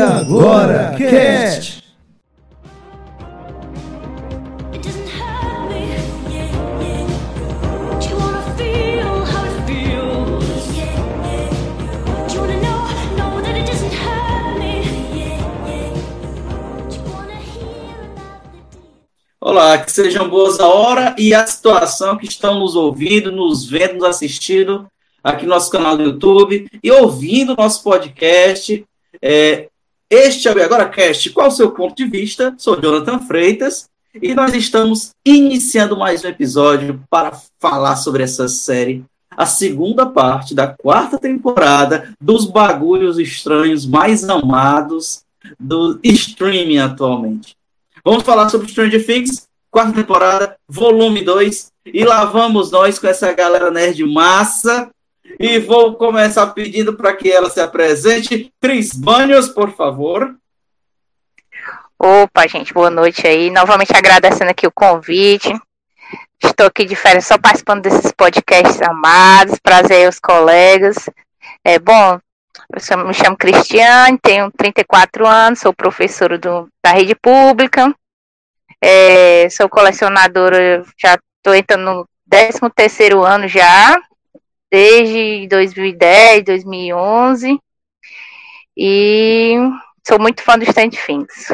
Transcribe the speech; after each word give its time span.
agora, 0.00 0.94
Cast! 0.96 1.78
Olá, 19.40 19.78
que 19.78 19.90
sejam 19.90 20.28
boas 20.28 20.60
a 20.60 20.68
hora 20.68 21.16
e 21.18 21.34
a 21.34 21.44
situação 21.46 22.16
que 22.16 22.26
estão 22.26 22.60
nos 22.60 22.76
ouvindo, 22.76 23.32
nos 23.32 23.68
vendo, 23.68 23.94
nos 23.94 24.04
assistindo 24.04 24.86
aqui 25.24 25.44
no 25.44 25.50
nosso 25.50 25.70
canal 25.70 25.96
do 25.96 26.02
YouTube 26.02 26.68
e 26.82 26.90
ouvindo 26.92 27.56
nosso 27.56 27.82
podcast. 27.82 28.84
É, 29.20 29.68
este 30.10 30.48
é 30.48 30.54
o 30.54 30.62
Agora 30.62 30.88
Cast. 30.88 31.30
Qual 31.30 31.48
o 31.48 31.50
seu 31.52 31.70
ponto 31.70 31.94
de 31.94 32.06
vista? 32.06 32.54
Sou 32.56 32.80
Jonathan 32.80 33.18
Freitas 33.18 33.90
e 34.14 34.34
nós 34.34 34.54
estamos 34.54 35.10
iniciando 35.24 35.96
mais 35.96 36.24
um 36.24 36.28
episódio 36.28 37.00
para 37.10 37.38
falar 37.58 37.96
sobre 37.96 38.22
essa 38.22 38.48
série, 38.48 39.04
a 39.30 39.44
segunda 39.44 40.06
parte 40.06 40.54
da 40.54 40.66
quarta 40.66 41.18
temporada 41.18 42.14
dos 42.20 42.46
bagulhos 42.46 43.18
estranhos 43.18 43.84
mais 43.84 44.26
amados 44.28 45.22
do 45.60 46.00
streaming 46.02 46.78
atualmente. 46.78 47.54
Vamos 48.02 48.22
falar 48.22 48.48
sobre 48.48 48.68
Stranger 48.68 49.04
Things, 49.04 49.46
quarta 49.70 49.92
temporada, 49.92 50.56
volume 50.66 51.22
2. 51.22 51.70
E 51.86 52.04
lá 52.04 52.24
vamos 52.24 52.70
nós 52.70 52.98
com 52.98 53.06
essa 53.06 53.32
galera 53.32 53.70
nerd 53.70 54.02
massa. 54.06 54.90
E 55.38 55.58
vou 55.58 55.96
começar 55.96 56.46
pedindo 56.48 56.94
para 56.94 57.14
que 57.16 57.30
ela 57.30 57.50
se 57.50 57.60
apresente. 57.60 58.52
Cris 58.60 58.92
Banhos, 58.92 59.48
por 59.48 59.74
favor. 59.74 60.36
Opa, 61.98 62.46
gente, 62.46 62.72
boa 62.72 62.90
noite 62.90 63.26
aí. 63.26 63.50
Novamente 63.50 63.92
agradecendo 63.96 64.50
aqui 64.50 64.66
o 64.66 64.72
convite. 64.72 65.52
Estou 66.42 66.66
aqui 66.66 66.84
de 66.84 66.94
férias 66.94 67.26
só 67.26 67.36
participando 67.36 67.82
desses 67.82 68.12
podcasts 68.12 68.80
amados. 68.82 69.58
Prazer 69.58 69.96
aí 69.96 70.08
os 70.08 70.20
colegas. 70.20 71.08
É 71.64 71.78
bom, 71.78 72.20
eu 72.90 73.06
me 73.06 73.14
chamo 73.14 73.36
Cristiane, 73.36 74.18
tenho 74.18 74.50
34 74.52 75.26
anos, 75.26 75.60
sou 75.60 75.72
professora 75.72 76.38
do, 76.38 76.68
da 76.84 76.92
rede 76.92 77.14
pública, 77.14 77.94
é, 78.80 79.48
sou 79.48 79.68
colecionadora, 79.68 80.84
já 80.96 81.18
estou 81.38 81.54
entrando 81.54 81.84
no 81.84 82.08
13 82.28 82.60
terceiro 82.74 83.24
ano 83.24 83.48
já, 83.48 83.98
desde 84.70 85.46
2010, 85.48 86.44
2011, 86.44 87.58
e 88.76 89.56
sou 90.06 90.18
muito 90.18 90.42
fã 90.42 90.58
do 90.58 90.64
Stand 90.64 90.90
Things. 90.90 91.48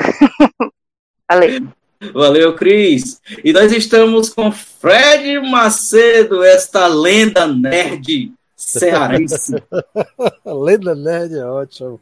Valeu. 1.29 1.69
Valeu, 2.13 2.55
Cris. 2.55 3.21
E 3.43 3.53
nós 3.53 3.73
estamos 3.73 4.29
com 4.29 4.53
Fred 4.53 5.41
Macedo, 5.41 6.43
esta 6.43 6.87
lenda 6.87 7.47
nerd 7.47 8.35
cearense. 8.65 9.55
Lenda 10.45 10.95
Nerd 10.95 11.37
é 11.37 11.45
ótimo. 11.45 12.01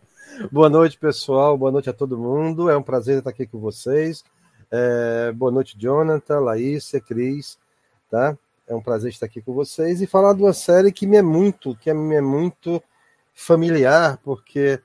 Boa 0.51 0.69
noite, 0.69 0.99
pessoal. 0.99 1.57
Boa 1.57 1.73
noite 1.73 1.91
a 1.91 1.93
todo 1.93 2.19
mundo. 2.19 2.71
É 2.71 2.77
um 2.77 2.83
prazer 2.83 3.19
estar 3.19 3.31
aqui 3.31 3.47
com 3.47 3.59
vocês. 3.59 4.25
É, 4.71 5.33
boa 5.33 5.51
noite, 5.51 5.77
Jonathan, 5.79 6.41
Laís, 6.41 6.91
Cris, 7.07 7.59
tá? 8.11 8.37
É 8.67 8.75
um 8.75 8.81
prazer 8.83 9.11
estar 9.11 9.27
aqui 9.27 9.43
com 9.43 9.53
vocês 9.53 10.01
e 10.01 10.07
falar 10.07 10.35
de 10.35 10.43
uma 10.43 10.53
série 10.53 10.93
que 10.93 11.07
me 11.07 11.17
é 11.17 11.23
muito, 11.23 11.77
que 11.77 11.93
me 11.93 12.15
é 12.15 12.21
muito 12.21 12.83
familiar, 13.35 14.19
porque 14.23 14.81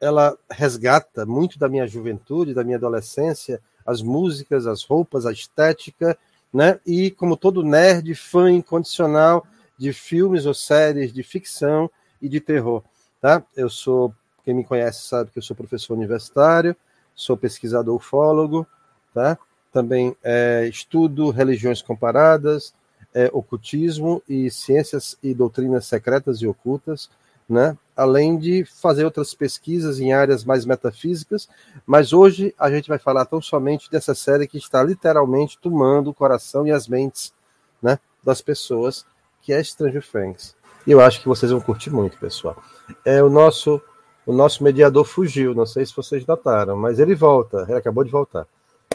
ela 0.00 0.36
resgata 0.50 1.26
muito 1.26 1.58
da 1.58 1.68
minha 1.68 1.86
juventude, 1.86 2.54
da 2.54 2.62
minha 2.62 2.76
adolescência, 2.76 3.60
as 3.84 4.02
músicas, 4.02 4.66
as 4.66 4.82
roupas, 4.84 5.26
a 5.26 5.32
estética, 5.32 6.16
né? 6.52 6.78
E 6.86 7.10
como 7.10 7.36
todo 7.36 7.64
nerd, 7.64 8.14
fã 8.14 8.50
incondicional, 8.50 9.46
de 9.78 9.92
filmes 9.92 10.44
ou 10.44 10.52
séries 10.52 11.12
de 11.12 11.22
ficção 11.22 11.88
e 12.20 12.28
de 12.28 12.40
terror. 12.40 12.82
Tá? 13.20 13.42
Eu 13.56 13.70
sou, 13.70 14.12
quem 14.44 14.52
me 14.52 14.64
conhece 14.64 15.06
sabe 15.06 15.30
que 15.30 15.38
eu 15.38 15.42
sou 15.42 15.56
professor 15.56 15.94
universitário, 15.94 16.76
sou 17.14 17.36
pesquisador 17.36 17.94
ufólogo, 17.94 18.66
tá? 19.14 19.38
também 19.72 20.16
é, 20.22 20.66
estudo 20.68 21.30
religiões 21.30 21.80
comparadas, 21.80 22.74
é, 23.18 23.28
ocultismo 23.32 24.22
e 24.28 24.48
ciências 24.48 25.18
e 25.20 25.34
doutrinas 25.34 25.86
secretas 25.86 26.40
e 26.40 26.46
ocultas, 26.46 27.10
né? 27.48 27.76
além 27.96 28.38
de 28.38 28.64
fazer 28.64 29.04
outras 29.04 29.34
pesquisas 29.34 29.98
em 29.98 30.12
áreas 30.12 30.44
mais 30.44 30.64
metafísicas, 30.64 31.48
mas 31.84 32.12
hoje 32.12 32.54
a 32.56 32.70
gente 32.70 32.88
vai 32.88 32.98
falar 32.98 33.24
tão 33.24 33.42
somente 33.42 33.90
dessa 33.90 34.14
série 34.14 34.46
que 34.46 34.56
está 34.56 34.84
literalmente 34.84 35.58
tomando 35.58 36.10
o 36.10 36.14
coração 36.14 36.64
e 36.64 36.70
as 36.70 36.86
mentes 36.86 37.34
né, 37.82 37.98
das 38.22 38.40
pessoas 38.40 39.04
que 39.42 39.52
é 39.52 39.60
Stranger 39.64 40.06
Things. 40.06 40.54
E 40.86 40.92
eu 40.92 41.00
acho 41.00 41.20
que 41.20 41.26
vocês 41.26 41.50
vão 41.50 41.60
curtir 41.60 41.90
muito, 41.90 42.16
pessoal. 42.18 42.62
É 43.04 43.20
o 43.20 43.28
nosso 43.28 43.82
o 44.24 44.32
nosso 44.32 44.62
mediador 44.62 45.04
fugiu, 45.04 45.54
não 45.54 45.66
sei 45.66 45.84
se 45.86 45.96
vocês 45.96 46.24
notaram, 46.24 46.76
mas 46.76 47.00
ele 47.00 47.14
volta, 47.14 47.64
ele 47.66 47.78
acabou 47.78 48.04
de 48.04 48.10
voltar. 48.10 48.46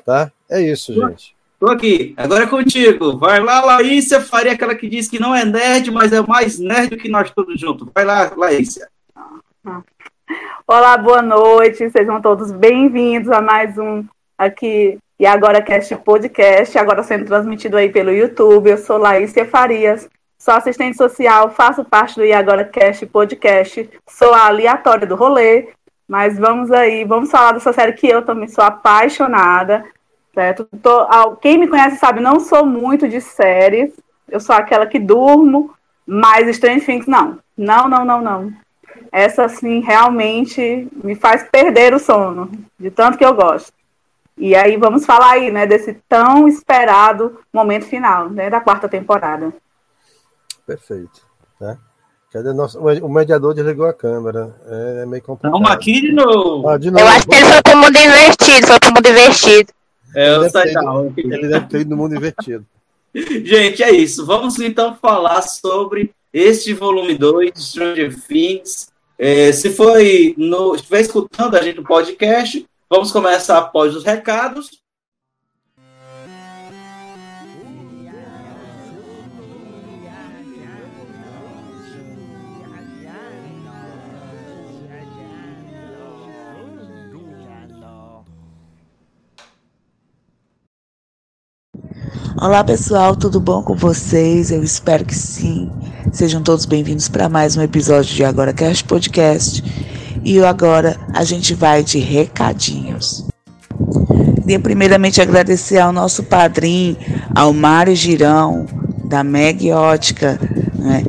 Tá? 0.06 0.32
É 0.48 0.62
isso, 0.62 0.94
gente. 0.94 1.36
Tô 1.60 1.70
aqui, 1.70 2.14
agora 2.18 2.44
é 2.44 2.48
contigo. 2.48 3.18
Vai 3.18 3.40
lá, 3.40 3.64
Laícia 3.64 4.20
Faria, 4.20 4.52
aquela 4.54 4.76
que 4.76 4.90
diz 4.90 5.08
que 5.08 5.20
não 5.20 5.34
é 5.34 5.46
nerd, 5.46 5.92
mas 5.92 6.12
é 6.12 6.22
mais 6.22 6.60
nerd 6.60 6.98
que 6.98 7.10
nós 7.10 7.32
todos 7.32 7.60
juntos. 7.60 7.88
Vai 7.94 8.04
lá, 8.04 8.32
Laícia. 8.36 8.90
Olá, 10.68 10.98
boa 10.98 11.22
noite, 11.22 11.90
sejam 11.90 12.22
todos 12.22 12.52
bem-vindos 12.52 13.30
a 13.30 13.42
mais 13.42 13.78
um 13.78 14.04
aqui 14.38 14.98
e 15.20 15.26
agora 15.26 15.62
Cast 15.62 15.96
Podcast, 15.98 16.78
agora 16.78 17.04
sendo 17.04 17.26
transmitido 17.26 17.78
aí 17.78 17.90
pelo 17.90 18.12
YouTube. 18.12 18.70
Eu 18.70 18.78
sou 18.78 18.98
Laícia 18.98 19.46
Farias, 19.46 20.10
Sou 20.44 20.54
assistente 20.54 20.98
social, 20.98 21.52
faço 21.52 21.86
parte 21.86 22.16
do 22.16 22.26
E 22.26 22.34
Agora 22.34 22.66
Cast 22.66 23.06
Podcast, 23.06 23.90
sou 24.10 24.34
a 24.34 24.48
aleatória 24.48 25.08
do 25.08 25.16
rolê, 25.16 25.70
mas 26.06 26.38
vamos 26.38 26.70
aí, 26.70 27.06
vamos 27.06 27.32
falar 27.32 27.54
dessa 27.54 27.72
série 27.72 27.94
que 27.94 28.10
eu 28.10 28.26
também 28.26 28.50
sou 28.50 28.62
apaixonada, 28.62 29.86
certo? 30.34 30.68
Tô, 30.82 31.08
quem 31.38 31.58
me 31.58 31.68
conhece 31.68 31.98
sabe, 31.98 32.20
não 32.20 32.40
sou 32.40 32.66
muito 32.66 33.08
de 33.08 33.22
séries, 33.22 33.94
eu 34.30 34.40
sou 34.40 34.56
aquela 34.56 34.86
que 34.86 35.00
durmo, 35.00 35.74
mas 36.06 36.48
Strange 36.48 36.86
Things 36.86 37.08
não. 37.08 37.40
Não, 37.56 37.88
não, 37.88 38.04
não, 38.04 38.22
não. 38.22 38.54
Essa, 39.12 39.46
assim, 39.46 39.80
realmente 39.80 40.88
me 41.04 41.16
faz 41.16 41.44
perder 41.44 41.94
o 41.94 42.00
sono, 42.00 42.50
de 42.80 42.90
tanto 42.90 43.18
que 43.18 43.26
eu 43.26 43.34
gosto. 43.34 43.72
E 44.36 44.56
aí 44.56 44.76
vamos 44.78 45.06
falar 45.06 45.34
aí, 45.34 45.52
né, 45.52 45.68
desse 45.68 45.94
tão 46.10 46.48
esperado 46.48 47.40
momento 47.54 47.86
final, 47.86 48.30
né, 48.30 48.50
da 48.50 48.60
quarta 48.60 48.90
temporada. 48.90 49.54
Perfeito. 50.66 51.22
Tá? 51.60 51.78
Cadê 52.32 52.52
nosso... 52.52 52.80
O 52.80 53.10
mediador 53.10 53.54
desligou 53.54 53.86
a 53.86 53.94
câmera. 53.94 54.56
É, 54.66 55.04
é 55.04 55.06
meio 55.06 55.22
complicado. 55.22 55.52
Vamos 55.52 55.70
aqui 55.70 56.02
de 56.02 56.12
novo. 56.12 56.68
Ah, 56.68 56.78
de 56.80 56.90
novo. 56.90 57.04
Eu 57.04 57.08
acho 57.08 57.28
que 57.28 57.36
ele 57.36 57.76
mundo 57.76 57.96
invertido, 57.96 58.68
foi 58.68 58.80
pro 58.80 58.94
mundo 58.94 59.08
invertido. 59.08 59.72
É, 60.16 60.36
ele, 60.36 60.50
deve 60.50 60.72
ter, 60.72 61.34
ele 61.34 61.48
deve 61.48 61.68
ter 61.68 61.82
ido 61.82 61.90
no 61.90 61.98
mundo 61.98 62.16
invertido. 62.16 62.66
Gente, 63.14 63.84
é 63.84 63.92
isso. 63.92 64.26
Vamos 64.26 64.60
então 64.60 64.96
falar 64.96 65.42
sobre 65.44 66.12
este 66.32 66.74
volume 66.74 67.16
2 67.16 67.54
de 67.54 67.64
Stranger 67.64 68.20
Things. 68.28 68.88
É, 69.18 69.52
se 69.52 69.70
foi 69.70 70.34
no, 70.38 70.76
estiver 70.76 71.02
escutando 71.02 71.56
a 71.56 71.62
gente 71.62 71.78
no 71.78 71.84
podcast, 71.84 72.66
vamos 72.90 73.12
começar 73.12 73.60
após 73.60 73.96
os 73.96 74.04
recados. 74.04 74.83
Olá 92.36 92.64
pessoal, 92.64 93.16
tudo 93.16 93.40
bom 93.40 93.62
com 93.62 93.76
vocês? 93.76 94.50
Eu 94.50 94.64
espero 94.64 95.06
que 95.06 95.14
sim. 95.14 95.70
Sejam 96.12 96.42
todos 96.42 96.66
bem-vindos 96.66 97.08
para 97.08 97.30
mais 97.30 97.56
um 97.56 97.62
episódio 97.62 98.16
de 98.16 98.24
Agora 98.24 98.52
Cast 98.52 98.84
Podcast. 98.86 99.64
E 100.24 100.40
agora 100.40 100.98
a 101.14 101.24
gente 101.24 101.54
vai 101.54 101.84
de 101.84 102.00
recadinhos. 102.00 103.28
Queria 104.42 104.60
primeiramente 104.60 105.22
agradecer 105.22 105.78
ao 105.78 105.94
nosso 105.94 106.24
padrinho, 106.24 106.98
ao 107.36 107.54
Mário 107.54 107.96
Girão, 107.96 108.66
da 109.06 109.24
Meg 109.24 109.72
Ótica, 109.72 110.40
né, 110.74 111.04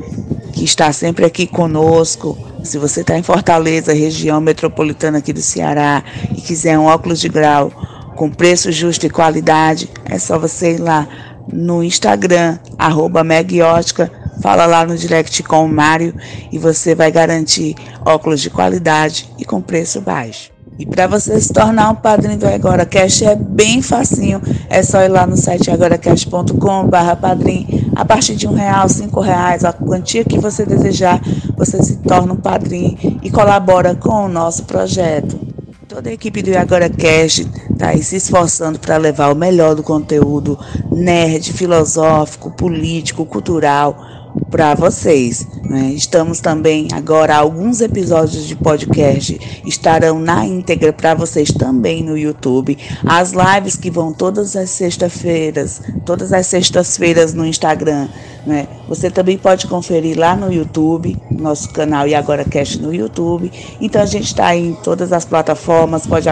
que 0.53 0.63
está 0.63 0.93
sempre 0.93 1.25
aqui 1.25 1.47
conosco. 1.47 2.37
Se 2.63 2.77
você 2.77 3.01
está 3.01 3.17
em 3.17 3.23
Fortaleza, 3.23 3.93
região 3.93 4.39
metropolitana 4.39 5.17
aqui 5.17 5.33
do 5.33 5.41
Ceará, 5.41 6.03
e 6.31 6.39
quiser 6.39 6.77
um 6.77 6.85
óculos 6.85 7.19
de 7.19 7.29
grau 7.29 7.71
com 8.15 8.29
preço 8.29 8.71
justo 8.71 9.05
e 9.05 9.09
qualidade, 9.09 9.89
é 10.05 10.17
só 10.17 10.39
você 10.39 10.75
ir 10.75 10.79
lá 10.79 11.07
no 11.51 11.83
Instagram, 11.83 12.57
arroba 12.77 13.23
Megótica, 13.23 14.11
fala 14.41 14.65
lá 14.65 14.85
no 14.85 14.97
direct 14.97 15.43
com 15.43 15.65
o 15.65 15.69
Mário 15.69 16.13
e 16.51 16.57
você 16.57 16.95
vai 16.95 17.11
garantir 17.11 17.75
óculos 18.05 18.41
de 18.41 18.49
qualidade 18.49 19.29
e 19.37 19.45
com 19.45 19.61
preço 19.61 20.01
baixo. 20.01 20.55
E 20.77 20.85
para 20.85 21.07
você 21.07 21.39
se 21.39 21.53
tornar 21.53 21.89
um 21.89 21.95
padrinho 21.95 22.37
do 22.37 22.47
Agora 22.47 22.85
Cash 22.85 23.21
é 23.21 23.33
bem 23.33 23.81
facinho. 23.81 24.41
É 24.69 24.83
só 24.83 25.01
ir 25.03 25.07
lá 25.07 25.25
no 25.25 25.37
site 25.37 25.71
agoracast.com/barra 25.71 27.15
padrinho. 27.15 27.91
A 27.95 28.03
partir 28.03 28.35
de 28.35 28.45
um 28.45 28.53
real, 28.53 28.89
cinco 28.89 29.21
reais, 29.21 29.63
a 29.63 29.71
quantia 29.71 30.25
que 30.25 30.37
você 30.37 30.65
desejar, 30.65 31.21
você 31.55 31.81
se 31.81 31.97
torna 31.97 32.33
um 32.33 32.37
padrinho 32.37 33.19
e 33.23 33.31
colabora 33.31 33.95
com 33.95 34.25
o 34.25 34.27
nosso 34.27 34.63
projeto. 34.63 35.44
Toda 35.87 36.09
a 36.09 36.13
equipe 36.13 36.41
do 36.41 36.57
Agora 36.57 36.89
Cash 36.89 37.45
está 37.71 37.89
aí 37.89 38.01
se 38.01 38.15
esforçando 38.15 38.79
para 38.79 38.97
levar 38.97 39.31
o 39.31 39.35
melhor 39.35 39.75
do 39.75 39.83
conteúdo 39.83 40.57
nerd, 40.91 41.53
filosófico, 41.53 42.49
político, 42.49 43.23
cultural 43.23 44.14
para 44.49 44.75
vocês. 44.75 45.47
Né? 45.63 45.91
Estamos 45.93 46.39
também 46.39 46.87
agora 46.93 47.35
alguns 47.35 47.81
episódios 47.81 48.45
de 48.45 48.55
podcast 48.55 49.61
estarão 49.65 50.19
na 50.19 50.45
íntegra 50.45 50.93
para 50.93 51.13
vocês 51.13 51.51
também 51.51 52.03
no 52.03 52.17
YouTube. 52.17 52.77
As 53.05 53.33
lives 53.33 53.75
que 53.75 53.89
vão 53.89 54.13
todas 54.13 54.55
as 54.55 54.69
sextas-feiras, 54.69 55.81
todas 56.05 56.31
as 56.31 56.47
sextas-feiras 56.47 57.33
no 57.33 57.45
Instagram, 57.45 58.07
né? 58.45 58.67
Você 58.87 59.09
também 59.09 59.37
pode 59.37 59.67
conferir 59.67 60.17
lá 60.17 60.35
no 60.35 60.51
YouTube, 60.51 61.17
nosso 61.31 61.69
canal 61.73 62.07
e 62.07 62.13
agora 62.13 62.45
cast 62.45 62.79
no 62.81 62.93
YouTube. 62.93 63.51
Então 63.81 64.01
a 64.01 64.05
gente 64.05 64.25
está 64.25 64.55
em 64.55 64.73
todas 64.73 65.11
as 65.11 65.25
plataformas, 65.25 66.05
pode 66.05 66.29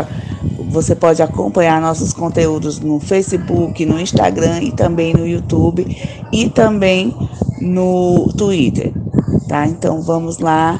você 0.74 0.96
pode 0.96 1.22
acompanhar 1.22 1.80
nossos 1.80 2.12
conteúdos 2.14 2.80
no 2.80 3.00
Facebook, 3.00 3.86
no 3.86 4.00
Instagram 4.00 4.64
e 4.64 4.72
também 4.72 5.14
no 5.14 5.26
YouTube 5.26 5.86
e 6.32 6.50
também 6.50 7.16
no 7.62 8.34
Twitter, 8.36 8.92
tá? 9.48 9.68
Então 9.68 10.02
vamos 10.02 10.40
lá, 10.40 10.80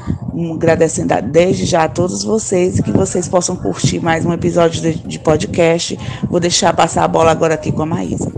agradecendo 0.52 1.14
desde 1.22 1.64
já 1.64 1.84
a 1.84 1.88
todos 1.88 2.24
vocês 2.24 2.78
e 2.78 2.82
que 2.82 2.90
vocês 2.90 3.28
possam 3.28 3.54
curtir 3.54 4.00
mais 4.00 4.26
um 4.26 4.32
episódio 4.32 4.92
de, 4.92 5.18
podcast. 5.20 5.96
Vou 6.28 6.40
deixar 6.40 6.74
passar 6.74 7.04
a 7.04 7.08
bola 7.08 7.30
agora 7.30 7.54
aqui 7.54 7.70
com 7.70 7.82
a 7.82 7.86
Maísa. 7.86 8.32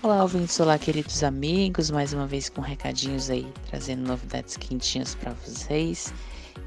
Olá, 0.00 0.22
ouvintes, 0.22 0.58
olá, 0.60 0.78
queridos 0.78 1.24
amigos, 1.24 1.90
mais 1.90 2.12
uma 2.12 2.28
vez 2.28 2.48
com 2.48 2.60
recadinhos 2.60 3.28
aí, 3.28 3.46
trazendo 3.68 4.06
novidades 4.06 4.56
quentinhas 4.56 5.16
para 5.16 5.32
vocês. 5.44 6.14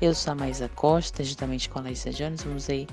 Eu 0.01 0.13
sou 0.13 0.33
a 0.33 0.35
Maísa 0.35 0.69
Costa, 0.75 1.23
juntamente 1.23 1.69
com 1.69 1.79
a 1.79 1.83
Laísa 1.83 2.11
Jones, 2.11 2.43
vamos 2.43 2.69
aí 2.69 2.85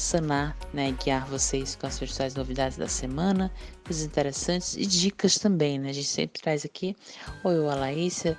sanar, 0.00 0.56
né, 0.72 0.92
guiar 0.92 1.26
vocês 1.26 1.76
com 1.76 1.86
as 1.86 1.98
principais 1.98 2.34
novidades 2.34 2.76
da 2.76 2.88
semana, 2.88 3.52
coisas 3.84 4.04
interessantes 4.04 4.76
e 4.76 4.86
dicas 4.86 5.38
também, 5.38 5.78
né? 5.78 5.90
A 5.90 5.92
gente 5.92 6.08
sempre 6.08 6.40
traz 6.40 6.64
aqui, 6.64 6.96
ou 7.44 7.52
eu, 7.52 7.70
a 7.70 7.74
Laísa, 7.74 8.36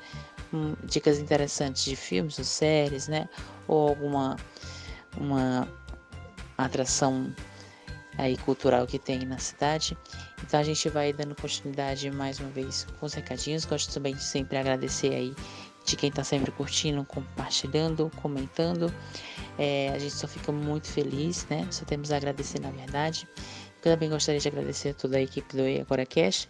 hum, 0.53 0.75
dicas 0.83 1.19
interessantes 1.19 1.83
de 1.85 1.95
filmes 1.95 2.39
ou 2.39 2.45
séries, 2.45 3.07
né? 3.07 3.29
Ou 3.67 3.89
alguma 3.89 4.37
uma 5.17 5.67
atração 6.57 7.33
aí 8.17 8.37
cultural 8.37 8.85
que 8.85 8.99
tem 8.99 9.25
na 9.25 9.37
cidade. 9.37 9.97
Então 10.43 10.59
a 10.59 10.63
gente 10.63 10.87
vai 10.89 11.13
dando 11.13 11.35
continuidade 11.35 12.09
mais 12.11 12.39
uma 12.39 12.49
vez 12.49 12.85
com 12.99 13.05
os 13.05 13.13
recadinhos. 13.13 13.65
Gosto 13.65 13.93
também 13.93 14.15
de 14.15 14.23
sempre 14.23 14.57
agradecer 14.57 15.13
aí 15.13 15.35
de 15.85 15.95
quem 15.95 16.09
está 16.09 16.23
sempre 16.23 16.51
curtindo, 16.51 17.03
compartilhando, 17.05 18.11
comentando. 18.21 18.93
É, 19.57 19.89
a 19.89 19.99
gente 19.99 20.13
só 20.13 20.27
fica 20.27 20.51
muito 20.51 20.87
feliz, 20.87 21.45
né? 21.49 21.67
Só 21.71 21.85
temos 21.85 22.11
a 22.11 22.17
agradecer, 22.17 22.59
na 22.59 22.71
verdade. 22.71 23.27
Eu 23.83 23.91
também 23.93 24.09
gostaria 24.09 24.39
de 24.39 24.47
agradecer 24.47 24.89
a 24.89 24.93
toda 24.93 25.17
a 25.17 25.21
equipe 25.21 25.55
do 25.55 25.81
Agora 25.81 26.05
Cash, 26.05 26.47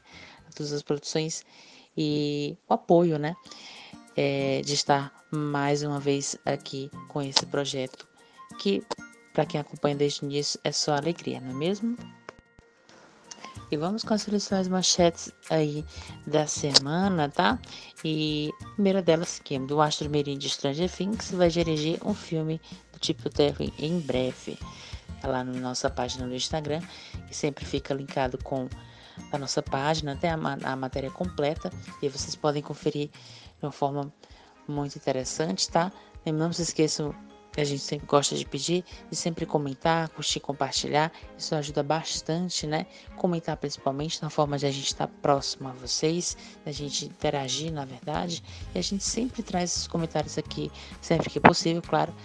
a 0.47 0.51
todas 0.53 0.73
as 0.73 0.81
produções 0.81 1.45
e 1.97 2.57
o 2.67 2.73
apoio, 2.73 3.17
né? 3.17 3.35
É, 4.15 4.61
de 4.63 4.73
estar 4.73 5.13
mais 5.31 5.81
uma 5.83 5.99
vez 5.99 6.37
aqui 6.45 6.91
com 7.07 7.21
esse 7.21 7.45
projeto 7.45 8.05
que, 8.59 8.83
para 9.33 9.45
quem 9.45 9.59
acompanha 9.59 9.95
desde 9.95 10.23
o 10.23 10.25
início, 10.25 10.59
é 10.63 10.71
só 10.71 10.93
alegria, 10.93 11.39
não 11.39 11.51
é 11.51 11.53
mesmo? 11.53 11.97
E 13.71 13.77
vamos 13.77 14.03
com 14.03 14.13
as 14.13 14.23
seleções 14.23 14.67
manchetes 14.67 15.31
aí 15.49 15.85
da 16.27 16.45
semana, 16.45 17.29
tá? 17.29 17.57
E 18.03 18.51
primeira 18.81 19.03
delas, 19.03 19.37
que 19.37 19.53
é 19.53 19.59
do 19.59 19.79
Astro 19.79 20.09
Mirim 20.09 20.39
de 20.39 20.49
Stranger 20.49 20.89
Things, 20.89 21.29
vai 21.29 21.49
dirigir 21.49 21.99
um 22.03 22.15
filme 22.15 22.59
do 22.91 22.97
tipo 22.97 23.29
Terry 23.29 23.71
em 23.77 23.99
breve. 23.99 24.57
Tá 25.21 25.27
lá 25.27 25.43
na 25.43 25.53
nossa 25.53 25.87
página 25.87 26.25
no 26.25 26.33
Instagram, 26.33 26.81
que 27.27 27.35
sempre 27.37 27.63
fica 27.63 27.93
linkado 27.93 28.39
com 28.39 28.67
a 29.31 29.37
nossa 29.37 29.61
página, 29.61 30.13
até 30.13 30.31
a, 30.31 30.37
a 30.63 30.75
matéria 30.75 31.11
completa. 31.11 31.71
E 32.01 32.09
vocês 32.09 32.35
podem 32.35 32.63
conferir 32.63 33.09
de 33.09 33.63
uma 33.63 33.71
forma 33.71 34.11
muito 34.67 34.95
interessante, 34.95 35.69
tá? 35.69 35.91
Não 36.25 36.51
se 36.51 36.63
esqueçam 36.63 37.13
a 37.59 37.63
gente 37.65 37.81
sempre 37.81 38.07
gosta 38.07 38.35
de 38.35 38.45
pedir 38.45 38.85
e 39.11 39.15
sempre 39.15 39.45
comentar, 39.45 40.07
curtir, 40.09 40.39
compartilhar. 40.39 41.11
Isso 41.37 41.53
ajuda 41.53 41.83
bastante, 41.83 42.65
né? 42.65 42.85
Comentar 43.17 43.57
principalmente 43.57 44.21
na 44.21 44.29
forma 44.29 44.57
de 44.57 44.65
a 44.65 44.71
gente 44.71 44.87
estar 44.87 45.07
próximo 45.07 45.67
a 45.67 45.73
vocês, 45.73 46.37
da 46.63 46.71
gente 46.71 47.05
interagir, 47.05 47.71
na 47.73 47.83
verdade. 47.83 48.41
E 48.73 48.79
a 48.79 48.81
gente 48.81 49.03
sempre 49.03 49.43
traz 49.43 49.71
esses 49.71 49.87
comentários 49.87 50.37
aqui, 50.37 50.71
sempre 51.01 51.29
que 51.29 51.39
possível, 51.39 51.81
claro, 51.81 52.15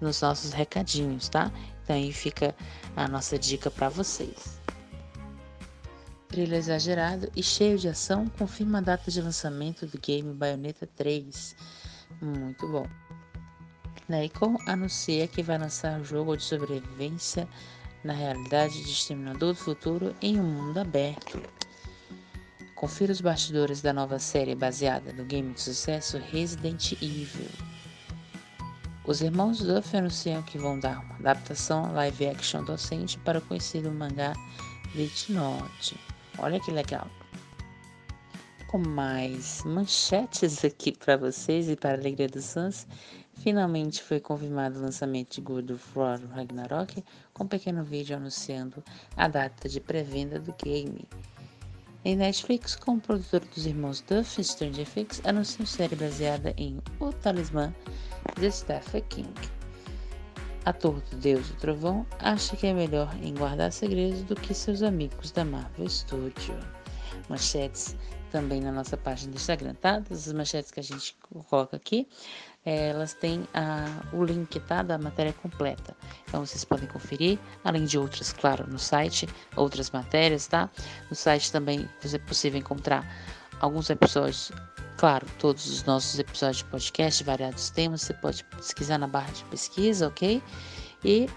nos 0.00 0.20
nossos 0.20 0.52
recadinhos, 0.52 1.28
tá? 1.28 1.52
Então 1.84 1.94
aí 1.94 2.12
fica 2.12 2.54
a 2.96 3.06
nossa 3.06 3.38
dica 3.38 3.70
para 3.70 3.88
vocês. 3.88 4.60
Trilha 6.26 6.56
exagerado 6.56 7.30
e 7.36 7.42
cheio 7.42 7.78
de 7.78 7.88
ação 7.88 8.26
confirma 8.38 8.78
a 8.78 8.80
data 8.80 9.10
de 9.10 9.20
lançamento 9.20 9.86
do 9.86 9.98
game 9.98 10.32
Bayonetta 10.32 10.88
3. 10.96 11.54
Muito 12.20 12.66
bom. 12.68 12.86
Nacon 14.12 14.58
anuncia 14.66 15.26
que 15.26 15.42
vai 15.42 15.56
lançar 15.56 15.98
um 15.98 16.04
jogo 16.04 16.36
de 16.36 16.44
sobrevivência 16.44 17.48
na 18.04 18.12
realidade 18.12 18.82
de 18.82 18.90
Exterminador 18.90 19.54
do 19.54 19.58
Futuro 19.58 20.14
em 20.20 20.38
um 20.38 20.44
mundo 20.44 20.78
aberto. 20.78 21.40
Confira 22.74 23.10
os 23.10 23.22
bastidores 23.22 23.80
da 23.80 23.90
nova 23.90 24.18
série 24.18 24.54
baseada 24.54 25.14
no 25.14 25.24
game 25.24 25.54
de 25.54 25.62
sucesso 25.62 26.18
Resident 26.18 26.92
Evil. 27.00 27.48
Os 29.06 29.22
irmãos 29.22 29.60
Duff 29.60 29.96
anunciam 29.96 30.42
que 30.42 30.58
vão 30.58 30.78
dar 30.78 31.00
uma 31.00 31.14
adaptação 31.14 31.90
live 31.94 32.26
action 32.26 32.62
docente 32.64 33.18
para 33.20 33.38
o 33.38 33.42
conhecido 33.42 33.90
mangá 33.90 34.34
Death 34.94 35.30
Note. 35.30 35.98
Olha 36.38 36.60
que 36.60 36.70
legal! 36.70 37.08
Com 38.66 38.78
mais 38.78 39.62
manchetes 39.64 40.64
aqui 40.66 40.92
para 40.92 41.16
vocês 41.16 41.68
e 41.68 41.76
para 41.76 41.90
a 41.90 41.94
alegria 41.94 42.28
dos 42.28 42.52
fãs, 42.52 42.86
Finalmente 43.34 44.02
foi 44.02 44.20
confirmado 44.20 44.78
o 44.78 44.82
lançamento 44.82 45.34
de 45.34 45.40
God 45.40 45.70
of 45.70 45.98
War 45.98 46.20
Ragnarok, 46.30 47.02
com 47.32 47.44
um 47.44 47.48
pequeno 47.48 47.82
vídeo 47.82 48.16
anunciando 48.16 48.82
a 49.16 49.26
data 49.26 49.68
de 49.68 49.80
pré-venda 49.80 50.38
do 50.38 50.54
game. 50.62 51.08
Em 52.04 52.16
Netflix, 52.16 52.74
com 52.74 52.94
o 52.94 53.00
produtor 53.00 53.40
dos 53.54 53.64
irmãos 53.64 54.00
Duff, 54.00 54.42
Stranger 54.42 54.88
Things, 54.88 55.20
anuncia 55.24 55.64
série 55.64 55.94
baseada 55.94 56.52
em 56.56 56.80
O 56.98 57.12
Talismã 57.12 57.72
de 58.38 58.50
Stephen 58.50 59.02
King. 59.08 59.34
Ator 60.64 61.00
do 61.00 61.16
Deus 61.16 61.48
do 61.48 61.56
Trovão 61.56 62.06
acha 62.18 62.56
que 62.56 62.66
é 62.66 62.74
melhor 62.74 63.12
em 63.20 63.34
guardar 63.34 63.72
segredos 63.72 64.22
do 64.22 64.36
que 64.36 64.54
seus 64.54 64.82
amigos 64.82 65.32
da 65.32 65.44
Marvel 65.44 65.88
Studio. 65.88 66.58
Manchetes 67.28 67.96
também 68.30 68.60
na 68.60 68.72
nossa 68.72 68.96
página 68.96 69.32
do 69.32 69.36
Instagram, 69.36 69.74
tá? 69.74 69.98
Das 69.98 70.32
manchetes 70.32 70.70
que 70.70 70.80
a 70.80 70.82
gente 70.82 71.16
coloca 71.48 71.76
aqui 71.76 72.08
elas 72.64 73.14
têm 73.14 73.46
a, 73.52 73.86
o 74.12 74.24
link 74.24 74.58
tá, 74.60 74.82
da 74.82 74.96
matéria 74.96 75.32
completa. 75.32 75.96
Então 76.28 76.44
vocês 76.46 76.64
podem 76.64 76.86
conferir, 76.86 77.38
além 77.64 77.84
de 77.84 77.98
outras, 77.98 78.32
claro, 78.32 78.66
no 78.68 78.78
site, 78.78 79.28
outras 79.56 79.90
matérias, 79.90 80.46
tá? 80.46 80.70
No 81.10 81.16
site 81.16 81.50
também 81.50 81.88
é 82.04 82.18
possível 82.18 82.60
encontrar 82.60 83.04
alguns 83.60 83.90
episódios, 83.90 84.52
claro, 84.96 85.26
todos 85.38 85.66
os 85.66 85.84
nossos 85.84 86.18
episódios 86.18 86.58
de 86.58 86.64
podcast, 86.66 87.24
variados 87.24 87.70
temas, 87.70 88.02
você 88.02 88.14
pode 88.14 88.44
pesquisar 88.44 88.98
na 88.98 89.08
barra 89.08 89.32
de 89.32 89.44
pesquisa, 89.44 90.08
ok? 90.08 90.42
E 91.04 91.28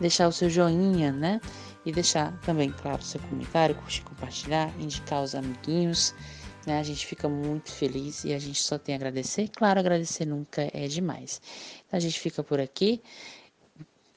deixar 0.00 0.28
o 0.28 0.32
seu 0.32 0.48
joinha, 0.48 1.10
né? 1.10 1.40
E 1.84 1.90
deixar 1.90 2.32
também, 2.42 2.70
claro, 2.70 3.02
seu 3.02 3.20
comentário, 3.22 3.74
curtir, 3.74 4.02
compartilhar, 4.02 4.70
indicar 4.78 5.22
os 5.22 5.34
amiguinhos. 5.34 6.14
Né? 6.66 6.78
A 6.78 6.82
gente 6.82 7.06
fica 7.06 7.28
muito 7.28 7.70
feliz 7.70 8.24
e 8.24 8.32
a 8.32 8.38
gente 8.38 8.62
só 8.62 8.78
tem 8.78 8.94
a 8.94 8.96
agradecer. 8.96 9.48
Claro, 9.48 9.80
agradecer 9.80 10.24
nunca 10.24 10.68
é 10.72 10.86
demais. 10.86 11.40
Então 11.86 11.96
a 11.96 12.00
gente 12.00 12.18
fica 12.18 12.42
por 12.42 12.60
aqui. 12.60 13.02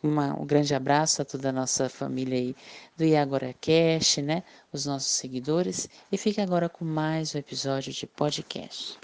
Uma, 0.03 0.33
um 0.39 0.45
grande 0.45 0.74
abraço 0.74 1.21
a 1.21 1.25
toda 1.25 1.50
a 1.50 1.51
nossa 1.51 1.88
família 1.88 2.38
aí 2.38 2.55
do 2.98 3.03
Iagora 3.05 3.53
Cash, 3.62 4.17
né? 4.17 4.43
Os 4.74 4.86
nossos 4.86 5.12
seguidores. 5.12 5.88
E 6.12 6.17
fica 6.17 6.41
agora 6.41 6.67
com 6.67 6.83
mais 6.83 7.36
um 7.36 7.38
episódio 7.38 7.93
de 7.93 8.07
podcast. 8.07 8.98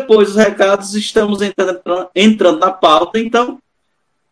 Depois 0.00 0.28
dos 0.28 0.36
recados, 0.36 0.94
estamos 0.94 1.42
entrando, 1.42 2.08
entrando 2.14 2.58
na 2.58 2.70
pauta. 2.70 3.18
Então, 3.18 3.58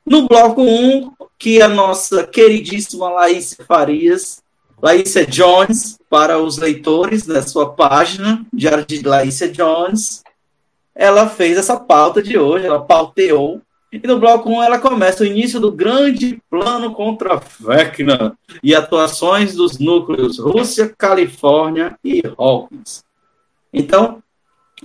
No 0.04 0.26
bloco 0.26 0.62
1, 0.62 1.12
que 1.38 1.60
a 1.60 1.68
nossa 1.68 2.26
queridíssima 2.26 3.10
Laís 3.10 3.54
Farias, 3.66 4.42
Laísa 4.80 5.26
Jones, 5.26 5.98
para 6.08 6.38
os 6.38 6.56
leitores 6.56 7.26
da 7.26 7.42
sua 7.42 7.74
página, 7.74 8.42
Diário 8.50 8.86
de 8.86 9.02
Laísa 9.06 9.46
Jones, 9.48 10.22
ela 10.94 11.28
fez 11.28 11.58
essa 11.58 11.78
pauta 11.78 12.22
de 12.22 12.38
hoje, 12.38 12.64
ela 12.64 12.80
pauteou. 12.80 13.60
E 13.92 13.98
no 14.06 14.18
bloco 14.18 14.48
1 14.48 14.62
ela 14.62 14.78
começa 14.78 15.22
o 15.22 15.26
início 15.26 15.60
do 15.60 15.70
grande 15.70 16.42
plano 16.48 16.94
contra 16.94 17.34
a 17.34 17.42
Vecna 17.60 18.36
e 18.62 18.74
atuações 18.74 19.54
dos 19.54 19.78
núcleos 19.78 20.38
Rússia, 20.38 20.92
Califórnia 20.96 21.98
e 22.02 22.22
Hawkins. 22.38 23.04
Então, 23.72 24.22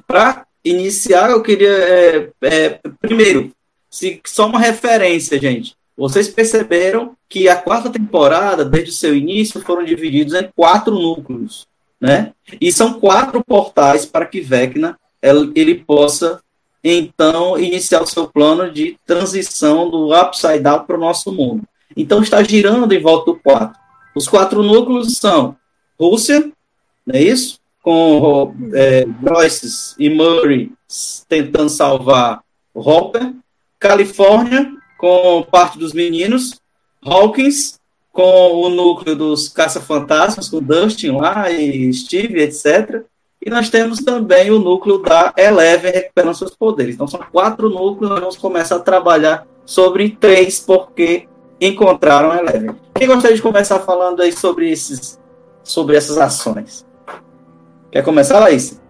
para 0.05 0.45
iniciar, 0.63 1.29
eu 1.29 1.41
queria, 1.41 1.69
é, 1.69 2.29
é, 2.41 2.79
primeiro, 3.01 3.51
se, 3.89 4.21
só 4.25 4.47
uma 4.47 4.59
referência, 4.59 5.39
gente. 5.39 5.75
Vocês 5.95 6.27
perceberam 6.27 7.15
que 7.29 7.47
a 7.47 7.55
quarta 7.55 7.89
temporada, 7.89 8.65
desde 8.65 8.89
o 8.89 8.93
seu 8.93 9.15
início, 9.15 9.61
foram 9.61 9.83
divididos 9.83 10.33
em 10.33 10.49
quatro 10.55 10.93
núcleos, 10.93 11.67
né? 12.01 12.33
E 12.59 12.71
são 12.71 12.99
quatro 12.99 13.43
portais 13.43 14.05
para 14.05 14.25
que 14.25 14.41
Vecna 14.41 14.97
ele 15.55 15.75
possa 15.75 16.41
então 16.83 17.57
iniciar 17.57 18.01
o 18.01 18.07
seu 18.07 18.27
plano 18.27 18.69
de 18.69 18.97
transição 19.05 19.89
do 19.89 20.13
upside 20.13 20.59
down 20.59 20.83
para 20.83 20.97
o 20.97 20.99
nosso 20.99 21.31
mundo. 21.31 21.63
Então 21.95 22.21
está 22.21 22.43
girando 22.43 22.91
em 22.91 23.01
volta 23.01 23.31
do 23.31 23.39
quatro. 23.39 23.79
Os 24.15 24.27
quatro 24.27 24.61
núcleos 24.61 25.17
são 25.17 25.55
Rússia, 25.97 26.51
não 27.05 27.15
é 27.15 27.21
isso? 27.21 27.59
Com 27.83 28.55
é, 28.73 29.05
Joyce 29.21 29.93
e 29.99 30.09
Murray 30.09 30.71
tentando 31.29 31.69
salvar 31.69 32.41
Hopper, 32.73 33.33
Califórnia 33.77 34.71
com 34.97 35.45
parte 35.51 35.77
dos 35.77 35.93
meninos, 35.93 36.59
Hawkins 37.05 37.77
com 38.13 38.53
o 38.53 38.69
núcleo 38.69 39.15
dos 39.15 39.49
caça-fantasmas, 39.49 40.47
com 40.47 40.61
Dustin 40.61 41.11
lá 41.11 41.51
e 41.51 41.91
Steve, 41.91 42.41
etc. 42.41 43.03
E 43.45 43.49
nós 43.49 43.69
temos 43.69 43.99
também 43.99 44.51
o 44.51 44.59
núcleo 44.59 44.99
da 44.99 45.33
Eleven 45.35 45.91
recuperando 45.91 46.35
seus 46.35 46.55
poderes. 46.55 46.95
Então 46.95 47.07
são 47.07 47.19
quatro 47.31 47.69
núcleos, 47.69 48.11
nós 48.11 48.19
vamos 48.19 48.37
começar 48.37 48.77
a 48.77 48.79
trabalhar 48.79 49.45
sobre 49.65 50.11
três, 50.11 50.59
porque 50.59 51.27
encontraram 51.59 52.31
a 52.31 52.37
Eleven. 52.37 52.75
Quem 52.95 53.07
gostaria 53.07 53.35
de 53.35 53.41
começar 53.41 53.79
falando 53.79 54.21
aí 54.21 54.31
sobre, 54.31 54.71
esses, 54.71 55.19
sobre 55.63 55.97
essas 55.97 56.17
ações? 56.17 56.85
Quer 57.93 58.03
começar, 58.03 58.39
Laís? 58.39 58.81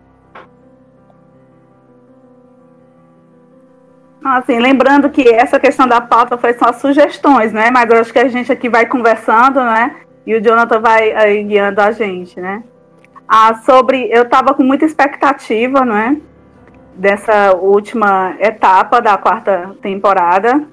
Assim, 4.24 4.58
lembrando 4.60 5.10
que 5.10 5.28
essa 5.28 5.60
questão 5.60 5.86
da 5.86 6.00
pauta 6.00 6.38
foi 6.38 6.54
só 6.54 6.72
sugestões, 6.72 7.52
né? 7.52 7.70
Mas 7.70 7.90
eu 7.90 8.00
acho 8.00 8.14
que 8.14 8.20
a 8.20 8.30
gente 8.30 8.50
aqui 8.50 8.70
vai 8.70 8.86
conversando, 8.86 9.60
né? 9.60 9.94
E 10.26 10.34
o 10.34 10.42
Jonathan 10.42 10.80
vai 10.80 11.12
aí, 11.12 11.44
guiando 11.44 11.82
a 11.82 11.92
gente, 11.92 12.40
né? 12.40 12.64
Ah, 13.28 13.56
sobre, 13.66 14.08
eu 14.10 14.24
estava 14.24 14.54
com 14.54 14.64
muita 14.64 14.86
expectativa, 14.86 15.84
né? 15.84 16.16
Dessa 16.96 17.54
última 17.58 18.38
etapa 18.40 19.02
da 19.02 19.18
quarta 19.18 19.76
temporada. 19.82 20.66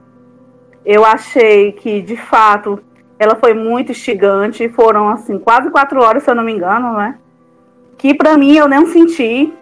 Eu 0.85 1.05
achei 1.05 1.73
que, 1.73 2.01
de 2.01 2.17
fato, 2.17 2.81
ela 3.19 3.35
foi 3.35 3.55
muito 3.55 3.91
instigante. 3.91 4.69
Foram, 4.69 5.09
assim, 5.09 5.37
quase 5.37 5.69
quatro 5.69 6.01
horas, 6.01 6.23
se 6.23 6.31
eu 6.31 6.37
não 6.37 6.45
me 6.45 6.53
engano, 6.53 6.93
né? 6.93 7.19
Que 8.01 8.15
para 8.15 8.39
mim 8.39 8.57
eu 8.57 8.67
não 8.67 8.87
senti, 8.87 9.53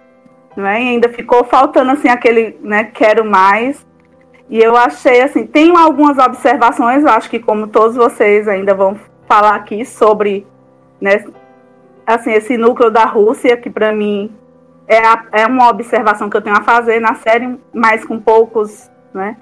né? 0.56 0.80
E 0.80 0.88
ainda 0.90 1.08
ficou 1.08 1.42
faltando 1.42 1.90
assim 1.90 2.08
aquele, 2.08 2.56
né, 2.62 2.84
quero 2.84 3.24
mais. 3.24 3.84
E 4.48 4.60
eu 4.60 4.76
achei 4.76 5.22
assim, 5.22 5.44
tem 5.44 5.76
algumas 5.76 6.18
observações, 6.18 7.04
acho 7.04 7.28
que 7.28 7.40
como 7.40 7.66
todos 7.66 7.96
vocês 7.96 8.46
ainda 8.46 8.76
vão 8.76 8.96
falar 9.26 9.56
aqui 9.56 9.84
sobre, 9.84 10.46
né, 11.00 11.24
assim, 12.06 12.30
esse 12.30 12.56
núcleo 12.56 12.92
da 12.92 13.04
Rússia, 13.04 13.56
que 13.56 13.68
para 13.68 13.92
mim 13.92 14.32
é, 14.86 14.98
a, 15.04 15.24
é 15.32 15.44
uma 15.44 15.68
observação 15.68 16.30
que 16.30 16.36
eu 16.36 16.40
tenho 16.40 16.56
a 16.56 16.62
fazer 16.62 17.00
na 17.00 17.16
série, 17.16 17.58
mas 17.74 18.04
com 18.04 18.20
poucos, 18.20 18.88
né, 19.12 19.36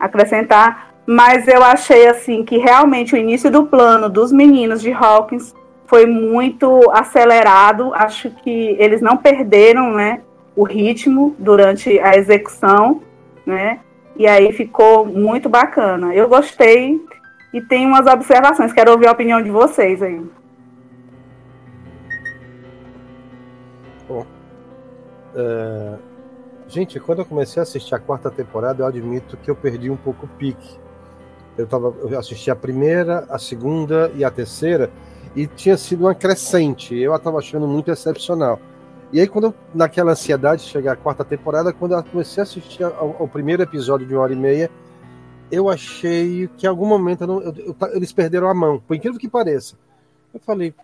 acrescentar. 0.00 0.92
Mas 1.06 1.46
eu 1.46 1.62
achei 1.62 2.08
assim 2.08 2.44
que 2.44 2.58
realmente 2.58 3.14
o 3.14 3.16
início 3.16 3.48
do 3.48 3.64
plano 3.64 4.08
dos 4.08 4.32
meninos 4.32 4.82
de 4.82 4.92
Hawkins 4.92 5.54
foi 5.86 6.06
muito 6.06 6.90
acelerado. 6.92 7.92
Acho 7.94 8.30
que 8.30 8.76
eles 8.78 9.00
não 9.00 9.16
perderam, 9.16 9.94
né, 9.94 10.20
o 10.56 10.64
ritmo 10.64 11.34
durante 11.38 11.98
a 12.00 12.16
execução, 12.16 13.02
né? 13.44 13.80
E 14.16 14.26
aí 14.26 14.52
ficou 14.52 15.04
muito 15.04 15.48
bacana. 15.48 16.14
Eu 16.14 16.28
gostei 16.28 17.00
e 17.52 17.60
tem 17.60 17.86
umas 17.86 18.06
observações. 18.06 18.72
Quero 18.72 18.92
ouvir 18.92 19.08
a 19.08 19.12
opinião 19.12 19.42
de 19.42 19.50
vocês 19.50 20.00
aí. 20.02 20.22
Bom, 24.08 24.24
é... 25.34 25.94
gente, 26.68 27.00
quando 27.00 27.20
eu 27.20 27.24
comecei 27.24 27.60
a 27.60 27.64
assistir 27.64 27.94
a 27.94 27.98
quarta 27.98 28.30
temporada, 28.30 28.82
eu 28.82 28.86
admito 28.86 29.36
que 29.36 29.50
eu 29.50 29.56
perdi 29.56 29.90
um 29.90 29.96
pouco 29.96 30.26
o 30.26 30.28
pique. 30.28 30.78
Eu, 31.56 31.66
tava, 31.66 31.94
eu 32.00 32.18
assisti 32.18 32.50
a 32.50 32.56
primeira, 32.56 33.26
a 33.28 33.38
segunda 33.38 34.10
e 34.14 34.24
a 34.24 34.30
terceira, 34.30 34.90
e 35.34 35.46
tinha 35.46 35.76
sido 35.76 36.02
uma 36.02 36.14
crescente. 36.14 36.94
Eu 36.94 37.14
estava 37.14 37.38
achando 37.38 37.66
muito 37.66 37.90
excepcional. 37.90 38.60
E 39.12 39.20
aí, 39.20 39.28
quando 39.28 39.44
eu, 39.44 39.54
naquela 39.74 40.12
ansiedade 40.12 40.64
de 40.64 40.68
chegar 40.68 40.92
à 40.92 40.96
quarta 40.96 41.24
temporada, 41.24 41.72
quando 41.72 41.92
eu 41.92 42.02
comecei 42.02 42.40
a 42.40 42.44
assistir 42.44 42.84
ao, 42.84 43.16
ao, 43.20 43.28
primeiro 43.28 43.62
episódio 43.62 44.06
de 44.06 44.14
uma 44.14 44.22
hora 44.22 44.32
e 44.32 44.36
meia, 44.36 44.70
eu 45.50 45.68
achei 45.68 46.48
que 46.56 46.66
em 46.66 46.68
algum 46.68 46.86
momento 46.86 47.22
eu 47.22 47.26
não, 47.26 47.40
eu, 47.42 47.76
eles 47.92 48.12
perderam 48.12 48.48
a 48.48 48.54
mão, 48.54 48.80
por 48.80 48.96
incrível 48.96 49.20
que 49.20 49.28
pareça. 49.28 49.76
Eu 50.32 50.40
falei, 50.40 50.74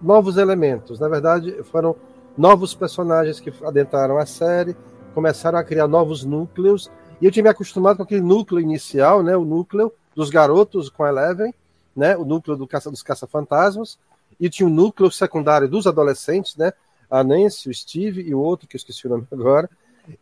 novos 0.00 0.38
elementos. 0.38 0.98
Na 0.98 1.08
verdade, 1.08 1.62
foram 1.64 1.94
novos 2.38 2.74
personagens 2.74 3.38
que 3.38 3.52
adentraram 3.62 4.16
a 4.16 4.24
série, 4.24 4.74
começaram 5.14 5.58
a 5.58 5.64
criar 5.64 5.86
novos 5.86 6.24
núcleos. 6.24 6.90
E 7.20 7.26
eu 7.26 7.30
tinha 7.30 7.42
me 7.42 7.50
acostumado 7.50 7.98
com 7.98 8.02
aquele 8.02 8.22
núcleo 8.22 8.60
inicial, 8.60 9.22
né, 9.22 9.36
o 9.36 9.44
núcleo 9.44 9.92
dos 10.14 10.30
garotos 10.30 10.88
com 10.88 11.06
Eleven, 11.06 11.52
né, 11.96 12.16
o 12.16 12.24
núcleo 12.24 12.56
do 12.56 12.66
caça, 12.66 12.90
dos 12.90 13.02
caça-fantasmas, 13.02 13.98
e 14.38 14.50
tinha 14.50 14.66
o 14.66 14.70
núcleo 14.70 15.10
secundário 15.10 15.68
dos 15.68 15.86
adolescentes, 15.86 16.56
né, 16.56 16.72
a 17.10 17.22
Nancy, 17.22 17.68
o 17.68 17.74
Steve 17.74 18.22
e 18.22 18.34
o 18.34 18.40
outro, 18.40 18.66
que 18.66 18.76
eu 18.76 18.78
esqueci 18.78 19.06
o 19.06 19.10
nome 19.10 19.26
agora. 19.30 19.68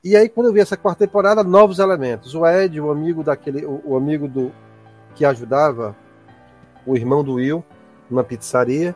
E 0.02 0.16
aí, 0.16 0.28
quando 0.28 0.46
eu 0.46 0.52
vi 0.52 0.60
essa 0.60 0.76
quarta 0.76 1.06
temporada, 1.06 1.42
novos 1.42 1.78
elementos. 1.78 2.34
O 2.34 2.46
Ed, 2.46 2.80
o 2.80 2.90
amigo 2.90 3.24
daquele, 3.24 3.64
o, 3.64 3.82
o 3.84 3.96
amigo 3.96 4.28
do 4.28 4.52
que 5.14 5.24
ajudava 5.24 5.96
o 6.86 6.96
irmão 6.96 7.24
do 7.24 7.34
Will 7.34 7.64
numa 8.08 8.22
pizzaria. 8.22 8.94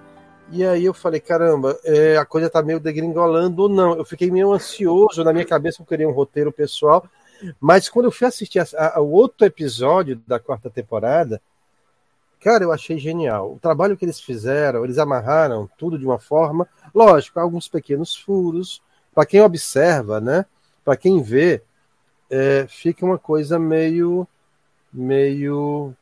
E 0.53 0.65
aí 0.65 0.85
eu 0.85 0.95
falei, 0.95 1.19
caramba, 1.19 1.77
é, 1.85 2.17
a 2.17 2.25
coisa 2.25 2.49
tá 2.49 2.63
meio 2.63 2.79
degringolando 2.79 3.63
ou 3.63 3.69
não. 3.69 3.97
Eu 3.97 4.05
fiquei 4.05 4.31
meio 4.31 4.53
ansioso 4.53 5.25
na 5.25 5.33
minha 5.33 5.45
cabeça, 5.45 5.83
eu 5.83 5.87
queria 5.87 6.09
um 6.09 6.13
roteiro 6.13 6.53
pessoal. 6.53 7.05
Mas 7.61 7.89
quando 7.89 8.07
eu 8.07 8.13
fui 8.13 8.27
assistir 8.27 8.63
o 8.97 9.11
outro 9.11 9.45
episódio 9.47 10.21
da 10.27 10.39
quarta 10.39 10.71
temporada, 10.71 11.41
Cara, 12.47 12.63
eu 12.63 12.71
achei 12.71 12.97
genial. 12.97 13.55
O 13.55 13.59
trabalho 13.59 13.97
que 13.97 14.05
eles 14.05 14.21
fizeram, 14.21 14.85
eles 14.85 14.99
amarraram 14.99 15.69
tudo 15.77 15.99
de 15.99 16.07
uma 16.07 16.17
forma, 16.17 16.69
lógico, 16.95 17.41
alguns 17.41 17.67
pequenos 17.67 18.15
furos. 18.15 18.81
Para 19.13 19.27
quem 19.27 19.41
observa, 19.41 20.21
né? 20.21 20.47
Para 20.85 20.97
quem 20.97 21.21
vê, 21.21 21.61
é, 22.31 22.65
fica 22.69 23.05
uma 23.05 23.19
coisa 23.19 23.59
meio, 23.59 24.29
meio. 24.93 25.93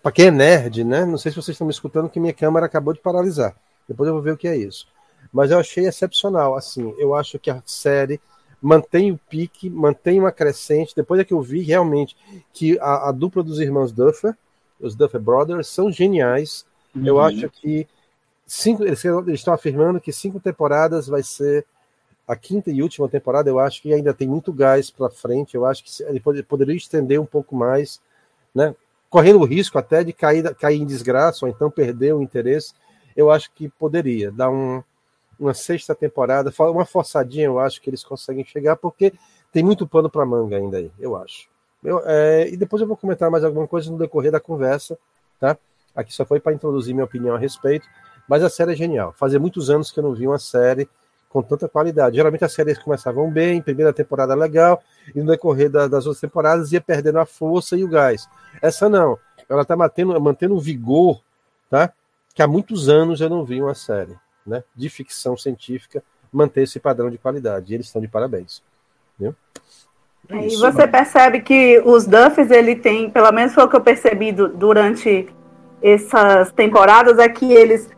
Para 0.00 0.12
quem 0.12 0.26
é 0.26 0.30
nerd, 0.30 0.84
né? 0.84 1.04
Não 1.04 1.18
sei 1.18 1.32
se 1.32 1.36
vocês 1.36 1.56
estão 1.56 1.66
me 1.66 1.72
escutando, 1.72 2.08
que 2.08 2.20
minha 2.20 2.32
câmera 2.32 2.66
acabou 2.66 2.94
de 2.94 3.00
paralisar. 3.00 3.56
Depois 3.88 4.06
eu 4.06 4.14
vou 4.14 4.22
ver 4.22 4.34
o 4.34 4.36
que 4.36 4.46
é 4.46 4.56
isso. 4.56 4.86
Mas 5.32 5.50
eu 5.50 5.58
achei 5.58 5.84
excepcional. 5.84 6.54
Assim, 6.54 6.94
eu 6.96 7.12
acho 7.12 7.40
que 7.40 7.50
a 7.50 7.60
série 7.66 8.20
mantém 8.62 9.10
o 9.10 9.18
pique, 9.28 9.68
mantém 9.68 10.20
uma 10.20 10.30
crescente. 10.30 10.94
Depois 10.94 11.20
é 11.20 11.24
que 11.24 11.34
eu 11.34 11.42
vi 11.42 11.60
realmente 11.60 12.16
que 12.52 12.78
a, 12.78 13.08
a 13.08 13.10
dupla 13.10 13.42
dos 13.42 13.58
irmãos 13.58 13.90
Duffer 13.90 14.36
os 14.86 14.94
Duffer 14.94 15.20
Brothers, 15.20 15.68
são 15.68 15.90
geniais. 15.90 16.64
Uhum. 16.94 17.06
Eu 17.06 17.20
acho 17.20 17.48
que 17.50 17.86
cinco, 18.46 18.84
eles, 18.84 19.04
eles 19.04 19.40
estão 19.40 19.54
afirmando 19.54 20.00
que 20.00 20.12
cinco 20.12 20.38
temporadas 20.40 21.06
vai 21.06 21.22
ser 21.22 21.64
a 22.26 22.34
quinta 22.36 22.70
e 22.70 22.82
última 22.82 23.08
temporada. 23.08 23.48
Eu 23.50 23.58
acho 23.58 23.82
que 23.82 23.92
ainda 23.92 24.14
tem 24.14 24.28
muito 24.28 24.52
gás 24.52 24.90
para 24.90 25.10
frente. 25.10 25.54
Eu 25.54 25.64
acho 25.64 25.84
que 25.84 26.02
ele 26.04 26.20
poderia 26.42 26.76
estender 26.76 27.20
um 27.20 27.26
pouco 27.26 27.54
mais, 27.54 28.00
né? 28.54 28.74
correndo 29.14 29.38
o 29.38 29.44
risco 29.44 29.78
até 29.78 30.02
de 30.02 30.12
cair, 30.12 30.52
cair 30.56 30.82
em 30.82 30.84
desgraça 30.84 31.46
ou 31.46 31.48
então 31.48 31.70
perder 31.70 32.12
o 32.12 32.20
interesse. 32.20 32.74
Eu 33.16 33.30
acho 33.30 33.48
que 33.52 33.68
poderia 33.68 34.32
dar 34.32 34.50
um, 34.50 34.82
uma 35.38 35.54
sexta 35.54 35.94
temporada, 35.94 36.52
uma 36.58 36.84
forçadinha. 36.84 37.46
Eu 37.46 37.60
acho 37.60 37.80
que 37.80 37.88
eles 37.88 38.02
conseguem 38.02 38.44
chegar 38.44 38.74
porque 38.74 39.12
tem 39.52 39.62
muito 39.62 39.86
pano 39.86 40.10
para 40.10 40.26
manga 40.26 40.56
ainda 40.56 40.78
aí. 40.78 40.90
Eu 40.98 41.16
acho. 41.16 41.48
Eu, 41.84 42.02
é, 42.06 42.48
e 42.48 42.56
depois 42.56 42.80
eu 42.80 42.88
vou 42.88 42.96
comentar 42.96 43.30
mais 43.30 43.44
alguma 43.44 43.68
coisa 43.68 43.90
no 43.90 43.98
decorrer 43.98 44.32
da 44.32 44.40
conversa, 44.40 44.98
tá? 45.38 45.56
Aqui 45.94 46.12
só 46.12 46.24
foi 46.24 46.40
para 46.40 46.52
introduzir 46.52 46.94
minha 46.94 47.04
opinião 47.04 47.34
a 47.34 47.38
respeito, 47.38 47.86
mas 48.26 48.42
a 48.42 48.48
série 48.48 48.72
é 48.72 48.74
genial. 48.74 49.12
Fazia 49.12 49.38
muitos 49.38 49.70
anos 49.70 49.92
que 49.92 50.00
eu 50.00 50.02
não 50.02 50.14
vi 50.14 50.26
uma 50.26 50.38
série 50.38 50.88
com 51.28 51.42
tanta 51.42 51.68
qualidade. 51.68 52.16
Geralmente 52.16 52.44
as 52.44 52.52
séries 52.52 52.78
começavam 52.78 53.30
bem, 53.30 53.60
primeira 53.60 53.92
temporada 53.92 54.34
legal, 54.34 54.82
e 55.14 55.20
no 55.20 55.26
decorrer 55.26 55.68
da, 55.68 55.86
das 55.86 56.06
outras 56.06 56.20
temporadas 56.20 56.72
ia 56.72 56.80
perdendo 56.80 57.18
a 57.18 57.26
força 57.26 57.76
e 57.76 57.84
o 57.84 57.88
gás. 57.88 58.28
Essa 58.62 58.88
não, 58.88 59.18
ela 59.48 59.62
está 59.62 59.76
mantendo, 59.76 60.18
mantendo 60.20 60.58
vigor, 60.58 61.20
tá? 61.68 61.92
Que 62.34 62.42
há 62.42 62.46
muitos 62.48 62.88
anos 62.88 63.20
eu 63.20 63.28
não 63.28 63.44
vi 63.44 63.60
uma 63.60 63.74
série, 63.74 64.16
né? 64.46 64.64
De 64.74 64.88
ficção 64.88 65.36
científica 65.36 66.02
manter 66.32 66.62
esse 66.62 66.80
padrão 66.80 67.10
de 67.10 67.18
qualidade. 67.18 67.72
E 67.72 67.76
eles 67.76 67.86
estão 67.86 68.00
de 68.00 68.08
parabéns. 68.08 68.62
Viu? 69.18 69.34
É 70.28 70.46
e 70.46 70.56
você 70.56 70.86
percebe 70.86 71.40
que 71.40 71.82
os 71.84 72.06
Duffs, 72.06 72.50
ele 72.50 72.76
tem, 72.76 73.10
pelo 73.10 73.30
menos 73.32 73.54
foi 73.54 73.64
o 73.64 73.68
que 73.68 73.76
eu 73.76 73.80
percebi 73.80 74.32
durante 74.32 75.28
essas 75.82 76.50
temporadas, 76.52 77.18
é 77.18 77.28
que 77.28 77.52
eles 77.52 77.90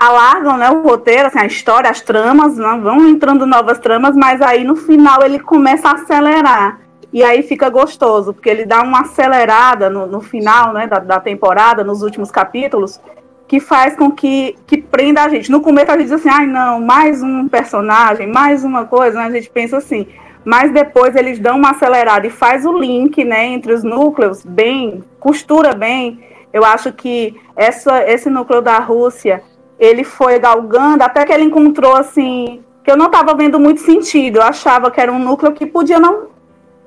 alargam 0.00 0.56
né, 0.56 0.70
o 0.70 0.82
roteiro, 0.82 1.28
assim, 1.28 1.38
a 1.38 1.46
história, 1.46 1.90
as 1.90 2.00
tramas, 2.00 2.56
né, 2.56 2.80
vão 2.82 3.08
entrando 3.08 3.46
novas 3.46 3.78
tramas, 3.78 4.14
mas 4.14 4.40
aí 4.42 4.64
no 4.64 4.76
final 4.76 5.22
ele 5.22 5.38
começa 5.38 5.88
a 5.88 5.92
acelerar. 5.92 6.80
E 7.12 7.22
aí 7.22 7.42
fica 7.42 7.68
gostoso, 7.68 8.32
porque 8.32 8.48
ele 8.48 8.64
dá 8.64 8.82
uma 8.82 9.02
acelerada 9.02 9.90
no, 9.90 10.06
no 10.06 10.20
final 10.20 10.72
né, 10.72 10.86
da, 10.86 10.98
da, 10.98 11.20
temporada, 11.20 11.84
nos 11.84 12.02
últimos 12.02 12.30
capítulos, 12.30 13.00
que 13.46 13.60
faz 13.60 13.94
com 13.94 14.10
que, 14.10 14.56
que 14.66 14.78
prenda 14.78 15.22
a 15.22 15.28
gente. 15.28 15.50
No 15.50 15.60
começo 15.60 15.90
a 15.90 15.98
gente 15.98 16.04
diz 16.04 16.12
assim, 16.12 16.30
ai 16.30 16.46
não, 16.46 16.80
mais 16.80 17.22
um 17.22 17.48
personagem, 17.48 18.26
mais 18.26 18.64
uma 18.64 18.86
coisa, 18.86 19.18
né, 19.18 19.26
a 19.26 19.30
gente 19.30 19.50
pensa 19.50 19.76
assim. 19.76 20.06
Mas 20.44 20.72
depois 20.72 21.14
eles 21.14 21.38
dão 21.38 21.56
uma 21.56 21.70
acelerada 21.70 22.26
e 22.26 22.30
faz 22.30 22.66
o 22.66 22.76
link 22.76 23.24
né, 23.24 23.46
entre 23.46 23.72
os 23.72 23.84
núcleos 23.84 24.44
bem, 24.44 25.04
costura 25.20 25.74
bem. 25.74 26.20
Eu 26.52 26.64
acho 26.64 26.92
que 26.92 27.34
essa, 27.56 28.02
esse 28.10 28.28
núcleo 28.28 28.60
da 28.60 28.78
Rússia 28.78 29.42
ele 29.78 30.04
foi 30.04 30.38
galgando 30.38 31.02
até 31.02 31.24
que 31.24 31.32
ele 31.32 31.44
encontrou 31.44 31.96
assim 31.96 32.62
que 32.84 32.90
eu 32.90 32.96
não 32.96 33.06
estava 33.06 33.34
vendo 33.34 33.60
muito 33.60 33.80
sentido. 33.80 34.36
Eu 34.36 34.42
achava 34.42 34.90
que 34.90 35.00
era 35.00 35.12
um 35.12 35.18
núcleo 35.18 35.52
que 35.52 35.66
podia 35.66 36.00
não 36.00 36.28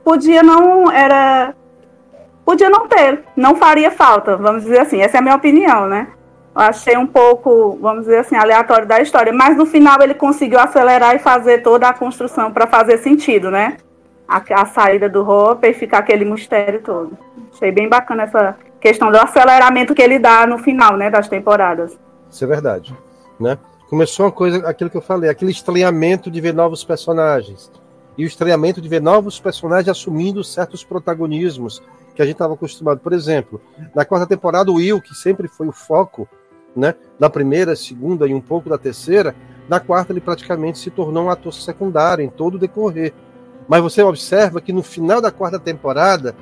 podia 0.03 0.43
não 0.43 0.91
era 0.91 1.55
podia 2.45 2.69
não 2.69 2.87
ter, 2.87 3.23
não 3.35 3.55
faria 3.55 3.89
falta, 3.89 4.37
vamos 4.37 4.63
dizer 4.63 4.81
assim. 4.81 5.01
Essa 5.01 5.17
é 5.17 5.19
a 5.19 5.23
minha 5.23 5.35
opinião, 5.35 5.87
né? 5.87 6.07
Achei 6.55 6.95
um 6.95 7.05
pouco, 7.05 7.77
vamos 7.81 8.05
dizer 8.05 8.19
assim, 8.19 8.37
aleatório 8.37 8.87
da 8.87 9.01
história, 9.01 9.33
mas 9.33 9.57
no 9.57 9.65
final 9.65 10.01
ele 10.01 10.13
conseguiu 10.13 10.57
acelerar 10.57 11.13
e 11.13 11.19
fazer 11.19 11.61
toda 11.61 11.89
a 11.89 11.93
construção 11.93 12.49
para 12.53 12.65
fazer 12.65 12.97
sentido, 12.99 13.51
né? 13.51 13.75
A, 14.25 14.41
a, 14.61 14.65
saída 14.65 15.09
do 15.09 15.29
Hopper 15.29 15.71
e 15.71 15.73
ficar 15.73 15.97
aquele 15.97 16.23
mistério 16.23 16.81
todo. 16.81 17.17
Achei 17.53 17.73
bem 17.73 17.89
bacana 17.89 18.23
essa 18.23 18.55
questão 18.79 19.11
do 19.11 19.17
aceleramento 19.17 19.93
que 19.93 20.01
ele 20.01 20.17
dá 20.17 20.47
no 20.47 20.57
final, 20.57 20.95
né, 20.95 21.09
das 21.09 21.27
temporadas. 21.27 21.99
Isso 22.31 22.45
é 22.45 22.47
verdade. 22.47 22.95
Né? 23.37 23.57
Começou 23.89 24.25
uma 24.25 24.31
coisa, 24.31 24.65
aquilo 24.67 24.89
que 24.89 24.97
eu 24.97 25.01
falei, 25.01 25.29
aquele 25.29 25.51
estranhamento 25.51 26.31
de 26.31 26.39
ver 26.39 26.53
novos 26.53 26.85
personagens. 26.85 27.69
E 28.17 28.23
o 28.23 28.27
estranhamento 28.27 28.79
de 28.79 28.87
ver 28.87 29.01
novos 29.01 29.39
personagens 29.41 29.89
assumindo 29.89 30.41
certos 30.41 30.85
protagonismos 30.85 31.83
que 32.15 32.21
a 32.21 32.25
gente 32.25 32.35
estava 32.35 32.53
acostumado. 32.53 32.99
Por 32.99 33.11
exemplo, 33.11 33.61
na 33.93 34.05
quarta 34.05 34.25
temporada, 34.25 34.71
o 34.71 34.75
Will, 34.75 35.01
que 35.01 35.13
sempre 35.13 35.49
foi 35.49 35.67
o 35.67 35.73
foco, 35.73 36.27
né? 36.75 36.95
Na 37.19 37.29
primeira, 37.29 37.75
segunda 37.75 38.27
e 38.27 38.33
um 38.33 38.41
pouco 38.41 38.69
da 38.69 38.77
terceira, 38.77 39.35
na 39.67 39.79
quarta 39.79 40.11
ele 40.11 40.21
praticamente 40.21 40.77
se 40.77 40.91
tornou 40.91 41.25
um 41.25 41.29
ator 41.29 41.53
secundário 41.53 42.23
em 42.23 42.29
todo 42.29 42.55
o 42.55 42.59
decorrer. 42.59 43.13
Mas 43.67 43.81
você 43.81 44.03
observa 44.03 44.61
que 44.61 44.73
no 44.73 44.83
final 44.83 45.21
da 45.21 45.31
quarta 45.31 45.59
temporada, 45.59 46.35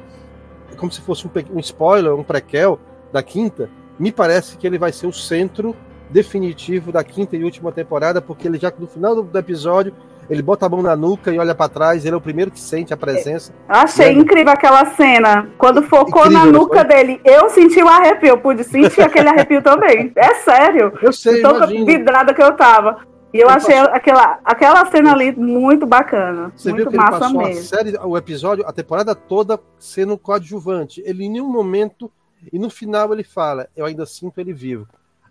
é 0.72 0.76
como 0.76 0.92
se 0.92 1.02
fosse 1.02 1.26
um, 1.26 1.32
um 1.56 1.60
spoiler, 1.60 2.14
um 2.14 2.24
prequel 2.24 2.80
da 3.12 3.24
quinta, 3.24 3.70
me 3.98 4.12
parece 4.12 4.58
que 4.58 4.66
ele 4.66 4.78
vai 4.78 4.92
ser 4.92 5.08
o 5.08 5.14
centro 5.14 5.76
definitivo 6.10 6.92
da 6.92 7.04
quinta 7.04 7.36
e 7.36 7.44
última 7.44 7.72
temporada, 7.72 8.22
porque 8.22 8.48
ele 8.48 8.60
já 8.60 8.72
no 8.78 8.88
final 8.88 9.24
do, 9.24 9.38
episódio 9.38 9.94
ele 10.30 10.42
bota 10.42 10.66
a 10.66 10.70
mão 10.70 10.82
na 10.82 10.96
nuca 10.96 11.32
e 11.32 11.40
olha 11.40 11.54
para 11.54 11.70
trás, 11.70 12.06
ele 12.06 12.14
é 12.14 12.18
o 12.18 12.22
primeiro 12.22 12.52
que 12.52 12.60
sente 12.60 12.94
a 12.94 12.98
presença. 12.98 13.54
Achei 13.68 14.10
ele... 14.10 14.20
incrível 14.22 14.54
aquela 14.54 14.86
cena. 14.86 15.50
Quando 15.58 15.84
focou 15.84 16.26
incrível, 16.26 16.46
na 16.46 16.52
nuca 16.52 16.84
dele, 16.84 17.20
eu 17.24 17.50
senti 17.50 17.82
o 17.82 17.86
um 17.86 17.90
arrepio, 17.90 18.30
eu 18.30 18.38
pude 18.38 18.64
sentir 18.64 19.02
aquele 19.02 19.30
arrepio 19.30 19.62
também. 19.62 20.12
É 20.16 20.36
sério. 20.36 20.94
Eu 21.02 21.12
sei, 21.12 21.42
Tão 21.42 21.68
vidrada 21.68 22.34
que 22.34 22.42
eu 22.42 22.56
tava. 22.56 23.00
E 23.34 23.40
eu 23.40 23.48
ele 23.48 23.58
achei 23.58 23.76
passou... 23.76 23.94
aquela, 23.96 24.40
aquela 24.46 24.86
cena 24.92 25.12
ali 25.12 25.36
muito 25.36 25.88
bacana. 25.88 26.52
Você 26.56 26.70
muito 26.70 26.84
viu 26.84 26.92
que 26.92 26.98
ele 26.98 27.20
passou 27.20 27.38
mesmo. 27.38 27.60
a 27.60 27.64
série, 27.64 27.98
o 27.98 28.16
episódio, 28.16 28.66
a 28.68 28.72
temporada 28.72 29.16
toda 29.16 29.60
sendo 29.80 30.18
coadjuvante. 30.18 31.02
Ele 31.04 31.26
em 31.26 31.32
nenhum 31.32 31.52
momento 31.52 32.12
e 32.52 32.60
no 32.60 32.70
final 32.70 33.12
ele 33.12 33.24
fala: 33.24 33.68
Eu 33.76 33.86
ainda 33.86 34.06
sinto 34.06 34.40
ele 34.40 34.54
vivo. 34.54 34.88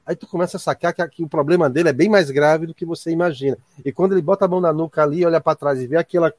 Aí 0.06 0.16
tu 0.16 0.26
começa 0.26 0.56
a 0.56 0.60
sacar 0.60 0.92
que, 0.92 1.06
que, 1.08 1.22
o 1.22 1.28
problema 1.28 1.70
dele 1.70 1.88
é 1.88 1.92
bem 1.92 2.08
mais 2.08 2.30
grave 2.30 2.66
do 2.66 2.74
que 2.74 2.84
você 2.84 3.10
imagina. 3.10 3.56
E 3.84 3.92
quando 3.92 4.12
ele 4.12 4.22
bota 4.22 4.44
a 4.44 4.48
mão 4.48 4.60
na 4.60 4.72
nuca 4.72 5.02
ali, 5.02 5.24
olha 5.24 5.40
para 5.40 5.56
trás 5.56 5.80
e 5.80 5.86
vê 5.86 5.96
aquela, 5.96 6.32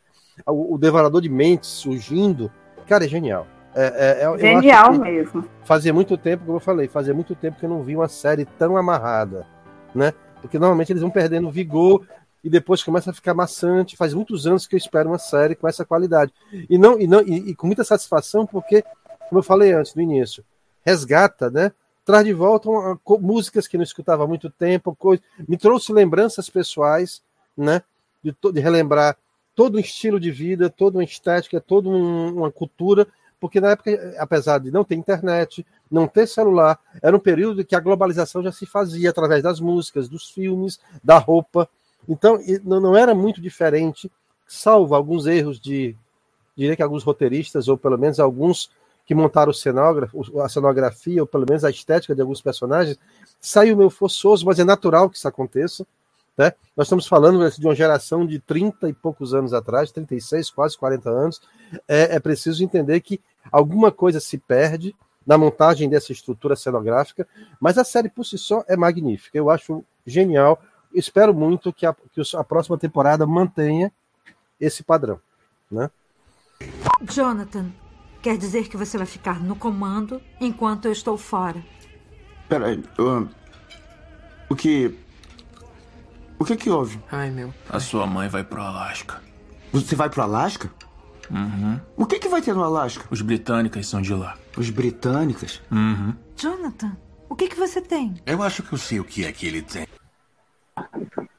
o, 0.45 0.75
o, 0.75 0.77
devorador 0.77 1.21
de 1.21 1.29
mentes 1.29 1.69
surgindo, 1.69 2.51
cara, 2.87 3.05
é 3.05 3.07
genial. 3.07 3.47
É, 3.73 4.21
é, 4.21 4.35
é 4.35 4.37
genial 4.37 4.93
mesmo. 4.93 5.45
Fazia 5.63 5.93
muito 5.93 6.17
tempo, 6.17 6.45
como 6.45 6.57
eu 6.57 6.61
falei, 6.61 6.87
fazia 6.87 7.13
muito 7.13 7.33
tempo 7.35 7.57
que 7.57 7.65
eu 7.65 7.69
não 7.69 7.81
vi 7.81 7.95
uma 7.95 8.07
série 8.07 8.45
tão 8.45 8.75
amarrada, 8.75 9.47
né? 9.95 10.13
Porque 10.41 10.59
normalmente 10.59 10.91
eles 10.91 11.01
vão 11.01 11.09
perdendo 11.09 11.49
vigor 11.49 12.05
e 12.43 12.49
depois 12.49 12.83
começa 12.83 13.11
a 13.11 13.13
ficar 13.13 13.33
maçante. 13.33 13.95
Faz 13.95 14.13
muitos 14.13 14.45
anos 14.45 14.67
que 14.67 14.75
eu 14.75 14.77
espero 14.77 15.09
uma 15.09 15.17
série 15.17 15.55
com 15.55 15.67
essa 15.67 15.85
qualidade. 15.85 16.33
E 16.69 16.77
não 16.77 16.99
e 16.99 17.07
não 17.07 17.21
e, 17.21 17.51
e 17.51 17.55
com 17.55 17.65
muita 17.65 17.85
satisfação, 17.85 18.45
porque, 18.45 18.83
como 19.29 19.39
eu 19.39 19.43
falei 19.43 19.71
antes 19.71 19.95
no 19.95 20.01
início, 20.01 20.43
resgata, 20.85 21.49
né? 21.49 21.71
Traz 22.05 22.25
de 22.25 22.33
volta 22.33 22.69
uma, 22.69 22.99
músicas 23.19 23.67
que 23.67 23.77
não 23.77 23.83
escutava 23.83 24.23
há 24.23 24.27
muito 24.27 24.49
tempo, 24.49 24.95
coisa, 24.95 25.21
me 25.47 25.57
trouxe 25.57 25.93
lembranças 25.93 26.49
pessoais, 26.49 27.21
né? 27.55 27.81
De, 28.21 28.35
de, 28.51 28.59
relembrar 28.59 29.17
todo 29.55 29.75
um 29.75 29.79
estilo 29.79 30.19
de 30.19 30.31
vida, 30.31 30.69
toda 30.69 30.97
uma 30.97 31.03
estética, 31.03 31.61
toda 31.61 31.89
um, 31.89 32.37
uma 32.37 32.51
cultura, 32.51 33.07
porque 33.39 33.59
na 33.59 33.71
época, 33.71 34.15
apesar 34.17 34.59
de 34.59 34.71
não 34.71 34.83
ter 34.83 34.95
internet, 34.95 35.65
não 35.91 36.07
ter 36.07 36.27
celular, 36.27 36.79
era 37.01 37.15
um 37.15 37.19
período 37.19 37.65
que 37.65 37.75
a 37.75 37.79
globalização 37.79 38.41
já 38.41 38.51
se 38.51 38.65
fazia 38.65 39.09
através 39.09 39.43
das 39.43 39.59
músicas, 39.59 40.07
dos 40.07 40.29
filmes, 40.29 40.79
da 41.03 41.17
roupa. 41.17 41.67
Então, 42.07 42.39
não 42.63 42.95
era 42.95 43.13
muito 43.13 43.41
diferente, 43.41 44.09
salvo 44.47 44.95
alguns 44.95 45.25
erros 45.25 45.59
de, 45.59 45.95
diria 46.55 46.75
que 46.75 46.83
alguns 46.83 47.03
roteiristas, 47.03 47.67
ou 47.67 47.77
pelo 47.77 47.97
menos 47.97 48.19
alguns 48.19 48.69
que 49.05 49.13
montaram 49.13 49.51
o 49.51 49.53
cenógrafo, 49.53 50.41
a 50.41 50.47
cenografia, 50.47 51.21
ou 51.21 51.27
pelo 51.27 51.45
menos 51.47 51.63
a 51.63 51.69
estética 51.69 52.15
de 52.15 52.21
alguns 52.21 52.41
personagens, 52.41 52.97
saiu 53.39 53.75
meio 53.75 53.89
forçoso, 53.89 54.45
mas 54.45 54.59
é 54.59 54.63
natural 54.63 55.09
que 55.09 55.17
isso 55.17 55.27
aconteça. 55.27 55.85
Né? 56.37 56.53
Nós 56.75 56.87
estamos 56.87 57.05
falando 57.05 57.49
de 57.51 57.65
uma 57.65 57.75
geração 57.75 58.25
de 58.25 58.39
30 58.39 58.89
e 58.89 58.93
poucos 58.93 59.33
anos 59.33 59.53
atrás, 59.53 59.91
36, 59.91 60.49
quase 60.49 60.77
40 60.77 61.09
anos. 61.09 61.41
É, 61.87 62.15
é 62.15 62.19
preciso 62.19 62.63
entender 62.63 62.99
que 63.01 63.19
alguma 63.51 63.91
coisa 63.91 64.19
se 64.19 64.37
perde 64.37 64.95
na 65.25 65.37
montagem 65.37 65.89
dessa 65.89 66.11
estrutura 66.11 66.55
cenográfica, 66.55 67.27
mas 67.59 67.77
a 67.77 67.83
série 67.83 68.09
por 68.09 68.25
si 68.25 68.37
só 68.37 68.63
é 68.67 68.75
magnífica. 68.75 69.37
Eu 69.37 69.49
acho 69.49 69.83
genial. 70.05 70.59
Espero 70.93 71.33
muito 71.33 71.71
que 71.71 71.85
a, 71.85 71.93
que 71.93 72.21
a 72.35 72.43
próxima 72.43 72.77
temporada 72.77 73.25
mantenha 73.25 73.91
esse 74.59 74.83
padrão. 74.83 75.19
Né? 75.71 75.89
Jonathan, 77.01 77.71
Quer 78.23 78.37
dizer 78.37 78.69
que 78.69 78.77
você 78.77 78.97
vai 78.97 79.05
ficar 79.05 79.43
no 79.43 79.53
comando 79.53 80.21
enquanto 80.39 80.85
eu 80.85 80.93
estou 80.93 81.17
fora. 81.17 81.61
Peraí, 82.47 82.81
uh, 82.97 83.27
o 84.49 84.55
que. 84.55 84.97
O 86.39 86.45
que 86.45 86.55
que 86.55 86.69
houve? 86.69 87.01
Ai, 87.11 87.29
meu. 87.29 87.53
A 87.69 87.81
sua 87.81 88.07
mãe 88.07 88.29
vai 88.29 88.41
pro 88.41 88.61
Alasca. 88.61 89.21
Você 89.73 89.93
vai 89.93 90.09
pro 90.09 90.21
Alasca? 90.21 90.71
Uhum. 91.29 91.77
O 91.97 92.05
que 92.05 92.17
que 92.17 92.29
vai 92.29 92.41
ter 92.41 92.55
no 92.55 92.63
Alasca? 92.63 93.05
Os 93.11 93.21
britânicas 93.21 93.87
são 93.87 94.01
de 94.01 94.13
lá. 94.13 94.37
Os 94.55 94.69
britânicas? 94.69 95.61
Uhum. 95.69 96.15
Jonathan, 96.37 96.95
o 97.27 97.35
que 97.35 97.49
que 97.49 97.57
você 97.57 97.81
tem? 97.81 98.13
Eu 98.25 98.41
acho 98.41 98.63
que 98.63 98.71
eu 98.71 98.77
sei 98.77 99.01
o 99.01 99.03
que 99.03 99.25
é 99.25 99.33
que 99.33 99.45
ele 99.45 99.61
tem. 99.61 99.85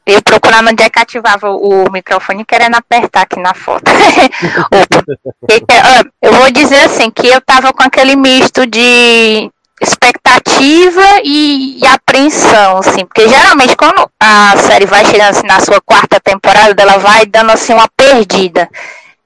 Eu 0.06 0.22
procurando 0.22 0.70
onde 0.70 0.82
é 0.82 0.90
que 0.90 0.98
ativava 0.98 1.50
o 1.50 1.90
microfone 1.90 2.44
querendo 2.44 2.74
apertar 2.74 3.22
aqui 3.22 3.40
na 3.40 3.54
foto. 3.54 3.90
eu 6.20 6.32
vou 6.32 6.50
dizer 6.50 6.84
assim, 6.84 7.10
que 7.10 7.26
eu 7.26 7.40
tava 7.40 7.72
com 7.72 7.82
aquele 7.82 8.14
misto 8.14 8.66
de 8.66 9.50
expectativa 9.80 11.20
e, 11.24 11.78
e, 11.80 11.86
apreensão, 11.86 12.78
assim, 12.78 13.04
porque 13.04 13.28
geralmente 13.28 13.76
quando 13.76 14.08
a 14.20 14.56
série 14.58 14.86
vai 14.86 15.04
chegando 15.04 15.30
assim, 15.30 15.46
na 15.46 15.60
sua 15.60 15.80
quarta 15.80 16.20
temporada, 16.20 16.80
ela 16.80 16.98
vai 16.98 17.26
dando 17.26 17.50
assim 17.50 17.72
uma 17.72 17.88
perdida, 17.96 18.68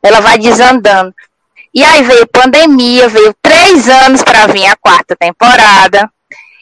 ela 0.03 0.21
vai 0.21 0.39
desandando. 0.39 1.13
E 1.75 1.85
aí 1.85 2.03
veio 2.03 2.27
pandemia, 2.29 3.09
veio 3.09 3.35
três 3.43 3.89
anos 3.89 4.23
para 4.23 4.47
vir 4.47 4.67
a 4.67 4.77
quarta 4.77 5.15
temporada. 5.17 6.11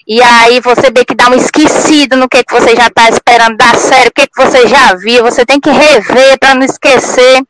E 0.06 0.22
aí 0.22 0.60
você 0.60 0.90
vê 0.94 1.04
que 1.04 1.14
dá 1.14 1.28
um 1.28 1.34
esquecido 1.34 2.16
no 2.16 2.28
que, 2.28 2.44
que 2.44 2.52
você 2.52 2.76
já 2.76 2.86
está 2.86 3.08
esperando 3.08 3.56
da 3.56 3.74
série, 3.74 4.08
o 4.08 4.12
que, 4.12 4.26
que 4.26 4.36
você 4.36 4.68
já 4.68 4.94
viu, 4.94 5.24
você 5.24 5.44
tem 5.44 5.58
que 5.58 5.70
rever 5.70 6.38
para 6.38 6.54
não 6.54 6.62
esquecer. 6.62 7.42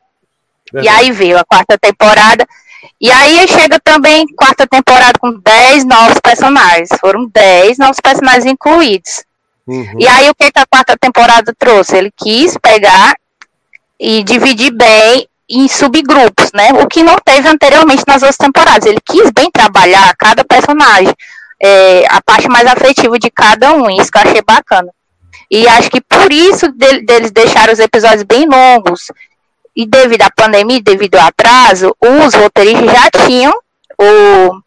E 0.82 0.88
aí 0.88 1.12
veio 1.12 1.38
a 1.38 1.44
quarta 1.44 1.78
temporada. 1.78 2.46
E 3.00 3.10
aí 3.10 3.46
chega 3.46 3.78
também 3.82 4.26
quarta 4.34 4.66
temporada 4.66 5.18
com 5.18 5.38
10 5.38 5.84
novos 5.84 6.18
personagens. 6.22 6.88
Foram 7.00 7.28
10 7.28 7.78
novos 7.78 8.00
personagens 8.00 8.46
incluídos. 8.46 9.22
Uhum. 9.66 9.96
E 9.98 10.06
aí 10.06 10.30
o 10.30 10.34
que, 10.34 10.50
que 10.50 10.58
a 10.58 10.66
quarta 10.66 10.96
temporada 10.98 11.54
trouxe? 11.58 11.96
Ele 11.96 12.12
quis 12.16 12.56
pegar 12.56 13.14
e 13.98 14.22
dividir 14.22 14.72
bem 14.72 15.28
em 15.48 15.68
subgrupos, 15.68 16.50
né? 16.54 16.70
O 16.82 16.86
que 16.86 17.02
não 17.02 17.16
teve 17.24 17.48
anteriormente 17.48 18.04
nas 18.06 18.22
outras 18.22 18.36
temporadas. 18.36 18.86
Ele 18.86 19.00
quis 19.04 19.30
bem 19.30 19.50
trabalhar 19.50 20.14
cada 20.16 20.44
personagem, 20.44 21.14
é, 21.62 22.04
a 22.08 22.22
parte 22.22 22.48
mais 22.48 22.66
afetiva 22.66 23.18
de 23.18 23.30
cada 23.30 23.72
um, 23.72 23.90
isso 23.90 24.10
que 24.10 24.18
eu 24.18 24.22
achei 24.22 24.42
bacana. 24.42 24.90
E 25.50 25.66
acho 25.68 25.90
que 25.90 26.00
por 26.00 26.32
isso 26.32 26.68
de, 26.72 27.02
deles 27.02 27.30
deixaram 27.30 27.72
os 27.72 27.78
episódios 27.78 28.22
bem 28.24 28.46
longos. 28.46 29.12
E 29.74 29.86
devido 29.86 30.22
à 30.22 30.30
pandemia, 30.30 30.80
devido 30.82 31.16
ao 31.16 31.26
atraso, 31.26 31.94
os 32.00 32.34
roteiristas 32.34 32.90
já 32.90 33.10
tinham 33.26 33.52
o, 33.98 34.60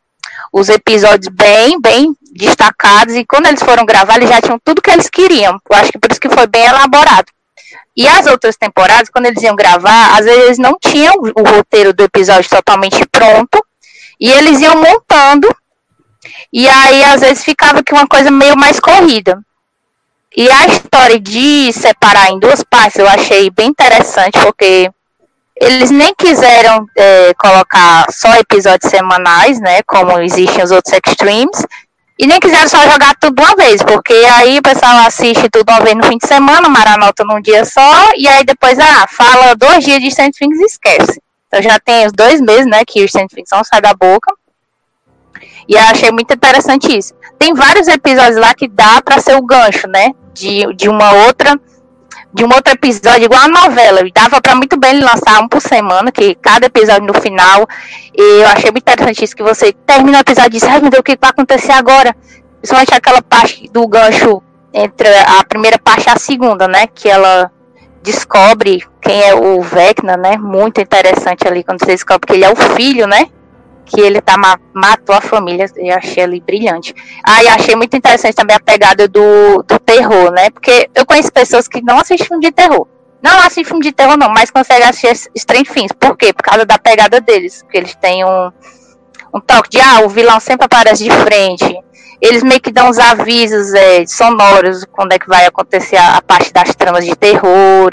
os 0.53 0.69
episódios 0.69 1.33
bem, 1.33 1.79
bem 1.81 2.15
destacados. 2.33 3.15
E 3.15 3.25
quando 3.25 3.47
eles 3.47 3.61
foram 3.61 3.85
gravar, 3.85 4.17
eles 4.17 4.29
já 4.29 4.41
tinham 4.41 4.59
tudo 4.63 4.81
que 4.81 4.91
eles 4.91 5.09
queriam. 5.09 5.59
Eu 5.69 5.77
acho 5.77 5.91
que 5.91 5.99
por 5.99 6.11
isso 6.11 6.21
que 6.21 6.29
foi 6.29 6.47
bem 6.47 6.65
elaborado. 6.65 7.25
E 7.95 8.07
as 8.07 8.27
outras 8.27 8.55
temporadas, 8.55 9.09
quando 9.09 9.25
eles 9.25 9.41
iam 9.43 9.55
gravar, 9.55 10.17
às 10.17 10.25
vezes 10.25 10.43
eles 10.43 10.57
não 10.57 10.77
tinham 10.79 11.13
o 11.35 11.43
roteiro 11.43 11.91
do 11.91 12.03
episódio 12.03 12.49
totalmente 12.49 13.05
pronto. 13.07 13.63
E 14.19 14.31
eles 14.31 14.59
iam 14.59 14.75
montando. 14.75 15.47
E 16.51 16.67
aí, 16.67 17.03
às 17.03 17.21
vezes, 17.21 17.43
ficava 17.43 17.83
que 17.83 17.93
uma 17.93 18.07
coisa 18.07 18.31
meio 18.31 18.57
mais 18.57 18.79
corrida. 18.79 19.39
E 20.35 20.49
a 20.49 20.67
história 20.67 21.19
de 21.19 21.71
separar 21.73 22.31
em 22.31 22.39
duas 22.39 22.63
partes 22.63 22.99
eu 22.99 23.07
achei 23.07 23.49
bem 23.49 23.67
interessante, 23.67 24.39
porque 24.39 24.89
eles 25.55 25.91
nem 25.91 26.13
quiseram 26.15 26.85
é, 26.95 27.33
colocar 27.33 28.05
só 28.11 28.33
episódios 28.35 28.89
semanais, 28.89 29.59
né? 29.59 29.81
Como 29.83 30.19
existem 30.19 30.63
os 30.63 30.71
outros 30.71 30.93
extremes. 30.93 31.65
E 32.17 32.27
nem 32.27 32.39
quiseram 32.39 32.67
só 32.67 32.77
jogar 32.89 33.15
tudo 33.15 33.41
uma 33.41 33.55
vez, 33.55 33.81
porque 33.81 34.13
aí 34.13 34.59
o 34.59 34.61
pessoal 34.61 35.05
assiste 35.07 35.49
tudo 35.49 35.69
uma 35.69 35.79
vez 35.79 35.95
no 35.95 36.03
fim 36.03 36.17
de 36.17 36.27
semana, 36.27 36.67
maranota 36.67 37.23
num 37.23 37.41
dia 37.41 37.63
só, 37.63 38.11
e 38.17 38.27
aí 38.27 38.43
depois, 38.43 38.77
ah, 38.77 39.07
fala 39.07 39.55
dois 39.55 39.85
dias 39.85 40.01
de 40.01 40.11
Stranger 40.11 40.33
Things 40.37 40.59
e 40.59 40.65
esquece. 40.65 41.21
Então 41.47 41.61
já 41.61 41.79
tem 41.79 42.05
os 42.05 42.11
dois 42.11 42.41
meses, 42.41 42.65
né, 42.65 42.83
que 42.85 43.03
o 43.03 43.07
Stranger 43.07 43.29
Things 43.29 43.49
não 43.51 43.63
sai 43.63 43.81
da 43.81 43.93
boca. 43.93 44.33
E 45.69 45.77
achei 45.77 46.11
muito 46.11 46.33
interessante 46.33 46.97
isso. 46.97 47.13
Tem 47.37 47.53
vários 47.53 47.87
episódios 47.87 48.37
lá 48.37 48.55
que 48.55 48.67
dá 48.67 49.03
para 49.03 49.21
ser 49.21 49.35
o 49.35 49.45
gancho, 49.45 49.87
né, 49.87 50.13
de, 50.33 50.73
de 50.73 50.89
uma 50.89 51.13
outra 51.27 51.55
de 52.31 52.43
um 52.43 52.49
outro 52.53 52.73
episódio, 52.73 53.25
igual 53.25 53.41
a 53.41 53.47
novela. 53.47 54.01
Dava 54.13 54.39
para 54.39 54.53
muito 54.53 54.77
bem 54.77 54.99
lançar 54.99 55.41
um 55.41 55.47
por 55.47 55.59
semana, 55.59 56.11
que 56.11 56.35
cada 56.35 56.67
episódio 56.67 57.07
no 57.07 57.13
final. 57.19 57.67
E 58.15 58.41
eu 58.41 58.47
achei 58.47 58.71
muito 58.71 58.83
interessante 58.83 59.23
isso, 59.23 59.35
que 59.35 59.41
você 59.41 59.73
termina 59.73 60.19
o 60.19 60.21
episódio 60.21 60.49
e 60.49 60.59
diz, 60.59 60.63
ai 60.63 60.79
meu 60.79 60.91
Deus, 60.91 60.99
o 60.99 61.03
que 61.03 61.17
vai 61.19 61.31
acontecer 61.31 61.71
agora? 61.71 62.15
Principalmente 62.57 62.93
aquela 62.93 63.21
parte 63.21 63.67
do 63.71 63.87
gancho 63.87 64.43
entre 64.71 65.07
a 65.07 65.43
primeira 65.43 65.79
parte 65.79 66.07
e 66.07 66.11
a 66.11 66.17
segunda, 66.17 66.67
né? 66.67 66.85
Que 66.87 67.09
ela 67.09 67.51
descobre 68.03 68.83
quem 69.01 69.23
é 69.23 69.33
o 69.33 69.61
Vecna, 69.63 70.15
né? 70.15 70.37
Muito 70.37 70.79
interessante 70.79 71.47
ali 71.47 71.63
quando 71.63 71.79
você 71.79 71.93
descobre 71.93 72.27
que 72.27 72.33
ele 72.33 72.45
é 72.45 72.51
o 72.51 72.55
filho, 72.55 73.07
né? 73.07 73.25
Que 73.89 73.99
ele 73.99 74.21
tá 74.21 74.35
matou 74.73 75.15
a 75.15 75.21
família, 75.21 75.65
eu 75.75 75.95
achei 75.95 76.23
ali 76.23 76.39
brilhante. 76.39 76.93
Ah, 77.25 77.39
achei 77.55 77.75
muito 77.75 77.97
interessante 77.97 78.35
também 78.35 78.55
a 78.55 78.59
pegada 78.59 79.07
do, 79.07 79.63
do 79.63 79.79
terror, 79.79 80.31
né? 80.31 80.49
Porque 80.51 80.89
eu 80.93 81.05
conheço 81.05 81.31
pessoas 81.31 81.67
que 81.67 81.81
não 81.81 81.97
assistem 81.97 82.27
filme 82.27 82.45
de 82.45 82.51
terror. 82.51 82.87
Não 83.21 83.37
assistem 83.39 83.65
filme 83.65 83.81
de 83.81 83.91
terror, 83.91 84.15
não, 84.15 84.29
mas 84.29 84.51
conseguem 84.51 84.87
assistir 84.87 85.31
Strange 85.35 85.65
Things. 85.65 85.91
Por 85.91 86.15
quê? 86.15 86.31
Por 86.31 86.43
causa 86.43 86.65
da 86.65 86.77
pegada 86.77 87.19
deles. 87.19 87.63
Porque 87.63 87.77
eles 87.77 87.95
têm 87.95 88.23
um, 88.23 88.51
um 89.33 89.41
toque 89.41 89.69
de, 89.69 89.79
ah, 89.79 90.01
o 90.05 90.09
vilão 90.09 90.39
sempre 90.39 90.65
aparece 90.65 91.03
de 91.03 91.11
frente. 91.11 91.77
Eles 92.21 92.43
meio 92.43 92.61
que 92.61 92.71
dão 92.71 92.89
uns 92.89 92.99
avisos 92.99 93.73
é, 93.73 94.05
sonoros 94.05 94.85
quando 94.91 95.13
é 95.13 95.19
que 95.19 95.27
vai 95.27 95.45
acontecer 95.45 95.95
a, 95.95 96.17
a 96.17 96.21
parte 96.21 96.53
das 96.53 96.75
tramas 96.75 97.05
de 97.05 97.15
terror. 97.15 97.91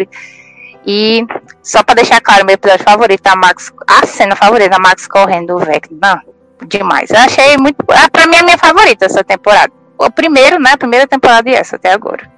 E 0.87 1.25
só 1.67 1.83
para 1.83 1.97
deixar 1.97 2.21
claro, 2.21 2.47
meu 2.47 2.55
episódio 2.55 2.85
favorito, 2.85 3.27
a 3.27 3.35
Max, 3.35 3.73
a 3.89 4.07
cena 4.07 4.37
favorita 4.37 4.71
da 4.71 4.79
Max 4.79 5.09
correndo 5.09 5.57
o 5.57 5.59
Vecna. 5.59 5.99
Não, 6.01 6.69
demais. 6.69 7.11
Eu 7.11 7.19
achei 7.19 7.57
muito. 7.57 7.85
Ah, 7.91 8.09
pra 8.09 8.29
mim 8.29 8.37
é 8.37 8.39
a 8.39 8.45
minha 8.45 8.59
favorita 8.59 9.07
essa 9.07 9.25
temporada. 9.25 9.73
O 9.99 10.09
primeiro, 10.09 10.61
né? 10.61 10.71
A 10.75 10.79
primeira 10.79 11.09
temporada 11.09 11.51
e 11.51 11.55
essa 11.55 11.75
até 11.75 11.93
agora. 11.93 12.31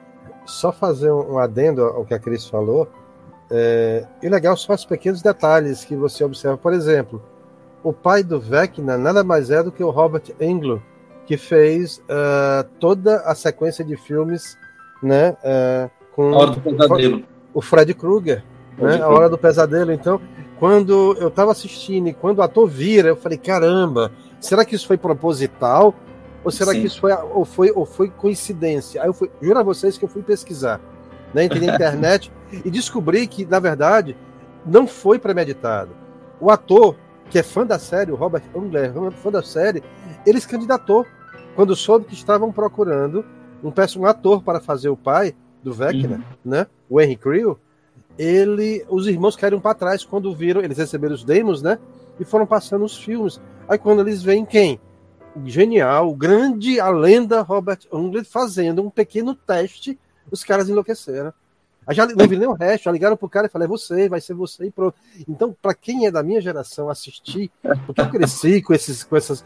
Só 0.46 0.72
fazer 0.72 1.12
um 1.12 1.36
adendo 1.36 1.82
ao 1.82 2.06
que 2.06 2.14
a 2.14 2.18
Cris 2.18 2.46
falou. 2.46 2.90
É, 3.50 4.06
e 4.22 4.30
legal 4.30 4.56
são 4.56 4.74
os 4.74 4.86
pequenos 4.86 5.20
detalhes 5.20 5.84
que 5.84 5.94
você 5.94 6.24
observa. 6.24 6.56
Por 6.56 6.72
exemplo, 6.72 7.22
o 7.82 7.92
pai 7.92 8.22
do 8.22 8.40
Vecna 8.40 8.96
nada 8.96 9.22
mais 9.22 9.50
é 9.50 9.62
do 9.62 9.70
que 9.70 9.84
o 9.84 9.90
Robert 9.90 10.24
Englund, 10.40 10.82
que 11.26 11.36
fez 11.36 11.98
uh, 11.98 12.66
toda 12.80 13.20
a 13.26 13.34
sequência 13.34 13.84
de 13.84 13.94
filmes 13.94 14.56
né, 15.02 15.36
uh, 15.44 15.90
com. 16.16 16.32
Hora 16.32 16.52
do 16.52 16.60
Pesadelo 16.62 17.24
o 17.58 17.60
Fred 17.60 17.92
Krueger, 17.92 18.44
né? 18.78 19.00
A 19.00 19.08
Hora 19.08 19.28
do 19.28 19.36
Pesadelo. 19.36 19.92
Então, 19.92 20.20
quando 20.58 21.16
eu 21.18 21.28
estava 21.28 21.52
assistindo 21.52 22.08
e 22.08 22.12
quando 22.12 22.38
o 22.38 22.42
ator 22.42 22.68
vira, 22.68 23.08
eu 23.08 23.16
falei, 23.16 23.38
caramba, 23.38 24.12
será 24.40 24.64
que 24.64 24.74
isso 24.74 24.86
foi 24.86 24.96
proposital? 24.96 25.94
Ou 26.44 26.50
será 26.50 26.72
Sim. 26.72 26.80
que 26.80 26.86
isso 26.86 27.00
foi 27.00 27.12
ou, 27.12 27.44
foi 27.44 27.72
ou 27.74 27.84
foi 27.84 28.08
coincidência? 28.08 29.02
Aí 29.02 29.08
eu 29.08 29.12
fui, 29.12 29.30
juro 29.40 29.58
a 29.58 29.62
vocês 29.62 29.98
que 29.98 30.04
eu 30.04 30.08
fui 30.08 30.22
pesquisar, 30.22 30.80
né? 31.34 31.44
Entrei 31.44 31.66
na 31.66 31.74
internet 31.74 32.32
e 32.52 32.70
descobri 32.70 33.26
que, 33.26 33.44
na 33.44 33.58
verdade, 33.58 34.16
não 34.64 34.86
foi 34.86 35.18
premeditado. 35.18 35.90
O 36.40 36.50
ator, 36.50 36.96
que 37.28 37.38
é 37.38 37.42
fã 37.42 37.66
da 37.66 37.78
série, 37.78 38.12
o 38.12 38.16
Robert 38.16 38.42
Ungler, 38.54 38.92
fã 39.12 39.30
da 39.30 39.42
série, 39.42 39.82
ele 40.24 40.40
se 40.40 40.48
candidatou 40.48 41.04
quando 41.54 41.74
soube 41.74 42.04
que 42.04 42.14
estavam 42.14 42.52
procurando 42.52 43.24
um, 43.62 43.72
um 44.00 44.06
ator 44.06 44.42
para 44.42 44.60
fazer 44.60 44.88
o 44.88 44.96
pai 44.96 45.34
do 45.62 45.72
Vecna, 45.72 46.16
uhum. 46.16 46.22
né? 46.44 46.66
O 46.88 47.00
Henry 47.00 47.16
Creel, 47.16 47.58
ele, 48.18 48.84
os 48.88 49.06
irmãos 49.06 49.36
caíram 49.36 49.60
para 49.60 49.74
trás 49.74 50.04
quando 50.04 50.34
viram, 50.34 50.60
eles 50.60 50.76
receberam 50.76 51.14
os 51.14 51.22
demos, 51.22 51.62
né? 51.62 51.78
E 52.18 52.24
foram 52.24 52.46
passando 52.46 52.84
os 52.84 52.96
filmes. 52.96 53.40
Aí 53.68 53.78
quando 53.78 54.00
eles 54.00 54.22
veem 54.22 54.44
quem? 54.44 54.80
O 55.36 55.48
genial, 55.48 56.10
o 56.10 56.16
grande, 56.16 56.80
a 56.80 56.90
lenda 56.90 57.42
Robert 57.42 57.80
Englund 57.92 58.24
fazendo 58.24 58.82
um 58.82 58.90
pequeno 58.90 59.34
teste, 59.34 59.98
os 60.30 60.42
caras 60.42 60.68
enlouqueceram. 60.68 61.32
Aí 61.86 61.94
já 61.94 62.04
não 62.06 62.28
vi 62.28 62.36
nem 62.36 62.46
o 62.46 62.52
resto, 62.52 62.84
já 62.84 62.92
ligaram 62.92 63.16
pro 63.16 63.30
cara 63.30 63.46
e 63.46 63.50
falei, 63.50 63.64
é 63.64 63.68
você, 63.68 64.08
vai 64.10 64.20
ser 64.20 64.34
você 64.34 64.66
e 64.66 64.70
pronto. 64.70 64.94
Então, 65.26 65.56
para 65.62 65.72
quem 65.72 66.06
é 66.06 66.10
da 66.10 66.22
minha 66.22 66.40
geração 66.40 66.90
assistir, 66.90 67.50
porque 67.86 68.00
eu 68.00 68.10
cresci 68.10 68.60
com 68.60 68.74
esses, 68.74 69.04
com 69.04 69.16
essas 69.16 69.42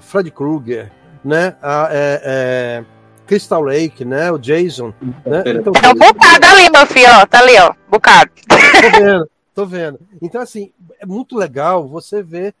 Fred 0.00 0.30
Krueger, 0.30 0.92
né? 1.24 1.56
Ah, 1.62 1.88
é, 1.90 2.20
é, 2.24 2.84
Crystal 3.26 3.62
Lake, 3.62 4.04
né? 4.04 4.30
O 4.30 4.38
Jason. 4.38 4.92
Né? 5.24 5.42
Então, 5.46 5.72
é 5.82 5.88
um 5.88 5.94
bocado 5.94 6.46
ali, 6.46 6.70
meu 6.70 6.86
filho, 6.86 7.08
ó. 7.20 7.26
Tá 7.26 7.38
ali, 7.40 7.58
ó. 7.58 7.74
Bocado. 7.90 8.30
Tô 8.48 8.56
vendo, 9.00 9.30
tô 9.54 9.66
vendo. 9.66 10.00
Então, 10.20 10.40
assim, 10.40 10.72
é 10.98 11.06
muito 11.06 11.36
legal 11.36 11.86
você 11.86 12.22
ver. 12.22 12.54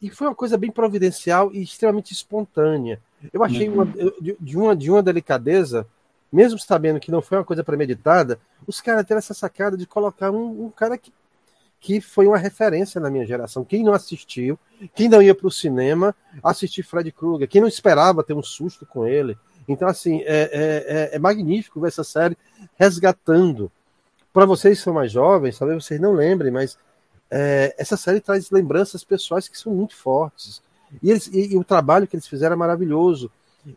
E 0.00 0.10
foi 0.10 0.26
uma 0.26 0.34
coisa 0.34 0.58
bem 0.58 0.70
providencial 0.70 1.50
e 1.52 1.62
extremamente 1.62 2.12
espontânea. 2.12 3.00
Eu 3.32 3.42
achei 3.42 3.68
uma, 3.68 3.86
de, 4.40 4.56
uma, 4.56 4.76
de 4.76 4.90
uma 4.90 5.02
delicadeza, 5.02 5.86
mesmo 6.30 6.58
sabendo 6.58 7.00
que 7.00 7.10
não 7.10 7.22
foi 7.22 7.38
uma 7.38 7.44
coisa 7.44 7.64
premeditada, 7.64 8.38
os 8.66 8.82
caras 8.82 9.06
terem 9.06 9.18
essa 9.18 9.32
sacada 9.32 9.78
de 9.78 9.86
colocar 9.86 10.30
um, 10.30 10.66
um 10.66 10.70
cara 10.70 10.98
que 10.98 11.10
que 11.84 12.00
foi 12.00 12.26
uma 12.26 12.38
referência 12.38 12.98
na 12.98 13.10
minha 13.10 13.26
geração. 13.26 13.62
Quem 13.62 13.84
não 13.84 13.92
assistiu, 13.92 14.58
quem 14.94 15.06
não 15.06 15.20
ia 15.20 15.34
para 15.34 15.46
o 15.46 15.50
cinema, 15.50 16.16
assistir 16.42 16.82
Fred 16.82 17.12
Krueger, 17.12 17.46
quem 17.46 17.60
não 17.60 17.68
esperava 17.68 18.24
ter 18.24 18.32
um 18.32 18.42
susto 18.42 18.86
com 18.86 19.06
ele, 19.06 19.36
então, 19.68 19.88
assim, 19.88 20.20
é, 20.22 20.24
é, 20.26 21.10
é, 21.12 21.16
é 21.16 21.18
magnífico 21.18 21.80
ver 21.80 21.88
essa 21.88 22.04
série 22.04 22.36
resgatando. 22.76 23.70
Para 24.32 24.46
vocês 24.46 24.78
que 24.78 24.84
são 24.84 24.94
mais 24.94 25.12
jovens, 25.12 25.58
talvez 25.58 25.84
vocês 25.84 26.00
não 26.00 26.12
lembrem, 26.12 26.50
mas 26.50 26.76
é, 27.30 27.74
essa 27.78 27.96
série 27.96 28.20
traz 28.20 28.50
lembranças 28.50 29.04
pessoais 29.04 29.48
que 29.48 29.58
são 29.58 29.72
muito 29.72 29.96
fortes. 29.96 30.60
E, 31.02 31.10
eles, 31.10 31.26
e, 31.28 31.52
e, 31.52 31.56
o 31.56 31.64
trabalho 31.64 32.06
que 32.06 32.16
eles 32.16 32.26
fizeram 32.26 32.54
é 32.54 32.58
maravilhoso. 32.58 33.30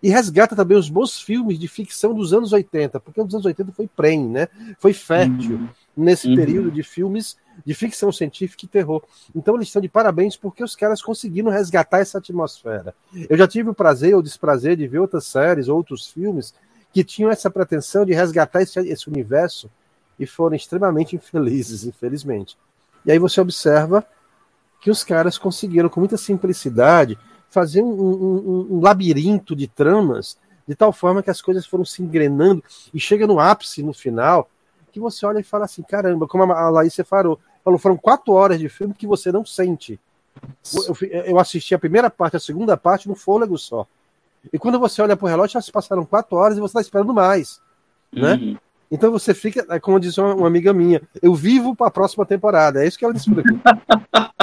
E 0.04 0.10
resgata 0.10 0.56
também 0.56 0.78
os 0.78 0.89
bons 0.89 1.19
filmes 1.19 1.58
de 1.58 1.67
ficção 1.67 2.13
dos 2.13 2.34
anos 2.34 2.52
80, 2.52 3.00
porque 3.00 3.21
os 3.21 3.34
anos 3.34 3.45
80 3.45 3.71
foi 3.71 3.88
prem, 3.88 4.28
né? 4.28 4.47
Foi 4.80 4.91
fértil 4.91 5.56
uhum. 5.56 5.69
nesse 5.95 6.28
uhum. 6.28 6.36
período 6.36 6.71
de 6.71 6.84
filmes 6.84 7.38
de 7.65 7.74
ficção 7.74 8.12
científica 8.12 8.65
e 8.65 8.67
terror. 8.67 9.04
Então 9.36 9.56
eles 9.56 9.67
estão 9.67 9.82
de 9.82 9.89
parabéns 9.89 10.36
porque 10.36 10.63
os 10.63 10.76
caras 10.76 11.02
conseguiram 11.02 11.52
resgatar 11.52 12.00
essa 12.00 12.17
atmosfera. 12.17 12.93
Eu 13.30 13.38
já 13.38 13.48
tive 13.48 13.70
o 13.70 13.74
prazer 13.74 14.15
ou 14.15 14.22
desprazer 14.22 14.76
de 14.76 14.88
ver 14.88 15.00
outras 15.00 15.26
séries, 15.26 15.67
outros 15.67 16.08
filmes 16.08 16.54
que 16.93 17.04
tinham 17.04 17.32
essa 17.32 17.50
pretensão 17.50 18.06
de 18.06 18.13
resgatar 18.13 18.62
esse, 18.62 18.80
esse 18.80 19.08
universo 19.08 19.70
e 20.20 20.26
foram 20.26 20.56
extremamente 20.56 21.15
infelizes, 21.15 21.84
infelizmente. 21.84 22.58
E 23.06 23.12
aí 23.12 23.20
você 23.20 23.39
observa 23.39 24.06
que 24.82 24.89
os 24.89 25.04
caras 25.04 25.38
conseguiram, 25.38 25.89
com 25.89 26.00
muita 26.00 26.17
simplicidade, 26.17 27.17
fazer 27.50 27.82
um, 27.82 27.91
um, 27.91 28.67
um, 28.72 28.82
labirinto 28.82 29.56
de 29.56 29.67
tramas 29.67 30.38
de 30.67 30.76
tal 30.76 30.91
forma 30.91 31.24
que 31.24 31.30
as 31.30 31.41
coisas 31.41 31.65
foram 31.65 31.86
se 31.86 32.04
engrenando 32.04 32.63
e 32.93 33.00
chega 33.00 33.26
no 33.26 33.39
ápice 33.39 33.82
no 33.82 33.93
final 33.93 34.50
que 34.98 35.00
você 35.00 35.26
olha 35.26 35.39
e 35.39 35.43
fala 35.43 35.65
assim, 35.65 35.84
caramba, 35.84 36.28
como 36.28 36.52
a 36.52 36.70
Laís 36.70 36.96
falou, 37.06 37.39
falou, 37.67 37.80
foram 37.80 37.97
quatro 37.97 38.34
horas 38.34 38.60
de 38.60 38.69
filme 38.69 38.93
que 38.93 39.06
você 39.06 39.32
não 39.32 39.45
sente. 39.45 39.99
Eu, 40.73 41.23
eu, 41.25 41.39
assisti 41.39 41.75
a 41.75 41.80
primeira 41.80 42.10
parte, 42.10 42.38
a 42.38 42.39
segunda 42.39 42.77
parte 42.77 43.08
no 43.10 43.15
fôlego 43.15 43.58
só. 43.58 43.86
E 44.53 44.58
quando 44.58 44.80
você 44.80 45.01
olha 45.01 45.17
pro 45.17 45.27
relógio, 45.27 45.53
já 45.53 45.62
se 45.62 45.71
passaram 45.71 46.06
quatro 46.06 46.38
horas 46.38 46.58
e 46.58 46.62
você 46.62 46.71
está 46.71 46.82
esperando 46.82 47.13
mais, 47.13 47.60
né? 48.12 48.36
Uhum. 48.36 48.58
Então 48.89 49.12
você 49.12 49.34
fica, 49.34 49.65
é 49.69 49.80
como 49.80 49.99
disse 49.99 50.21
uma, 50.21 50.34
uma 50.34 50.47
amiga 50.47 50.71
minha, 50.71 51.01
eu 51.21 51.36
vivo 51.36 51.75
para 51.75 51.88
a 51.88 51.91
próxima 51.91 52.25
temporada. 52.25 52.82
É 52.82 52.88
isso 52.88 52.97
que 52.97 53.03
ela 53.03 53.13
disse. 53.13 53.30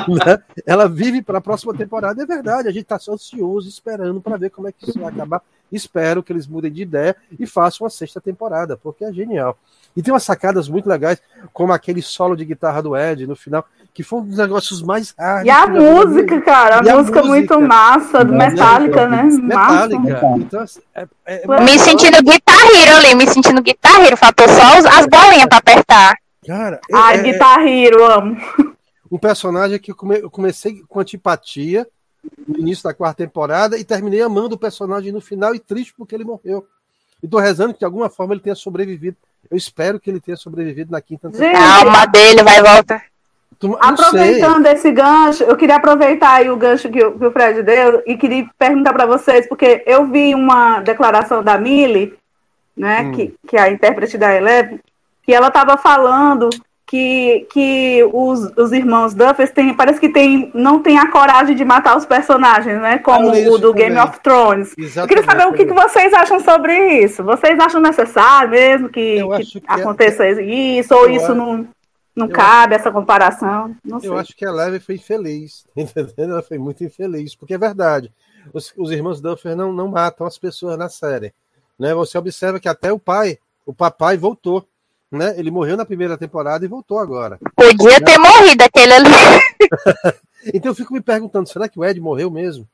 Né? 0.06 0.38
Ela 0.66 0.87
vive 0.87 1.22
para 1.22 1.38
a 1.38 1.40
próxima 1.40 1.72
temporada, 1.72 2.22
é 2.22 2.26
verdade. 2.26 2.68
A 2.68 2.70
gente 2.70 2.82
está 2.82 2.96
ansioso, 3.08 3.66
esperando 3.66 4.20
para 4.20 4.37
ver 4.37 4.50
como 4.50 4.68
é 4.68 4.72
que 4.72 4.90
isso 4.90 5.00
vai 5.00 5.10
acabar. 5.10 5.42
Espero 5.72 6.22
que 6.22 6.30
eles 6.30 6.46
mudem 6.46 6.70
de 6.70 6.82
ideia 6.82 7.16
e 7.40 7.46
façam 7.46 7.87
uma 7.87 7.90
sexta 7.90 8.20
temporada, 8.20 8.76
porque 8.76 9.02
é 9.02 9.10
genial. 9.10 9.56
E 9.96 10.02
tem 10.02 10.12
umas 10.12 10.22
sacadas 10.24 10.68
muito 10.68 10.88
legais, 10.88 11.20
como 11.52 11.72
aquele 11.72 12.02
solo 12.02 12.37
de 12.37 12.44
guitarra 12.44 12.83
do 12.83 12.96
Ed 12.96 13.26
no 13.26 13.37
final, 13.37 13.64
que 13.92 14.02
foi 14.02 14.18
um 14.20 14.24
dos 14.24 14.38
negócios 14.38 14.83
mais 14.83 15.14
raros. 15.16 15.46
E 15.46 15.50
a 15.50 15.66
música, 15.68 16.40
cara, 16.40 16.80
a 16.80 16.85
E 16.85 16.88
a 16.90 16.96
música 16.96 17.22
muito 17.22 17.61
massa, 17.61 18.24
do 18.24 18.33
Né? 18.33 18.48
Metallica, 18.50 19.09
né? 19.09 19.22
Massa. 19.22 19.38
Metallica. 19.88 20.26
Então, 20.38 20.61
assim, 20.61 20.80
é- 20.94 21.07
é- 21.26 21.46
Me 21.61 21.78
sentindo 21.78 22.20
guitarreiro 22.22 22.96
ali, 22.96 23.14
me 23.14 23.28
sentindo 23.28 23.62
guitarreiro. 23.62 24.16
Faltou 24.16 24.48
só 24.48 24.78
os- 24.80 24.85
as 24.87 25.07
bolinhas 25.07 25.46
pra 25.46 25.59
apertar. 25.59 26.14
Cara, 26.44 26.80
é- 26.90 26.96
Ai, 26.96 27.18
é- 27.18 27.22
Guitar 27.22 27.64
Hero, 27.66 28.04
amo. 28.04 28.37
um 29.11 29.18
personagem 29.18 29.78
que 29.78 29.92
eu, 29.92 29.94
come- 29.96 30.18
eu 30.20 30.30
comecei 30.30 30.83
com 30.88 30.98
antipatia 30.98 31.87
no 32.48 32.59
início 32.59 32.83
da 32.83 32.92
quarta 32.92 33.22
temporada 33.22 33.78
e 33.78 33.85
terminei 33.85 34.20
amando 34.22 34.57
o 34.57 34.59
personagem 34.59 35.12
no 35.12 35.20
final 35.20 35.54
e 35.54 35.61
triste 35.61 35.94
porque 35.96 36.14
ele 36.16 36.24
morreu. 36.24 36.66
E 37.22 37.28
tô 37.28 37.38
rezando 37.38 37.72
que 37.72 37.78
de 37.78 37.85
alguma 37.85 38.11
forma 38.11 38.35
ele 38.35 38.40
tenha 38.42 38.57
sobrevivido. 38.57 39.16
Eu 39.50 39.57
espero 39.57 40.00
que 40.00 40.11
ele 40.11 40.20
tenha 40.20 40.37
sobrevivido 40.37 40.90
na 40.92 41.00
quinta 41.00 41.30
Gente, 41.33 41.54
A 41.57 41.78
alma 41.80 42.07
dele 42.07 42.42
vai 42.42 42.62
voltar. 42.62 43.02
Tu-. 43.59 43.78
Aproveitando 43.80 44.66
esse 44.66 44.90
gancho, 44.90 45.44
eu 45.44 45.57
queria 45.57 45.76
aproveitar 45.76 46.33
aí 46.35 46.50
o 46.50 46.57
gancho 46.57 46.88
que, 46.90 47.02
o- 47.04 47.18
que 47.18 47.24
o 47.26 47.30
Fred 47.30 47.62
deu 47.62 48.02
e 48.07 48.16
queria 48.16 48.46
perguntar 48.59 48.92
para 48.92 49.07
vocês, 49.07 49.46
porque 49.48 49.83
eu 49.87 50.07
vi 50.07 50.35
uma 50.35 50.80
declaração 50.80 51.42
da 51.42 51.57
Millie, 51.57 52.14
né, 52.76 53.02
Hum. 53.02 53.12
que, 53.12 53.35
que 53.46 53.57
é 53.57 53.61
a 53.61 53.70
intérprete 53.70 54.18
da 54.18 54.35
Eleven, 54.35 54.80
que 55.22 55.33
ela 55.33 55.48
estava 55.48 55.76
falando 55.76 56.50
que, 56.87 57.47
que 57.51 58.05
os, 58.12 58.53
os 58.57 58.73
irmãos 58.73 59.14
Duffers 59.14 59.51
têm, 59.51 59.75
parece 59.75 59.99
que 59.99 60.09
tem, 60.11 60.51
não 60.55 60.83
tem 60.83 60.99
a 60.99 61.11
coragem 61.11 61.57
de 61.57 61.64
matar 61.64 61.97
os 61.97 62.05
personagens, 62.05 62.81
né, 62.81 62.99
como 62.99 63.31
o 63.31 63.59
do 63.59 63.73
Game 63.73 63.94
também. 63.97 64.11
of 64.11 64.20
Thrones. 64.20 64.75
Eu 64.77 64.85
Exatamente. 64.85 65.09
queria 65.09 65.25
saber 65.25 65.47
o 65.53 65.57
que, 65.57 65.64
que 65.66 65.73
vocês 65.73 66.12
acham 66.12 66.40
sobre 66.40 67.03
isso. 67.03 67.25
Vocês 67.25 67.59
acham 67.59 67.81
necessário 67.81 68.51
mesmo 68.51 68.88
que, 68.90 69.18
Eu 69.18 69.29
que 69.31 69.35
acho 69.35 69.61
que 69.61 69.66
é- 69.66 69.73
aconteça 69.73 70.29
isso, 70.42 70.94
ou 70.94 71.07
eu 71.07 71.11
isso 71.16 71.25
acho- 71.27 71.35
não, 71.35 71.66
não 72.14 72.27
eu 72.27 72.33
cabe, 72.33 72.75
essa 72.75 72.92
comparação? 72.92 73.75
Não 73.85 73.99
sei. 73.99 74.11
Eu 74.11 74.18
acho 74.18 74.37
que 74.37 74.44
a 74.44 74.53
Leve 74.53 74.79
foi 74.79 74.97
infeliz, 74.97 75.64
entendeu? 75.75 76.12
Ela 76.35 76.42
foi 76.42 76.59
muito 76.59 76.85
infeliz, 76.85 77.35
porque 77.35 77.55
é 77.55 77.59
verdade. 77.59 78.12
Os, 78.53 78.75
os 78.77 78.90
irmãos 78.90 79.23
Duffer 79.23 79.57
não, 79.57 79.73
não 79.73 79.88
matam 79.88 80.27
as 80.27 80.37
pessoas 80.37 80.77
na 80.77 80.90
série. 80.90 81.33
Né? 81.79 81.94
Você 81.94 82.18
observa 82.18 82.61
que 82.61 82.68
até 82.68 82.92
o 82.92 82.99
pai, 82.99 83.38
o 83.64 83.73
papai 83.73 84.18
voltou. 84.18 84.64
Né? 85.14 85.35
Ele 85.37 85.50
morreu 85.50 85.77
na 85.77 85.85
primeira 85.85 86.16
temporada 86.18 86.64
e 86.64 86.68
voltou 86.68 86.98
agora. 86.98 87.38
Podia 87.55 88.00
ter 88.00 88.18
morrido 88.18 88.64
aquele 88.64 88.92
ali. 88.94 89.09
Então 90.53 90.72
eu 90.72 90.74
fico 90.74 90.92
me 90.92 91.00
perguntando, 91.00 91.48
será 91.48 91.66
que 91.66 91.79
o 91.81 91.85
Ed 91.85 91.98
morreu 91.98 92.31
mesmo? 92.31 92.68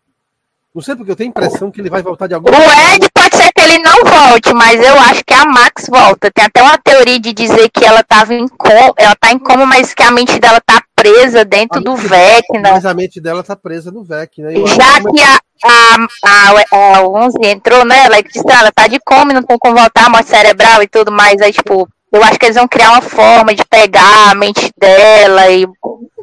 Não 0.75 0.83
sei 0.83 0.97
porque 0.97 1.13
eu 1.13 1.15
tenho 1.15 1.29
a 1.29 1.31
impressão 1.31 1.71
que 1.71 1.81
ele 1.81 1.89
vai 1.89 2.03
voltar 2.03 2.27
de 2.27 2.35
O 2.35 2.37
alguma 2.39 2.53
forma. 2.57 2.95
Ed 2.95 3.09
pode 3.15 3.37
ser 3.37 3.49
que 3.53 3.63
ele 3.63 3.79
não 3.79 4.05
volte, 4.05 4.53
mas 4.55 4.85
eu 4.85 4.99
acho 4.99 5.23
que 5.25 5.35
a 5.35 5.45
Max 5.45 5.87
volta. 5.89 6.33
Tem 6.33 6.45
até 6.45 6.63
uma 6.65 6.77
teoria 6.79 7.21
de 7.21 7.33
dizer 7.33 7.69
que 7.71 7.85
ela 7.85 8.03
tava 8.03 8.35
em 8.35 8.49
coma, 8.49 8.93
ela 8.97 9.15
tá 9.15 9.31
em 9.31 9.39
coma, 9.39 9.67
mas 9.67 9.95
que 9.95 10.03
a 10.03 10.11
mente 10.11 10.37
dela 10.41 10.61
tá 10.65 10.83
presa 10.97 11.45
dentro 11.45 11.81
do 11.81 11.95
Vecna. 11.95 12.73
Mas 12.73 12.85
a 12.85 12.93
mente 12.93 13.21
dela 13.21 13.43
tá 13.45 13.55
presa 13.55 13.93
no 13.93 14.03
VEC, 14.03 14.43
né? 14.43 14.53
Já 14.67 15.01
que- 15.01 15.23
a, 15.23 15.41
a, 15.65 15.97
a, 16.25 16.97
a 16.99 17.07
11 17.09 17.39
entrou 17.45 17.85
nela, 17.85 18.19
e 18.19 18.23
disse, 18.25 18.43
"Ah, 18.51 18.61
ela 18.61 18.73
tá 18.73 18.89
de 18.89 18.99
coma, 18.99 19.33
não 19.33 19.43
tem 19.43 19.57
como 19.59 19.77
voltar, 19.77 20.11
morte 20.11 20.29
cerebral 20.29 20.83
e 20.83 20.89
tudo 20.89 21.13
mais. 21.13 21.41
Aí, 21.41 21.53
tipo, 21.53 21.89
eu 22.13 22.23
acho 22.25 22.39
que 22.39 22.47
eles 22.47 22.57
vão 22.57 22.69
criar 22.69 22.93
uma 22.93 23.03
forma 23.03 23.55
de 23.55 23.65
pegar 23.65 24.31
a 24.31 24.35
mente 24.35 24.71
dela 24.79 25.51
e 25.51 25.67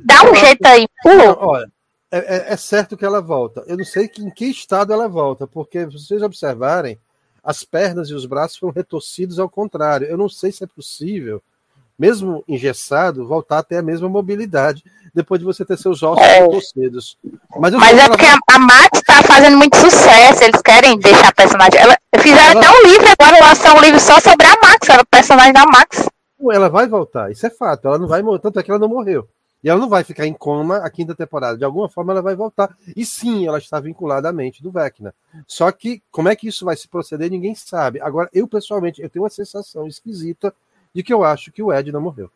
dar 0.06 0.30
um 0.30 0.36
jeito 0.36 0.66
aí. 0.66 0.88
Pô, 1.02 1.10
olha, 1.48 1.72
é, 2.12 2.18
é- 2.18 2.54
é 2.54 2.58
certo 2.58 2.98
que 2.98 3.06
ela 3.06 3.22
volta. 3.22 3.64
Eu 3.68 3.78
não 3.78 3.86
sei 3.86 4.08
que- 4.08 4.22
em 4.22 4.30
que 4.30 4.46
estado 4.46 4.92
ela 4.94 5.08
volta, 5.08 5.46
porque 5.48 5.86
se 5.86 5.92
vocês 6.00 6.22
observarem, 6.22 6.98
as 7.44 7.64
pernas 7.64 8.10
e 8.10 8.14
os 8.14 8.26
braços 8.26 8.58
foram 8.58 8.74
retorcidos 8.74 9.40
ao 9.40 9.50
contrário. 9.50 10.08
Eu 10.08 10.18
não 10.18 10.28
sei 10.30 10.52
se 10.52 10.64
é 10.64 10.68
possível, 10.68 11.42
mesmo 11.98 12.44
engessado, 12.48 13.26
voltar 13.28 13.60
a 13.60 13.64
ter 13.64 13.78
a 13.78 13.82
mesma 13.82 14.08
mobilidade 14.08 14.84
depois 15.14 15.40
de 15.40 15.46
você 15.46 15.66
ter 15.66 15.78
seus 15.78 16.04
ossos 16.04 16.24
É. 16.24 16.42
retorcidos. 16.42 17.18
Mas, 17.60 17.74
Mas 17.74 17.98
é 17.98 18.08
porque 18.08 18.26
vai- 18.26 18.36
a, 18.50 18.60
Max 18.60 19.02
tá 19.06 19.24
fazendo 19.24 19.58
muito 19.58 19.76
sucesso, 19.78 20.44
eles 20.44 20.62
querem 20.62 20.98
deixar 21.00 21.30
a 21.30 21.34
personagem. 21.34 21.80
Ela, 21.80 21.98
fizeram 22.20 22.52
Ela- 22.52 22.60
até 22.60 22.70
um 22.70 22.92
livro 22.92 23.08
agora, 23.20 23.46
lançaram 23.46 23.78
um 23.78 23.82
livro 23.82 24.00
só 24.00 24.20
sobre 24.20 24.46
a 24.46 24.56
Max, 24.62 24.88
era 24.90 25.02
o 25.02 25.06
personagem 25.08 25.54
da 25.54 25.66
Max. 25.66 26.08
ela 26.52 26.70
vai 26.70 26.88
voltar, 26.88 27.32
isso 27.32 27.46
é 27.48 27.50
fato. 27.50 27.88
Ela 27.88 27.98
não 27.98 28.08
vai 28.08 28.22
morrer, 28.22 28.40
tanto 28.40 28.60
é 28.60 28.64
que 28.64 28.70
ela 28.70 28.80
não 28.80 28.88
morreu. 28.88 29.28
E 29.64 29.70
ela 29.70 29.80
não 29.82 29.90
vai 29.90 30.04
ficar 30.04 30.26
em 30.28 30.34
coma 30.34 30.78
a 30.78 30.90
quinta 30.90 31.16
temporada. 31.16 31.58
De 31.58 31.66
alguma 31.66 31.90
forma 31.90 32.14
ela 32.14 32.22
vai 32.22 32.36
voltar. 32.36 32.70
E 32.96 33.04
sim, 33.04 33.48
ela 33.48 33.58
está 33.58 33.80
vinculada 33.80 34.30
à 34.30 34.32
mente 34.32 34.62
do 34.62 34.72
Vecna. 34.72 35.14
Só 35.48 35.72
que 35.72 36.02
como 36.12 36.30
é 36.30 36.36
que 36.36 36.48
isso 36.48 36.64
vai 36.64 36.78
se 36.78 36.88
proceder, 36.88 37.32
ninguém 37.32 37.56
sabe. 37.56 38.00
Agora, 38.00 38.30
eu 38.32 38.48
pessoalmente, 38.48 39.02
eu 39.02 39.10
tenho 39.10 39.24
uma 39.24 39.32
sensação 39.32 39.88
esquisita 39.88 40.54
de 40.98 41.04
que 41.04 41.14
eu 41.14 41.24
acho 41.24 41.52
que 41.52 41.62
o 41.62 41.72
Ed 41.72 41.92
não 41.92 42.02
morreu. 42.02 42.28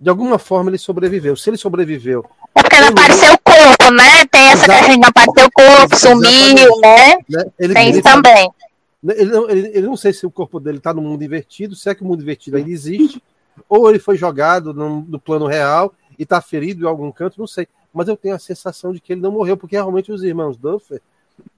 De 0.00 0.08
alguma 0.08 0.38
forma 0.38 0.70
ele 0.70 0.78
sobreviveu. 0.78 1.36
Se 1.36 1.50
ele 1.50 1.58
sobreviveu, 1.58 2.24
É 2.54 2.62
porque 2.62 2.80
não 2.80 2.88
apareceu 2.88 3.34
o 3.34 3.38
corpo, 3.44 3.92
né? 3.92 4.24
Tem 4.32 4.40
essa 4.48 4.64
Exato. 4.64 4.70
questão 4.72 4.88
de 4.94 4.96
não 5.00 5.08
aparecer 5.08 5.44
o 5.44 5.50
corpo, 5.52 5.96
sumiu, 5.96 6.80
né? 6.80 7.16
né? 7.28 7.44
Ele, 7.58 7.74
Tem 7.74 7.90
isso 7.90 7.98
ele- 7.98 8.02
também. 8.02 8.50
Ele 9.06 9.30
não, 9.30 9.50
ele, 9.50 9.68
ele 9.68 9.86
não 9.86 9.98
sei 9.98 10.14
se 10.14 10.24
o 10.24 10.30
corpo 10.30 10.58
dele 10.58 10.78
está 10.78 10.94
no 10.94 11.02
mundo 11.02 11.22
invertido, 11.22 11.76
se 11.76 11.90
é 11.90 11.94
que 11.94 12.02
o 12.02 12.06
mundo 12.06 12.22
invertido 12.22 12.56
ainda 12.56 12.70
existe, 12.70 13.22
ou 13.68 13.90
ele 13.90 13.98
foi 13.98 14.16
jogado 14.16 14.72
no, 14.72 15.02
no 15.02 15.20
plano 15.20 15.46
real 15.46 15.92
e 16.18 16.22
está 16.22 16.40
ferido 16.40 16.86
em 16.86 16.88
algum 16.88 17.12
canto, 17.12 17.38
não 17.38 17.46
sei. 17.46 17.68
Mas 17.92 18.08
eu 18.08 18.16
tenho 18.16 18.34
a 18.34 18.38
sensação 18.38 18.94
de 18.94 19.00
que 19.00 19.12
ele 19.12 19.20
não 19.20 19.30
morreu, 19.32 19.58
porque 19.58 19.76
realmente 19.76 20.10
os 20.10 20.22
irmãos 20.22 20.56
Duffer 20.56 21.02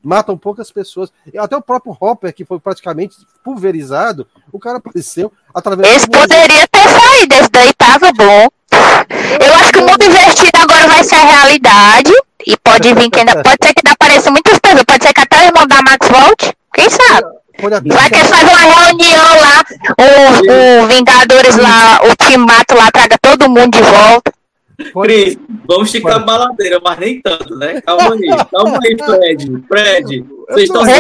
matam 0.03 0.37
poucas 0.37 0.71
pessoas. 0.71 1.13
E 1.33 1.39
até 1.39 1.57
o 1.57 1.63
próprio 1.63 1.97
Hopper, 2.01 2.33
que 2.35 2.45
foi 2.45 2.59
praticamente 2.59 3.17
pulverizado, 3.45 4.27
o 4.53 4.59
cara 4.59 4.79
apareceu 4.79 5.33
através 5.55 6.07
mundo. 6.07 6.19
poderia 6.19 6.67
ter 6.69 6.89
saído, 6.89 7.35
esse 7.35 7.51
daí 7.51 7.75
tava 7.75 8.13
bom. 8.13 8.49
Eu 9.45 9.55
acho 9.55 9.73
que 9.73 9.79
o 9.79 9.87
mundo 9.87 10.05
invertido 10.05 10.59
agora 10.59 10.89
vai 10.89 11.05
ser 11.05 11.17
a 11.17 11.25
realidade. 11.25 12.13
E 12.47 12.57
pode 12.57 12.95
vir 12.95 13.11
que 13.11 13.19
ainda. 13.19 13.43
Pode 13.43 13.59
ser 13.63 13.75
que 13.75 13.81
ainda 13.81 13.93
apareça 13.93 14.31
muitas 14.31 14.59
pessoas. 14.59 14.85
Pode 14.85 15.05
ser 15.05 15.13
que 15.13 15.21
até 15.21 15.39
o 15.39 15.47
irmão 15.47 15.67
da 15.67 15.83
Max 15.83 16.09
volte. 16.09 16.55
Quem 16.73 16.89
sabe? 16.89 17.41
Vai 17.61 18.09
que 18.09 18.17
eles 18.17 18.31
fazem 18.31 18.49
uma 18.49 18.87
reunião 18.87 19.41
lá. 19.41 19.65
O, 19.99 20.85
o 20.85 20.87
Vingadores 20.87 21.57
lá, 21.57 22.01
o 22.05 22.17
Timato 22.17 22.75
lá, 22.75 22.91
traga 22.91 23.19
todo 23.21 23.51
mundo 23.51 23.77
de 23.77 23.83
volta. 23.83 24.33
Pode- 24.93 25.13
Cris, 25.13 25.39
vamos 25.67 25.87
esticar 25.89 26.17
a 26.17 26.19
baladeira, 26.21 26.81
mas 26.83 26.99
nem 26.99 27.21
tanto, 27.21 27.55
né? 27.57 27.81
Calma 27.81 28.15
aí, 28.15 28.29
calma 28.51 28.79
aí, 28.83 28.97
Fred. 28.99 29.63
Fred, 29.69 30.23
vocês 30.49 30.69
estão 30.69 30.83
aí. 30.83 30.93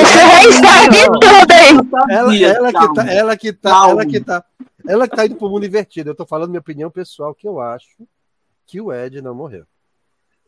Ela, 2.11 2.37
ela 2.37 2.73
que 2.73 2.95
tá, 2.95 3.13
ela 3.13 3.37
que 3.37 3.53
tá, 3.53 3.71
Calma. 3.71 3.91
ela 4.03 4.07
que 4.07 4.21
tá, 4.21 4.45
ela 4.87 5.09
que 5.09 5.17
tá 5.17 5.27
indo 5.27 5.37
pro 5.37 5.49
mundo 5.49 5.67
invertido. 5.67 6.11
Eu 6.11 6.15
tô 6.15 6.27
falando 6.27 6.51
minha 6.51 6.61
opinião 6.61 6.91
pessoal, 6.91 7.35
que 7.35 7.47
eu 7.47 7.61
acho 7.61 7.89
que 8.67 8.81
o 8.81 8.93
Ed 8.93 9.21
não 9.21 9.35
morreu. 9.35 9.65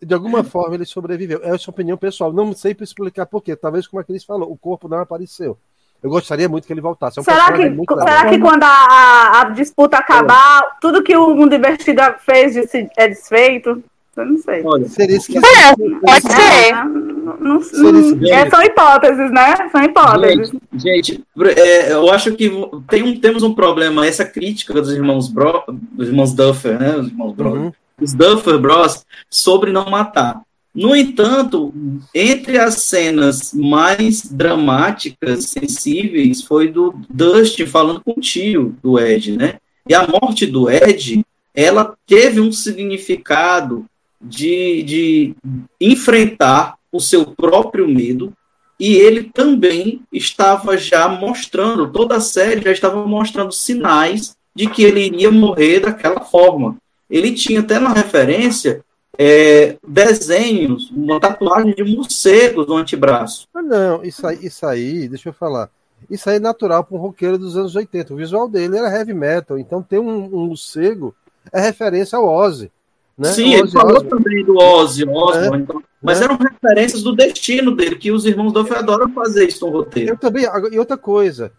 De 0.00 0.14
alguma 0.14 0.42
forma 0.44 0.74
ele 0.74 0.84
sobreviveu. 0.84 1.40
É 1.42 1.50
a 1.50 1.58
sua 1.58 1.72
opinião 1.72 1.96
pessoal. 1.96 2.32
Não 2.32 2.52
sei 2.52 2.74
para 2.74 2.84
explicar 2.84 3.26
por 3.26 3.42
quê. 3.42 3.54
Talvez 3.56 3.86
como 3.86 4.00
a 4.00 4.04
Cris 4.04 4.24
falou, 4.24 4.50
o 4.50 4.56
corpo 4.56 4.88
não 4.88 4.98
apareceu. 4.98 5.58
Eu 6.02 6.10
gostaria 6.10 6.48
muito 6.48 6.66
que 6.66 6.72
ele 6.72 6.80
voltasse. 6.80 7.18
É 7.18 7.22
um 7.22 7.24
Será 7.24 7.52
que, 7.52 7.62
será 7.62 8.26
que 8.26 8.38
quando 8.38 8.64
a, 8.64 8.66
a- 8.68 9.40
a 9.40 9.44
disputa 9.50 9.98
acabar, 9.98 10.76
tudo 10.80 11.02
que 11.02 11.16
o 11.16 11.34
mundo 11.34 11.54
investido 11.54 12.02
fez 12.26 12.54
de 12.54 12.66
se- 12.66 12.88
é 12.96 13.08
desfeito? 13.08 13.82
Eu 14.14 14.26
não 14.26 14.36
sei. 14.38 14.62
Olha, 14.64 14.86
Seria 14.88 15.16
esquisito. 15.16 15.44
É, 15.46 15.74
pode 15.74 16.20
ser. 16.22 16.68
É, 16.70 16.84
não- 16.84 17.36
não- 17.40 18.28
é, 18.30 18.50
são 18.50 18.62
hipóteses, 18.62 19.30
né? 19.30 19.68
São 19.70 19.82
hipóteses. 19.82 20.50
Gente, 20.74 21.12
gente, 21.12 21.24
é, 21.58 21.92
eu 21.92 22.10
acho 22.10 22.32
que 22.34 22.50
tem 22.90 23.02
um, 23.02 23.18
temos 23.18 23.42
um 23.42 23.54
problema, 23.54 24.04
essa 24.04 24.24
crítica 24.24 24.74
dos 24.74 24.90
irmãos 24.92 25.28
Bro, 25.28 25.64
dos 25.92 26.08
irmãos 26.08 26.34
Duffer, 26.34 26.78
né? 26.78 26.96
Os 26.96 27.06
irmãos 27.08 27.32
Bro, 27.32 27.50
Uhum. 27.54 27.72
os 28.00 28.12
Duffer 28.12 28.58
Bros, 28.58 29.02
sobre 29.30 29.72
não 29.72 29.88
matar. 29.88 30.42
No 30.74 30.96
entanto, 30.96 31.72
entre 32.14 32.58
as 32.58 32.76
cenas 32.76 33.52
mais 33.52 34.24
dramáticas, 34.24 35.46
sensíveis, 35.46 36.42
foi 36.42 36.68
do 36.68 36.94
Dustin 37.10 37.66
falando 37.66 38.00
com 38.00 38.12
o 38.12 38.20
tio 38.20 38.74
do 38.82 38.98
Ed, 38.98 39.36
né? 39.36 39.58
E 39.86 39.94
a 39.94 40.06
morte 40.06 40.46
do 40.46 40.70
Ed, 40.70 41.22
ela 41.54 41.94
teve 42.06 42.40
um 42.40 42.50
significado 42.50 43.84
de, 44.20 44.82
de 44.82 45.34
enfrentar 45.78 46.76
o 46.90 47.00
seu 47.00 47.26
próprio 47.26 47.86
medo, 47.86 48.32
e 48.80 48.94
ele 48.94 49.24
também 49.24 50.02
estava 50.10 50.76
já 50.76 51.06
mostrando, 51.08 51.92
toda 51.92 52.16
a 52.16 52.20
série 52.20 52.62
já 52.62 52.72
estava 52.72 53.06
mostrando 53.06 53.52
sinais 53.52 54.34
de 54.54 54.68
que 54.68 54.82
ele 54.82 55.06
iria 55.06 55.30
morrer 55.30 55.80
daquela 55.80 56.20
forma. 56.20 56.76
Ele 57.08 57.32
tinha 57.32 57.60
até 57.60 57.78
na 57.78 57.92
referência 57.92 58.82
é, 59.18 59.76
desenhos, 59.86 60.90
uma 60.90 61.20
tatuagem 61.20 61.74
de 61.74 61.84
morcegos 61.84 62.66
no 62.66 62.76
antebraço. 62.76 63.46
Ah, 63.54 63.62
não, 63.62 64.02
isso 64.02 64.26
aí, 64.26 64.38
isso 64.42 64.66
aí, 64.66 65.08
deixa 65.08 65.28
eu 65.28 65.32
falar. 65.32 65.70
Isso 66.10 66.28
aí 66.28 66.36
é 66.36 66.40
natural 66.40 66.84
para 66.84 66.96
um 66.96 67.00
roqueiro 67.00 67.38
dos 67.38 67.56
anos 67.56 67.76
80. 67.76 68.12
O 68.12 68.16
visual 68.16 68.48
dele 68.48 68.76
era 68.76 68.90
heavy 68.90 69.14
metal, 69.14 69.58
então 69.58 69.82
ter 69.82 69.98
um, 69.98 70.24
um 70.24 70.46
morcego 70.46 71.14
é 71.52 71.60
referência 71.60 72.16
ao 72.18 72.28
Ozzy. 72.28 72.70
Né? 73.16 73.30
Sim, 73.30 73.54
ele 73.54 73.70
falou 73.70 74.02
também 74.02 74.44
do 74.44 74.56
Ozzy, 74.56 75.04
Osbourne, 75.04 75.58
é, 75.58 75.60
então, 75.60 75.82
mas 76.02 76.20
é. 76.20 76.24
eram 76.24 76.36
referências 76.36 77.02
do 77.02 77.14
destino 77.14 77.76
dele, 77.76 77.96
que 77.96 78.10
os 78.10 78.24
irmãos 78.24 78.52
Duff 78.52 78.72
adoram 78.74 79.12
fazer 79.12 79.48
isso 79.48 79.66
no 79.66 79.72
roteiro. 79.72 80.12
Eu 80.12 80.16
também, 80.16 80.46
e 80.72 80.78
outra 80.78 80.96
coisa, 80.96 81.52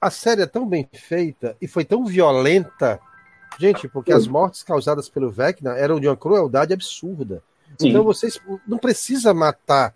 a 0.00 0.10
série 0.10 0.42
é 0.42 0.46
tão 0.46 0.66
bem 0.66 0.88
feita 0.92 1.56
e 1.60 1.68
foi 1.68 1.84
tão 1.84 2.04
violenta, 2.04 2.98
gente, 3.58 3.88
porque 3.88 4.12
as 4.12 4.26
mortes 4.26 4.62
causadas 4.62 5.08
pelo 5.08 5.30
Vecna 5.30 5.76
eram 5.76 6.00
de 6.00 6.08
uma 6.08 6.16
crueldade 6.16 6.72
absurda. 6.72 7.42
Sim. 7.78 7.88
Então 7.88 8.04
vocês 8.04 8.40
não 8.66 8.78
precisa 8.78 9.34
matar 9.34 9.94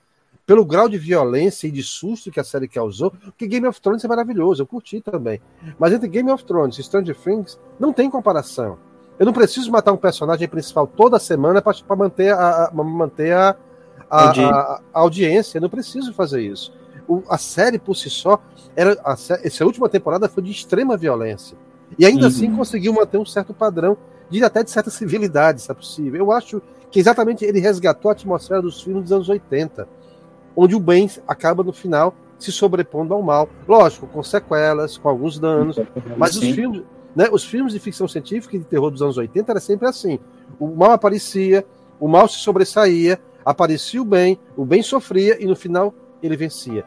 pelo 0.49 0.65
grau 0.65 0.89
de 0.89 0.97
violência 0.97 1.67
e 1.67 1.71
de 1.71 1.83
susto 1.83 2.31
que 2.31 2.41
a 2.41 2.45
série 2.45 2.67
causou, 2.67 3.11
porque 3.11 3.47
Game 3.47 3.67
of 3.67 3.79
Thrones 3.81 4.03
é 4.03 4.09
maravilhoso, 4.09 4.63
eu 4.63 4.67
curti 4.67 4.99
também. 4.99 5.43
Mas 5.79 5.93
entre 5.93 6.09
Game 6.09 6.31
of 6.31 6.43
Thrones 6.43 6.79
e 6.79 6.83
Stranger 6.83 7.15
Things 7.15 7.61
não 7.79 7.93
tem 7.93 8.09
comparação. 8.09 8.79
Eu 9.19 9.27
não 9.27 9.33
preciso 9.33 9.71
matar 9.71 9.93
um 9.93 9.97
personagem 9.99 10.49
principal 10.49 10.87
toda 10.87 11.19
semana 11.19 11.61
para 11.61 11.97
manter 11.97 12.33
a, 12.33 12.67
a 12.67 12.73
manter 12.73 13.35
a, 13.35 13.57
a, 14.09 14.31
a, 14.31 14.81
audiência. 14.95 15.59
Eu 15.59 15.63
não 15.63 15.69
preciso 15.69 16.15
fazer 16.15 16.41
isso. 16.41 16.73
O, 17.07 17.23
a 17.29 17.37
série 17.37 17.79
por 17.79 17.95
si 17.95 18.09
só, 18.09 18.41
era, 18.75 18.99
a, 19.05 19.17
essa 19.43 19.67
última 19.67 19.89
temporada 19.89 20.29
foi 20.29 20.43
de 20.43 20.51
extrema 20.51 20.97
violência. 20.97 21.59
E 21.99 22.07
ainda 22.07 22.23
uhum. 22.23 22.29
assim 22.29 22.57
conseguiu 22.57 22.93
manter 22.93 23.19
um 23.19 23.27
certo 23.27 23.53
padrão, 23.53 23.97
de 24.31 24.45
até 24.45 24.63
de 24.63 24.71
certa 24.71 24.91
civilidade, 24.91 25.63
se 25.63 25.71
é 25.71 25.75
possível. 25.75 26.25
Eu 26.25 26.33
acho 26.33 26.63
que 26.91 27.01
exatamente 27.01 27.45
ele 27.45 27.61
resgatou 27.61 28.11
a 28.11 28.13
atmosfera 28.13 28.63
dos 28.63 28.83
filmes 28.83 29.05
dos 29.05 29.13
anos 29.13 29.29
80, 29.29 29.89
onde 30.55 30.75
o 30.75 30.81
bem 30.81 31.11
acaba 31.27 31.63
no 31.63 31.73
final 31.73 32.15
se 32.39 32.53
sobrepondo 32.53 33.15
ao 33.15 33.23
mal. 33.23 33.49
Lógico, 33.67 34.07
com 34.07 34.23
sequelas, 34.23 34.97
com 34.97 35.09
alguns 35.09 35.39
danos, 35.39 35.77
mas 36.17 36.37
os 36.37 36.45
filmes 36.45 36.85
né? 37.19 37.29
Os 37.33 37.45
filmes 37.45 37.73
de 37.73 37.81
ficção 37.81 38.07
científica 38.07 38.55
e 38.55 38.61
de 38.61 38.65
terror 38.65 38.93
dos 38.93 39.03
anos 39.03 39.17
80 39.17 39.51
era 39.51 39.59
sempre 39.59 39.89
assim. 39.89 40.21
O 40.57 40.69
mal 40.69 40.93
aparecia, 40.93 41.67
o 41.99 42.07
mal 42.07 42.29
se 42.29 42.39
sobressaía, 42.39 43.21
aparecia 43.45 44.01
o 44.01 44.05
bem, 44.05 44.39
o 44.57 44.65
bem 44.65 44.83
sofria 44.83 45.43
e 45.43 45.45
no 45.45 45.57
final 45.57 45.93
ele 46.23 46.37
vencia. 46.37 46.87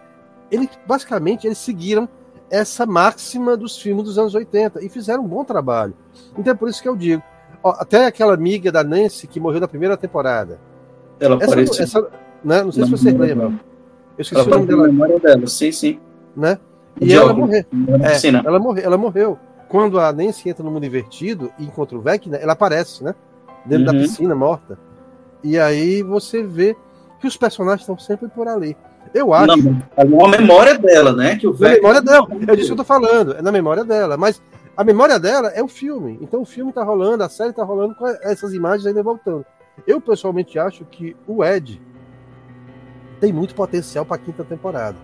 Ele, 0.50 0.70
basicamente, 0.88 1.48
eles 1.48 1.58
seguiram 1.58 2.08
essa 2.52 2.86
máxima 2.86 3.56
dos 3.56 3.78
filmes 3.82 4.04
dos 4.04 4.20
anos 4.20 4.36
80 4.36 4.84
e 4.84 4.90
fizeram 4.90 5.24
um 5.24 5.28
bom 5.28 5.44
trabalho. 5.44 5.94
Então 6.38 6.54
é 6.54 6.56
por 6.56 6.70
isso 6.70 6.82
que 6.82 6.90
eu 6.90 6.96
digo. 6.96 7.24
Ó, 7.64 7.72
até 7.80 8.06
aquela 8.06 8.34
amiga 8.34 8.72
da 8.72 8.84
Nancy 8.84 9.26
que 9.26 9.40
morreu 9.40 9.62
na 9.62 9.68
primeira 9.68 9.96
temporada. 9.96 10.60
Ela 11.20 11.36
essa, 11.36 11.46
apareceu. 11.46 11.84
Essa, 11.84 12.08
né? 12.44 12.62
Não 12.62 12.72
sei 12.72 12.84
se 12.84 12.92
vocês 12.92 13.18
lembram. 13.18 13.60
Eu 14.18 14.22
esqueci 14.22 14.42
ela 14.42 14.48
o 14.48 14.52
nome 14.52 14.68
dela. 14.68 14.88
memória 14.88 15.20
dela, 15.20 15.48
sim, 15.48 15.72
sim. 15.72 16.00
Né? 16.36 16.60
E 17.00 17.14
ela 17.14 17.34
morreu. 17.34 17.64
É, 18.04 18.46
ela 18.46 18.60
morreu. 18.60 18.84
Ela 18.84 18.98
morreu 18.98 19.40
quando 19.70 20.00
a 20.02 20.12
Nancy 20.12 20.50
entra 20.50 20.64
no 20.66 20.70
mundo 20.70 20.86
invertido 20.86 21.50
e 21.58 21.64
encontra 21.64 21.98
o 21.98 22.02
Vecna, 22.02 22.36
ela 22.36 22.52
aparece, 22.52 23.02
né? 23.02 23.16
Dentro 23.66 23.88
uhum. 23.88 23.94
da 23.94 24.00
piscina, 24.02 24.36
morta. 24.36 24.78
E 25.42 25.58
aí 25.58 26.04
você 26.04 26.44
vê 26.44 26.76
que 27.22 27.28
os 27.28 27.38
personagens 27.38 27.82
estão 27.82 27.98
sempre 27.98 28.28
por 28.28 28.50
ali. 28.50 28.76
Eu 29.14 29.34
acho. 29.34 29.52
É 29.98 30.04
uma 30.04 30.30
memória 30.30 30.78
dela, 30.78 31.14
né? 31.14 31.36
Que 31.36 31.48
o. 31.48 31.58
Na 31.58 31.70
memória 31.70 32.02
dela. 32.02 32.28
É 32.48 32.56
disso 32.56 32.68
que 32.68 32.74
eu 32.74 32.78
tô 32.78 32.84
falando. 32.84 33.34
É 33.34 33.42
na 33.42 33.52
memória 33.52 33.84
dela. 33.84 34.16
Mas 34.18 34.42
a 34.76 34.84
memória 34.84 35.20
dela 35.20 35.50
é 35.50 35.62
o 35.62 35.68
filme. 35.68 36.18
Então 36.22 36.42
o 36.42 36.46
filme 36.46 36.72
tá 36.72 36.84
rolando, 36.84 37.24
a 37.24 37.30
série 37.30 37.54
tá 37.54 37.64
rolando 37.64 37.96
com 37.96 38.08
essas 38.08 38.54
imagens 38.54 38.86
ainda 38.86 39.04
voltando. 39.04 39.46
Eu 39.86 40.00
pessoalmente 40.00 40.58
acho 40.58 40.86
que 40.86 41.16
o 41.28 41.44
Ed 41.44 41.82
tem 43.20 43.32
muito 43.34 43.54
potencial 43.54 44.06
para 44.06 44.16
a 44.16 44.20
quinta 44.20 44.44
temporada. 44.44 44.98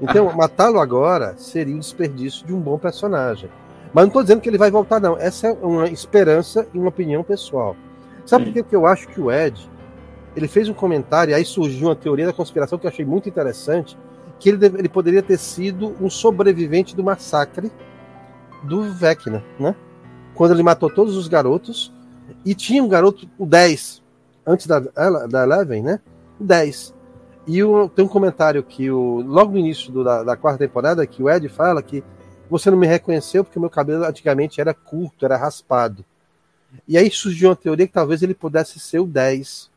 Então, 0.00 0.30
matá-lo 0.36 0.78
agora 0.78 1.34
seria 1.36 1.74
um 1.74 1.78
desperdício 1.78 2.46
de 2.46 2.52
um 2.52 2.60
bom 2.60 2.78
personagem. 2.78 3.48
Mas 3.92 4.02
não 4.02 4.08
estou 4.08 4.22
dizendo 4.22 4.40
que 4.40 4.48
ele 4.48 4.58
vai 4.58 4.70
voltar, 4.70 5.00
não. 5.00 5.16
Essa 5.16 5.48
é 5.48 5.52
uma 5.52 5.88
esperança 5.88 6.66
e 6.72 6.78
uma 6.78 6.88
opinião 6.88 7.24
pessoal. 7.24 7.76
Sabe 8.24 8.52
por 8.52 8.64
que 8.64 8.76
eu 8.76 8.86
acho 8.86 9.08
que 9.08 9.20
o 9.20 9.32
Ed 9.32 9.68
ele 10.36 10.48
fez 10.48 10.68
um 10.68 10.74
comentário, 10.74 11.34
aí 11.34 11.44
surgiu 11.44 11.88
uma 11.88 11.96
teoria 11.96 12.26
da 12.26 12.32
conspiração 12.32 12.78
que 12.78 12.86
eu 12.86 12.90
achei 12.90 13.04
muito 13.04 13.28
interessante, 13.28 13.96
que 14.38 14.48
ele, 14.48 14.64
ele 14.64 14.88
poderia 14.88 15.22
ter 15.22 15.38
sido 15.38 15.94
um 16.00 16.08
sobrevivente 16.08 16.94
do 16.94 17.04
massacre 17.04 17.70
do 18.62 18.82
Vecna, 18.92 19.44
né? 19.58 19.74
Quando 20.34 20.52
ele 20.52 20.62
matou 20.62 20.88
todos 20.88 21.16
os 21.16 21.28
garotos, 21.28 21.92
e 22.44 22.54
tinha 22.54 22.82
um 22.82 22.88
garoto, 22.88 23.28
o 23.38 23.44
10, 23.44 24.02
antes 24.46 24.66
da, 24.66 24.78
da 24.78 25.42
Eleven, 25.42 25.82
né? 25.82 26.00
O 26.38 26.44
10. 26.44 26.94
E 27.46 27.62
o, 27.62 27.88
tem 27.88 28.04
um 28.04 28.08
comentário 28.08 28.62
que 28.62 28.90
o, 28.90 29.22
logo 29.22 29.52
no 29.52 29.58
início 29.58 29.90
do, 29.90 30.04
da, 30.04 30.22
da 30.22 30.36
quarta 30.36 30.58
temporada, 30.58 31.06
que 31.06 31.22
o 31.22 31.28
Ed 31.28 31.48
fala 31.48 31.82
que 31.82 32.02
você 32.48 32.70
não 32.70 32.78
me 32.78 32.86
reconheceu 32.86 33.44
porque 33.44 33.58
meu 33.58 33.70
cabelo 33.70 34.04
antigamente 34.04 34.60
era 34.60 34.72
curto, 34.72 35.24
era 35.24 35.36
raspado. 35.36 36.04
E 36.86 36.96
aí 36.96 37.10
surgiu 37.10 37.50
uma 37.50 37.56
teoria 37.56 37.86
que 37.86 37.92
talvez 37.92 38.22
ele 38.22 38.34
pudesse 38.34 38.78
ser 38.78 39.00
o 39.00 39.06
10 39.06 39.70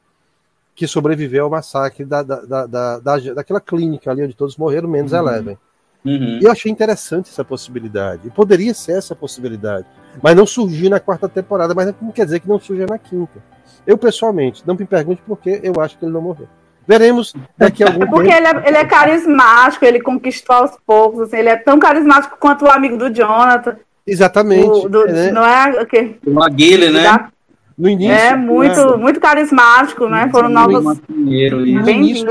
que 0.75 0.87
sobreviveu 0.87 1.45
ao 1.45 1.49
massacre 1.49 2.03
da, 2.03 2.23
da, 2.23 2.65
da, 2.65 2.99
da, 2.99 3.17
daquela 3.35 3.61
clínica 3.61 4.11
ali 4.11 4.23
onde 4.23 4.35
todos 4.35 4.57
morreram, 4.57 4.89
menos 4.89 5.11
uhum. 5.11 5.19
Eleven. 5.19 5.57
Uhum. 6.05 6.39
E 6.41 6.43
eu 6.43 6.51
achei 6.51 6.71
interessante 6.71 7.29
essa 7.29 7.45
possibilidade. 7.45 8.27
E 8.27 8.31
poderia 8.31 8.73
ser 8.73 8.97
essa 8.97 9.15
possibilidade. 9.15 9.85
Mas 10.21 10.35
não 10.35 10.45
surgiu 10.45 10.89
na 10.89 10.99
quarta 10.99 11.29
temporada, 11.29 11.73
mas 11.73 11.93
não 12.01 12.11
quer 12.11 12.25
dizer 12.25 12.39
que 12.39 12.47
não 12.47 12.59
surja 12.59 12.85
na 12.89 12.97
quinta. 12.97 13.41
Eu, 13.85 13.97
pessoalmente, 13.97 14.63
não 14.65 14.75
me 14.75 14.85
pergunte 14.85 15.21
por 15.25 15.37
que 15.37 15.61
eu 15.63 15.79
acho 15.81 15.97
que 15.97 16.05
ele 16.05 16.11
não 16.11 16.21
morreu. 16.21 16.47
Veremos 16.85 17.33
daqui 17.57 17.83
a 17.83 17.87
algum 17.93 18.05
Porque 18.07 18.29
tempo. 18.29 18.43
Porque 18.43 18.57
ele, 18.57 18.65
é, 18.65 18.67
ele 18.67 18.77
é 18.77 18.85
carismático, 18.85 19.85
ele 19.85 20.01
conquistou 20.01 20.55
aos 20.55 20.71
poucos, 20.85 21.21
assim, 21.21 21.37
ele 21.37 21.49
é 21.49 21.55
tão 21.55 21.79
carismático 21.79 22.37
quanto 22.37 22.65
o 22.65 22.69
amigo 22.69 22.97
do 22.97 23.13
Jonathan. 23.13 23.77
Exatamente. 24.05 24.67
O, 24.67 24.89
do, 24.89 25.07
é, 25.07 25.31
Não 25.31 25.45
é 25.45 25.81
o 25.81 25.85
quê? 25.85 26.17
O 26.25 26.43
Aguile, 26.43 26.89
né? 26.89 27.03
Da... 27.03 27.29
No 27.77 27.89
início. 27.89 28.13
É, 28.13 28.35
muito, 28.35 28.91
né? 28.91 28.97
muito 28.97 29.19
carismático, 29.19 30.07
né? 30.07 30.29
Foram 30.31 30.49
novos. 30.49 30.97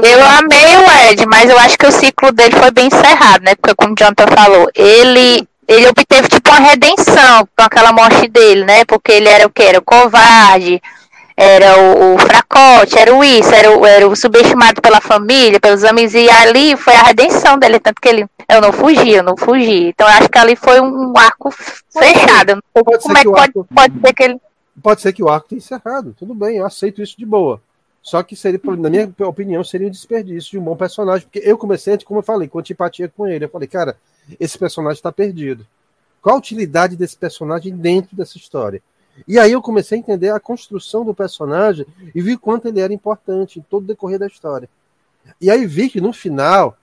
Eu 0.02 0.24
amei 0.38 0.76
o 0.76 1.10
Ed, 1.10 1.26
mas 1.26 1.50
eu 1.50 1.58
acho 1.58 1.78
que 1.78 1.86
o 1.86 1.92
ciclo 1.92 2.32
dele 2.32 2.54
foi 2.56 2.70
bem 2.70 2.86
encerrado, 2.86 3.42
né? 3.42 3.54
Porque, 3.54 3.74
como 3.74 3.92
o 3.92 3.96
Jonathan 3.96 4.26
falou, 4.28 4.68
ele, 4.74 5.46
ele 5.66 5.88
obteve 5.88 6.28
tipo 6.28 6.50
uma 6.50 6.60
redenção 6.60 7.48
com 7.56 7.64
aquela 7.64 7.92
morte 7.92 8.28
dele, 8.28 8.64
né? 8.64 8.84
Porque 8.84 9.12
ele 9.12 9.28
era 9.28 9.46
o 9.46 9.50
que? 9.50 9.62
Era 9.62 9.78
o 9.78 9.82
covarde 9.82 10.80
era 11.36 11.78
o, 11.78 12.14
o, 12.14 12.18
fracote, 12.18 12.98
era 12.98 13.14
o 13.14 13.24
isso, 13.24 13.52
era 13.54 13.76
o, 13.76 13.86
era 13.86 14.06
o 14.06 14.14
subestimado 14.14 14.80
pela 14.80 15.00
família, 15.00 15.58
pelos 15.58 15.82
amigos, 15.84 16.14
e 16.14 16.28
ali 16.28 16.76
foi 16.76 16.94
a 16.94 17.02
redenção 17.02 17.58
dele, 17.58 17.80
tanto 17.80 18.00
que 18.00 18.08
ele, 18.08 18.26
eu 18.48 18.60
não 18.60 18.72
fugi, 18.72 19.12
eu 19.12 19.22
não 19.22 19.36
fugi. 19.36 19.88
Então 19.88 20.06
eu 20.06 20.14
acho 20.14 20.28
que 20.28 20.38
ali 20.38 20.56
foi 20.56 20.80
um 20.80 21.12
arco 21.16 21.50
fechado. 21.90 22.62
Pode 22.72 23.02
Como 23.02 23.16
é 23.16 23.22
que 23.22 23.30
pode, 23.30 23.40
arco, 23.40 23.66
pode 23.74 23.94
ser 24.00 24.12
que 24.12 24.22
ele. 24.22 24.40
Pode 24.80 25.02
ser 25.02 25.12
que 25.12 25.22
o 25.22 25.28
arco 25.28 25.48
tenha 25.48 25.58
encerrado, 25.58 26.14
tudo 26.18 26.34
bem, 26.34 26.58
eu 26.58 26.66
aceito 26.66 27.02
isso 27.02 27.18
de 27.18 27.26
boa. 27.26 27.60
Só 28.02 28.22
que 28.22 28.34
seria, 28.34 28.60
na 28.78 28.90
minha 28.90 29.14
opinião, 29.20 29.62
seria 29.62 29.86
um 29.86 29.90
desperdício 29.90 30.52
de 30.52 30.58
um 30.58 30.64
bom 30.64 30.76
personagem, 30.76 31.26
porque 31.26 31.48
eu 31.48 31.56
comecei, 31.56 31.96
como 31.98 32.18
eu 32.18 32.24
falei, 32.24 32.48
com 32.48 32.58
antipatia 32.58 33.08
com 33.08 33.28
ele. 33.28 33.44
Eu 33.44 33.48
falei, 33.48 33.68
cara, 33.68 33.96
esse 34.40 34.58
personagem 34.58 34.98
está 34.98 35.12
perdido. 35.12 35.66
Qual 36.20 36.34
a 36.34 36.38
utilidade 36.38 36.96
desse 36.96 37.16
personagem 37.16 37.76
dentro 37.76 38.16
dessa 38.16 38.36
história? 38.36 38.82
E 39.28 39.38
aí 39.38 39.52
eu 39.52 39.62
comecei 39.62 39.98
a 39.98 40.00
entender 40.00 40.30
a 40.30 40.40
construção 40.40 41.04
do 41.04 41.14
personagem 41.14 41.86
e 42.14 42.20
vi 42.20 42.36
quanto 42.36 42.66
ele 42.66 42.80
era 42.80 42.92
importante 42.92 43.58
em 43.58 43.62
todo 43.62 43.84
o 43.84 43.86
decorrer 43.86 44.18
da 44.18 44.26
história. 44.26 44.68
E 45.40 45.50
aí 45.50 45.66
vi 45.66 45.88
que 45.88 46.00
no 46.00 46.12
final, 46.12 46.76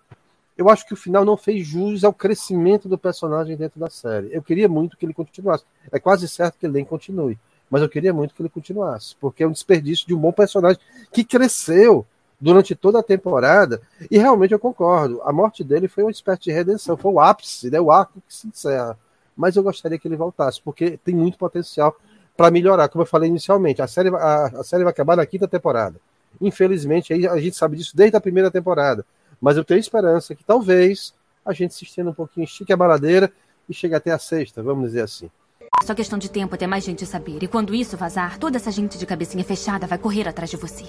eu 0.58 0.70
acho 0.70 0.86
que 0.86 0.94
o 0.94 0.98
final 0.98 1.26
não 1.26 1.36
fez 1.36 1.66
jus 1.66 2.04
ao 2.04 2.14
crescimento 2.14 2.88
do 2.88 2.98
personagem 2.98 3.58
dentro 3.58 3.80
da 3.80 3.90
série. 3.90 4.30
Eu 4.32 4.42
queria 4.42 4.70
muito 4.70 4.96
que 4.96 5.06
ele 5.06 5.14
continuasse. 5.14 5.66
É 5.92 6.00
quase 6.00 6.28
certo 6.28 6.58
que 6.60 6.66
ele 6.66 6.74
nem 6.74 6.86
continue. 6.86 7.38
Mas 7.70 7.82
eu 7.82 7.90
queria 7.90 8.14
muito 8.14 8.34
que 8.34 8.42
ele 8.42 8.50
continuasse, 8.50 9.16
porque 9.20 9.44
é 9.44 9.48
um 9.48 9.52
desperdício 9.52 10.08
de 10.08 10.14
um 10.14 10.18
bom 10.18 10.32
personagem 10.32 10.80
que 11.12 11.24
cresceu 11.24 12.06
durante 12.40 12.74
toda 12.76 13.00
a 13.00 13.04
temporada. 13.04 13.82
E 14.10 14.18
realmente 14.18 14.54
eu 14.54 14.60
concordo. 14.60 15.22
A 15.24 15.32
morte 15.32 15.64
dele 15.64 15.88
foi 15.88 16.04
uma 16.04 16.12
espécie 16.12 16.44
de 16.44 16.52
redenção, 16.52 16.98
foi 16.98 17.12
o 17.12 17.20
ápice, 17.20 17.70
né, 17.70 17.80
o 17.80 17.92
arco 17.92 18.22
que 18.28 18.34
se 18.34 18.48
encerra. 18.48 18.98
Mas 19.36 19.56
eu 19.56 19.64
gostaria 19.64 20.00
que 20.00 20.08
ele 20.08 20.16
voltasse, 20.16 20.62
porque 20.62 20.98
tem 20.98 21.16
muito 21.16 21.38
potencial 21.38 21.96
para 22.36 22.52
melhorar, 22.52 22.88
como 22.90 23.02
eu 23.02 23.06
falei 23.06 23.30
inicialmente. 23.30 23.82
A 23.82 23.88
série, 23.88 24.10
a, 24.10 24.46
a, 24.46 24.64
série 24.64 24.84
vai 24.84 24.92
acabar 24.92 25.18
na 25.18 25.26
quinta 25.26 25.48
temporada. 25.48 26.00
Infelizmente, 26.40 27.14
aí 27.14 27.28
a 27.28 27.38
gente 27.38 27.56
sabe 27.56 27.78
disso 27.78 27.96
desde 27.96 28.16
a 28.16 28.22
primeira 28.22 28.50
temporada. 28.50 29.06
Mas 29.42 29.58
eu 29.58 29.64
tenho 29.64 29.80
esperança 29.80 30.34
que 30.34 30.44
talvez 30.44 31.14
a 31.46 31.54
gente 31.54 31.74
se 31.74 31.84
estenda 31.84 32.10
um 32.10 32.14
pouquinho, 32.14 32.46
estique 32.46 32.72
a 32.72 32.78
baladeira 32.78 33.32
e 33.68 33.74
chegue 33.74 33.96
até 33.96 34.12
a 34.12 34.20
sexta, 34.20 34.62
vamos 34.64 34.86
dizer 34.86 35.02
assim. 35.02 35.30
Só 35.86 35.96
questão 35.96 36.20
de 36.20 36.30
tempo 36.30 36.56
até 36.56 36.68
mais 36.68 36.84
gente 36.84 37.06
saber. 37.06 37.42
E 37.42 37.48
quando 37.48 37.74
isso 37.74 37.98
vazar, 37.98 38.38
toda 38.38 38.58
essa 38.58 38.72
gente 38.72 38.98
de 38.98 39.06
cabecinha 39.06 39.44
fechada 39.44 39.88
vai 39.88 39.98
correr 39.98 40.28
atrás 40.28 40.50
de 40.50 40.58
você. 40.58 40.86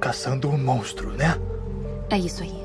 Caçando 0.00 0.48
um 0.48 0.58
monstro, 0.58 1.10
né? 1.12 1.38
É 2.10 2.18
isso 2.18 2.42
aí. 2.42 2.60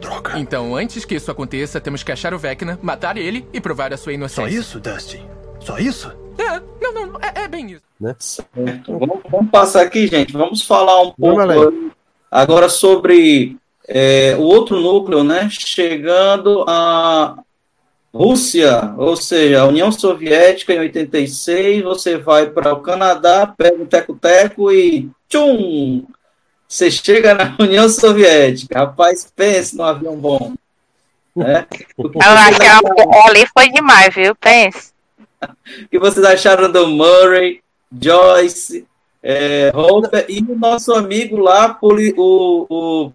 Droga. 0.00 0.38
Então, 0.38 0.74
antes 0.74 1.04
que 1.04 1.14
isso 1.14 1.30
aconteça, 1.30 1.80
temos 1.80 2.02
que 2.02 2.10
achar 2.10 2.34
o 2.34 2.38
Vecna, 2.38 2.78
matar 2.82 3.16
ele 3.16 3.46
e 3.52 3.60
provar 3.60 3.92
a 3.92 3.96
sua 3.96 4.12
inocência. 4.12 4.50
Só 4.50 4.58
isso, 4.58 4.80
Dusty? 4.80 5.24
Só 5.60 5.78
isso? 5.78 6.12
É, 6.36 6.60
Não, 6.80 6.92
não, 6.92 7.06
não, 7.06 7.20
é, 7.20 7.44
é 7.44 7.48
bem 7.48 7.72
isso. 7.72 7.82
Né? 8.00 8.14
Vamos, 8.86 9.20
vamos 9.30 9.50
passar 9.50 9.82
aqui, 9.82 10.06
gente. 10.06 10.32
Vamos 10.32 10.62
falar 10.62 11.02
um 11.02 11.12
pouco 11.12 11.92
agora 12.30 12.68
sobre 12.68 13.56
é, 13.86 14.36
o 14.36 14.42
outro 14.42 14.80
núcleo, 14.80 15.24
né? 15.24 15.48
Chegando 15.50 16.64
a 16.68 17.36
Rússia, 18.14 18.94
ou 18.96 19.16
seja, 19.16 19.60
a 19.62 19.66
União 19.66 19.92
Soviética 19.92 20.72
em 20.72 20.80
86, 20.80 21.82
você 21.82 22.16
vai 22.16 22.48
para 22.48 22.72
o 22.72 22.80
Canadá, 22.80 23.46
pega 23.46 23.82
um 23.82 23.86
teco-teco 23.86 24.72
e 24.72 25.10
tchum! 25.28 26.04
Você 26.66 26.90
chega 26.90 27.34
na 27.34 27.56
União 27.60 27.88
Soviética. 27.88 28.78
Rapaz, 28.78 29.30
pense 29.34 29.76
num 29.76 29.84
avião 29.84 30.16
bom. 30.16 30.54
Né? 31.34 31.66
O 31.96 32.08
que 32.10 32.18
Eu 32.18 32.22
acho 32.22 32.44
vocês 32.44 32.58
que 32.58 32.66
acharam- 32.66 33.26
ali 33.26 33.46
foi 33.56 33.70
demais, 33.70 34.14
viu? 34.14 34.34
Pense. 34.34 34.92
o 35.42 35.88
que 35.88 35.98
vocês 35.98 36.24
acharam 36.26 36.70
do 36.70 36.88
Murray, 36.88 37.62
Joyce, 38.00 38.86
é, 39.22 39.72
e 40.28 40.40
o 40.40 40.58
nosso 40.58 40.92
amigo 40.92 41.36
lá, 41.38 41.78
o, 41.80 42.66
o 42.68 43.12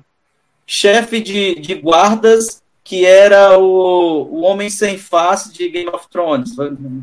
chefe 0.65 1.19
de, 1.19 1.55
de 1.55 1.75
guardas, 1.75 2.62
que 2.83 3.05
era 3.05 3.57
o, 3.57 4.23
o 4.29 4.41
Homem 4.41 4.69
Sem 4.69 4.97
Face 4.97 5.53
de 5.53 5.69
Game 5.69 5.89
of 5.89 6.07
Thrones. 6.09 6.51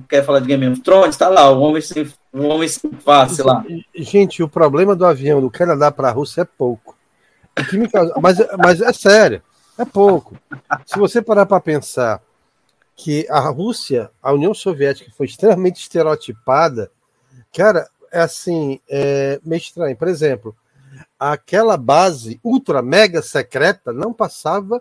Quer 0.08 0.24
falar 0.24 0.40
de 0.40 0.46
Game 0.46 0.68
of 0.68 0.80
Thrones? 0.82 1.16
Tá 1.16 1.28
lá, 1.28 1.50
o 1.50 1.60
Homem 1.60 1.80
Sem, 1.80 2.12
o 2.32 2.42
homem 2.44 2.68
sem 2.68 2.92
Face 2.92 3.42
lá. 3.42 3.64
Gente, 3.94 4.42
o 4.42 4.48
problema 4.48 4.94
do 4.94 5.06
avião 5.06 5.40
do 5.40 5.50
Canadá 5.50 5.90
para 5.90 6.08
a 6.08 6.12
Rússia 6.12 6.42
é 6.42 6.44
pouco. 6.44 6.96
O 7.58 7.64
que 7.64 7.78
me 7.78 7.88
causa- 7.88 8.14
mas, 8.20 8.38
mas 8.58 8.80
é 8.80 8.92
sério, 8.92 9.42
é 9.78 9.84
pouco. 9.84 10.36
Se 10.86 10.98
você 10.98 11.22
parar 11.22 11.46
para 11.46 11.60
pensar 11.60 12.22
que 12.94 13.26
a 13.30 13.40
Rússia, 13.48 14.10
a 14.22 14.32
União 14.32 14.52
Soviética 14.52 15.10
foi 15.16 15.26
extremamente 15.26 15.80
estereotipada, 15.80 16.90
cara, 17.56 17.88
é 18.12 18.20
assim, 18.20 18.78
é 18.88 19.40
meio 19.42 19.58
estranho. 19.58 19.96
Por 19.96 20.08
exemplo, 20.08 20.54
aquela 21.18 21.78
base 21.78 22.38
ultra 22.44 22.82
mega 22.82 23.22
secreta 23.22 23.92
não 23.92 24.12
passava 24.12 24.80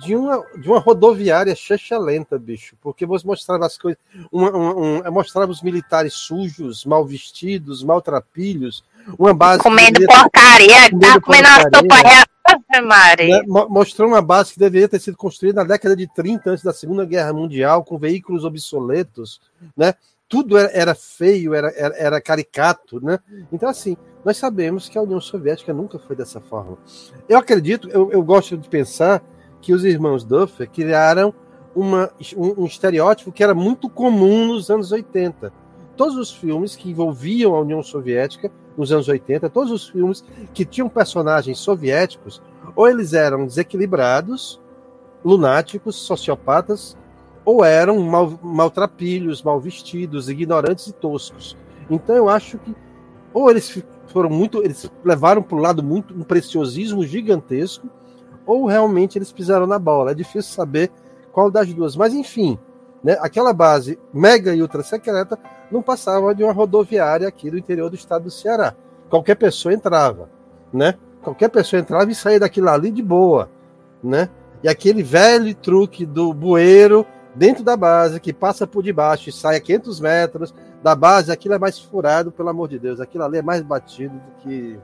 de 0.00 0.14
uma, 0.16 0.44
de 0.58 0.68
uma 0.68 0.78
rodoviária 0.78 1.54
checha 1.54 1.98
lenta, 1.98 2.38
bicho, 2.38 2.76
porque 2.80 3.04
você 3.06 3.26
mostrava 3.26 3.66
as 3.66 3.76
coisas, 3.78 3.98
uma, 4.32 4.50
uma- 4.50 4.74
um- 5.08 5.10
mostrava 5.12 5.50
os 5.52 5.62
militares 5.62 6.14
sujos, 6.14 6.84
mal 6.84 7.04
vestidos, 7.04 7.82
maltrapilhos, 7.84 8.82
uma 9.18 9.34
base. 9.34 9.62
Comendo 9.62 10.00
porcaria, 10.06 10.90
comendo 10.90 11.00
tá 11.00 11.20
comendo 11.20 11.48
uma 11.48 11.60
sopa 11.60 11.70
porcaria, 11.80 12.10
real. 12.10 12.24
Ave 12.46 12.86
Maria. 12.86 13.38
né, 13.40 13.42
mo- 13.46 13.68
mostrou 13.70 14.06
uma 14.08 14.20
base 14.20 14.52
que 14.52 14.58
deveria 14.58 14.88
ter 14.88 15.00
sido 15.00 15.16
construída 15.16 15.62
na 15.62 15.68
década 15.68 15.96
de 15.96 16.06
30, 16.12 16.50
antes 16.50 16.62
da 16.64 16.72
Segunda 16.74 17.04
Guerra 17.04 17.32
Mundial, 17.32 17.82
com 17.84 17.96
veículos 17.98 18.44
obsoletos, 18.44 19.40
né? 19.76 19.94
Tudo 20.28 20.56
era, 20.58 20.70
era 20.72 20.94
feio, 20.94 21.54
era, 21.54 21.70
era, 21.76 21.96
era 21.96 22.20
caricato, 22.20 23.00
né? 23.02 23.18
Então, 23.52 23.68
assim, 23.68 23.96
nós 24.24 24.36
sabemos 24.36 24.88
que 24.88 24.98
a 24.98 25.02
União 25.02 25.20
Soviética 25.20 25.72
nunca 25.72 25.98
foi 25.98 26.16
dessa 26.16 26.40
forma. 26.40 26.76
Eu 27.28 27.38
acredito, 27.38 27.88
eu, 27.90 28.10
eu 28.10 28.22
gosto 28.22 28.56
de 28.58 28.68
pensar 28.68 29.22
que 29.64 29.72
os 29.72 29.82
irmãos 29.82 30.24
Duffer 30.24 30.68
criaram 30.68 31.32
uma, 31.74 32.10
um, 32.36 32.64
um 32.64 32.66
estereótipo 32.66 33.32
que 33.32 33.42
era 33.42 33.54
muito 33.54 33.88
comum 33.88 34.48
nos 34.48 34.68
anos 34.68 34.92
80. 34.92 35.50
Todos 35.96 36.16
os 36.16 36.30
filmes 36.30 36.76
que 36.76 36.90
envolviam 36.90 37.54
a 37.54 37.60
União 37.60 37.82
Soviética 37.82 38.52
nos 38.76 38.92
anos 38.92 39.08
80, 39.08 39.48
todos 39.48 39.72
os 39.72 39.88
filmes 39.88 40.22
que 40.52 40.66
tinham 40.66 40.86
personagens 40.86 41.58
soviéticos, 41.58 42.42
ou 42.76 42.86
eles 42.86 43.14
eram 43.14 43.46
desequilibrados, 43.46 44.60
lunáticos, 45.24 45.96
sociopatas, 45.96 46.94
ou 47.42 47.64
eram 47.64 47.98
mal, 48.00 48.38
maltrapilhos, 48.42 49.42
mal 49.42 49.58
vestidos, 49.58 50.28
ignorantes 50.28 50.88
e 50.88 50.92
toscos. 50.92 51.56
Então 51.88 52.14
eu 52.14 52.28
acho 52.28 52.58
que 52.58 52.76
ou 53.32 53.50
eles 53.50 53.82
foram 54.08 54.28
muito, 54.28 54.62
eles 54.62 54.90
levaram 55.02 55.42
para 55.42 55.56
o 55.56 55.60
lado 55.60 55.82
muito 55.82 56.12
um 56.12 56.22
preciosismo 56.22 57.02
gigantesco, 57.02 57.88
ou 58.46 58.66
realmente 58.66 59.18
eles 59.18 59.32
pisaram 59.32 59.66
na 59.66 59.78
bola. 59.78 60.10
É 60.10 60.14
difícil 60.14 60.54
saber 60.54 60.90
qual 61.32 61.50
das 61.50 61.72
duas. 61.72 61.96
Mas 61.96 62.14
enfim, 62.14 62.58
né, 63.02 63.16
aquela 63.20 63.52
base 63.52 63.98
mega 64.12 64.54
e 64.54 64.62
ultra 64.62 64.82
secreta 64.82 65.38
não 65.70 65.82
passava 65.82 66.34
de 66.34 66.42
uma 66.42 66.52
rodoviária 66.52 67.28
aqui 67.28 67.50
do 67.50 67.58
interior 67.58 67.90
do 67.90 67.96
estado 67.96 68.24
do 68.24 68.30
Ceará. 68.30 68.74
Qualquer 69.10 69.34
pessoa 69.34 69.74
entrava, 69.74 70.30
né? 70.72 70.94
Qualquer 71.22 71.48
pessoa 71.48 71.80
entrava 71.80 72.10
e 72.10 72.14
saía 72.14 72.40
daquilo 72.40 72.68
ali 72.68 72.90
de 72.90 73.02
boa, 73.02 73.50
né? 74.02 74.28
E 74.62 74.68
aquele 74.68 75.02
velho 75.02 75.54
truque 75.54 76.06
do 76.06 76.32
bueiro 76.32 77.06
dentro 77.34 77.64
da 77.64 77.76
base, 77.76 78.20
que 78.20 78.32
passa 78.32 78.66
por 78.66 78.82
debaixo 78.82 79.28
e 79.28 79.32
sai 79.32 79.56
a 79.56 79.60
500 79.60 80.00
metros 80.00 80.54
da 80.82 80.94
base, 80.94 81.32
aquilo 81.32 81.54
é 81.54 81.58
mais 81.58 81.78
furado, 81.78 82.30
pelo 82.30 82.48
amor 82.48 82.68
de 82.68 82.78
Deus. 82.78 83.00
Aquilo 83.00 83.24
ali 83.24 83.38
é 83.38 83.42
mais 83.42 83.62
batido 83.62 84.14
do 84.14 84.42
que. 84.42 84.78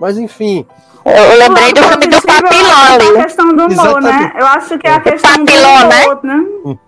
Mas 0.00 0.18
enfim. 0.18 0.66
Eu 1.04 1.38
lembrei 1.38 1.72
do 1.72 1.82
filme 1.82 2.06
do 2.08 2.22
Papilão 2.22 2.76
A 2.76 2.94
ali. 2.94 3.22
questão 3.22 3.48
do 3.54 3.66
humor, 3.66 4.02
né? 4.02 4.10
Exatamente. 4.10 4.38
Eu 4.38 4.46
acho 4.46 4.78
que 4.78 4.86
é 4.86 4.92
a 4.92 5.00
questão 5.00 5.32
do 5.32 5.44
Papilão, 5.44 5.88
né? 5.88 6.04
humor, 6.04 6.20
né? 6.24 6.78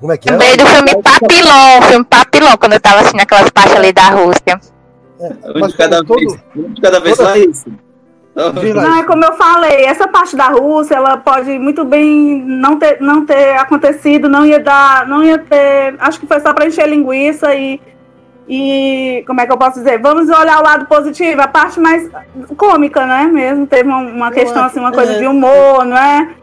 Como 0.00 0.12
é 0.12 0.16
que 0.16 0.28
é? 0.28 0.32
Lembrei 0.32 0.56
do 0.56 0.66
filme 0.66 1.02
Papilão, 1.02 1.78
o 1.78 1.82
filme 1.82 2.04
Papilão, 2.04 2.56
quando 2.56 2.72
eu 2.72 2.80
tava 2.80 2.96
assistindo 2.96 3.20
aquelas 3.20 3.50
partes 3.50 3.76
ali 3.76 3.92
da 3.92 4.08
Rússia. 4.08 4.60
Um 5.54 5.66
de 5.66 5.76
cada 5.76 6.02
vez, 6.02 6.38
um 6.56 6.72
de 6.72 6.80
cada 6.80 7.00
vez 7.00 7.16
só 7.16 7.36
isso. 7.36 7.66
Não, 8.34 8.98
é 8.98 9.02
como 9.04 9.24
eu 9.24 9.32
falei, 9.34 9.84
essa 9.84 10.08
parte 10.08 10.34
da 10.36 10.48
Rússia, 10.48 10.94
ela 10.94 11.16
pode 11.18 11.58
muito 11.58 11.84
bem 11.84 12.42
não 12.46 12.78
ter, 12.78 13.00
não 13.00 13.26
ter 13.26 13.56
acontecido, 13.56 14.28
não 14.28 14.46
ia 14.46 14.60
dar, 14.60 15.06
não 15.06 15.22
ia 15.22 15.36
ter, 15.38 15.96
acho 15.98 16.18
que 16.18 16.26
foi 16.26 16.40
só 16.40 16.54
para 16.54 16.66
encher 16.66 16.88
linguiça 16.88 17.54
e, 17.54 17.80
e, 18.52 19.22
como 19.28 19.40
é 19.40 19.46
que 19.46 19.52
eu 19.52 19.56
posso 19.56 19.78
dizer? 19.78 20.02
Vamos 20.02 20.28
olhar 20.28 20.58
o 20.58 20.64
lado 20.64 20.84
positivo, 20.86 21.40
a 21.40 21.46
parte 21.46 21.78
mais 21.78 22.10
cômica, 22.56 23.06
né, 23.06 23.26
mesmo, 23.32 23.64
teve 23.64 23.88
uma, 23.88 23.98
uma 23.98 24.30
questão 24.32 24.64
assim, 24.64 24.80
uma 24.80 24.90
coisa 24.90 25.12
é. 25.12 25.18
de 25.18 25.26
humor, 25.26 25.84
não 25.84 25.96
é? 25.96 26.34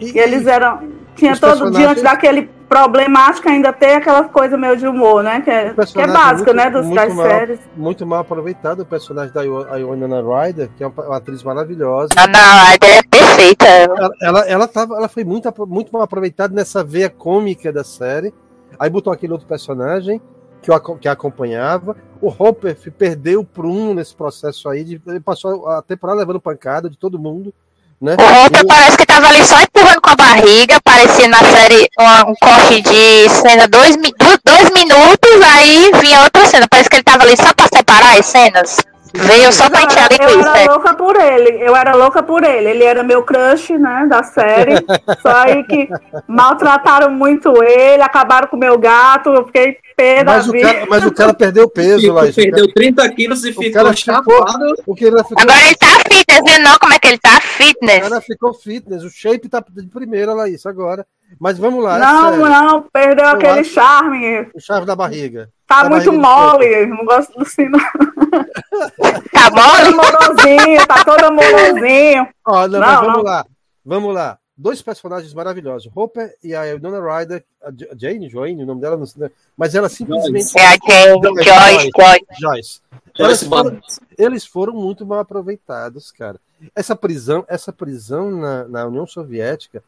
E, 0.00 0.18
eles 0.18 0.48
eram, 0.48 0.80
tinha 1.14 1.32
todo, 1.36 1.50
personagens- 1.50 1.78
diante 1.78 2.02
daquele 2.02 2.50
problemático, 2.68 3.48
ainda 3.48 3.72
tem 3.72 3.94
aquela 3.94 4.24
coisa 4.24 4.56
meio 4.56 4.76
de 4.76 4.84
humor, 4.84 5.22
né, 5.22 5.42
que 5.42 5.50
é, 5.50 5.62
que 5.62 5.68
é 5.70 5.74
personagem 5.74 6.12
básica, 6.12 6.52
muito- 6.52 6.56
né, 6.56 6.70
dos, 6.70 6.86
muito 6.86 6.96
das 6.96 7.14
mal- 7.14 7.26
séries. 7.28 7.60
Muito 7.76 8.04
mal 8.04 8.18
aproveitado 8.18 8.80
o 8.80 8.84
personagem 8.86 9.32
da 9.32 9.44
Iona 9.44 10.20
Ryder, 10.20 10.70
que 10.76 10.82
é 10.82 10.88
uma, 10.88 11.06
uma 11.06 11.16
atriz 11.18 11.40
maravilhosa. 11.44 12.14
A 12.16 12.24
Ana 12.24 12.64
Ryder 12.64 12.98
é 12.98 13.02
perfeita. 13.04 13.66
Ela, 13.66 14.10
ela, 14.20 14.40
ela, 14.40 14.66
tava, 14.66 14.96
ela 14.96 15.08
foi 15.08 15.22
muito, 15.22 15.48
muito 15.68 15.92
mal 15.92 16.02
aproveitada 16.02 16.52
nessa 16.52 16.82
veia 16.82 17.08
cômica 17.08 17.72
da 17.72 17.84
série. 17.84 18.34
Aí 18.76 18.90
botou 18.90 19.12
aquele 19.12 19.32
outro 19.32 19.46
personagem 19.46 20.20
que, 20.64 20.72
aco- 20.72 20.96
que 20.98 21.08
acompanhava. 21.08 21.94
O 22.20 22.28
Hopper 22.28 22.74
perdeu 22.96 23.40
o 23.40 23.44
prumo 23.44 23.92
nesse 23.94 24.14
processo 24.14 24.68
aí. 24.68 24.82
De, 24.82 25.00
ele 25.06 25.20
passou 25.20 25.68
a 25.68 25.82
temporada 25.82 26.20
levando 26.20 26.40
pancada 26.40 26.88
de 26.88 26.96
todo 26.96 27.18
mundo. 27.18 27.52
Né? 28.00 28.16
O 28.18 28.44
Hopper 28.46 28.62
E- 28.62 28.66
parece 28.66 28.96
que 28.96 29.06
tava 29.06 29.26
ali 29.28 29.44
só 29.46 29.56
empurrando 29.60 30.00
com 30.00 30.10
a 30.10 30.16
barriga, 30.16 30.78
parecia 30.82 31.28
na 31.28 31.38
série 31.38 31.88
uma- 31.98 32.30
um 32.30 32.34
corte 32.40 32.80
de 32.82 33.28
cena 33.28 33.68
dois, 33.68 33.96
dois 33.96 34.70
minutos, 34.70 35.42
aí 35.54 35.90
vinha 36.00 36.22
outra 36.22 36.46
cena. 36.46 36.66
Parece 36.68 36.88
que 36.88 36.96
ele 36.96 37.02
tava 37.04 37.22
ali 37.24 37.36
só 37.36 37.52
pra 37.54 37.66
separar 37.72 38.18
as 38.18 38.26
cenas. 38.26 38.78
Veio 39.16 39.52
só 39.52 39.70
pra 39.70 39.82
encher 39.82 39.98
a 40.00 40.08
Eu 40.10 40.28
era 40.28 40.32
linguiça. 40.36 40.70
louca 40.72 40.94
por 40.94 41.16
ele, 41.16 41.62
eu 41.62 41.76
era 41.76 41.94
louca 41.94 42.22
por 42.22 42.42
ele. 42.42 42.70
Ele 42.70 42.84
era 42.84 43.02
meu 43.02 43.22
crush, 43.22 43.70
né, 43.78 44.06
da 44.08 44.22
série. 44.22 44.74
Só 45.22 45.30
aí 45.36 45.62
que 45.64 45.88
maltrataram 46.26 47.10
muito 47.10 47.62
ele, 47.62 48.02
acabaram 48.02 48.48
com 48.48 48.56
o 48.56 48.58
meu 48.60 48.76
gato, 48.78 49.30
eu 49.30 49.46
fiquei 49.46 49.78
pé 49.96 50.24
da 50.24 50.32
Mas 50.34 50.48
o, 50.48 50.52
vida. 50.52 50.72
cara, 50.74 50.86
mas 50.88 51.04
o 51.06 51.12
cara 51.12 51.32
perdeu 51.34 51.68
peso 51.70 52.00
Ficou- 52.00 52.16
lá. 52.16 52.22
perdeu 52.34 52.72
30 52.74 53.08
quilos 53.14 53.44
e 53.44 53.50
o 53.50 53.54
ficou 53.54 53.94
chapado. 53.96 54.74
o 54.84 54.94
que 54.94 55.04
ele 55.04 55.22
ficou, 55.22 55.36
Agora 55.42 55.60
ele 55.64 55.76
tá 55.76 55.86
fitness, 56.10 56.40
viu 56.44 56.64
não? 56.64 56.78
Como 56.78 56.92
é 56.92 56.98
que 56.98 57.06
ele 57.08 57.18
tá 57.18 57.36
o 57.38 57.40
fitness? 57.40 58.00
cara 58.08 58.20
ficou 58.20 58.52
fitness. 58.54 59.04
O 59.04 59.10
shape 59.10 59.48
tá 59.48 59.62
de 59.70 59.86
primeira, 59.86 60.34
Laís, 60.34 60.66
agora. 60.66 61.06
Mas 61.40 61.58
vamos 61.58 61.82
lá. 61.82 61.96
é 61.96 62.00
Não, 62.00 62.22
sério. 62.30 62.48
não, 62.48 62.82
perdeu 62.92 63.24
Eu 63.24 63.30
aquele 63.32 63.60
acho- 63.60 63.70
charme. 63.70 64.50
O 64.54 64.60
chave 64.60 64.86
da 64.86 64.94
barriga. 64.96 65.50
Tá 65.66 65.82
Da 65.84 65.90
muito 65.90 66.12
mole, 66.12 66.86
não 66.86 67.04
gosto 67.04 67.36
do 67.38 67.44
sino. 67.44 67.76
Tá 69.32 69.50
Todo 69.50 69.54
bom? 69.54 70.02
amorosinho, 70.02 70.86
tá 70.86 71.04
todo 71.04 71.24
amorosinho. 71.24 72.28
Ó, 72.46 72.66
não, 72.68 72.80
Não, 72.80 73.00
vamos 73.00 73.16
não. 73.16 73.22
lá. 73.22 73.44
Vamos 73.84 74.14
lá. 74.14 74.38
Dois 74.56 74.80
personagens 74.80 75.34
maravilhosos. 75.34 75.90
Hopper 75.94 76.32
e 76.42 76.54
a 76.54 76.62
Winona 76.74 77.00
Ryder. 77.00 77.44
A 77.62 77.70
Jane, 77.96 78.28
Joanne, 78.28 78.62
o 78.62 78.66
nome 78.66 78.80
dela, 78.80 78.96
não 78.96 79.04
sei, 79.06 79.28
mas 79.56 79.74
ela 79.74 79.88
simplesmente. 79.88 80.56
É 80.56 80.62
a 80.62 80.70
Jane, 80.72 81.20
Joyce, 81.22 81.90
Joyce. 81.96 82.40
Joyce. 82.40 82.80
Joyce 83.16 83.18
Elas 83.18 83.42
foram- 83.42 83.80
eles 84.16 84.46
foram 84.46 84.72
muito 84.74 85.04
mal 85.04 85.18
aproveitados, 85.18 86.12
cara. 86.12 86.38
Essa 86.74 86.94
prisão, 86.94 87.44
essa 87.48 87.72
prisão 87.72 88.30
na, 88.30 88.68
na 88.68 88.86
União 88.86 89.06
Soviética 89.06 89.82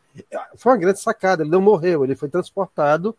foi 0.57 0.73
uma 0.73 0.79
grande 0.79 1.01
sacada. 1.01 1.43
Ele 1.43 1.51
não 1.51 1.61
morreu, 1.61 2.05
ele 2.05 2.17
foi 2.17 2.29
transportado 2.29 3.17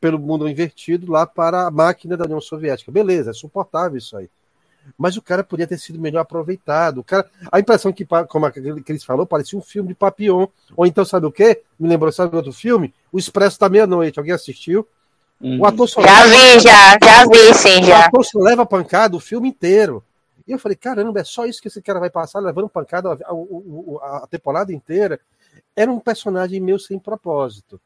pelo 0.00 0.18
mundo 0.18 0.48
invertido 0.48 1.10
lá 1.10 1.26
para 1.26 1.66
a 1.66 1.70
máquina 1.70 2.16
da 2.16 2.24
União 2.24 2.40
Soviética. 2.40 2.92
Beleza, 2.92 3.30
é 3.30 3.34
suportável 3.34 3.96
isso 3.98 4.16
aí. 4.16 4.28
Mas 4.96 5.16
o 5.16 5.22
cara 5.22 5.42
podia 5.42 5.66
ter 5.66 5.78
sido 5.78 5.98
melhor 5.98 6.20
aproveitado. 6.20 6.98
O 6.98 7.04
cara, 7.04 7.28
a 7.50 7.58
impressão 7.58 7.92
que, 7.92 8.06
como 8.28 8.46
a 8.46 8.52
Cris 8.52 9.02
falou, 9.02 9.26
parecia 9.26 9.58
um 9.58 9.62
filme 9.62 9.88
de 9.88 9.94
Papillon. 9.94 10.46
Ou 10.76 10.86
então, 10.86 11.04
sabe 11.04 11.26
o 11.26 11.32
quê? 11.32 11.62
Me 11.78 11.88
lembrou, 11.88 12.12
sabe 12.12 12.36
outro 12.36 12.52
filme? 12.52 12.94
O 13.10 13.18
Expresso 13.18 13.58
da 13.58 13.68
Meia-Noite. 13.68 14.18
Alguém 14.18 14.34
assistiu? 14.34 14.86
Uhum. 15.40 15.60
O 15.60 15.66
ator 15.66 15.88
só 15.88 16.00
Já 16.00 16.24
leva 16.24 16.28
vi, 16.28 16.60
já, 16.60 16.98
já 17.02 17.26
vi, 17.26 17.54
sim, 17.54 17.80
o 17.80 17.86
já. 17.86 18.06
ator 18.06 18.24
só 18.24 18.38
leva 18.38 18.64
pancada 18.64 19.16
o 19.16 19.20
filme 19.20 19.48
inteiro. 19.48 20.04
E 20.46 20.52
eu 20.52 20.58
falei, 20.58 20.76
caramba, 20.76 21.20
é 21.20 21.24
só 21.24 21.44
isso 21.44 21.60
que 21.60 21.68
esse 21.68 21.82
cara 21.82 21.98
vai 21.98 22.10
passar, 22.10 22.38
levando 22.40 22.68
pancada 22.68 23.10
a, 23.10 23.12
a- 23.12 23.16
a- 24.02 24.24
a 24.24 24.26
temporada 24.26 24.72
inteira. 24.72 25.18
Era 25.74 25.90
um 25.90 25.98
personagem 25.98 26.60
meio 26.60 26.78
sem 26.78 26.98
propósito. 26.98 27.80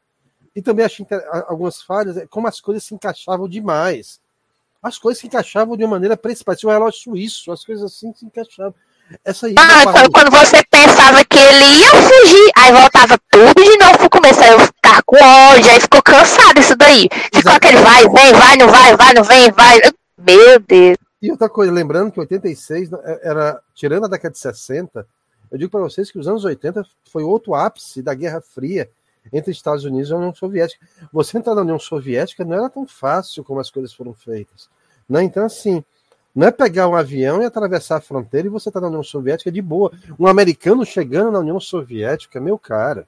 E 0.55 0.61
também 0.61 0.85
achei 0.85 1.05
a- 1.09 1.45
algumas 1.49 1.81
falhas, 1.81 2.17
é 2.17 2.27
como 2.27 2.47
as 2.47 2.59
coisas 2.61 2.83
se 2.83 2.93
encaixavam 2.93 3.47
demais. 3.47 4.19
As 4.83 4.97
coisas 4.97 5.19
se 5.21 5.27
encaixavam 5.27 5.77
de 5.77 5.83
uma 5.83 5.91
maneira 5.91 6.17
principal, 6.17 6.53
parecia 6.53 6.69
um 6.69 6.71
relógio 6.71 6.99
suíço, 6.99 7.51
as 7.51 7.63
coisas 7.63 7.85
assim 7.85 8.13
se 8.13 8.25
encaixavam. 8.25 8.73
Essa 9.25 9.47
aí. 9.47 9.55
Ah, 9.57 9.85
da 9.85 10.09
quando, 10.09 10.31
você 10.31 10.63
pensava 10.69 11.23
que 11.25 11.37
ele 11.37 11.65
ia 11.79 11.89
fugir, 11.89 12.51
aí 12.55 12.71
voltava 12.71 13.17
tudo 13.29 13.53
de 13.61 13.77
novo. 13.77 14.09
Aí 14.41 14.53
eu 14.53 14.59
ficava 14.59 15.03
com 15.05 15.17
ódio, 15.17 15.71
aí 15.71 15.81
ficou 15.81 16.01
cansado 16.01 16.59
isso 16.59 16.75
daí. 16.77 17.07
Ficou 17.33 17.51
aquele 17.51 17.77
vai, 17.79 18.03
vem, 18.07 18.33
vai, 18.33 18.55
não 18.57 18.67
vai, 18.69 18.95
vai, 18.95 19.13
não 19.13 19.23
vem, 19.23 19.51
vai. 19.51 19.79
Meu 20.17 20.59
Deus. 20.59 20.97
E 21.21 21.29
outra 21.29 21.47
coisa, 21.47 21.71
lembrando 21.71 22.11
que 22.11 22.19
86 22.19 22.89
né, 22.89 22.97
era, 23.21 23.61
tirando 23.75 24.05
a 24.05 24.07
década 24.07 24.33
de 24.33 24.39
60, 24.39 25.05
eu 25.51 25.57
digo 25.57 25.69
para 25.69 25.81
vocês 25.81 26.09
que 26.09 26.17
os 26.17 26.27
anos 26.27 26.43
80 26.43 26.83
foi 27.11 27.23
outro 27.23 27.53
ápice 27.53 28.01
da 28.01 28.13
Guerra 28.13 28.41
Fria 28.41 28.89
entre 29.31 29.51
Estados 29.51 29.83
Unidos 29.83 30.09
e 30.09 30.13
a 30.13 30.17
União 30.17 30.33
Soviética. 30.33 30.83
Você 31.11 31.37
entrar 31.37 31.53
na 31.53 31.61
União 31.61 31.77
Soviética 31.77 32.43
não 32.43 32.55
era 32.55 32.69
tão 32.69 32.87
fácil 32.87 33.43
como 33.43 33.59
as 33.59 33.69
coisas 33.69 33.93
foram 33.93 34.13
feitas. 34.13 34.67
Né? 35.07 35.21
Então, 35.23 35.45
assim, 35.45 35.83
não 36.33 36.47
é 36.47 36.51
pegar 36.51 36.87
um 36.87 36.95
avião 36.95 37.41
e 37.41 37.45
atravessar 37.45 37.97
a 37.97 38.01
fronteira 38.01 38.47
e 38.47 38.49
você 38.49 38.69
está 38.69 38.79
na 38.79 38.87
União 38.87 39.03
Soviética 39.03 39.51
de 39.51 39.61
boa. 39.61 39.91
Um 40.17 40.25
americano 40.25 40.85
chegando 40.85 41.31
na 41.31 41.39
União 41.39 41.59
Soviética, 41.59 42.39
meu 42.39 42.57
cara, 42.57 43.07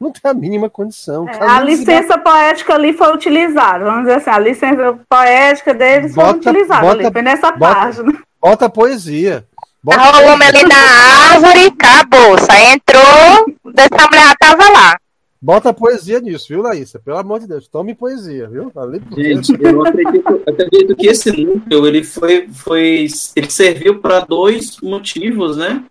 não 0.00 0.12
tem 0.12 0.30
a 0.30 0.34
mínima 0.34 0.68
condição. 0.68 1.28
É, 1.28 1.38
a 1.42 1.60
licença 1.60 2.18
poética 2.18 2.74
ali 2.74 2.92
foi 2.92 3.12
utilizada, 3.14 3.84
vamos 3.84 4.02
dizer 4.02 4.16
assim, 4.16 4.30
a 4.30 4.38
licença 4.38 4.98
poética 5.08 5.74
deles 5.74 6.14
foi 6.14 6.24
Bota- 6.24 6.50
utilizada 6.50 6.80
bota- 6.82 7.00
ali, 7.02 7.12
foi 7.12 7.22
nessa 7.22 7.52
bota- 7.52 7.74
página. 7.74 8.12
Bota 8.40 8.68
poesia. 8.68 9.44
Bota 9.82 9.98
Tava 10.00 10.18
o 10.18 10.32
homem 10.32 10.48
ali 10.48 10.62
na 10.64 11.32
árvore, 11.32 11.66
acabou. 11.66 12.36
Entrou, 12.72 13.72
dessa 13.72 14.08
mulher 14.10 14.34
tava 14.38 14.68
lá. 14.70 14.96
Bota 15.40 15.72
poesia 15.72 16.18
nisso, 16.20 16.46
viu, 16.48 16.62
Laísa? 16.62 16.98
Pelo 16.98 17.18
amor 17.18 17.38
de 17.38 17.46
Deus, 17.46 17.68
tome 17.68 17.94
poesia, 17.94 18.48
viu? 18.48 18.72
Gente, 19.16 19.52
eu 19.62 19.86
acredito, 19.86 20.42
eu 20.44 20.52
acredito 20.52 20.96
que 20.96 21.06
esse 21.06 21.30
núcleo 21.30 21.86
ele 21.86 22.02
foi, 22.02 22.48
foi 22.48 23.06
ele 23.36 23.50
serviu 23.50 24.00
para 24.00 24.20
dois 24.20 24.78
motivos, 24.82 25.56
né? 25.56 25.84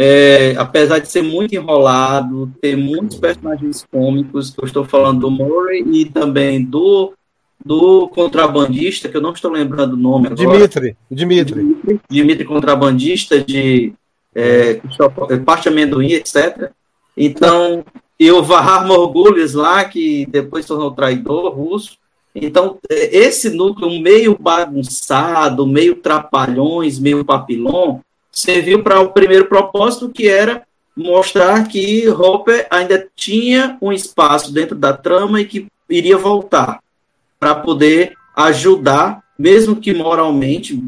É, 0.00 0.54
apesar 0.56 1.00
de 1.00 1.10
ser 1.10 1.22
muito 1.22 1.56
enrolado, 1.56 2.52
ter 2.60 2.76
muitos 2.76 3.18
personagens 3.18 3.84
cômicos, 3.90 4.50
que 4.50 4.60
eu 4.60 4.64
estou 4.64 4.84
falando 4.84 5.22
do 5.22 5.30
Murray 5.30 5.82
e 5.90 6.04
também 6.04 6.62
do, 6.62 7.12
do 7.66 8.06
contrabandista, 8.06 9.08
que 9.08 9.16
eu 9.16 9.20
não 9.20 9.32
estou 9.32 9.50
lembrando 9.50 9.94
o 9.94 9.96
nome 9.96 10.28
agora. 10.28 10.68
Dimitri, 10.68 10.96
Dimitri. 11.10 11.76
Dimitri 12.08 12.44
contrabandista 12.44 13.42
de 13.42 13.92
é, 14.32 14.80
parte 15.44 15.68
amendoim, 15.68 16.12
etc. 16.12 16.70
Então, 17.16 17.84
e 18.20 18.30
o 18.30 18.40
Vahar 18.40 18.86
Morgulis 18.86 19.54
lá, 19.54 19.84
que 19.84 20.26
depois 20.26 20.64
tornou 20.64 20.92
traidor 20.92 21.52
russo. 21.52 21.98
Então, 22.32 22.78
é, 22.88 23.16
esse 23.16 23.50
núcleo 23.50 24.00
meio 24.00 24.38
bagunçado, 24.38 25.66
meio 25.66 25.96
trapalhões, 25.96 27.00
meio 27.00 27.24
papilão, 27.24 28.00
serviu 28.38 28.82
para 28.82 29.00
o 29.00 29.10
primeiro 29.10 29.46
propósito, 29.46 30.08
que 30.08 30.28
era 30.28 30.62
mostrar 30.96 31.66
que 31.66 32.08
Hopper 32.08 32.66
ainda 32.70 33.08
tinha 33.14 33.76
um 33.80 33.92
espaço 33.92 34.52
dentro 34.52 34.76
da 34.76 34.92
trama 34.92 35.40
e 35.40 35.44
que 35.44 35.66
iria 35.88 36.16
voltar 36.16 36.80
para 37.38 37.54
poder 37.54 38.16
ajudar, 38.36 39.22
mesmo 39.38 39.76
que 39.76 39.92
moralmente, 39.92 40.82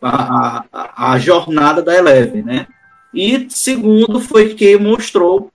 a, 0.00 0.64
a, 0.72 1.12
a 1.12 1.18
jornada 1.18 1.82
da 1.82 1.96
Eleven, 1.96 2.42
né? 2.42 2.66
E 3.12 3.46
segundo 3.48 4.20
foi 4.20 4.54
que 4.54 4.76
mostrou 4.76 5.50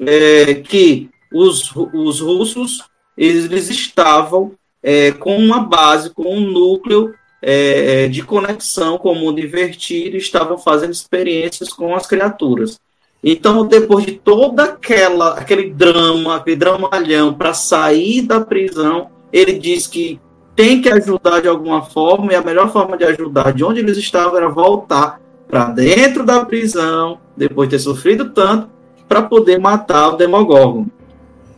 é, 0.00 0.54
que 0.54 1.08
os, 1.32 1.74
os 1.74 2.20
russos 2.20 2.84
eles 3.16 3.68
estavam 3.68 4.52
é, 4.82 5.10
com 5.10 5.36
uma 5.36 5.60
base, 5.60 6.10
com 6.10 6.36
um 6.36 6.40
núcleo 6.40 7.14
é, 7.40 8.08
de 8.08 8.22
conexão 8.22 8.98
com 8.98 9.12
o 9.12 9.14
mundo 9.14 9.40
invertido 9.40 10.16
estavam 10.16 10.58
fazendo 10.58 10.92
experiências 10.92 11.72
com 11.72 11.94
as 11.94 12.06
criaturas. 12.06 12.80
Então, 13.22 13.66
depois 13.66 14.06
de 14.06 14.12
toda 14.12 14.64
aquela 14.64 15.34
aquele 15.34 15.70
drama, 15.70 16.36
aquele 16.36 16.56
dramalhão 16.56 17.34
para 17.34 17.52
sair 17.52 18.22
da 18.22 18.40
prisão, 18.40 19.08
ele 19.32 19.54
diz 19.58 19.86
que 19.86 20.20
tem 20.54 20.80
que 20.80 20.88
ajudar 20.88 21.40
de 21.40 21.48
alguma 21.48 21.82
forma 21.82 22.32
e 22.32 22.36
a 22.36 22.42
melhor 22.42 22.72
forma 22.72 22.96
de 22.96 23.04
ajudar 23.04 23.52
de 23.52 23.64
onde 23.64 23.80
eles 23.80 23.96
estavam 23.96 24.36
era 24.36 24.48
voltar 24.48 25.20
para 25.48 25.66
dentro 25.66 26.24
da 26.24 26.44
prisão, 26.44 27.18
depois 27.36 27.68
de 27.68 27.76
ter 27.76 27.82
sofrido 27.82 28.30
tanto, 28.30 28.68
para 29.08 29.22
poder 29.22 29.58
matar 29.58 30.10
o 30.10 30.16
Demogorgon. 30.16 30.86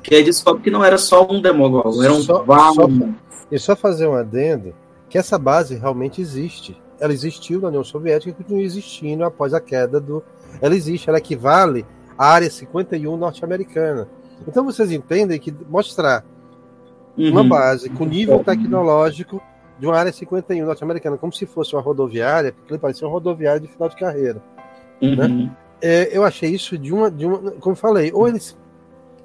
Que 0.03 0.15
aí 0.15 0.23
descobre 0.23 0.63
que 0.63 0.71
não 0.71 0.85
era 0.85 0.97
só 0.97 1.27
um 1.31 1.41
Demogorgon, 1.41 2.03
era 2.03 2.13
um 2.13 2.21
Só- 2.21 2.43
vários. 2.43 3.11
E 3.51 3.59
só 3.59 3.75
fazer 3.75 4.07
um 4.07 4.15
adendo, 4.15 4.73
que 5.11 5.19
essa 5.19 5.37
base 5.37 5.75
realmente 5.75 6.21
existe. 6.23 6.81
Ela 6.99 7.13
existiu 7.13 7.61
na 7.61 7.69
União 7.69 7.83
Soviética 7.85 8.31
e 8.31 8.35
continua 8.35 8.63
existindo 8.63 9.25
após 9.25 9.53
a 9.53 9.61
queda 9.61 10.01
do. 10.01 10.23
Ela 10.63 10.75
existe, 10.75 11.09
ela 11.09 11.19
equivale 11.19 11.85
à 12.17 12.29
área 12.29 12.49
51 12.49 13.17
norte-americana. 13.17 14.09
Então 14.47 14.65
vocês 14.65 14.93
entendem 14.93 15.39
que 15.39 15.53
mostrar 15.69 16.25
uma 17.19 17.43
Uhum. 17.43 17.49
base 17.49 17.91
com 17.91 18.05
nível 18.05 18.43
tecnológico 18.45 19.43
de 19.79 19.87
uma 19.87 19.97
área 19.97 20.13
51 20.13 20.65
norte-americana, 20.65 21.19
como 21.19 21.33
se 21.33 21.45
fosse 21.45 21.75
uma 21.75 21.83
rodoviária, 21.83 22.53
porque 22.53 22.73
ele 22.73 22.79
parecia 22.79 23.07
uma 23.07 23.13
rodoviária 23.13 23.61
de 23.61 23.67
final 23.67 23.89
de 23.89 23.97
carreira. 23.97 24.41
Uhum. 25.03 25.51
É, 25.83 26.17
eu 26.17 26.23
achei 26.25 26.51
isso 26.51 26.79
de 26.79 26.93
uma, 26.93 27.11
de 27.11 27.27
uma. 27.27 27.53
Como 27.53 27.73
eu 27.73 27.77
falei, 27.77 28.13
ou 28.15 28.29
eles 28.29 28.57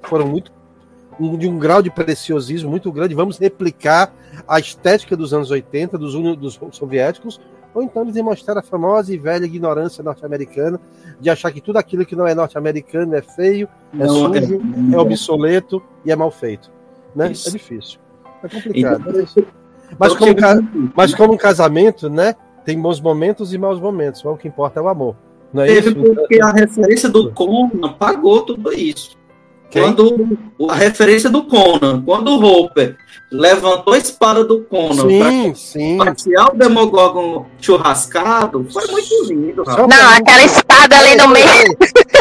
foram 0.02 0.26
muito. 0.26 0.50
de 1.38 1.46
um 1.48 1.58
grau 1.58 1.80
de 1.82 1.90
preciosismo 1.90 2.70
muito 2.70 2.90
grande, 2.90 3.14
vamos 3.14 3.38
replicar 3.38 4.12
a 4.48 4.58
estética 4.58 5.16
dos 5.16 5.32
anos 5.34 5.50
80, 5.50 5.98
dos, 5.98 6.14
dos 6.36 6.58
soviéticos, 6.72 7.40
ou 7.74 7.82
então 7.82 8.02
eles 8.02 8.14
demonstraram 8.14 8.60
a 8.60 8.62
famosa 8.62 9.12
e 9.12 9.18
velha 9.18 9.44
ignorância 9.44 10.02
norte-americana 10.02 10.80
de 11.20 11.28
achar 11.28 11.52
que 11.52 11.60
tudo 11.60 11.76
aquilo 11.76 12.06
que 12.06 12.16
não 12.16 12.26
é 12.26 12.34
norte-americano 12.34 13.14
é 13.14 13.22
feio, 13.22 13.68
é 13.92 14.06
Não, 14.06 14.34
é- 14.34 14.40
sujo, 14.40 14.60
é, 14.94 14.98
obsoleto 14.98 15.82
e 16.04 16.10
é 16.10 16.16
mal 16.16 16.30
feito. 16.30 16.70
Né? 17.14 17.26
É 17.26 17.50
difícil. 17.50 17.98
É 18.42 18.48
complicado. 18.48 19.04
Então, 19.10 19.44
Mas 19.98 20.14
como, 20.14 20.32
mas 20.94 21.14
como 21.14 21.34
um 21.34 21.36
casamento, 21.36 22.10
né? 22.10 22.34
Tem 22.64 22.80
bons 22.80 23.00
momentos 23.00 23.54
e 23.54 23.58
maus 23.58 23.80
momentos. 23.80 24.22
Mas 24.24 24.34
o 24.34 24.36
que 24.36 24.48
importa 24.48 24.80
é 24.80 24.82
o 24.82 24.88
amor. 24.88 25.16
Não 25.52 25.62
é 25.62 25.66
Teve 25.66 25.90
isso? 25.90 26.14
porque 26.14 26.42
a 26.42 26.50
referência 26.50 27.08
do 27.08 27.32
Conan 27.32 27.92
pagou 27.98 28.42
tudo 28.42 28.72
isso. 28.72 29.15
Quando 29.72 30.38
a 30.70 30.74
referência 30.74 31.28
do 31.28 31.44
Conan, 31.44 32.02
quando 32.02 32.28
o 32.28 32.42
Hopper 32.44 32.96
levantou 33.30 33.94
a 33.94 33.98
espada 33.98 34.44
do 34.44 34.62
Conan 34.62 35.08
Sim, 35.08 35.54
sim. 35.54 35.98
passear 35.98 36.52
o 36.52 36.56
Demogorgon 36.56 37.46
churrascado, 37.60 38.66
foi 38.72 38.86
muito 38.86 39.24
lindo. 39.28 39.64
rapaz. 39.64 39.88
Não, 39.88 40.10
aquela 40.10 40.44
espada 40.44 40.96
ali 40.98 41.16
no 41.16 41.28
meio. 41.28 41.76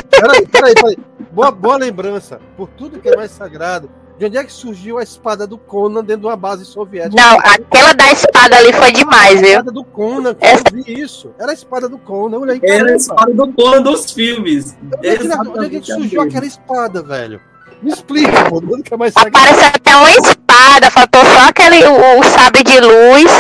Peraí, 0.10 0.48
peraí, 0.48 0.74
peraí. 0.74 0.98
Boa, 1.32 1.52
boa 1.52 1.78
lembrança. 1.78 2.40
Por 2.56 2.70
tudo 2.70 3.00
que 3.00 3.10
é 3.10 3.16
mais 3.16 3.32
sagrado. 3.32 3.90
De 4.18 4.26
onde 4.26 4.38
é 4.38 4.44
que 4.46 4.52
surgiu 4.54 4.98
a 4.98 5.04
espada 5.04 5.46
do 5.46 5.58
Conan 5.58 6.02
dentro 6.02 6.22
de 6.22 6.28
uma 6.28 6.38
base 6.38 6.64
soviética? 6.64 7.22
Não, 7.22 7.38
aquela 7.40 7.94
da 7.94 8.12
espada 8.14 8.58
ali 8.58 8.72
foi 8.72 8.92
demais, 8.94 9.38
A 9.38 9.42
viu? 9.42 9.50
espada 9.50 9.72
do 9.74 9.84
Conan, 9.84 10.34
quando 10.34 10.78
eu 10.78 10.84
vi 10.84 11.02
isso. 11.02 11.32
Era 11.38 11.52
a 11.52 11.54
espada 11.54 11.90
do 11.90 11.98
Conan. 11.98 12.40
Olha 12.40 12.54
aí, 12.54 12.62
Era 12.64 12.94
a 12.94 12.96
espada 12.96 13.34
do 13.34 13.52
Conan 13.52 13.82
dos 13.82 14.12
filmes. 14.12 14.74
Onde 14.98 15.08
é 15.10 15.18
que, 15.18 15.24
onde 15.26 15.36
é 15.68 15.70
que 15.70 15.76
Exatamente 15.76 15.92
a 15.92 15.96
surgiu 15.96 16.22
aquela 16.22 16.46
espada, 16.46 17.04
velho? 17.04 17.42
Me 17.82 17.92
explica, 17.92 18.50
pô. 18.50 18.62
É 18.90 18.98
mais. 18.98 19.14
Apareceu 19.18 19.68
até 19.68 19.96
uma 19.98 20.10
espada, 20.12 20.90
faltou 20.92 21.26
só 21.26 21.50
aquele 21.50 21.84
o, 21.86 22.20
o 22.20 22.24
sabre 22.24 22.64
de 22.64 22.80
luz. 22.80 23.32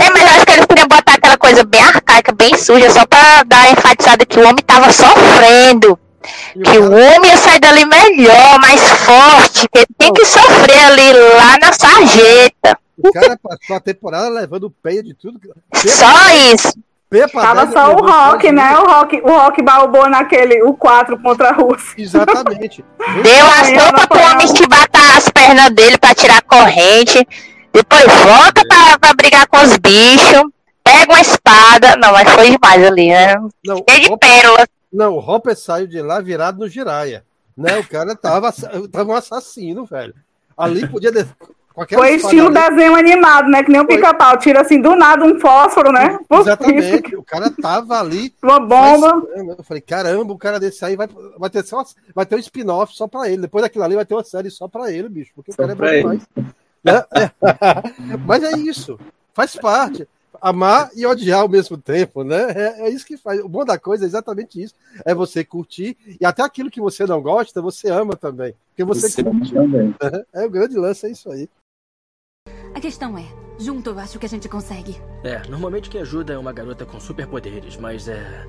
é, 0.00 0.10
mas 0.10 0.22
eu 0.22 0.28
acho 0.28 0.46
que 0.46 0.52
eles 0.52 0.66
queriam 0.66 0.88
botar 0.88 1.14
aquela 1.14 1.38
coisa 1.38 1.64
bem 1.64 1.80
arcaica, 1.82 2.32
bem 2.32 2.56
suja, 2.58 2.90
só 2.90 3.06
pra 3.06 3.44
dar 3.46 3.70
enfatizada 3.70 4.26
que 4.26 4.40
o 4.40 4.42
homem 4.42 4.62
tava 4.66 4.92
sofrendo. 4.92 5.96
Que 6.22 6.78
o 6.78 6.86
homem 6.92 7.30
ia 7.30 7.36
sair 7.36 7.60
dali 7.60 7.84
melhor, 7.86 8.60
mais 8.60 8.80
forte, 8.80 9.68
que 9.68 9.78
ele 9.78 9.86
tem 9.98 10.12
que 10.12 10.24
sofrer 10.24 10.84
ali 10.84 11.12
lá 11.12 11.58
na 11.60 11.72
sarjeta. 11.72 12.78
O 12.98 13.12
cara 13.12 13.38
passou 13.42 13.76
a 13.76 13.80
temporada 13.80 14.28
levando 14.28 14.70
peia 14.82 15.02
de 15.02 15.14
tudo. 15.14 15.40
Só 15.74 16.28
isso. 16.52 16.72
Tava 17.30 17.70
só 17.70 17.94
o 17.94 18.06
Rock, 18.06 18.50
né? 18.50 18.74
O 18.78 18.86
Rock, 18.86 19.20
o 19.22 19.28
Rock 19.28 19.62
balbou 19.62 20.08
naquele, 20.08 20.62
o 20.62 20.72
4 20.72 21.18
contra 21.20 21.50
a 21.50 21.52
Rússia. 21.52 21.94
Exatamente. 21.98 22.82
Deu 23.22 23.46
as 23.46 23.68
roupas 23.68 24.06
pro 24.06 24.22
homem 24.22 24.48
chibatar 24.48 25.16
as 25.18 25.28
pernas 25.28 25.70
dele 25.70 25.98
pra 25.98 26.14
tirar 26.14 26.38
a 26.38 26.42
corrente. 26.42 27.26
Depois 27.70 28.04
volta 28.04 28.62
pra, 28.66 28.98
pra 28.98 29.14
brigar 29.14 29.46
com 29.46 29.58
os 29.58 29.76
bichos. 29.76 30.42
Pega 30.82 31.12
uma 31.12 31.20
espada. 31.20 31.96
Não, 31.96 32.12
mas 32.12 32.30
foi 32.30 32.50
demais 32.50 32.84
ali, 32.84 33.08
né? 33.10 33.36
Não, 33.64 33.84
Cheio 33.88 34.00
de 34.00 34.18
pérolas. 34.18 34.66
Não, 34.92 35.14
o 35.14 35.18
Hopper 35.18 35.56
saiu 35.56 35.86
de 35.86 36.00
lá 36.02 36.20
virado 36.20 36.58
no 36.58 36.68
Jiraya. 36.68 37.24
Né? 37.56 37.78
O 37.78 37.86
cara 37.88 38.14
tava, 38.16 38.52
tava 38.90 39.10
um 39.12 39.14
assassino, 39.16 39.84
velho. 39.84 40.14
Ali 40.56 40.86
podia. 40.88 41.10
de- 41.12 41.26
com 41.74 41.80
aquela 41.80 42.02
Foi 42.02 42.16
estilo 42.16 42.48
ali- 42.48 42.70
desenho 42.76 42.94
animado, 42.94 43.48
né? 43.48 43.62
Que 43.62 43.72
nem 43.72 43.80
o 43.80 43.86
Foi. 43.86 43.96
pica-pau. 43.96 44.36
Tira 44.38 44.60
assim 44.60 44.78
do 44.78 44.94
nada 44.94 45.24
um 45.24 45.40
fósforo, 45.40 45.90
né? 45.90 46.18
Exatamente. 46.30 47.16
O 47.16 47.22
cara 47.22 47.50
tava 47.50 47.98
ali. 47.98 48.34
Uma 48.42 48.60
bomba. 48.60 49.22
Mas, 49.34 49.58
eu 49.58 49.64
falei, 49.64 49.80
caramba, 49.80 50.34
o 50.34 50.38
cara 50.38 50.60
desse 50.60 50.84
aí 50.84 50.96
vai, 50.96 51.08
vai, 51.38 51.48
ter, 51.48 51.64
só, 51.64 51.82
vai 52.14 52.26
ter 52.26 52.36
um 52.36 52.38
spin-off 52.40 52.94
só 52.94 53.08
pra 53.08 53.26
ele. 53.26 53.40
Depois 53.42 53.62
daquilo 53.62 53.84
ali 53.84 53.94
vai 53.94 54.04
ter 54.04 54.12
uma 54.14 54.22
série 54.22 54.50
só 54.50 54.68
pra 54.68 54.92
ele, 54.92 55.08
bicho. 55.08 55.30
Porque 55.34 55.50
o 55.50 55.54
Só 55.54 55.62
cara 55.66 55.72
é 55.72 55.74
bom 55.74 56.10
demais. 56.10 56.28
Né? 56.84 57.04
É. 57.14 57.30
Mas 58.26 58.42
é 58.42 58.52
isso. 58.58 58.98
Faz 59.32 59.56
parte. 59.56 60.06
Amar 60.42 60.90
e 60.96 61.06
odiar 61.06 61.40
ao 61.42 61.48
mesmo 61.48 61.76
tempo, 61.78 62.24
né? 62.24 62.50
É, 62.50 62.86
é 62.86 62.90
isso 62.90 63.06
que 63.06 63.16
faz. 63.16 63.38
O 63.40 63.48
bom 63.48 63.64
da 63.64 63.78
coisa 63.78 64.04
é 64.04 64.08
exatamente 64.08 64.60
isso. 64.60 64.74
É 65.04 65.14
você 65.14 65.44
curtir 65.44 65.96
e 66.20 66.26
até 66.26 66.42
aquilo 66.42 66.68
que 66.68 66.80
você 66.80 67.06
não 67.06 67.22
gosta, 67.22 67.62
você 67.62 67.88
ama 67.88 68.16
também. 68.16 68.52
Porque 68.70 68.82
você, 68.84 69.08
Você 69.08 69.22
curte. 69.22 69.54
também. 69.54 69.94
É, 70.34 70.42
é 70.42 70.46
o 70.46 70.50
grande 70.50 70.76
lance, 70.76 71.06
é 71.06 71.10
isso 71.10 71.30
aí. 71.30 71.48
A 72.74 72.80
questão 72.80 73.16
é, 73.16 73.24
junto 73.58 73.90
eu 73.90 73.98
acho 74.00 74.18
que 74.18 74.26
a 74.26 74.28
gente 74.28 74.48
consegue. 74.48 75.00
É, 75.22 75.46
normalmente 75.48 75.88
quem 75.88 76.00
ajuda 76.00 76.32
é 76.32 76.38
uma 76.38 76.52
garota 76.52 76.84
com 76.84 76.98
superpoderes, 76.98 77.76
mas 77.76 78.08
é. 78.08 78.44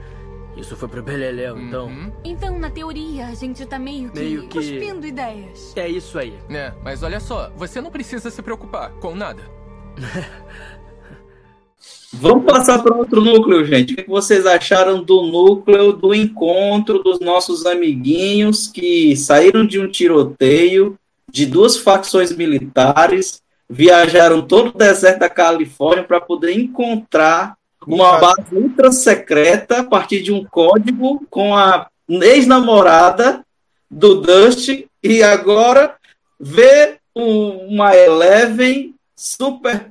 Isso 0.58 0.76
foi 0.76 0.88
pro 0.88 1.02
Beleléu, 1.04 1.58
então. 1.60 1.90
Então, 2.24 2.58
na 2.60 2.70
teoria, 2.70 3.26
a 3.28 3.34
gente 3.34 3.66
tá 3.66 3.80
meio 3.80 4.12
que... 4.12 4.20
Meio 4.20 4.48
que- 4.48 4.60
Cuspindo 4.60 5.06
ideias. 5.06 5.74
É 5.76 5.88
isso 5.88 6.18
aí. 6.20 6.40
É, 6.50 6.72
mas 6.84 7.02
olha 7.02 7.20
só, 7.20 7.50
você 7.56 7.82
não 7.82 7.90
precisa 7.90 8.30
se 8.30 8.40
preocupar 8.42 8.92
com 9.00 9.16
nada. 9.16 9.42
Vamos 12.14 12.46
passar 12.46 12.82
para 12.84 12.96
outro 12.96 13.22
núcleo, 13.22 13.66
gente. 13.66 13.94
O 13.94 13.96
que 13.98 14.08
vocês 14.10 14.46
acharam 14.46 15.04
do 15.04 15.24
núcleo 15.24 15.94
do 15.94 16.14
encontro 16.14 17.00
dos 17.02 17.20
nossos 17.20 17.66
amiguinhos 17.66 18.68
que 18.68 19.16
saíram 19.16 19.66
de 19.66 19.80
um 19.80 19.90
tiroteio 19.90 20.98
de 21.30 21.46
duas 21.48 21.78
facções 21.78 22.32
militares, 22.32 23.42
viajaram 23.68 24.42
todo 24.42 24.68
o 24.70 24.78
deserto 24.78 25.20
da 25.20 25.30
Califórnia 25.30 26.04
para 26.04 26.22
poder 26.22 26.52
encontrar 26.54 27.56
uma 27.88 28.20
base 28.20 28.54
ultra 28.56 28.92
secreta 28.92 29.80
a 29.80 29.84
partir 29.84 30.22
de 30.22 30.32
um 30.32 30.46
código 30.46 31.26
com 31.30 31.56
a 31.56 31.88
ex-namorada 32.08 33.44
do 33.90 34.22
Dust 34.22 34.86
e 35.02 35.24
agora 35.24 35.96
ver 36.40 37.00
um- 37.16 37.74
uma 37.74 37.96
Eleven 37.96 38.94
Super 39.16 39.90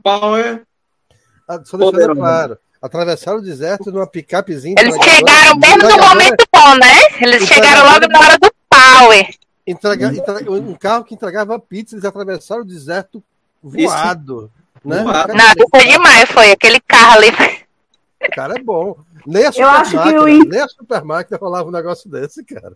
Power 1.59 1.61
Ah, 1.61 1.65
Só 1.65 1.77
deixando 1.77 1.93
Poderoso. 1.93 2.21
claro. 2.21 2.59
Atravessaram 2.81 3.39
o 3.39 3.43
deserto 3.43 3.93
numa 3.93 4.07
picapezinha. 4.07 4.75
Eles 4.79 4.95
chegaram 4.97 5.57
mesmo 5.57 5.89
no 5.89 6.09
momento 6.09 6.45
bom, 6.53 6.75
né? 6.75 7.01
Eles 7.21 7.45
chegaram 7.47 7.85
logo 7.93 8.09
na 8.09 8.19
hora 8.21 8.39
do 8.39 8.51
power. 8.69 9.29
entrega- 9.65 10.09
entrega- 10.09 10.51
um 10.51 10.75
carro 10.75 11.05
que 11.05 11.15
entregava 11.15 11.59
pizza, 11.61 11.95
eles 11.95 12.05
atravessaram 12.05 12.63
o 12.63 12.67
deserto 12.67 13.23
voado. 13.63 14.51
Né? 14.85 15.01
Voado. 15.05 15.33
Não, 15.35 15.45
isso 15.47 15.69
é 15.75 15.93
demais, 15.93 16.31
foi 16.31 16.51
aquele 16.51 16.81
carro 16.81 17.13
ali. 17.19 17.29
O 17.29 18.31
cara 18.35 18.55
é 18.59 18.63
bom. 18.63 18.97
Nem 19.25 19.45
a 19.45 19.47
Eu 19.47 19.53
super 19.53 19.65
acho 19.69 19.91
que 19.91 19.97
máquina, 19.97 20.23
o 20.23 20.29
in- 20.29 20.49
nem 20.49 20.61
a 20.61 20.67
super 20.69 21.05
máquina 21.05 21.39
rolava 21.41 21.69
um 21.69 21.73
negócio 21.73 22.11
desse, 22.11 22.45
cara. 22.45 22.73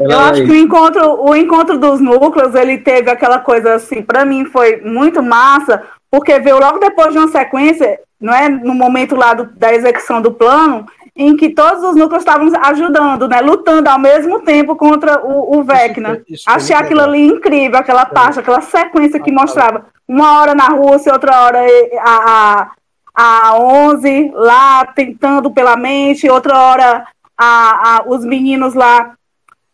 Eu 0.00 0.18
acho 0.20 0.44
que 0.46 0.50
o 0.50 0.56
encontro, 0.56 1.22
o 1.22 1.36
encontro 1.36 1.78
dos 1.78 2.00
núcleos, 2.00 2.54
ele 2.54 2.78
teve 2.78 3.10
aquela 3.10 3.40
coisa 3.40 3.74
assim, 3.74 4.02
pra 4.02 4.24
mim 4.24 4.46
foi 4.46 4.80
muito 4.80 5.22
massa, 5.22 5.82
porque 6.16 6.38
veio 6.40 6.58
logo 6.58 6.78
depois 6.78 7.12
de 7.12 7.18
uma 7.18 7.28
sequência, 7.28 8.00
não 8.18 8.32
é, 8.34 8.48
no 8.48 8.74
momento 8.74 9.14
lá 9.14 9.34
do- 9.34 9.50
da 9.54 9.74
execução 9.74 10.22
do 10.22 10.32
plano, 10.32 10.86
em 11.14 11.36
que 11.36 11.50
todos 11.50 11.82
os 11.82 11.94
núcleos 11.96 12.22
estavam 12.22 12.48
ajudando, 12.62 13.28
né, 13.28 13.40
lutando 13.40 13.88
ao 13.90 13.98
mesmo 13.98 14.40
tempo 14.40 14.74
contra 14.76 15.20
o, 15.24 15.58
o 15.58 15.62
Vecna. 15.62 16.22
isso 16.28 16.44
foi 16.44 16.54
Achei 16.54 16.74
aquilo 16.76 17.00
legal. 17.00 17.08
ali 17.14 17.26
incrível, 17.26 17.78
aquela 17.78 18.06
parte, 18.06 18.38
aquela 18.40 18.60
sequência 18.62 19.20
que 19.20 19.30
mostrava 19.32 19.86
uma 20.08 20.40
hora 20.40 20.54
na 20.54 20.68
Rússia, 20.68 21.12
outra 21.12 21.40
hora 21.42 21.60
a, 22.00 22.70
a, 23.14 23.48
a 23.50 23.58
11 23.58 24.30
lá 24.34 24.86
tentando 24.86 25.50
pela 25.50 25.76
mente, 25.76 26.28
outra 26.30 26.56
hora 26.58 27.06
a, 27.36 27.96
a, 27.98 28.02
os 28.06 28.24
meninos 28.24 28.74
lá 28.74 29.12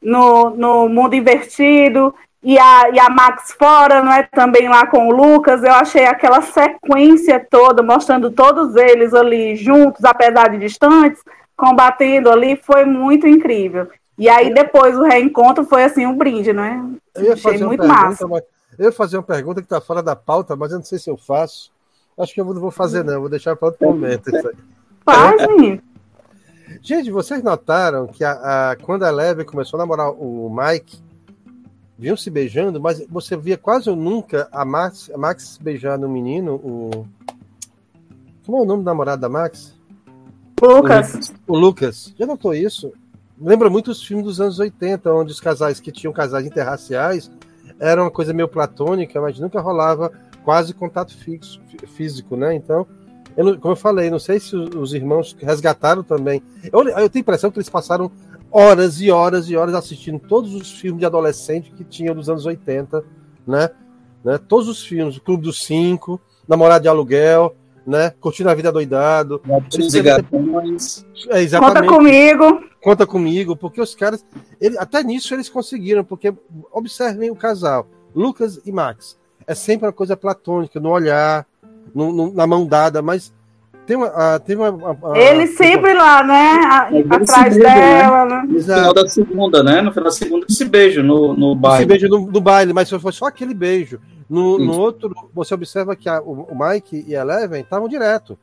no, 0.02 0.50
no 0.50 0.88
mundo 0.88 1.14
invertido 1.14 2.12
e 2.42 2.58
a, 2.58 2.90
e 2.90 2.98
a 2.98 3.08
Max 3.08 3.52
fora, 3.52 4.02
não 4.02 4.12
é? 4.12 4.24
Também 4.24 4.68
lá 4.68 4.86
com 4.86 5.08
o 5.08 5.12
Lucas. 5.12 5.62
Eu 5.62 5.72
achei 5.72 6.04
aquela 6.04 6.40
sequência 6.42 7.44
toda, 7.50 7.82
mostrando 7.82 8.30
todos 8.30 8.74
eles 8.76 9.14
ali 9.14 9.54
juntos, 9.56 10.04
apesar 10.04 10.48
de 10.48 10.58
distantes, 10.58 11.22
combatendo 11.56 12.30
ali, 12.30 12.56
foi 12.56 12.84
muito 12.84 13.26
incrível. 13.26 13.88
E 14.18 14.28
aí 14.28 14.52
depois 14.52 14.96
o 14.98 15.02
reencontro 15.04 15.64
foi 15.64 15.84
assim 15.84 16.04
um 16.06 16.16
brinde, 16.16 16.52
não 16.52 16.64
é? 16.64 16.82
Eu 17.14 17.32
Achei 17.32 17.58
muito 17.58 17.80
pergunta, 17.80 17.86
massa. 17.86 18.28
mas 18.28 18.42
eu 18.78 18.86
ia 18.86 18.92
fazer 18.92 19.16
uma 19.16 19.22
pergunta 19.22 19.60
que 19.60 19.66
está 19.66 19.80
fora 19.80 20.02
da 20.02 20.16
pauta, 20.16 20.56
mas 20.56 20.72
eu 20.72 20.78
não 20.78 20.84
sei 20.84 20.98
se 20.98 21.08
eu 21.10 21.16
faço. 21.16 21.70
Acho 22.18 22.34
que 22.34 22.40
eu 22.40 22.44
não 22.44 22.60
vou 22.60 22.70
fazer, 22.70 23.02
não. 23.04 23.20
Vou 23.20 23.28
deixar 23.28 23.56
para 23.56 23.68
outro 23.68 23.86
momento. 23.86 24.30
Faz, 25.04 25.46
menino. 25.48 25.80
Gente, 26.82 27.10
vocês 27.10 27.42
notaram 27.42 28.06
que 28.06 28.24
a, 28.24 28.70
a- 28.72 28.76
quando 28.82 29.04
a 29.04 29.08
Eleven 29.08 29.44
começou 29.46 29.78
a 29.78 29.82
namorar 29.82 30.10
o 30.10 30.50
Mike, 30.54 31.02
vinham 32.02 32.16
se 32.16 32.28
beijando, 32.28 32.80
mas 32.80 33.00
você 33.08 33.36
via 33.36 33.56
quase 33.56 33.88
nunca 33.94 34.48
a 34.50 34.64
Max, 34.64 35.08
a 35.14 35.16
Max 35.16 35.56
beijar 35.62 35.96
no 35.96 36.08
menino, 36.08 36.54
o. 36.56 37.06
Como 38.44 38.58
é 38.58 38.62
o 38.62 38.64
nome 38.64 38.82
do 38.82 38.86
namorado 38.86 39.22
da 39.22 39.28
Max? 39.28 39.72
Lucas. 40.60 41.32
O 41.46 41.56
Lucas. 41.56 42.12
Já 42.18 42.26
notou 42.26 42.52
isso? 42.54 42.92
Lembra 43.40 43.70
muito 43.70 43.92
os 43.92 44.02
filmes 44.02 44.26
dos 44.26 44.40
anos 44.40 44.58
80, 44.58 45.12
onde 45.12 45.30
os 45.30 45.40
casais 45.40 45.78
que 45.80 45.92
tinham 45.92 46.12
casais 46.12 46.44
interraciais 46.44 47.30
era 47.78 48.02
uma 48.02 48.10
coisa 48.10 48.32
meio 48.32 48.48
platônica, 48.48 49.20
mas 49.20 49.38
nunca 49.38 49.60
rolava 49.60 50.12
quase 50.44 50.74
contato 50.74 51.16
fixo, 51.16 51.60
fí- 51.68 51.86
físico, 51.86 52.36
né? 52.36 52.54
Então, 52.54 52.84
eu 53.36 53.58
como 53.58 53.72
eu 53.72 53.76
falei, 53.76 54.10
não 54.10 54.18
sei 54.18 54.38
se 54.40 54.54
os, 54.56 54.74
os 54.74 54.92
irmãos 54.94 55.36
resgataram 55.40 56.02
também. 56.02 56.42
Eu, 56.72 56.80
eu 56.88 57.08
tenho 57.08 57.10
a 57.14 57.18
impressão 57.20 57.50
que 57.50 57.58
eles 57.58 57.68
passaram 57.70 58.10
horas 58.52 59.00
e 59.00 59.10
horas 59.10 59.48
e 59.48 59.56
horas 59.56 59.74
assistindo 59.74 60.18
todos 60.18 60.54
os 60.54 60.70
filmes 60.72 61.00
de 61.00 61.06
adolescente 61.06 61.72
que 61.72 61.82
tinham 61.84 62.14
dos 62.14 62.28
anos 62.28 62.44
80, 62.46 63.02
né? 63.46 63.70
né? 64.24 64.38
Todos 64.38 64.68
os 64.68 64.84
filmes, 64.84 65.16
o 65.16 65.20
Clube 65.20 65.42
dos 65.44 65.64
Cinco, 65.64 66.20
Namorado 66.46 66.82
de 66.82 66.88
Aluguel, 66.88 67.54
né? 67.86 68.10
Curtindo 68.20 68.50
a 68.50 68.54
Vida 68.54 68.70
Doidado. 68.70 69.40
Gatinhos 69.44 69.94
e 69.94 70.02
gatões. 70.02 71.06
É, 71.30 71.40
exatamente. 71.42 71.74
Conta 71.88 71.88
comigo. 71.94 72.64
Conta 72.82 73.06
comigo, 73.06 73.56
porque 73.56 73.80
os 73.80 73.94
caras, 73.94 74.24
ele, 74.60 74.76
até 74.76 75.02
nisso 75.04 75.32
eles 75.34 75.48
conseguiram, 75.48 76.04
porque 76.04 76.34
observem 76.72 77.30
o 77.30 77.36
casal, 77.36 77.86
Lucas 78.14 78.60
e 78.66 78.72
Max. 78.72 79.16
É 79.46 79.54
sempre 79.54 79.86
uma 79.86 79.92
coisa 79.92 80.16
platônica, 80.16 80.78
no 80.80 80.90
olhar, 80.90 81.46
no- 81.94 82.12
no- 82.12 82.32
na 82.32 82.46
mão 82.46 82.66
dada, 82.66 83.00
mas 83.00 83.32
tem 83.86 83.96
uma. 83.96 84.06
ah, 84.08 84.38
tem 84.38 84.56
uma, 84.56 84.70
uma- 84.70 84.90
uma- 84.92 85.18
Ele 85.18 85.46
sempre 85.48 85.92
lá, 85.94 86.22
né? 86.22 86.60
a- 86.70 86.88
Eles 86.92 87.10
atrás 87.10 87.54
se 87.54 87.60
beijam, 87.60 87.74
dela, 87.78 88.24
né? 88.26 88.42
No 88.48 88.60
final 88.62 88.94
da 88.94 89.08
segunda, 89.08 89.62
né? 89.62 89.80
No 89.82 89.90
final 89.92 90.04
da 90.04 90.10
segunda, 90.12 90.46
esse 90.48 90.64
beijo 90.64 91.02
no, 91.02 91.34
no 91.36 91.52
Esse 91.52 91.60
baile. 91.60 91.86
beijo 91.86 92.08
no, 92.08 92.26
no 92.26 92.40
baile, 92.40 92.72
mas 92.72 92.88
foi 92.90 93.12
só 93.12 93.26
aquele 93.26 93.54
beijo. 93.54 94.00
No, 94.30 94.58
no 94.58 94.78
outro, 94.78 95.12
você 95.34 95.52
observa 95.54 95.94
que 95.94 96.08
a- 96.08 96.20
o, 96.22 96.48
o 96.50 96.56
Mike 96.58 97.04
e 97.06 97.14
a 97.14 97.20
Eleven 97.20 97.60
estavam 97.60 97.86
direto, 97.88 98.38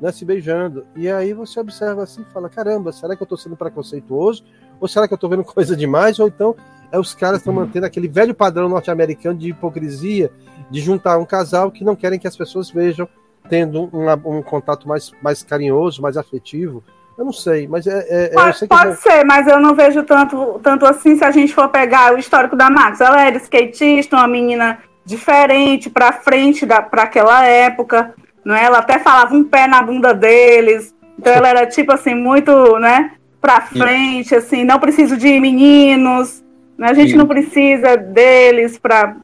né, 0.00 0.10
se 0.10 0.24
beijando. 0.24 0.84
E 0.96 1.10
aí 1.10 1.32
você 1.34 1.60
observa 1.60 2.02
assim 2.02 2.22
e 2.22 2.32
fala: 2.32 2.48
caramba, 2.48 2.92
será 2.92 3.14
que 3.16 3.22
eu 3.22 3.26
tô 3.26 3.36
sendo 3.36 3.56
preconceituoso? 3.56 4.42
Ou 4.80 4.88
será 4.88 5.06
que 5.06 5.14
eu 5.14 5.18
tô 5.18 5.28
vendo 5.28 5.44
coisa 5.44 5.76
demais? 5.76 6.18
Ou 6.18 6.28
então 6.28 6.54
é 6.90 6.98
os 6.98 7.14
caras 7.14 7.38
estão 7.40 7.52
mantendo 7.52 7.84
aquele 7.86 8.06
velho 8.08 8.34
padrão 8.34 8.68
norte-americano 8.68 9.36
de 9.38 9.50
hipocrisia, 9.50 10.30
de 10.70 10.80
juntar 10.80 11.18
um 11.18 11.24
casal 11.26 11.70
que 11.70 11.84
não 11.84 11.96
querem 11.96 12.18
que 12.18 12.26
as 12.28 12.36
pessoas 12.36 12.70
vejam, 12.70 13.08
tendo 13.48 13.90
um, 13.92 14.10
um 14.38 14.42
contato 14.42 14.88
mais, 14.88 15.12
mais 15.22 15.42
carinhoso, 15.42 16.02
mais 16.02 16.16
afetivo. 16.16 16.82
Eu 17.16 17.24
não 17.24 17.32
sei, 17.32 17.68
mas 17.68 17.86
é. 17.86 17.98
é- 18.08 18.24
é- 18.24 18.28
eu 18.30 18.34
Pode, 18.34 18.58
sei 18.58 18.68
que 18.68 18.76
pode 18.76 18.96
ser, 18.96 19.24
mas 19.24 19.46
eu 19.46 19.60
não 19.60 19.74
vejo 19.74 20.02
tanto, 20.02 20.58
tanto 20.62 20.84
assim 20.84 21.16
se 21.16 21.24
a 21.24 21.30
gente 21.30 21.54
for 21.54 21.68
pegar 21.68 22.12
o 22.12 22.18
histórico 22.18 22.56
da 22.56 22.68
Max. 22.68 23.00
Ela 23.00 23.22
era 23.26 23.36
skatista, 23.36 24.16
uma 24.16 24.26
menina 24.26 24.78
diferente, 25.04 25.88
pra 25.88 26.12
frente 26.12 26.66
da, 26.66 26.82
pra 26.82 27.02
aquela 27.02 27.44
época. 27.44 28.14
Não 28.44 28.54
é? 28.54 28.64
Ela 28.64 28.78
até 28.78 28.98
falava 28.98 29.34
um 29.34 29.44
pé 29.44 29.66
na 29.66 29.80
bunda 29.80 30.12
deles. 30.12 30.94
Então 31.18 31.32
ela 31.32 31.48
era 31.48 31.66
tipo 31.66 31.92
assim, 31.92 32.14
muito, 32.14 32.78
né? 32.78 33.12
Pra 33.40 33.60
frente, 33.60 34.34
assim, 34.34 34.64
não 34.64 34.80
preciso 34.80 35.16
de 35.16 35.38
meninos. 35.38 36.42
Né? 36.76 36.88
A 36.90 36.94
gente 36.94 37.12
Sim. 37.12 37.16
não 37.16 37.26
precisa 37.26 37.96
deles 37.96 38.76
pra. 38.78 39.16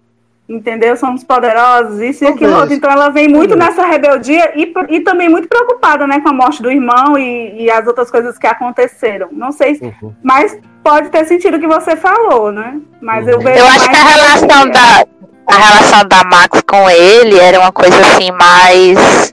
Entendeu? 0.51 0.96
Somos 0.96 1.22
poderosos, 1.22 2.01
isso 2.01 2.24
e 2.24 2.26
aquilo 2.26 2.57
outro. 2.57 2.74
Então 2.74 2.90
ela 2.90 3.09
vem 3.09 3.28
muito 3.28 3.55
nessa 3.55 3.86
rebeldia 3.86 4.53
e, 4.57 4.72
e 4.88 4.98
também 5.01 5.28
muito 5.28 5.46
preocupada, 5.46 6.09
né, 6.09 6.18
com 6.20 6.28
a 6.28 6.32
morte 6.32 6.61
do 6.61 6.68
irmão 6.68 7.16
e, 7.16 7.62
e 7.62 7.70
as 7.70 7.86
outras 7.86 8.11
coisas 8.11 8.36
que 8.36 8.48
aconteceram. 8.48 9.28
Não 9.30 9.53
sei, 9.53 9.76
se- 9.76 9.84
Uhum. 10.03 10.12
mas 10.24 10.59
pode 10.82 11.09
ter 11.11 11.24
sentido 11.26 11.57
o 11.57 11.61
que 11.61 11.68
você 11.68 11.94
falou, 11.94 12.51
né? 12.51 12.80
Mas 13.01 13.28
eu 13.28 13.38
vejo 13.38 13.61
Eu 13.61 13.66
acho 13.66 13.78
mais 13.78 13.88
que 13.90 13.96
a 13.96 14.09
relação 14.09 14.70
da, 14.70 15.05
a 15.46 15.57
relação 15.57 16.09
da 16.09 16.24
Max 16.24 16.61
com 16.68 16.90
ele 16.90 17.38
era 17.38 17.61
uma 17.61 17.70
coisa 17.70 17.96
assim 18.01 18.32
mais. 18.32 19.32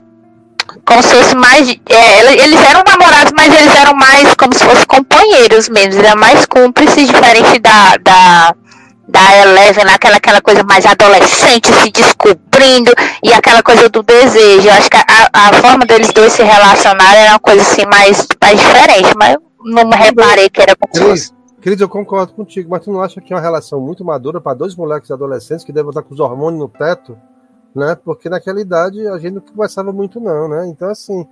Como 0.86 1.02
se 1.02 1.16
fosse 1.16 1.34
mais. 1.34 1.68
é, 1.88 2.18
ele- 2.20 2.42
eles 2.42 2.62
eram 2.70 2.82
namorados, 2.86 3.32
mas 3.36 3.52
eles 3.60 3.74
eram 3.74 3.94
mais 3.94 4.34
como 4.36 4.54
se 4.54 4.64
fossem 4.64 4.86
companheiros 4.86 5.68
mesmo. 5.68 5.94
Eles 5.94 6.04
eram 6.04 6.20
mais 6.20 6.46
cúmplices, 6.46 7.08
diferente 7.08 7.58
da, 7.58 7.96
da, 8.00 8.54
da 9.08 9.36
Eleven, 9.38 9.84
aquela, 9.92 10.16
aquela 10.18 10.40
coisa 10.42 10.62
mais 10.64 10.84
adolescente, 10.84 11.72
se 11.72 11.90
descobrindo, 11.90 12.92
e 13.22 13.32
aquela 13.32 13.62
coisa 13.62 13.88
do 13.88 14.02
desejo. 14.02 14.68
Eu 14.68 14.74
acho 14.74 14.90
que 14.90 14.96
a, 14.98 15.30
a 15.32 15.52
forma 15.54 15.86
deles 15.86 16.12
dois 16.12 16.32
se 16.32 16.42
relacionarem 16.42 17.22
era 17.22 17.32
uma 17.32 17.40
coisa 17.40 17.62
assim 17.62 17.86
mais, 17.86 18.26
mais 18.40 18.60
diferente, 18.60 19.10
mas 19.16 19.34
eu 19.34 19.42
não 19.64 19.88
me 19.88 19.96
reparei 19.96 20.50
que 20.50 20.60
era 20.60 20.76
Cris, 21.60 21.80
eu 21.80 21.88
concordo 21.88 22.34
contigo, 22.34 22.70
mas 22.70 22.84
tu 22.84 22.92
não 22.92 23.00
acha 23.00 23.20
que 23.20 23.32
é 23.32 23.36
uma 23.36 23.42
relação 23.42 23.80
muito 23.80 24.04
madura 24.04 24.40
para 24.40 24.54
dois 24.54 24.76
moleques 24.76 25.10
adolescentes 25.10 25.64
que 25.64 25.72
devem 25.72 25.88
estar 25.88 26.02
com 26.02 26.14
os 26.14 26.20
hormônios 26.20 26.60
no 26.60 26.68
teto, 26.68 27.18
né? 27.74 27.96
Porque 27.96 28.28
naquela 28.28 28.60
idade 28.60 29.06
a 29.08 29.18
gente 29.18 29.34
não 29.34 29.40
conversava 29.40 29.92
muito, 29.92 30.20
não, 30.20 30.48
né? 30.48 30.66
Então, 30.68 30.88
assim, 30.88 31.26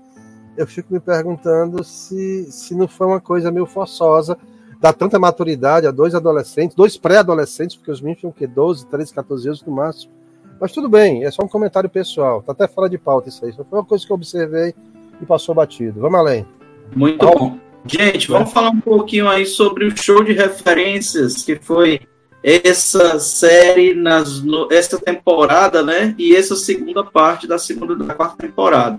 eu 0.57 0.67
fico 0.67 0.93
me 0.93 0.99
perguntando 0.99 1.85
se, 1.85 2.51
se 2.51 2.75
não 2.75 2.89
foi 2.89 3.07
uma 3.07 3.21
coisa 3.21 3.53
meio 3.53 3.67
forçosa 3.67 4.37
dar 4.81 4.93
tanta 4.93 5.19
maturidade 5.19 5.87
a 5.87 5.91
dois 5.91 6.15
adolescentes, 6.15 6.77
dois 6.77 6.97
pré-adolescentes, 6.97 7.77
porque 7.77 7.91
os 7.91 8.01
meninos 8.01 8.21
tinham 8.21 8.31
o 8.31 8.35
quê? 8.35 8.47
12, 8.47 8.87
13, 8.87 9.15
14 9.15 9.49
anos 9.49 9.63
no 9.65 9.75
máximo. 9.75 10.13
Mas 10.61 10.73
tudo 10.73 10.89
bem, 10.89 11.25
é 11.25 11.31
só 11.31 11.43
um 11.43 11.49
comentário 11.49 11.89
pessoal, 11.89 12.43
tá 12.43 12.53
até 12.53 12.67
fora 12.67 12.89
de 12.89 12.97
pauta 12.97 13.29
isso 13.29 13.45
aí. 13.45 13.53
Só 13.53 13.65
foi 13.65 13.79
uma 13.79 13.85
coisa 13.85 14.07
que 14.07 14.13
eu 14.13 14.17
observei 14.17 14.75
e 15.21 15.27
passou 15.27 15.55
batido. 15.55 16.01
Vamos 16.01 16.19
além. 16.19 16.47
Muito 16.95 17.25
bom. 17.25 17.59
Gente, 17.87 18.29
vamos 18.29 18.53
falar 18.53 18.71
um 18.71 18.81
pouquinho 18.81 19.29
aí 19.29 19.47
sobre 19.47 19.85
o 19.85 19.97
show 19.97 20.23
de 20.25 20.33
referências 20.33 21.43
que 21.43 21.57
foi 21.57 22.01
essa 22.43 23.19
série 23.19 23.95
nas 23.95 24.43
no, 24.43 24.69
essa 24.73 24.99
temporada, 24.99 25.83
né? 25.83 26.15
E 26.19 26.35
essa 26.35 26.57
segunda 26.57 27.05
parte 27.05 27.47
da 27.47 27.59
segunda 27.59 27.95
da 27.95 28.15
quarta 28.15 28.37
temporada. 28.37 28.99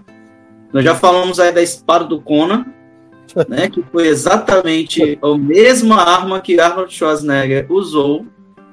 Nós 0.72 0.84
já 0.84 0.96
falamos 0.96 1.40
aí 1.40 1.52
da 1.52 1.62
espada 1.62 2.06
do 2.06 2.22
Conan, 2.22 2.66
né? 3.48 3.70
Que 3.70 3.84
foi 3.92 4.08
exatamente 4.08 5.18
a 5.22 5.38
mesma 5.38 6.02
arma 6.02 6.42
que 6.42 6.60
Arnold 6.60 6.94
Schwarzenegger 6.94 7.66
usou 7.70 8.26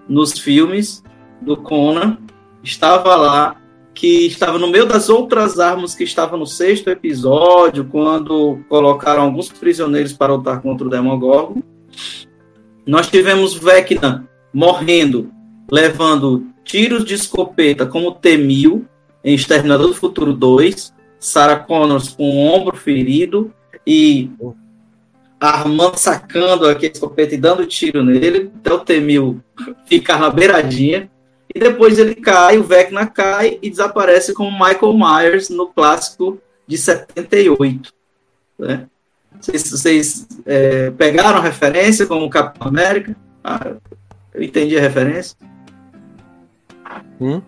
nos 0.08 0.38
filmes 0.38 1.02
do 1.40 1.56
Conan. 1.56 2.18
Estava 2.62 3.14
lá, 3.16 3.56
que 3.92 4.26
estava 4.26 4.58
no 4.58 4.68
meio 4.68 4.86
das 4.86 5.08
outras 5.08 5.58
armas 5.58 5.94
que 5.94 6.04
estavam 6.04 6.38
no 6.38 6.46
sexto 6.46 6.88
episódio, 6.88 7.84
quando 7.84 8.58
colocaram 8.68 9.22
alguns 9.22 9.50
prisioneiros 9.50 10.12
para 10.12 10.34
lutar 10.34 10.62
contra 10.62 10.86
o 10.86 10.90
Demogorgon. 10.90 11.62
Nós 12.86 13.08
tivemos 13.08 13.54
Vecna 13.54 14.28
morrendo, 14.52 15.30
levando 15.70 16.46
tiros 16.64 17.04
de 17.04 17.14
escopeta 17.14 17.86
como 17.86 18.12
T-1000 18.12 18.84
em 19.22 19.34
Exterminador 19.34 19.88
do 19.88 19.94
Futuro 19.94 20.32
2, 20.32 20.92
Sarah 21.18 21.56
Connors 21.56 22.10
com 22.10 22.30
o 22.30 22.38
ombro 22.38 22.76
ferido 22.76 23.52
e 23.86 24.30
armando, 25.40 25.96
sacando 25.96 26.66
aquele 26.66 26.92
escopeta 26.92 27.34
e 27.34 27.38
dando 27.38 27.66
tiro 27.66 28.02
nele, 28.02 28.50
até 28.60 28.72
o 28.72 28.78
T-1000 28.78 29.40
ficar 29.86 30.18
na 30.18 30.30
beiradinha, 30.30 31.10
e 31.54 31.58
depois 31.58 31.98
ele 31.98 32.14
cai, 32.14 32.58
o 32.58 32.64
Vecna 32.64 33.06
cai 33.06 33.58
e 33.62 33.70
desaparece 33.70 34.32
como 34.32 34.50
Michael 34.50 34.94
Myers 34.94 35.48
no 35.50 35.68
clássico 35.68 36.40
de 36.66 36.76
78. 36.76 37.92
Né? 38.58 38.86
Vocês, 39.40 39.70
vocês 39.70 40.28
é, 40.46 40.90
pegaram 40.90 41.38
a 41.38 41.42
referência 41.42 42.06
como 42.06 42.30
Capitão 42.30 42.68
América? 42.68 43.14
Ah, 43.42 43.74
eu 44.32 44.42
entendi 44.42 44.76
a 44.76 44.80
referência. 44.80 45.36
Hum? 47.20 47.42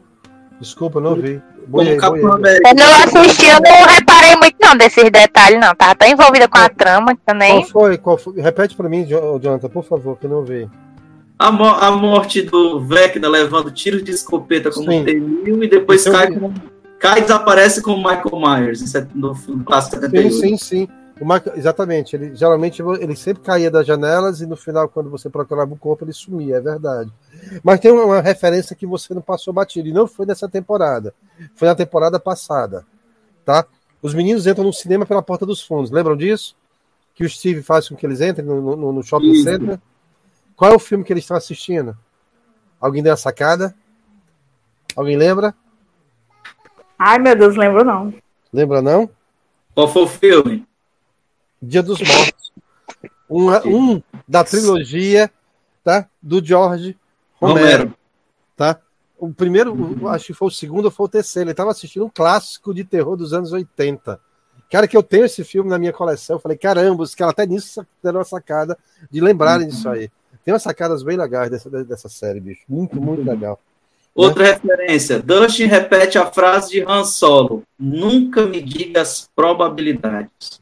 Desculpa, 0.61 1.01
não 1.01 1.15
vi. 1.15 1.41
Como 1.71 1.97
Capitão 1.97 2.33
América. 2.35 2.69
Eu 2.71 2.75
não 2.75 2.95
assisti, 3.23 3.47
eu 3.47 3.61
não 3.61 3.87
reparei 3.87 4.37
muito 4.37 4.57
não 4.63 4.77
desses 4.77 5.11
detalhes, 5.11 5.61
não. 5.61 5.75
Tava 5.75 5.95
tão 5.95 6.09
envolvida 6.09 6.49
com 6.49 6.59
a 6.59 6.69
trama 6.69 7.17
também. 7.27 7.53
Qual 7.63 7.65
foi? 7.65 7.99
Qual 7.99 8.19
foi? 8.19 8.41
Repete 8.41 8.75
para 8.77 8.89
mim, 8.89 9.05
Jo- 9.05 9.39
Jonathan, 9.43 9.69
por 9.69 9.85
favor, 9.85 10.17
que 10.19 10.27
eu 10.27 10.31
não 10.31 10.45
vi. 10.45 10.69
A, 11.39 11.53
mo- 11.53 11.65
a 11.67 11.91
morte 11.91 12.41
do 12.43 12.81
Vecna 12.81 13.29
levando 13.29 13.71
tiros 13.71 14.03
de 14.03 14.11
escopeta 14.11 14.71
como 14.71 14.91
Sim. 14.91 15.05
T-1000 15.05 15.65
e 15.65 15.69
depois 15.69 16.07
eu 16.07 16.13
cai, 16.13 16.29
cai 16.99 17.19
e 17.19 17.23
desaparece 17.23 17.83
como 17.83 17.99
Michael 17.99 18.41
Myers 18.41 18.81
em 18.81 18.87
set- 18.87 19.09
no, 19.15 19.37
no 19.49 19.63
clássico 19.65 19.97
Sim, 19.97 20.01
78. 20.03 20.35
sim, 20.35 20.57
sim. 20.57 20.85
O 20.85 21.06
Michael- 21.25 21.57
exatamente. 21.57 22.15
Ele, 22.15 22.35
geralmente 22.35 22.83
ele 22.83 23.17
sempre 23.17 23.43
caía 23.43 23.71
das 23.71 23.87
janelas 23.87 24.41
e 24.41 24.47
no 24.47 24.57
final, 24.57 24.89
quando 24.89 25.09
você 25.09 25.31
procurava 25.31 25.73
o 25.73 25.77
corpo, 25.79 26.05
ele 26.05 26.13
sumia, 26.13 26.57
é 26.57 26.61
verdade. 26.61 27.11
Mas 27.65 27.81
tem 27.81 27.91
uma, 27.91 28.05
uma 28.05 28.21
referência 28.21 28.77
que 28.77 28.87
você 28.87 29.15
não 29.15 29.23
passou 29.23 29.53
batido, 29.53 29.89
e 29.89 29.93
não 29.93 30.07
foi 30.07 30.27
nessa 30.27 30.49
temporada. 30.49 31.15
Foi 31.55 31.67
na 31.69 31.75
temporada 31.75 32.21
passada. 32.21 32.85
Tá? 33.45 33.65
Os 34.03 34.13
meninos 34.13 34.47
entram 34.47 34.65
no 34.65 34.73
cinema 34.73 35.07
pela 35.07 35.23
porta 35.23 35.47
dos 35.47 35.63
fundos. 35.63 35.91
Lembram 35.91 36.17
disso? 36.17 36.55
Que 37.15 37.25
o 37.25 37.29
Steve 37.31 37.63
faz 37.63 37.89
com 37.89 37.97
que 37.97 38.05
eles 38.05 38.21
entrem 38.21 38.45
no, 38.47 38.77
no- 38.77 38.93
no 38.93 39.03
shopping 39.03 39.31
Isso. 39.33 39.45
center. 39.45 39.81
Qual 40.55 40.71
é 40.73 40.75
o 40.75 40.79
filme 40.79 41.03
que 41.05 41.13
eles 41.13 41.25
estão 41.25 41.37
assistindo? 41.37 41.97
Alguém 42.79 43.03
deu 43.03 43.13
a 43.13 43.17
sacada? 43.17 43.75
Alguém 44.95 45.17
lembra? 45.17 45.55
Ai, 46.99 47.19
meu 47.19 47.35
Deus, 47.37 47.57
lembro 47.57 47.85
não. 47.85 48.13
Lembra 48.53 48.83
não? 48.83 49.09
Qual 49.75 49.89
foi 49.89 50.03
o 50.03 50.07
filme? 50.07 50.66
Dia 51.61 51.83
dos 51.83 52.01
Mortos. 52.01 52.53
Um, 53.29 53.51
um 53.95 54.03
da 54.27 54.45
trilogia 54.45 55.31
tá? 55.83 56.09
do 56.23 56.45
George 56.45 56.97
Romero. 57.41 57.65
Romero. 57.65 57.95
Tá? 58.57 58.81
O 59.19 59.33
primeiro, 59.33 60.09
acho 60.09 60.27
que 60.27 60.35
foi 60.35 60.49
o 60.49 60.51
segundo 60.51 60.87
ou 60.87 60.91
foi 60.91 61.07
o 61.07 61.09
terceiro. 61.09 61.47
Ele 61.47 61.53
estava 61.53 61.71
assistindo 61.71 62.05
um 62.05 62.11
clássico 62.11 62.75
de 62.75 62.85
terror 62.85 63.17
dos 63.17 63.33
anos 63.33 63.53
80. 63.53 64.21
Cara, 64.71 64.87
que 64.89 64.97
eu 64.97 65.03
tenho 65.03 65.25
esse 65.25 65.45
filme 65.45 65.71
na 65.71 65.79
minha 65.79 65.93
coleção. 65.93 66.37
Eu 66.37 66.41
falei, 66.41 66.59
caramba, 66.59 67.03
os 67.03 67.15
caras 67.15 67.33
até 67.33 67.47
nisso 67.47 67.87
deram 68.03 68.19
uma 68.19 68.25
sacada 68.25 68.77
de 69.11 69.21
lembrarem 69.21 69.69
disso 69.69 69.89
aí. 69.89 70.11
Tem 70.45 70.53
umas 70.53 70.63
sacadas 70.63 71.03
bem 71.03 71.17
legais 71.17 71.51
dessa, 71.51 71.71
dessa 71.85 72.09
série, 72.09 72.41
bicho. 72.41 72.63
Muito, 72.69 73.01
muito 73.01 73.23
legal. 73.23 73.61
Outra 74.15 74.45
referência. 74.45 75.21
Dustin 75.21 75.65
repete 75.67 76.19
a 76.19 76.27
frase 76.27 76.71
de 76.71 76.83
Han 76.83 77.05
Solo. 77.05 77.63
Nunca 77.79 78.47
me 78.47 78.63
diga 78.63 79.03
as 79.03 79.29
probabilidades. 79.37 80.61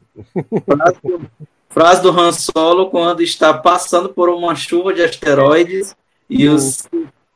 Frase 0.67 0.99
do, 1.03 1.31
frase 1.69 2.03
do 2.03 2.11
Han 2.11 2.33
Solo 2.33 2.91
quando 2.91 3.23
está 3.23 3.53
passando 3.55 4.09
por 4.11 4.29
uma 4.29 4.55
chuva 4.55 4.93
de 4.95 5.03
asteroides 5.03 5.95
e 6.31 6.49
o 6.49 6.57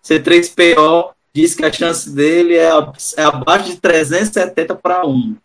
C3PO 0.04 1.10
diz 1.34 1.54
que 1.54 1.64
a 1.64 1.72
chance 1.72 2.08
dele 2.10 2.54
é, 2.56 2.70
a- 2.70 2.92
é 3.16 3.22
abaixo 3.24 3.66
de 3.70 3.76
370 3.76 4.74
para 4.74 5.06
1. 5.06 5.36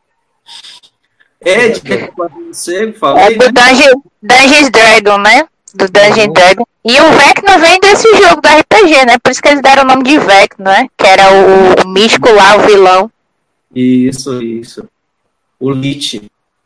Ed, 1.45 1.81
que 1.81 1.93
é 1.93 2.09
o 2.09 2.13
morcego, 2.45 2.91
É 2.95 2.99
falei, 2.99 3.38
do 3.38 3.45
né? 3.45 3.51
Dungeon, 3.51 4.01
Dungeons 4.21 4.69
Dragon, 4.69 5.17
né? 5.17 5.47
Do 5.73 5.86
Dungeon 5.89 6.27
Uhum. 6.27 6.34
Dragon. 6.34 6.67
E 6.86 7.01
o 7.01 7.11
Vecna 7.11 7.57
vem 7.57 7.79
desse 7.79 8.07
jogo 8.15 8.41
do 8.41 8.47
RPG, 8.47 9.05
né? 9.05 9.17
Por 9.21 9.31
isso 9.31 9.41
que 9.41 9.47
eles 9.49 9.61
deram 9.61 9.84
o 9.84 9.88
nome 9.88 10.03
de 10.03 10.17
Vecna, 10.19 10.71
né? 10.71 10.88
Que 10.97 11.05
era 11.05 11.23
o, 11.34 11.84
o 11.84 11.88
místico 11.89 12.31
lá, 12.31 12.55
o 12.57 12.61
vilão. 12.61 13.11
Isso, 13.75 14.41
isso. 14.41 14.88
O 15.59 15.69
Lich, 15.71 16.21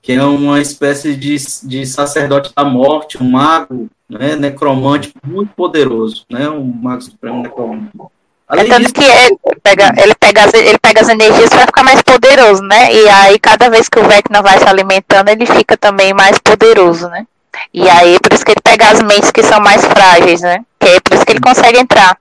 que 0.07 0.13
é 0.13 0.23
uma 0.23 0.61
espécie 0.61 1.17
de, 1.17 1.35
de 1.63 1.85
sacerdote 1.85 2.53
da 2.55 2.63
morte, 2.63 3.21
um 3.21 3.29
mago, 3.29 3.89
né, 4.07 4.37
necromante 4.37 5.13
muito 5.21 5.53
poderoso, 5.53 6.25
né, 6.29 6.49
um 6.49 6.63
mago 6.63 7.01
supremo 7.01 7.43
necromante. 7.43 7.89
É 7.93 8.05
Além 8.47 8.69
tanto 8.69 8.79
disso, 8.83 8.93
que 8.93 9.03
ele 9.03 9.59
pega, 9.61 9.93
ele, 10.01 10.15
pega 10.15 10.45
as, 10.45 10.53
ele 10.53 10.79
pega 10.79 11.01
as 11.01 11.09
energias 11.09 11.49
pra 11.49 11.65
ficar 11.65 11.83
mais 11.83 12.01
poderoso, 12.01 12.63
né? 12.63 12.93
E 12.93 13.09
aí, 13.09 13.37
cada 13.37 13.69
vez 13.69 13.89
que 13.89 13.99
o 13.99 14.07
Vecna 14.07 14.41
vai 14.41 14.57
se 14.57 14.65
alimentando, 14.69 15.27
ele 15.27 15.45
fica 15.45 15.75
também 15.75 16.13
mais 16.13 16.39
poderoso, 16.39 17.09
né? 17.09 17.27
E 17.73 17.89
aí, 17.89 18.17
por 18.21 18.31
isso 18.31 18.45
que 18.45 18.51
ele 18.51 18.61
pega 18.63 18.89
as 18.89 19.01
mentes 19.01 19.29
que 19.29 19.43
são 19.43 19.59
mais 19.59 19.83
frágeis, 19.83 20.39
né? 20.39 20.63
Que 20.79 20.87
é 20.87 20.99
por 21.01 21.15
isso 21.15 21.25
que 21.25 21.33
ele 21.33 21.41
consegue 21.41 21.79
entrar. 21.79 22.17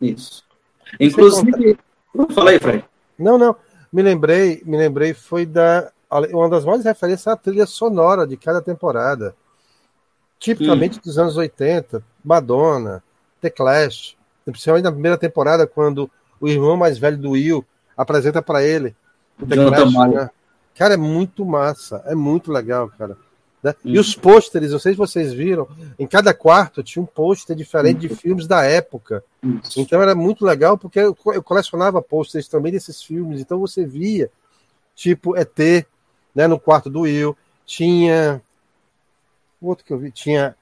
isso. 0.00 0.42
Inclusive, 0.98 1.76
fala 2.34 2.52
aí, 2.52 2.58
Fred. 2.58 2.82
Não, 3.18 3.36
não. 3.36 3.54
Me 3.92 4.00
lembrei, 4.00 4.62
me 4.64 4.78
lembrei, 4.78 5.12
foi 5.12 5.44
da 5.44 5.92
uma 6.10 6.48
das 6.48 6.64
maiores 6.64 6.84
referências 6.84 7.26
à 7.28 7.36
trilha 7.36 7.66
sonora 7.66 8.26
de 8.26 8.36
cada 8.36 8.60
temporada. 8.60 9.34
Tipicamente 10.38 11.00
dos 11.00 11.18
anos 11.18 11.36
80, 11.36 12.02
Madonna, 12.24 13.02
The 13.40 13.50
Clash, 13.50 14.16
principalmente 14.44 14.84
na 14.84 14.92
primeira 14.92 15.18
temporada, 15.18 15.66
quando 15.66 16.10
o 16.40 16.48
irmão 16.48 16.76
mais 16.76 16.98
velho 16.98 17.18
do 17.18 17.30
Will 17.32 17.64
apresenta 17.96 18.40
para 18.40 18.62
ele 18.64 18.96
o 19.40 19.46
The 19.46 19.54
Jonathan 19.56 19.92
Clash. 19.92 20.10
Né? 20.14 20.30
Cara, 20.74 20.94
é 20.94 20.96
muito 20.96 21.44
massa, 21.44 22.02
é 22.06 22.14
muito 22.14 22.50
legal, 22.50 22.88
cara. 22.96 23.16
né? 23.62 23.74
E 23.84 23.98
Hum. 23.98 24.00
os 24.00 24.14
pôsteres, 24.14 24.72
não 24.72 24.78
sei 24.78 24.92
se 24.92 24.98
vocês 24.98 25.30
viram, 25.34 25.68
em 25.98 26.06
cada 26.06 26.32
quarto 26.32 26.82
tinha 26.82 27.02
um 27.02 27.06
pôster 27.06 27.54
diferente 27.54 28.00
de 28.00 28.08
filmes 28.08 28.46
da 28.46 28.64
época. 28.64 29.22
Então 29.76 30.00
era 30.02 30.14
muito 30.14 30.42
legal, 30.46 30.78
porque 30.78 30.98
eu 30.98 31.14
colecionava 31.44 32.00
pôsteres 32.00 32.48
também 32.48 32.72
desses 32.72 33.02
filmes, 33.02 33.38
então 33.40 33.58
você 33.60 33.84
via, 33.84 34.30
tipo, 34.94 35.36
ET, 35.36 35.86
né, 36.34 36.46
no 36.46 36.58
quarto 36.58 36.88
do 36.90 37.00
Will, 37.00 37.36
tinha. 37.66 38.40
O 39.60 39.68
outro 39.68 39.84
que 39.84 39.92
eu 39.92 39.98
vi, 39.98 40.10
tinha. 40.10 40.56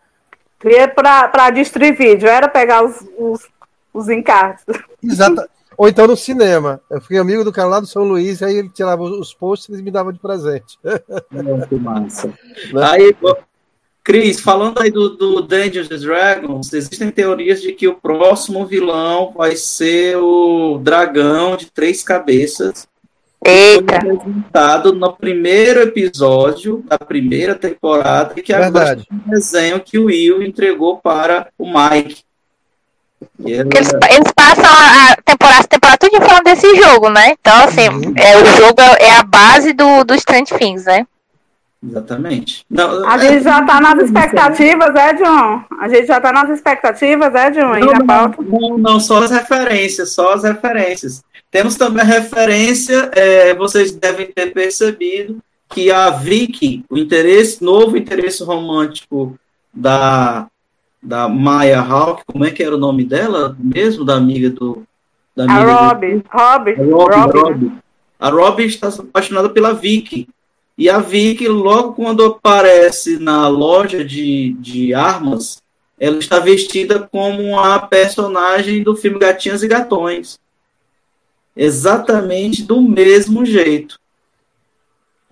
Pra 0.61 1.51
destruir 1.51 1.97
vídeo, 1.97 2.29
era 2.29 2.49
pegar 2.49 2.85
os, 2.85 2.97
os, 3.17 3.49
os 3.93 4.09
encartes. 4.09 4.65
Exata. 5.03 5.49
Ou 5.77 5.89
então 5.89 6.09
no 6.09 6.17
cinema. 6.17 6.81
Eu 6.91 7.01
fui 7.01 7.17
amigo 7.17 7.45
do 7.45 7.53
cara 7.53 7.69
lá 7.69 7.81
do 7.81 7.87
São 7.87 8.03
Luís, 8.03 8.43
aí 8.43 8.57
ele 8.57 8.69
tirava 8.69 9.05
os 9.05 9.33
pôsteres 9.33 9.81
e 9.81 9.85
me 9.85 9.93
dava 9.93 10.13
de 10.13 10.19
presente. 10.19 10.77
Muito 11.31 11.79
massa. 11.79 12.33
Né? 12.73 12.85
Aí, 12.85 13.17
Cris, 14.03 14.41
falando 14.41 14.81
aí 14.81 14.91
do, 14.91 15.11
do 15.11 15.43
Dungeons 15.43 15.89
Dragons, 15.89 16.73
existem 16.73 17.11
teorias 17.11 17.63
de 17.63 17.73
que 17.73 17.87
o 17.87 17.95
próximo 17.95 18.67
vilão 18.67 19.33
vai 19.37 19.55
ser 19.55 20.17
o 20.17 20.79
dragão 20.79 21.57
de 21.57 21.71
três 21.71 22.03
cabeças. 22.03 22.89
Eita! 23.45 24.01
Foi 24.01 24.11
apresentado 24.11 24.93
no 24.93 25.13
primeiro 25.15 25.81
episódio 25.81 26.85
da 26.89 26.99
primeira 26.99 27.55
temporada, 27.55 28.35
que 28.35 28.53
Verdade. 28.53 28.69
agora 28.79 29.25
um 29.27 29.31
desenho 29.31 29.81
que 29.81 29.99
o 29.99 30.07
Will 30.07 30.43
entregou 30.43 30.99
para 30.99 31.49
o 31.59 31.67
Mike. 31.67 32.23
E 33.45 33.53
era- 33.55 33.69
Eles, 33.75 33.89
eles 33.93 34.33
passam 34.35 34.65
a 34.65 35.13
a 35.13 35.17
temporada, 35.25 35.61
a 35.61 35.65
temporada 35.69 35.99
tudo 35.99 36.21
falando 36.23 36.45
desse 36.45 36.77
jogo, 36.77 37.09
né? 37.11 37.35
Então, 37.41 37.65
assim, 37.65 37.83
é, 38.17 38.37
o 38.37 38.45
jogo 38.61 38.81
é 38.81 39.07
é 39.07 39.17
a 39.19 39.23
base 39.23 39.73
do, 39.73 40.05
do 40.05 40.15
Strange 40.15 40.55
Things, 40.59 40.85
né? 40.85 41.07
Exatamente. 41.83 42.65
Não, 42.69 43.09
A 43.09 43.19
gente 43.19 43.45
já 43.45 43.65
tá 43.65 43.81
nas 43.81 44.03
expectativas, 44.03 44.95
é, 44.97 45.13
John? 45.15 45.63
A 45.81 45.89
gente 45.89 46.07
já 46.07 46.21
tá 46.21 46.33
nas 46.33 46.51
expectativas, 46.51 47.35
é, 47.35 47.51
John? 47.53 47.79
Não, 47.79 48.05
não, 48.05 48.35
não, 48.71 48.79
não, 48.79 49.01
só 49.01 49.23
as 49.23 49.31
referências, 49.31 50.13
só 50.13 50.35
as 50.35 50.43
referências. 50.43 51.23
Temos 51.51 51.77
também 51.77 52.03
a 52.03 52.07
referência, 52.07 53.11
é, 53.15 53.55
vocês 53.55 53.93
devem 53.93 54.27
ter 54.27 54.53
percebido 54.53 55.39
que 55.71 55.91
a 55.91 56.11
Vicky, 56.11 56.85
o 56.91 56.97
interesse, 56.99 57.63
novo 57.63 57.97
interesse 57.97 58.43
romântico 58.43 59.39
da, 59.73 60.47
da 61.03 61.29
Maya 61.29 61.81
Hawke, 61.81 62.23
como 62.27 62.45
é 62.45 62.51
que 62.51 62.63
era 62.63 62.75
o 62.75 62.79
nome 62.79 63.05
dela 63.05 63.57
mesmo, 63.59 64.05
da 64.05 64.17
amiga 64.17 64.51
do. 64.51 64.83
Da 65.35 65.45
A 65.45 65.57
amiga 65.57 65.73
do- 65.73 65.79
Rob, 65.79 66.25
Rob, 66.33 66.71
a 66.71 66.85
Rob, 66.85 67.15
a 67.15 67.21
Rob, 67.23 67.39
Rob. 67.39 67.73
A 68.21 68.29
Rob 68.31 68.65
está 68.65 68.89
apaixonada 68.89 69.49
pela 69.49 69.73
Vicky. 69.73 70.29
E 70.77 70.89
a 70.89 70.99
Vicky, 70.99 71.49
logo 71.49 71.93
quando 71.95 72.25
aparece 72.25 73.19
na 73.19 73.49
loja 73.49 74.05
de, 74.05 74.55
de 74.61 74.95
armas, 74.95 75.61
ela 75.99 76.19
está 76.19 76.39
vestida 76.39 77.09
como 77.11 77.59
a 77.59 77.79
personagem 77.81 78.83
do 78.83 78.97
filme 78.97 79.19
Gatinhas 79.19 79.63
e 79.63 79.69
Gatões. 79.69 80.39
Exatamente 81.59 82.63
do 82.63 82.81
mesmo 82.81 83.45
jeito. 83.45 83.99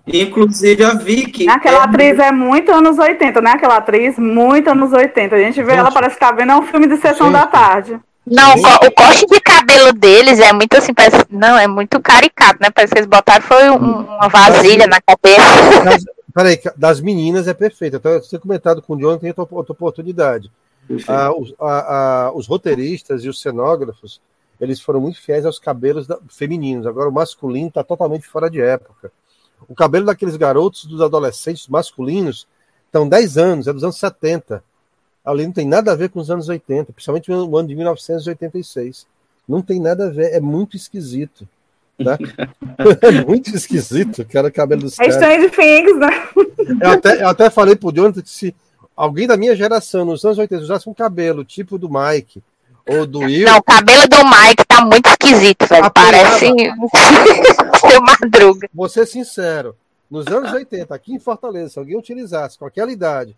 Inclusive 0.06 0.84
a 0.84 0.94
Vicky. 0.94 1.48
Aquela 1.48 1.78
é- 1.78 1.82
atriz 1.84 2.18
é 2.18 2.30
muito 2.32 2.70
anos 2.72 2.98
80, 2.98 3.40
né? 3.40 3.52
Aquela 3.52 3.76
atriz, 3.78 4.18
muito 4.18 4.68
anos 4.70 4.92
80. 4.92 5.34
A 5.34 5.38
gente 5.38 5.62
vê 5.62 5.72
ela, 5.74 5.90
parece 5.90 6.14
que 6.14 6.20
tá 6.20 6.30
vendo 6.32 6.52
é 6.52 6.56
um 6.56 6.62
filme 6.62 6.86
de 6.86 6.96
sessão 6.98 7.30
da 7.32 7.46
tarde. 7.46 7.98
Não, 8.24 8.54
o, 8.54 8.62
co- 8.62 8.86
o 8.86 8.90
corte 8.92 9.24
de 9.26 9.40
cabelo 9.40 9.92
deles 9.92 10.40
é 10.40 10.52
muito 10.52 10.76
assim, 10.76 10.92
parece, 10.92 11.24
não, 11.30 11.56
é 11.56 11.68
muito 11.68 12.00
caricato, 12.00 12.58
né? 12.60 12.70
Parece 12.74 12.92
que 12.92 12.98
eles 12.98 13.08
botaram 13.08 13.42
foi 13.42 13.70
um- 13.70 14.00
uma 14.00 14.28
vasilha 14.28 14.86
na 14.88 15.00
cabeça. 15.00 15.84
Das, 15.84 16.04
peraí, 16.34 16.60
das 16.76 17.00
meninas 17.00 17.46
é 17.46 17.54
perfeito. 17.54 17.96
Até 17.98 18.16
eu 18.16 18.20
tinha 18.20 18.40
comentado 18.40 18.82
com 18.82 18.94
o 18.94 18.98
Jonathan 19.00 19.26
em 19.26 19.34
outra, 19.36 19.46
outra 19.56 19.72
oportunidade. 19.72 20.50
Ah, 21.08 21.32
os, 21.36 21.52
a- 21.60 22.26
a- 22.26 22.32
os 22.34 22.46
roteiristas 22.48 23.24
e 23.24 23.28
os 23.28 23.40
cenógrafos, 23.40 24.20
eles 24.60 24.80
foram 24.80 25.00
muito 25.00 25.20
fiéis 25.20 25.44
aos 25.46 25.58
cabelos 25.58 26.06
da- 26.06 26.18
femininos. 26.28 26.86
Agora 26.86 27.08
o 27.08 27.12
masculino 27.12 27.68
está 27.68 27.82
totalmente 27.84 28.26
fora 28.26 28.48
de 28.50 28.60
época. 28.60 29.10
O 29.68 29.74
cabelo 29.74 30.06
daqueles 30.06 30.36
garotos, 30.36 30.84
dos 30.84 31.00
adolescentes 31.00 31.66
masculinos, 31.68 32.46
estão 32.86 33.08
10 33.08 33.38
anos, 33.38 33.66
é 33.66 33.72
dos 33.72 33.82
anos 33.84 33.98
70. 33.98 34.62
Ali 35.24 35.44
não 35.44 35.52
tem 35.52 35.66
nada 35.66 35.92
a 35.92 35.94
ver 35.96 36.08
com 36.10 36.20
os 36.20 36.30
anos 36.30 36.48
80, 36.48 36.92
principalmente 36.92 37.30
o 37.32 37.56
ano 37.56 37.68
de 37.68 37.74
1986. 37.74 39.06
Não 39.48 39.62
tem 39.62 39.80
nada 39.80 40.06
a 40.06 40.10
ver, 40.10 40.32
é 40.32 40.40
muito 40.40 40.76
esquisito. 40.76 41.48
Tá? 42.02 42.18
é 43.02 43.24
muito 43.24 43.54
esquisito, 43.54 44.24
cara, 44.26 44.48
o 44.48 44.52
cabelo 44.52 44.82
dos 44.82 44.98
É 44.98 45.08
caras. 45.08 45.50
Things, 45.50 45.98
né? 45.98 46.28
Eu 46.80 46.90
até, 46.90 47.22
eu 47.22 47.28
até 47.28 47.48
falei 47.50 47.74
pro 47.74 47.90
Jonathan 47.92 48.20
que 48.20 48.28
se 48.30 48.54
alguém 48.94 49.26
da 49.26 49.36
minha 49.36 49.56
geração, 49.56 50.04
nos 50.04 50.24
anos 50.24 50.36
80, 50.38 50.62
usasse 50.62 50.88
um 50.88 50.94
cabelo 50.94 51.44
tipo 51.44 51.78
do 51.78 51.88
Mike 51.88 52.42
ou 52.88 53.06
do 53.06 53.20
Will. 53.20 53.46
Não, 53.46 53.58
o 53.58 53.62
cabelo 53.62 54.08
do 54.08 54.24
Mike 54.24 54.64
tá 54.66 54.84
muito 54.84 55.08
esquisito, 55.08 55.66
velho. 55.66 55.90
Parece 55.90 56.46
seu 57.80 58.02
madruga. 58.02 58.68
Vou 58.72 58.88
ser 58.88 59.06
sincero, 59.06 59.76
nos 60.10 60.26
anos 60.28 60.52
80, 60.52 60.94
aqui 60.94 61.14
em 61.14 61.18
Fortaleza, 61.18 61.70
se 61.70 61.78
alguém 61.78 61.98
utilizasse 61.98 62.58
com 62.58 62.66
aquela 62.66 62.92
idade 62.92 63.36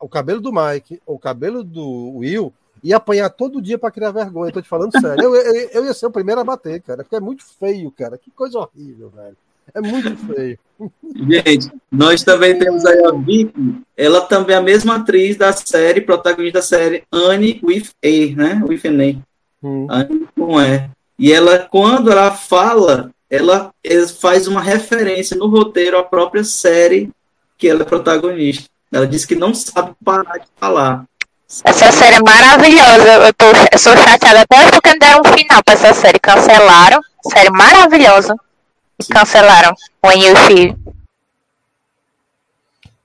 o 0.00 0.08
cabelo 0.08 0.40
do 0.40 0.52
Mike 0.52 1.00
ou 1.04 1.16
o 1.16 1.18
cabelo 1.18 1.62
do 1.62 2.16
Will, 2.16 2.52
ia 2.82 2.96
apanhar 2.96 3.28
todo 3.28 3.60
dia 3.60 3.78
pra 3.78 3.90
criar 3.90 4.10
vergonha. 4.10 4.48
Eu 4.48 4.54
tô 4.54 4.62
te 4.62 4.68
falando 4.68 4.98
sério. 4.98 5.22
Eu, 5.22 5.34
eu, 5.34 5.68
eu 5.70 5.84
ia 5.84 5.92
ser 5.92 6.06
o 6.06 6.10
primeiro 6.10 6.40
a 6.40 6.44
bater, 6.44 6.80
cara, 6.80 7.04
porque 7.04 7.16
é 7.16 7.20
muito 7.20 7.44
feio, 7.44 7.90
cara. 7.90 8.16
Que 8.16 8.30
coisa 8.30 8.58
horrível, 8.58 9.10
velho. 9.10 9.36
É 9.74 9.80
muito 9.80 10.16
feio. 10.26 10.58
Gente, 11.28 11.70
nós 11.90 12.22
também 12.22 12.58
temos 12.58 12.84
aí 12.86 13.04
a 13.04 13.12
Vicky, 13.12 13.82
ela 13.96 14.22
também 14.22 14.56
é 14.56 14.58
a 14.58 14.62
mesma 14.62 14.96
atriz 14.96 15.36
da 15.36 15.52
série, 15.52 16.00
protagonista 16.00 16.58
da 16.58 16.62
série 16.62 17.04
Anne 17.12 17.60
with 17.62 17.90
A, 18.02 18.36
né? 18.36 18.62
With 18.66 18.80
an 18.86 19.02
A. 19.02 19.96
Anne 19.98 20.26
com 20.34 20.60
E. 20.60 20.90
E 21.18 21.32
ela, 21.32 21.58
quando 21.58 22.10
ela 22.10 22.30
fala, 22.30 23.10
ela 23.28 23.72
faz 24.20 24.46
uma 24.46 24.62
referência 24.62 25.36
no 25.36 25.48
roteiro 25.48 25.98
à 25.98 26.02
própria 26.02 26.42
série 26.42 27.10
que 27.58 27.68
ela 27.68 27.82
é 27.82 27.84
protagonista. 27.84 28.68
Ela 28.90 29.06
diz 29.06 29.26
que 29.26 29.36
não 29.36 29.54
sabe 29.54 29.92
parar 30.02 30.38
de 30.38 30.46
falar. 30.58 31.04
Essa 31.64 31.92
série 31.92 32.16
é 32.16 32.22
maravilhosa. 32.22 33.26
Eu, 33.26 33.34
tô, 33.34 33.46
eu 33.70 33.78
sou 33.78 33.96
chateada 33.96 34.40
até 34.40 34.70
porque 34.70 34.90
não 34.90 34.98
deram 34.98 35.20
um 35.20 35.36
final 35.36 35.62
pra 35.62 35.74
essa 35.74 35.92
série. 35.92 36.18
Cancelaram. 36.18 37.00
Série 37.22 37.50
maravilhosa. 37.50 38.34
E 39.00 39.12
cancelaram. 39.12 39.74
When 40.04 40.22
You 40.22 40.36
Feel. 40.36 40.76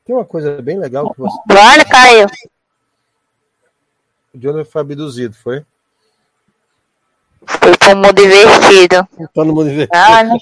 Tem 0.05 0.15
uma 0.15 0.25
coisa 0.25 0.61
bem 0.61 0.77
legal 0.77 1.11
que 1.13 1.19
você. 1.19 1.37
Olha, 1.49 1.85
caiu. 1.85 2.27
O 4.33 4.37
Jonathan 4.37 4.69
foi 4.69 4.81
abduzido, 4.81 5.35
foi? 5.35 5.65
Foi 7.47 7.77
pro 7.77 7.95
mundo 7.95 8.19
invertido. 8.19 9.07
Tá 9.33 9.43
no 9.43 9.53
mundo 9.53 9.69
invertido. 9.69 9.97
Olha. 9.97 10.37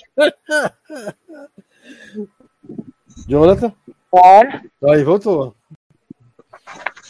Jonathan? 3.28 3.74
Olha. 4.12 4.64
Aí, 4.90 5.04
voltou. 5.04 5.56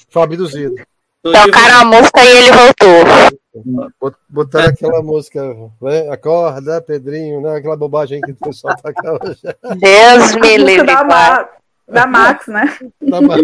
Foi 0.10 0.22
abduzido. 0.22 0.76
Tocaram 1.24 1.82
a 1.82 1.86
música 1.86 2.22
e 2.22 2.38
ele 2.38 2.52
voltou. 2.52 3.94
Bot- 4.02 4.18
Botaram 4.30 4.70
aquela 4.70 5.02
música, 5.02 5.42
né? 5.82 6.10
Acorda, 6.10 6.82
Pedrinho, 6.82 7.40
né? 7.42 7.56
Aquela 7.56 7.78
bobagem 7.78 8.20
que 8.22 8.32
o 8.32 8.36
pessoal 8.36 8.76
tá 8.76 8.92
hoje. 9.24 9.40
Deus 9.80 10.36
me 10.36 10.58
livre. 10.58 10.86
da. 10.88 11.04
Ma- 11.04 11.50
da 11.88 12.08
Max, 12.08 12.48
né? 12.48 12.78
Da 13.02 13.22
Max. 13.22 13.42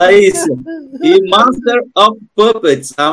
Laísa, 0.00 0.46
e 1.02 1.28
Master 1.28 1.82
of 1.96 2.18
Puppets, 2.34 2.94
a, 2.96 3.08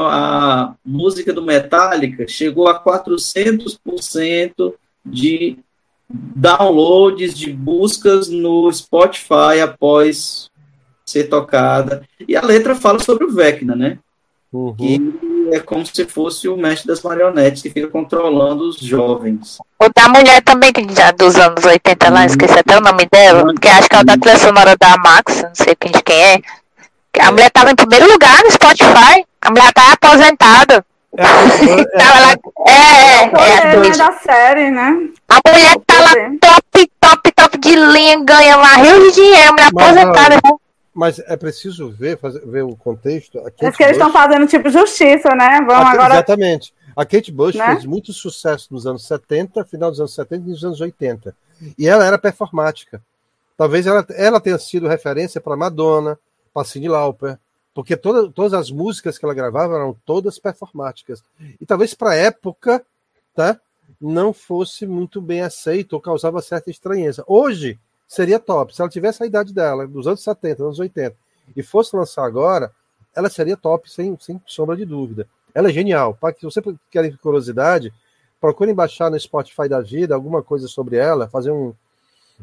a 0.69 0.76
música 0.86 1.34
do 1.34 1.41
Metallica, 1.41 2.28
chegou 2.28 2.67
a 2.67 2.80
400% 2.84 4.73
de 5.05 5.57
downloads 6.09 7.36
de 7.36 7.51
buscas 7.51 8.30
no 8.30 8.71
Spotify 8.71 9.59
após 9.63 10.49
ser 11.06 11.26
tocada. 11.26 12.03
E 12.28 12.36
a 12.36 12.41
letra 12.41 12.76
fala 12.76 12.99
sobre 12.99 13.26
o 13.26 13.32
Vecna, 13.34 13.76
né? 13.76 13.97
Que 14.78 15.14
é 15.51 15.60
como 15.60 15.86
se 15.86 16.06
fosse 16.06 16.47
o 16.47 16.56
mestre 16.56 16.88
das 16.88 17.01
marionetes 17.01 17.62
que 17.62 17.70
fica 17.70 17.88
controlando 17.89 18.70
os 18.70 18.78
jovens. 18.80 19.58
O 19.80 19.89
da 19.93 20.08
mulher 20.08 20.41
também, 20.41 20.72
que 20.72 20.82
já 20.95 21.12
dos 21.12 21.36
anos 21.36 21.64
80 21.64 22.10
lá, 22.10 22.26
esqueci 22.26 22.58
até 22.58 22.78
o 22.78 22.82
nome 22.82 23.06
dela, 23.12 23.53
que 23.62 23.68
acho 23.68 23.89
que 23.89 23.95
é 23.95 23.99
o 23.99 24.03
da 24.06 24.18
trilha 24.18 24.38
sonora 24.39 24.76
da 24.80 24.95
Max, 24.97 25.43
não 25.43 25.53
sei 25.53 25.76
quem 25.76 25.91
de 25.91 26.01
quem 26.01 26.16
é. 26.22 26.38
Que 27.14 27.22
A 27.22 27.32
mulher 27.32 27.51
tava 27.51 27.72
em 27.72 27.76
primeiro 27.76 28.10
lugar 28.12 28.43
no 28.43 28.51
Spotify. 28.51 29.26
A 29.41 29.51
mulher 29.51 29.74
tá 29.74 29.93
aposentada. 29.93 30.86
Lá- 31.18 32.36
É, 32.68 32.72
é, 32.72 33.22
é, 33.24 33.58
atriz. 33.78 33.97
né, 33.97 34.06
da 34.06 34.12
série, 34.20 34.72
né? 34.72 34.97
A 35.30 35.39
mulher 35.49 35.78
tá 35.86 35.99
lá 36.01 36.12
top, 36.41 36.91
top, 36.99 37.32
top 37.36 37.58
de 37.58 37.76
linha, 37.76 38.20
ganha 38.24 38.58
uma 38.58 38.68
rio 38.78 38.99
de 39.01 39.12
dinheiro, 39.16 39.49
a 39.49 39.51
mulher 39.51 39.68
aposentada. 39.68 40.39
Mas 40.96 41.20
é 41.20 41.36
preciso 41.36 41.91
ver, 41.91 42.18
fazer, 42.18 42.39
ver 42.46 42.64
o 42.64 42.74
contexto. 42.76 43.38
A 43.39 43.48
Acho 43.68 43.78
que 43.78 43.84
eles 43.84 43.98
estão 43.98 44.14
fazendo 44.14 44.48
tipo 44.48 44.70
justiça, 44.70 45.30
né? 45.36 45.58
Vamos 45.60 45.74
a- 45.74 45.91
agora. 45.91 46.14
Exatamente. 46.16 46.74
A 46.96 47.06
Kate 47.06 47.34
Bush 47.34 47.56
Né? 47.56 47.66
fez 47.74 47.86
muito 47.86 48.14
sucesso 48.14 48.70
nos 48.74 48.88
anos 48.88 49.06
70, 49.06 49.66
final 49.66 49.91
dos 49.91 50.00
anos 50.00 50.16
70 50.16 50.48
e 50.48 50.52
nos 50.52 50.64
anos 50.64 50.80
80. 50.80 51.36
E 51.78 51.86
ela 51.86 52.06
era 52.06 52.18
performática. 52.18 53.02
Talvez 53.58 53.86
ela, 53.86 54.06
ela 54.12 54.39
tenha 54.39 54.58
sido 54.58 54.88
referência 54.88 55.41
para 55.41 55.58
Madonna, 55.58 56.18
para 56.54 56.64
Cyndi 56.66 56.88
Lauper, 56.88 57.38
porque 57.74 57.98
toda, 57.98 58.30
todas 58.32 58.54
as 58.54 58.72
músicas 58.72 59.18
que 59.18 59.26
ela 59.26 59.34
gravava 59.34 59.76
eram 59.76 59.93
todas 60.06 60.39
performáticas. 60.39 61.22
E 61.60 61.66
talvez 61.66 61.93
para 61.93 62.12
a 62.12 62.16
época, 62.16 62.82
tá, 63.36 63.60
não 64.00 64.32
fosse 64.32 64.88
muito 64.88 65.20
bem 65.22 65.41
aceito 65.41 65.93
ou 65.93 66.02
causava 66.02 66.41
certa 66.41 66.70
estranheza. 66.72 67.22
Hoje 67.28 67.78
seria 68.08 68.39
top. 68.39 68.76
Se 68.76 68.82
ela 68.82 68.89
tivesse 68.89 69.24
a 69.24 69.26
idade 69.26 69.53
dela, 69.53 69.88
dos 69.88 70.08
anos 70.08 70.24
70, 70.24 70.64
anos 70.64 70.80
80, 70.80 71.16
e 71.56 71.64
fosse 71.64 71.95
lançar 71.95 72.26
agora, 72.26 72.72
ela 73.16 73.30
seria 73.30 73.56
top, 73.56 73.89
sem, 73.89 74.18
sem 74.20 74.41
sombra 74.45 74.76
de 74.76 74.86
dúvida. 74.86 75.28
Ela 75.53 75.70
é 75.70 75.74
genial. 75.74 76.18
Para 76.20 76.34
que 76.34 76.43
você 76.43 76.62
querem 76.91 77.16
curiosidade, 77.16 77.93
procurem 78.41 78.76
baixar 78.76 79.10
no 79.10 79.20
Spotify 79.20 79.70
da 79.70 79.82
vida 79.82 80.14
alguma 80.14 80.43
coisa 80.43 80.68
sobre 80.68 80.97
ela, 80.97 81.30
fazer 81.30 81.51
um, 81.51 81.74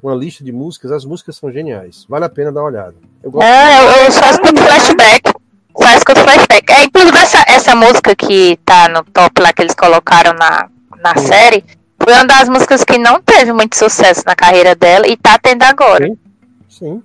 uma 0.02 0.14
lista 0.14 0.42
de 0.42 0.52
músicas, 0.52 0.90
as 0.90 1.04
músicas 1.04 1.36
são 1.36 1.52
geniais. 1.52 2.06
Vale 2.08 2.24
a 2.24 2.28
pena 2.28 2.50
dar 2.50 2.60
uma 2.60 2.68
olhada. 2.68 2.94
Eu 3.22 3.30
gosto 3.30 3.44
É, 3.44 3.78
eu, 3.78 4.04
eu 4.04 4.12
só 4.12 4.30
escuto 4.30 4.62
flashback. 4.62 5.32
Só 5.76 5.88
escuto 5.96 6.20
flashback. 6.20 6.72
É, 6.72 6.84
inclusive, 6.84 7.18
essa, 7.18 7.44
essa 7.46 7.74
música 7.74 8.16
que 8.16 8.56
tá 8.64 8.88
no 8.88 9.04
top 9.04 9.42
lá 9.42 9.52
que 9.52 9.62
eles 9.62 9.74
colocaram 9.74 10.32
na, 10.34 10.68
na 11.02 11.16
série 11.16 11.64
foi 12.02 12.12
uma 12.12 12.26
das 12.26 12.48
músicas 12.48 12.84
que 12.84 12.98
não 12.98 13.20
teve 13.20 13.52
muito 13.52 13.76
sucesso 13.76 14.22
na 14.26 14.34
carreira 14.34 14.74
dela 14.74 15.06
e 15.06 15.16
tá 15.16 15.38
tendo 15.40 15.62
agora. 15.62 16.10
Sim. 16.68 17.02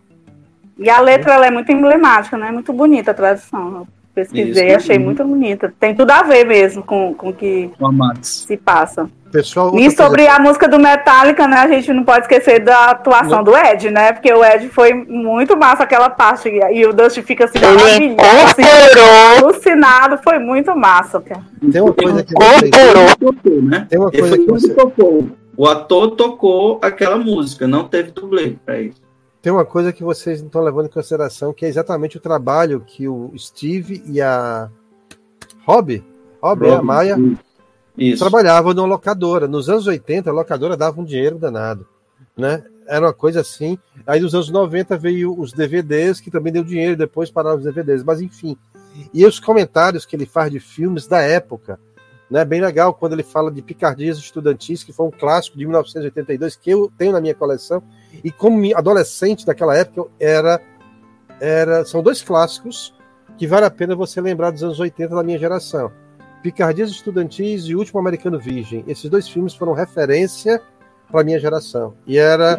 E 0.78 0.90
a 0.90 1.00
letra 1.00 1.34
ela 1.34 1.48
é 1.48 1.52
muito 1.52 1.72
emblemática, 1.72 2.38
né? 2.38 2.52
Muito 2.52 2.72
bonita 2.74 3.12
a 3.12 3.14
tradução. 3.14 3.88
Pesquisei, 4.18 4.68
Isso. 4.70 4.76
achei 4.78 4.98
muito 4.98 5.24
bonita. 5.24 5.72
Tem 5.80 5.94
tudo 5.94 6.10
a 6.10 6.24
ver 6.24 6.44
mesmo 6.44 6.82
com 6.82 7.14
com 7.14 7.30
o 7.30 7.34
que 7.34 7.70
se 8.24 8.58
passa. 8.58 9.08
Pessoal, 9.32 9.68
E 9.68 9.70
outra 9.70 9.82
coisa- 9.84 10.04
sobre 10.04 10.28
a 10.28 10.40
música 10.40 10.68
do 10.68 10.80
Metallica, 10.80 11.48
né? 11.48 11.58
A 11.58 11.68
gente 11.68 11.94
não 11.94 12.04
pode 12.04 12.22
esquecer 12.22 12.60
da 12.64 12.86
atuação 12.92 13.44
do 13.44 13.56
Ed, 13.56 13.92
né? 13.92 14.12
Porque 14.14 14.34
o 14.34 14.44
Ed 14.44 14.70
foi 14.70 14.92
muito 14.94 15.56
massa 15.56 15.84
aquela 15.84 16.10
parte. 16.10 16.50
E 16.50 16.84
o 16.88 16.94
Dusty 16.94 17.22
fica 17.22 17.46
assim, 17.46 17.60
Ele 17.60 17.68
assim, 17.68 18.06
incorporou. 18.06 19.38
alucinado. 19.52 20.18
Foi 20.24 20.40
muito 20.40 20.76
massa, 20.76 21.22
cara. 21.22 21.42
Tem 21.72 21.80
uma 21.82 21.94
coisa 21.94 22.24
que 22.24 22.34
Incorporou. 22.34 23.16
Tocou, 23.20 23.62
né? 23.62 23.86
Tem 23.88 24.00
uma 24.00 24.12
coisa 24.12 24.36
que 24.38 24.46
você- 24.48 24.74
tocou. 24.74 25.28
O 25.56 25.68
ator 25.68 26.12
tocou 26.16 26.80
aquela 26.82 27.18
música, 27.18 27.68
não 27.68 27.84
teve 27.84 28.12
dublê 28.12 28.56
pra 28.66 28.80
isso. 28.80 29.02
Tem 29.48 29.54
uma 29.54 29.64
coisa 29.64 29.94
que 29.94 30.04
vocês 30.04 30.42
não 30.42 30.48
estão 30.48 30.62
levando 30.62 30.88
em 30.88 30.92
consideração, 30.92 31.54
que 31.54 31.66
é 31.66 31.70
exatamente 31.70 32.18
o 32.18 32.20
trabalho 32.20 32.84
que 32.86 33.08
o 33.08 33.32
Steve 33.38 34.04
e 34.06 34.20
a 34.20 34.70
Rob, 35.66 36.04
Rob 36.42 36.68
e 36.68 36.70
a 36.70 36.84
Maia 36.84 37.16
Isso. 37.98 38.20
trabalhavam 38.20 38.74
numa 38.74 38.86
locadora. 38.86 39.48
Nos 39.48 39.70
anos 39.70 39.88
80, 39.88 40.30
a 40.30 40.34
locadora 40.34 40.76
dava 40.76 41.00
um 41.00 41.06
dinheiro 41.06 41.40
danado, 41.40 41.88
né? 42.36 42.62
Era 42.86 43.06
uma 43.06 43.14
coisa 43.14 43.40
assim. 43.40 43.80
Aí 44.06 44.20
nos 44.20 44.36
anos 44.36 44.50
90 44.50 44.98
veio 44.98 45.34
os 45.40 45.54
DVDs, 45.54 46.20
que 46.20 46.30
também 46.30 46.52
deu 46.52 46.66
dinheiro, 46.66 46.98
depois 46.98 47.32
pararam 47.32 47.58
os 47.58 47.64
DVDs, 47.64 48.04
mas 48.04 48.20
enfim. 48.20 48.58
E 49.14 49.26
os 49.26 49.40
comentários 49.40 50.06
que 50.06 50.18
ele 50.18 50.26
faz 50.26 50.52
de 50.52 50.60
filmes 50.60 51.08
da 51.08 51.22
época, 51.22 51.80
né? 52.30 52.44
Bem 52.44 52.62
legal 52.62 52.94
quando 52.94 53.14
ele 53.14 53.24
fala 53.24 53.52
de 53.52 53.62
Picardias 53.62 54.18
Estudantis, 54.18 54.84
que 54.84 54.94
foi 54.94 55.08
um 55.08 55.12
clássico 55.12 55.58
de 55.58 55.66
1982 55.66 56.56
que 56.56 56.70
eu 56.70 56.92
tenho 56.98 57.12
na 57.12 57.22
minha 57.22 57.34
coleção. 57.34 57.82
E 58.24 58.32
como 58.32 58.76
adolescente 58.76 59.46
daquela 59.46 59.76
época, 59.76 60.10
era 60.20 60.62
era 61.40 61.86
são 61.86 62.02
dois 62.02 62.22
clássicos 62.22 62.94
que 63.38 63.46
vale 63.46 63.66
a 63.66 63.72
pena 63.72 63.96
você 63.96 64.20
lembrar 64.20 64.52
dos 64.52 64.64
anos 64.64 64.80
80 64.80 65.16
da 65.16 65.24
minha 65.24 65.38
geração. 65.38 65.92
Picardias 66.42 66.90
Estudantis 66.90 67.66
e 67.66 67.76
O 67.76 67.80
Último 67.80 68.00
Americano 68.00 68.40
Virgem. 68.40 68.84
Esses 68.88 69.10
dois 69.10 69.28
filmes 69.28 69.54
foram 69.54 69.74
referência 69.74 70.62
para 71.12 71.24
minha 71.24 71.40
geração. 71.40 71.94
E 72.06 72.18
era 72.18 72.58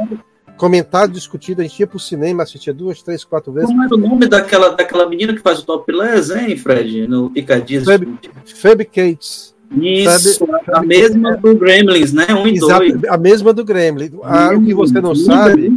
comentado, 0.56 1.12
discutido, 1.12 1.60
a 1.60 1.64
gente 1.64 1.78
ia 1.78 1.86
pro 1.86 1.98
cinema, 1.98 2.42
assistia 2.42 2.74
duas, 2.74 3.02
três, 3.02 3.24
quatro 3.24 3.52
vezes. 3.52 3.70
Como 3.70 3.84
era 3.84 3.94
o 3.94 3.98
nome 3.98 4.26
daquela, 4.26 4.70
daquela 4.70 5.08
menina 5.08 5.34
que 5.34 5.40
faz 5.40 5.60
o 5.60 5.64
topless, 5.64 6.32
hein, 6.32 6.56
Fred? 6.56 7.06
No 7.06 7.30
Picadinhas. 7.30 7.84
Phoebe, 7.84 8.18
Phoebe 8.44 8.84
Cates. 8.84 9.54
Isso, 9.70 10.38
Sabe? 10.46 10.52
a 10.72 10.80
mesma 10.82 11.36
do 11.36 11.54
Gremlins, 11.56 12.12
né? 12.12 12.26
Um 12.30 12.46
e 12.46 12.56
Exato, 12.56 12.78
dois. 12.80 13.04
a 13.04 13.16
mesma 13.18 13.52
do 13.52 13.64
Gremlin. 13.64 14.10
Ah, 14.24 14.50
o 14.54 14.62
que 14.64 14.72
você 14.74 15.00
não 15.00 15.14
sabe 15.14 15.70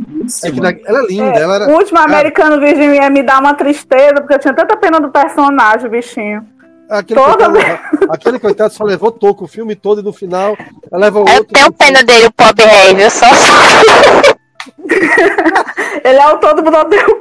é 0.44 0.52
que 0.52 0.62
na- 0.62 0.74
ela 0.86 1.00
é 1.00 1.06
linda. 1.08 1.38
É, 1.40 1.42
ela 1.42 1.56
era, 1.56 1.68
o 1.68 1.74
último 1.74 2.00
Cara, 2.00 2.12
americano 2.12 2.60
virgem 2.60 2.96
ia 2.96 3.10
me 3.10 3.22
dar 3.22 3.40
uma 3.42 3.54
tristeza, 3.54 4.16
porque 4.16 4.34
eu 4.36 4.40
tinha 4.40 4.54
tanta 4.54 4.78
pena 4.78 5.00
do 5.02 5.10
personagem, 5.10 5.88
o 5.88 5.92
bichinho. 5.92 6.46
aquele, 6.90 7.20
toda 7.20 7.50
coitado, 7.50 7.80
aquele 8.10 8.40
coitado 8.40 8.74
só 8.74 8.84
levou 8.86 9.12
toco 9.12 9.44
o 9.44 9.48
filme 9.48 9.76
todo 9.76 10.00
e 10.02 10.04
no 10.04 10.14
final 10.14 10.58
ela 10.92 11.02
leva 11.02 11.20
o 11.20 11.28
Eu 11.28 11.36
outro. 11.36 11.54
tenho 11.54 11.72
pena 11.74 12.04
dele, 12.04 12.28
o 12.28 12.32
pobre 12.34 12.66
rei, 12.66 12.96
viu? 12.96 13.10
Só 13.10 13.26
Ele 16.04 16.18
é 16.18 16.28
o 16.28 16.38
todo 16.38 16.64
mundo 16.64 16.78
odeia 16.78 17.06
o. 17.08 17.20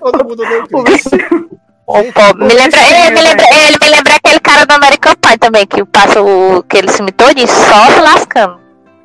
Todo 0.00 0.24
mundo 0.24 0.36
deu 0.36 0.62
O. 0.72 1.58
o 1.88 2.12
pobre. 2.12 2.44
Me 2.46 2.54
lembra, 2.54 2.78
ele, 2.80 3.10
me 3.10 3.20
lembra, 3.22 3.44
ele 3.66 3.78
me 3.82 3.88
lembra 3.88 4.14
aquele 4.16 4.40
cara 4.40 4.66
do 4.66 4.72
American 4.74 5.14
Pie 5.14 5.38
também, 5.38 5.66
que 5.66 5.84
passa 5.86 6.20
o, 6.22 6.58
aquele 6.58 6.88
filme 6.90 7.10
todo 7.12 7.38
e 7.38 7.46
só 7.46 7.86
se 7.90 8.00
lascando. 8.00 8.60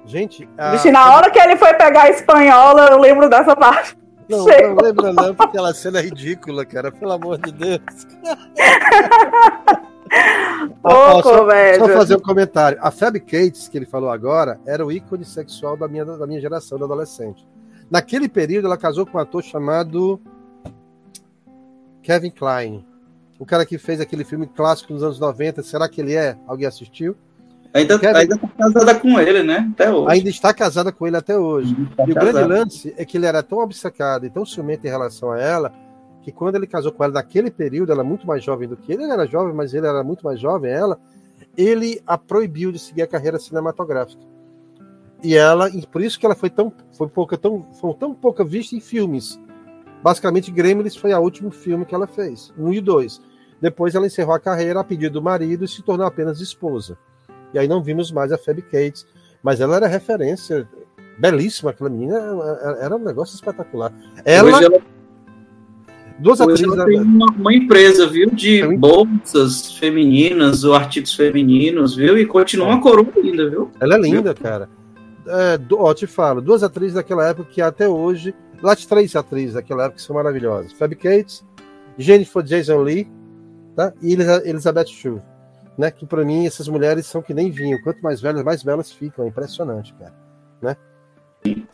Gente, 0.06 0.48
a- 0.58 0.72
bichinho, 0.72 0.94
na 0.94 1.16
hora 1.16 1.32
que 1.32 1.40
ele 1.40 1.56
foi 1.56 1.74
pegar 1.76 2.04
a 2.04 2.10
espanhola, 2.10 2.88
eu 2.92 3.00
lembro 3.00 3.30
dessa 3.30 3.56
parte. 3.56 3.98
Não, 4.30 4.40
não 4.40 4.46
lembra 4.82 5.14
não, 5.14 5.36
porque 5.36 5.58
aquela 5.58 5.74
cena 5.74 6.00
é 6.00 6.02
ridícula, 6.02 6.66
cara. 6.66 6.92
Pelo 6.92 7.12
amor 7.12 7.38
de 7.38 7.52
Deus. 7.52 7.82
Ô, 10.84 11.22
só, 11.22 11.40
comédia. 11.40 11.80
só 11.80 11.88
fazer 11.94 12.16
um 12.18 12.20
comentário. 12.20 12.78
A 12.82 12.92
Fab 12.92 13.20
Cates, 13.20 13.68
que 13.68 13.78
ele 13.78 13.86
falou 13.86 14.10
agora, 14.10 14.60
era 14.66 14.86
o 14.86 14.92
ícone 14.92 15.26
sexual 15.26 15.76
da 15.76 15.88
minha, 15.88 16.06
da 16.06 16.28
minha 16.28 16.40
geração, 16.40 16.78
da 16.78 16.86
adolescente. 16.86 17.46
Naquele 17.90 18.30
período, 18.30 18.68
ela 18.68 18.78
casou 18.78 19.06
com 19.06 19.18
um 19.18 19.22
ator 19.22 19.44
chamado 19.44 20.22
Kevin 22.04 22.30
Klein. 22.30 22.86
O 23.40 23.46
cara 23.46 23.66
que 23.66 23.78
fez 23.78 24.00
aquele 24.00 24.24
filme 24.24 24.46
clássico 24.46 24.94
nos 24.94 25.02
anos 25.04 25.20
90. 25.20 25.64
Será 25.64 25.90
que 25.90 26.00
ele 26.02 26.14
é? 26.14 26.38
Alguém 26.48 26.68
assistiu? 26.68 27.16
Ainda, 27.74 27.98
Kevin- 27.98 28.18
ainda 28.20 28.38
tá 28.38 28.48
casada 28.48 28.96
com 29.00 29.20
ele, 29.20 29.42
né? 29.42 29.68
Até 29.74 29.92
hoje. 29.92 30.12
Ainda 30.12 30.30
está 30.30 30.54
casada 30.54 30.92
com 30.92 31.08
ele 31.08 31.18
até 31.18 31.36
hoje. 31.36 31.76
Tá 31.98 32.06
E 32.08 32.12
o 32.12 32.14
grande 32.14 32.44
lance 32.44 32.94
é 32.98 33.04
que 33.04 33.18
ele 33.18 33.26
era 33.26 33.42
tão 33.42 33.58
obcecado 33.58 34.26
e 34.28 34.30
tão 34.30 34.46
ciumento 34.46 34.86
em 34.86 34.90
relação 34.92 35.32
a 35.32 35.40
ela 35.40 35.74
que 36.22 36.32
quando 36.32 36.56
ele 36.56 36.68
casou 36.68 36.92
com 36.92 37.04
ela 37.04 37.14
naquele 37.14 37.50
período, 37.52 37.92
ela 37.92 38.02
é 38.02 38.06
muito 38.06 38.26
mais 38.28 38.44
jovem 38.44 38.68
do 38.68 38.78
que 38.78 38.94
ele, 38.94 39.04
ele 39.04 39.12
era 39.12 39.26
jovem, 39.26 39.54
mas 39.54 39.74
ele 39.74 39.88
era 39.88 40.04
muito 40.04 40.24
mais 40.24 40.40
jovem, 40.40 40.72
ela, 40.72 40.98
ele 41.58 42.02
a 42.08 42.18
proibiu 42.18 42.72
de 42.72 42.80
seguir 42.80 43.02
a 43.02 43.08
carreira 43.08 43.38
cinematográfica. 43.40 44.22
E 45.22 45.36
ela, 45.36 45.70
e 45.70 45.86
por 45.88 46.02
isso 46.02 46.18
que 46.20 46.26
ela 46.26 46.36
foi 46.36 46.50
tão, 46.50 46.72
foi 46.98 47.08
pouca, 47.10 47.38
tão, 47.38 47.64
foi 47.74 47.94
tão 47.96 48.14
pouca 48.14 48.44
vista 48.44 48.74
em 48.76 48.80
filmes. 48.80 49.38
Basicamente, 50.04 50.52
Gremlins 50.52 50.96
foi 50.96 51.14
o 51.14 51.20
último 51.20 51.50
filme 51.50 51.86
que 51.86 51.96
ela 51.96 52.06
fez, 52.08 52.54
um 52.58 52.74
e 52.74 52.82
dois. 52.82 53.22
Depois 53.62 53.96
ela 53.96 54.06
encerrou 54.06 54.36
a 54.36 54.40
carreira 54.40 54.82
a 54.82 54.84
pedido 54.84 55.14
do 55.14 55.22
marido 55.22 55.64
e 55.64 55.68
se 55.68 55.82
tornou 55.82 56.06
apenas 56.06 56.42
esposa. 56.42 56.98
E 57.54 57.60
aí 57.60 57.68
não 57.68 57.82
vimos 57.82 58.12
mais 58.12 58.32
a 58.32 58.38
Phoebe 58.38 58.62
Cates, 58.64 59.08
mas 59.42 59.62
ela 59.62 59.78
era 59.78 59.88
referência, 59.88 60.68
belíssima 61.18 61.70
aquela 61.72 61.90
menina, 61.90 62.18
era- 62.82 62.96
um 62.98 63.00
negócio 63.00 63.36
espetacular. 63.36 63.94
Ela, 64.26 64.50
Hoje 64.58 64.66
ela, 64.66 64.80
duas 66.20 66.40
hoje 66.42 66.52
atrizes, 66.66 66.74
ela 66.78 66.86
tem 66.86 67.00
uma, 67.00 67.26
uma 67.32 67.54
empresa, 67.54 68.06
viu? 68.08 68.30
De 68.32 68.66
bolsas 68.78 69.72
femininas 69.78 70.64
ou 70.66 70.74
artigos 70.74 71.14
femininos, 71.14 71.96
viu? 71.96 72.18
E 72.18 72.26
continua 72.26 72.68
uma 72.68 72.82
coroa 72.82 73.08
ainda, 73.16 73.50
viu? 73.50 73.72
ela 73.80 73.96
é 73.96 74.00
linda, 74.00 74.34
cara. 74.34 74.68
É, 75.26 75.58
ó, 75.72 75.94
te 75.94 76.06
falo, 76.06 76.42
duas 76.42 76.64
atrizes 76.64 76.96
daquela 76.96 77.26
época 77.26 77.50
que 77.50 77.62
até 77.62 77.88
hoje, 77.88 78.36
lá 78.64 78.74
de 78.76 78.88
três 78.88 79.16
atrizes 79.16 79.54
daquela 79.56 79.84
época 79.84 79.98
que 79.98 80.02
são 80.04 80.16
maravilhosas. 80.16 80.72
Phoebe 80.74 80.96
Cates, 80.96 81.44
Jennifer 81.98 82.42
Jason 82.44 82.78
Lee, 82.82 83.08
tá? 83.76 83.94
E 84.02 84.14
Elisa- 84.14 84.42
Elizabeth 84.48 84.88
Shue, 84.88 85.22
né? 85.78 85.92
Que 85.92 86.06
pra 86.06 86.24
mim 86.24 86.46
essas 86.48 86.68
mulheres 86.68 87.06
são 87.06 87.22
que 87.22 87.34
nem 87.34 87.52
vinho. 87.52 87.82
Quanto 87.84 88.02
mais 88.02 88.22
velhas, 88.22 88.44
mais 88.44 88.64
belas 88.64 88.92
ficam. 88.92 89.26
É 89.26 89.28
impressionante, 89.28 89.94
cara, 89.94 90.14
né? 90.62 90.76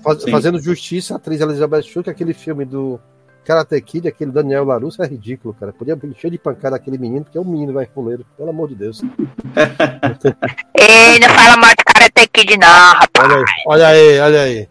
Faz- 0.04 0.24
fazendo 0.30 0.60
justiça, 0.60 1.14
a 1.14 1.18
atriz 1.18 1.40
Elizabeth 1.42 1.84
Shue, 1.84 2.04
que 2.04 2.10
é 2.10 2.14
aquele 2.14 2.34
filme 2.34 2.66
do 2.66 3.00
Karate 3.46 3.80
Kid, 3.82 4.08
aquele 4.08 4.32
Daniel 4.32 4.66
LaRusso, 4.66 5.02
é 5.04 5.08
ridículo, 5.08 5.54
cara. 5.54 5.72
Podia 5.72 5.98
encher 6.04 6.32
de 6.32 6.38
pancada 6.38 6.76
aquele 6.76 6.98
menino, 6.98 7.24
porque 7.24 7.38
é 7.38 7.42
um 7.42 7.46
menino 7.46 7.72
vai 7.74 7.86
fuleiro, 7.86 8.26
pelo 8.38 8.50
amor 8.50 8.68
de 8.70 8.76
Deus. 8.76 9.02
Ei, 10.76 11.20
não 11.20 11.30
fala 11.30 11.58
mal 11.58 11.70
de 11.70 11.84
Karate 11.86 12.28
Kid 12.34 12.58
não, 12.58 12.68
rapaz. 12.68 13.44
Olha 13.68 13.88
aí, 13.88 14.20
olha 14.20 14.20
aí, 14.20 14.20
olha 14.20 14.42
aí. 14.42 14.68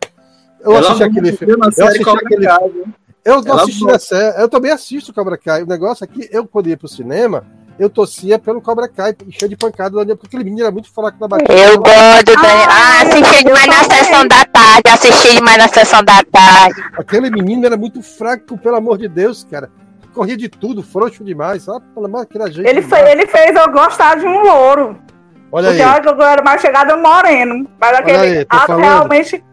Eu 0.61 0.73
Ela 0.73 0.81
assisti 0.81 1.03
aquele 1.05 1.33
filme. 1.33 1.55
Eu 1.55 1.85
assisti 1.85 2.05
Cobra 2.05 2.23
aquele 2.25 2.47
Kai, 2.47 2.69
viu? 2.71 2.87
Eu 3.25 3.43
não 3.43 3.53
Ela 3.53 3.63
assisti 3.63 3.91
a 3.91 3.99
série. 3.99 4.43
Eu 4.43 4.49
também 4.49 4.71
assisto 4.71 5.13
Cobra 5.13 5.37
Kai. 5.37 5.63
O 5.63 5.67
negócio 5.67 6.05
aqui, 6.05 6.29
eu 6.33 6.47
quando 6.47 6.69
ia 6.69 6.77
pro 6.77 6.89
cinema, 6.89 7.45
eu 7.79 7.89
torcia 7.89 8.39
pelo 8.39 8.61
Cobra 8.61 8.89
Kai, 8.89 9.15
cheio 9.31 9.49
de 9.49 9.57
pancada, 9.57 9.91
do 9.91 9.99
Daniel, 9.99 10.17
porque 10.17 10.29
aquele 10.29 10.45
menino 10.45 10.63
era 10.63 10.73
muito 10.73 10.93
fraco 10.93 11.17
na 11.21 11.29
batida. 11.29 11.53
Eu 11.53 11.79
gosto 11.79 12.25
do 12.25 12.35
Daniel. 12.35 12.69
Ah, 12.69 13.03
assisti 13.03 13.45
demais 13.45 13.67
na 13.67 13.85
sessão 13.85 14.27
da 14.27 14.45
tarde. 14.45 14.83
Assisti 14.89 15.35
demais 15.35 15.59
na 15.59 15.69
sessão 15.69 16.03
da 16.03 16.23
tarde. 16.25 16.83
Aquele 16.97 17.31
menino 17.31 17.67
era 17.67 17.77
muito 17.77 18.03
fraco, 18.03 18.59
pelo 18.59 18.77
amor 18.77 18.99
de 18.99 19.09
Deus, 19.09 19.45
cara. 19.45 19.71
Corria 20.13 20.37
de 20.37 20.49
tudo, 20.49 20.83
frouxo 20.83 21.23
demais, 21.23 21.63
sabe? 21.63 21.85
Pelo 21.95 22.07
amor 22.07 22.21
daquela 22.21 22.51
gente. 22.51 22.67
Ele, 22.67 22.83
fez, 22.83 23.09
ele 23.09 23.27
fez 23.27 23.55
eu 23.55 23.71
gostar 23.71 24.17
de 24.17 24.27
um 24.27 24.41
louro. 24.41 24.99
Olha 25.53 25.69
porque 25.69 25.83
aí. 25.83 25.89
a 25.89 25.93
hora 25.95 26.03
que 26.03 26.09
eu 26.09 26.23
era 26.23 26.43
mais 26.43 26.61
chegada 26.61 26.97
um 26.97 27.03
moreno. 27.03 27.69
Mas 27.81 27.99
aquele 27.99 28.17
aí, 28.19 28.45
tô 28.45 28.57
ato 28.57 28.67
falando. 28.67 28.83
realmente. 28.83 29.45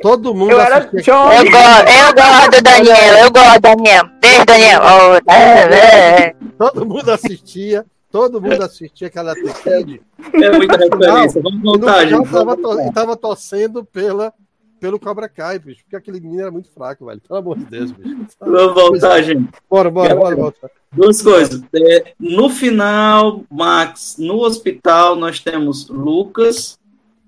Todo 0.00 0.34
mundo 0.34 0.52
Eu 0.52 0.60
era. 0.60 0.80
John. 0.80 1.32
Eu 1.32 1.50
gosto, 1.50 1.88
eu 1.88 2.14
gosto 2.14 2.50
do 2.50 2.62
Daniel. 2.62 3.14
Eu 3.24 3.30
gosto 3.32 3.54
do 3.54 3.60
Daniel. 3.60 4.04
Beijo, 4.20 4.44
Daniel. 4.46 4.80
Oh, 4.82 5.32
é, 5.32 6.26
é. 6.28 6.36
Todo 6.58 6.86
mundo 6.86 7.10
assistia. 7.10 7.84
Todo 8.10 8.40
mundo 8.40 8.62
assistia 8.62 9.08
aquela 9.08 9.34
Kid. 9.34 10.00
É 10.34 10.50
muita 10.56 10.76
referência. 10.76 11.42
Vamos 11.42 11.60
voltar, 11.62 12.06
gente. 12.06 12.30
tava, 12.30 12.56
to- 12.56 12.92
tava 12.92 13.16
torcendo 13.16 13.84
pela, 13.84 14.32
pelo 14.78 15.00
Cobra 15.00 15.28
Kai, 15.28 15.58
bicho, 15.58 15.82
porque 15.82 15.96
aquele 15.96 16.20
menino 16.20 16.42
era 16.42 16.50
muito 16.50 16.70
fraco, 16.70 17.06
velho. 17.06 17.20
Pelo 17.26 17.40
amor 17.40 17.58
de 17.58 17.64
Deus, 17.64 17.90
bicho. 17.90 18.26
Vamos 18.38 18.74
voltar, 18.74 19.20
gente. 19.22 19.48
Bora, 19.68 19.90
bora, 19.90 20.14
bora, 20.14 20.36
bora. 20.36 20.54
Duas 20.92 21.20
coisas. 21.22 21.60
É, 21.74 22.12
no 22.20 22.48
final, 22.50 23.42
Max, 23.50 24.14
no 24.16 24.42
hospital, 24.44 25.16
nós 25.16 25.40
temos 25.40 25.88
Lucas 25.88 26.78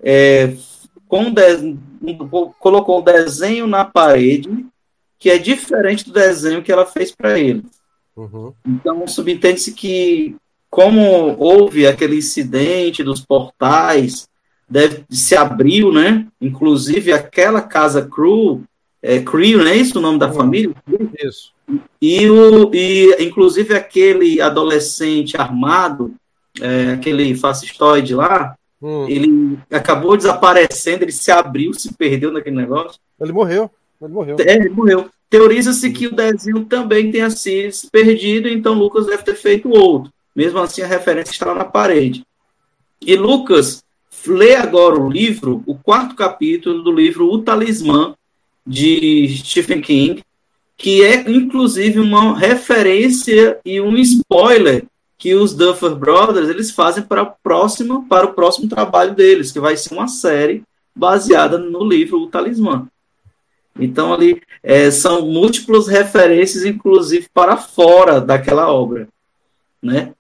é, 0.01 0.55
com 1.09 1.31
de... 1.31 1.77
colocou 2.59 3.01
um 3.01 3.05
desenho 3.05 3.67
na 3.67 3.85
parede 3.85 4.67
que 5.19 5.31
é 5.31 5.39
diferente 5.39 6.05
do 6.05 6.13
desenho 6.13 6.63
que 6.63 6.71
ela 6.71 6.85
fez 6.85 7.11
para 7.11 7.39
ele. 7.39 7.65
Uhum. 8.15 8.53
Então, 8.67 9.07
subentende-se 9.07 9.73
que, 9.73 10.37
como 10.71 11.37
houve 11.39 11.87
aquele 11.87 12.17
incidente 12.17 13.03
dos 13.03 13.21
portais, 13.21 14.29
deve, 14.69 15.05
se 15.11 15.37
abriu, 15.37 15.93
né? 15.93 16.27
Inclusive, 16.41 17.13
aquela 17.13 17.61
casa 17.63 18.07
Crew, 18.07 18.63
é, 19.03 19.21
Crew, 19.21 19.59
não 19.59 19.69
é 19.69 19.77
isso 19.77 19.99
o 19.99 20.03
nome 20.03 20.19
da 20.19 20.33
família? 20.33 20.75
Isso. 21.19 21.53
E, 22.01 22.29
o, 22.29 22.71
e, 22.75 23.17
inclusive, 23.25 23.75
aquele 23.75 24.41
adolescente 24.41 25.37
armado, 25.37 26.15
é, 26.61 26.93
aquele 26.93 27.35
fascistoide 27.35 28.15
lá, 28.15 28.57
Hum. 28.83 29.09
ele 29.09 29.59
acabou 29.71 30.17
desaparecendo, 30.17 31.05
ele 31.05 31.13
se 31.13 31.31
abriu, 31.31 31.73
se 31.73 31.95
perdeu 31.95 32.31
naquele 32.31 32.57
negócio. 32.57 33.01
Ele 33.19 33.33
morreu. 33.33 33.71
Ele 34.01 34.13
morreu. 34.13 34.37
É, 34.41 34.55
ele 34.55 34.69
morreu. 34.69 35.09
Teoriza-se 35.31 35.91
que 35.91 36.07
o 36.07 36.15
desenho 36.15 36.65
também 36.67 37.11
tenha 37.11 37.31
sido 37.31 37.73
perdido, 37.91 38.49
então 38.49 38.75
Lucas 38.75 39.07
deve 39.07 39.23
ter 39.23 39.35
feito 39.35 39.71
outro. 39.71 40.13
Mesmo 40.35 40.59
assim, 40.59 40.83
a 40.83 40.87
referência 40.87 41.33
está 41.33 41.47
lá 41.47 41.55
na 41.55 41.65
parede. 41.65 42.25
E 43.01 43.17
Lucas 43.17 43.83
lê 44.27 44.55
agora 44.55 45.01
o 45.01 45.11
livro, 45.11 45.63
o 45.67 45.75
quarto 45.75 46.15
capítulo 46.15 46.83
do 46.83 46.93
livro 46.93 47.31
O 47.33 47.43
Talismã, 47.43 48.15
de 48.67 49.29
Stephen 49.39 49.81
King, 49.81 50.23
que 50.77 51.03
é 51.03 51.31
inclusive 51.31 51.99
uma 52.01 52.37
referência 52.37 53.59
e 53.65 53.81
um 53.81 53.97
spoiler 53.97 54.85
que 55.19 55.35
os 55.35 55.55
Duffer 55.55 55.95
Brothers 55.95 56.49
eles 56.49 56.71
fazem 56.71 57.03
para 57.03 57.23
o 57.23 57.33
próximo 57.43 58.07
para 58.09 58.27
o 58.27 58.35
próximo 58.35 58.69
trabalho 58.69 59.15
deles, 59.15 59.51
que 59.51 59.61
vai 59.61 59.77
ser 59.77 59.95
uma 59.95 60.09
série 60.09 60.63
baseada 60.95 61.59
no 61.59 61.85
livro 61.85 62.21
O 62.21 62.29
Talismã. 62.29 62.87
Então 63.79 64.13
ali 64.13 64.43
é, 64.63 64.91
são 64.91 65.27
múltiplas 65.27 65.87
referências, 65.87 66.65
inclusive 66.65 67.29
para 67.33 67.57
fora 67.57 68.21
daquela 68.21 68.73
obra, 68.73 69.09
né? 69.83 70.13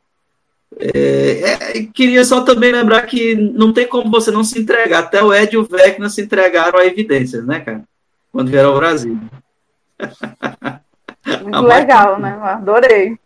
É, 0.78 1.78
é, 1.78 1.82
queria 1.84 2.22
só 2.22 2.42
também 2.42 2.70
lembrar 2.70 3.02
que 3.02 3.34
não 3.34 3.72
tem 3.72 3.86
como 3.86 4.10
você 4.10 4.30
não 4.30 4.44
se 4.44 4.58
entregar. 4.58 5.04
Até 5.04 5.22
o 5.22 5.32
Ed 5.32 5.54
e 5.54 5.58
o 5.58 5.64
Vecna 5.64 6.10
se 6.10 6.20
entregaram 6.20 6.78
a 6.78 6.84
evidências, 6.84 7.46
né, 7.46 7.60
cara? 7.60 7.82
Quando 8.30 8.50
vieram 8.50 8.70
ao 8.70 8.76
Brasil. 8.76 9.18
Muito 11.42 11.60
legal, 11.62 12.20
né? 12.20 12.38
Adorei. 12.42 13.18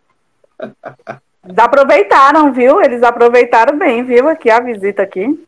Aproveitaram, 1.57 2.53
viu? 2.53 2.82
Eles 2.82 3.03
aproveitaram 3.03 3.78
bem, 3.78 4.05
viu? 4.05 4.28
Aqui 4.28 4.51
a 4.51 4.61
visita 4.61 5.03
aqui. 5.03 5.43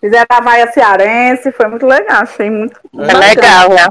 Fizeram 0.00 0.26
a 0.30 0.40
vaia 0.40 0.70
cearense, 0.70 1.50
foi 1.50 1.66
muito 1.66 1.84
legal, 1.86 2.22
achei 2.22 2.48
muito. 2.48 2.80
É 2.96 3.16
legal, 3.16 3.68
né? 3.70 3.88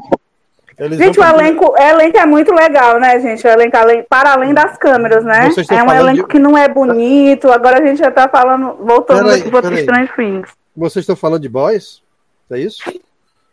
Eles 0.77 0.97
Gente, 0.99 1.19
o 1.19 1.23
elenco, 1.23 1.71
o 1.71 1.77
elenco 1.77 2.17
é 2.17 2.25
muito 2.25 2.53
legal, 2.53 2.99
né, 2.99 3.19
gente? 3.19 3.45
O 3.45 3.49
elenco 3.49 3.75
além, 3.75 4.05
para 4.07 4.33
além 4.33 4.53
das 4.53 4.77
câmeras, 4.77 5.23
né? 5.23 5.49
É 5.71 5.83
um 5.83 5.91
elenco 5.91 6.27
de- 6.27 6.27
que 6.27 6.39
não 6.39 6.55
é 6.55 6.67
bonito. 6.69 7.51
Agora 7.51 7.81
a 7.81 7.85
gente 7.85 7.97
já 7.97 8.11
tá 8.11 8.29
falando, 8.29 8.75
voltando 8.85 9.25
Peraí, 9.25 9.41
aqui 9.41 9.49
para. 9.49 9.79
Strange 9.79 10.11
Things. 10.15 10.49
Vocês 10.75 11.03
estão 11.03 11.15
falando 11.15 11.41
de 11.41 11.49
boys? 11.49 12.03
É 12.51 12.59
isso? 12.59 12.83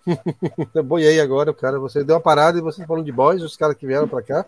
Eu 0.74 0.84
boiei 0.84 1.18
agora, 1.18 1.50
o 1.50 1.54
cara. 1.54 1.78
Você 1.78 2.04
deu 2.04 2.16
uma 2.16 2.20
parada 2.20 2.58
e 2.58 2.60
vocês 2.60 2.86
falando 2.86 3.06
de 3.06 3.12
boys, 3.12 3.42
os 3.42 3.56
caras 3.56 3.74
que 3.74 3.86
vieram 3.86 4.06
pra 4.06 4.20
cá. 4.22 4.44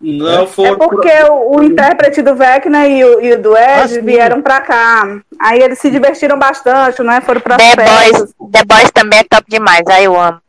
Não 0.00 0.28
É 0.28 0.46
porque 0.76 1.08
o, 1.30 1.56
o 1.56 1.62
intérprete 1.62 2.20
do 2.20 2.34
Vecna 2.34 2.86
e 2.86 3.02
o, 3.04 3.20
e 3.20 3.32
o 3.32 3.40
do 3.42 3.56
Ed 3.56 3.98
Ah, 3.98 4.02
vieram 4.02 4.42
pra 4.42 4.60
cá. 4.60 5.20
Aí 5.40 5.60
eles 5.60 5.78
se 5.78 5.90
divertiram 5.90 6.38
bastante, 6.38 7.02
né? 7.02 7.20
Foram 7.20 7.40
pra 7.40 7.56
The 7.56 7.74
festas. 7.74 8.34
Boys, 8.38 8.50
The 8.52 8.64
Boys 8.64 8.90
também 8.92 9.20
é 9.20 9.24
top 9.24 9.44
demais, 9.48 9.86
aí 9.86 10.04
eu 10.04 10.18
amo. 10.20 10.40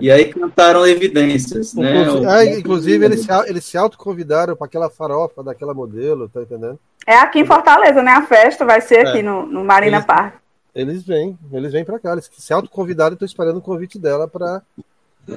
E 0.00 0.10
aí 0.10 0.32
cantaram 0.32 0.84
evidências, 0.86 1.74
né? 1.74 2.02
Inclusive, 2.02 2.26
ah, 2.26 2.44
inclusive, 2.44 3.04
eles, 3.04 3.20
se, 3.22 3.30
eles 3.48 3.64
se 3.64 3.76
autoconvidaram 3.78 4.56
para 4.56 4.66
aquela 4.66 4.90
farofa 4.90 5.44
daquela 5.44 5.72
modelo, 5.74 6.28
tá 6.28 6.42
entendendo? 6.42 6.78
É 7.06 7.16
aqui 7.18 7.38
em 7.40 7.46
Fortaleza, 7.46 8.02
né? 8.02 8.10
A 8.12 8.22
festa 8.22 8.64
vai 8.64 8.80
ser 8.80 9.06
aqui 9.06 9.18
É. 9.18 9.22
no, 9.22 9.46
no 9.46 9.64
Marina 9.64 9.98
Eles- 9.98 10.06
Park. 10.06 10.34
Eles 10.74 11.04
vêm, 11.04 11.38
eles 11.52 11.72
vêm 11.72 11.84
pra 11.84 11.98
cá. 12.00 12.12
Eles 12.12 12.28
se 12.36 12.52
autoconvidaram 12.52 13.12
e 13.12 13.14
estão 13.14 13.26
esperando 13.26 13.58
o 13.58 13.62
convite 13.62 13.98
dela 13.98 14.26
pra, 14.28 14.60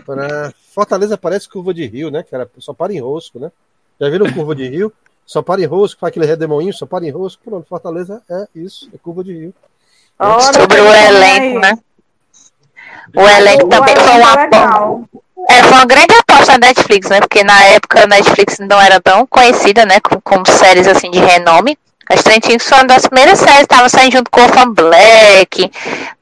pra. 0.05 0.53
Fortaleza 0.73 1.17
parece 1.17 1.49
curva 1.49 1.73
de 1.73 1.85
rio, 1.85 2.11
né, 2.11 2.23
cara? 2.23 2.49
Só 2.59 2.73
para 2.73 2.93
em 2.93 2.99
rosco, 2.99 3.39
né? 3.39 3.51
Já 3.99 4.09
viram 4.09 4.31
curva 4.31 4.55
de 4.55 4.67
rio? 4.67 4.93
Só 5.25 5.41
para 5.41 5.61
em 5.61 5.65
rosco, 5.65 5.99
faz 5.99 6.09
aquele 6.11 6.25
redemoinho, 6.25 6.73
só 6.73 6.85
para 6.85 7.05
em 7.05 7.11
rosco. 7.11 7.41
Pronto, 7.43 7.67
Fortaleza 7.67 8.21
é 8.29 8.47
isso, 8.55 8.89
é 8.93 8.97
curva 8.97 9.23
de 9.23 9.33
rio. 9.33 9.53
Sobre 10.53 10.81
o 10.81 10.93
elenco, 10.93 11.59
né? 11.59 11.77
O 13.15 13.21
elenco 13.21 13.65
O 13.65 13.69
também 13.69 13.95
foi 13.95 14.03
elenco 14.03 14.19
uma 14.19 14.33
é 14.33 14.43
legal. 14.45 15.09
É, 15.49 15.63
foi 15.63 15.73
uma 15.73 15.85
grande 15.85 16.13
aposta 16.13 16.53
da 16.53 16.67
Netflix, 16.67 17.09
né? 17.09 17.19
Porque 17.21 17.43
na 17.43 17.63
época 17.65 18.03
a 18.03 18.07
Netflix 18.07 18.59
não 18.59 18.81
era 18.81 18.99
tão 18.99 19.25
conhecida, 19.25 19.85
né? 19.85 19.99
Como, 19.99 20.21
como 20.21 20.47
séries 20.47 20.87
assim 20.87 21.09
de 21.09 21.19
renome. 21.19 21.77
As 22.11 22.23
Trentinhos 22.23 22.63
foi 22.63 22.77
uma 22.79 22.87
das 22.87 23.07
primeiras 23.07 23.37
séries, 23.39 23.61
estava 23.61 23.87
saindo 23.87 24.13
junto 24.17 24.31
com 24.31 24.39
o 24.41 24.43
Orphan 24.43 24.73
Black. 24.73 25.71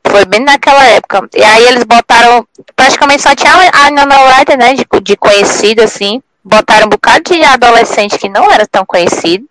Foi 0.05 0.25
bem 0.25 0.41
naquela 0.41 0.83
época. 0.89 1.27
E 1.33 1.41
aí 1.43 1.63
eles 1.65 1.83
botaram. 1.85 2.45
Praticamente 2.75 3.21
só 3.23 3.33
tinha 3.35 3.53
a 3.73 3.91
Nana 3.91 4.15
Ryder, 4.37 4.57
né? 4.57 4.73
De, 4.73 4.85
de 5.01 5.15
conhecida, 5.15 5.85
assim. 5.85 6.21
Botaram 6.43 6.87
um 6.87 6.89
bocado 6.89 7.23
de 7.33 7.41
adolescente 7.43 8.17
que 8.17 8.27
não 8.29 8.51
era 8.51 8.65
tão 8.67 8.85
conhecido. 8.85 9.45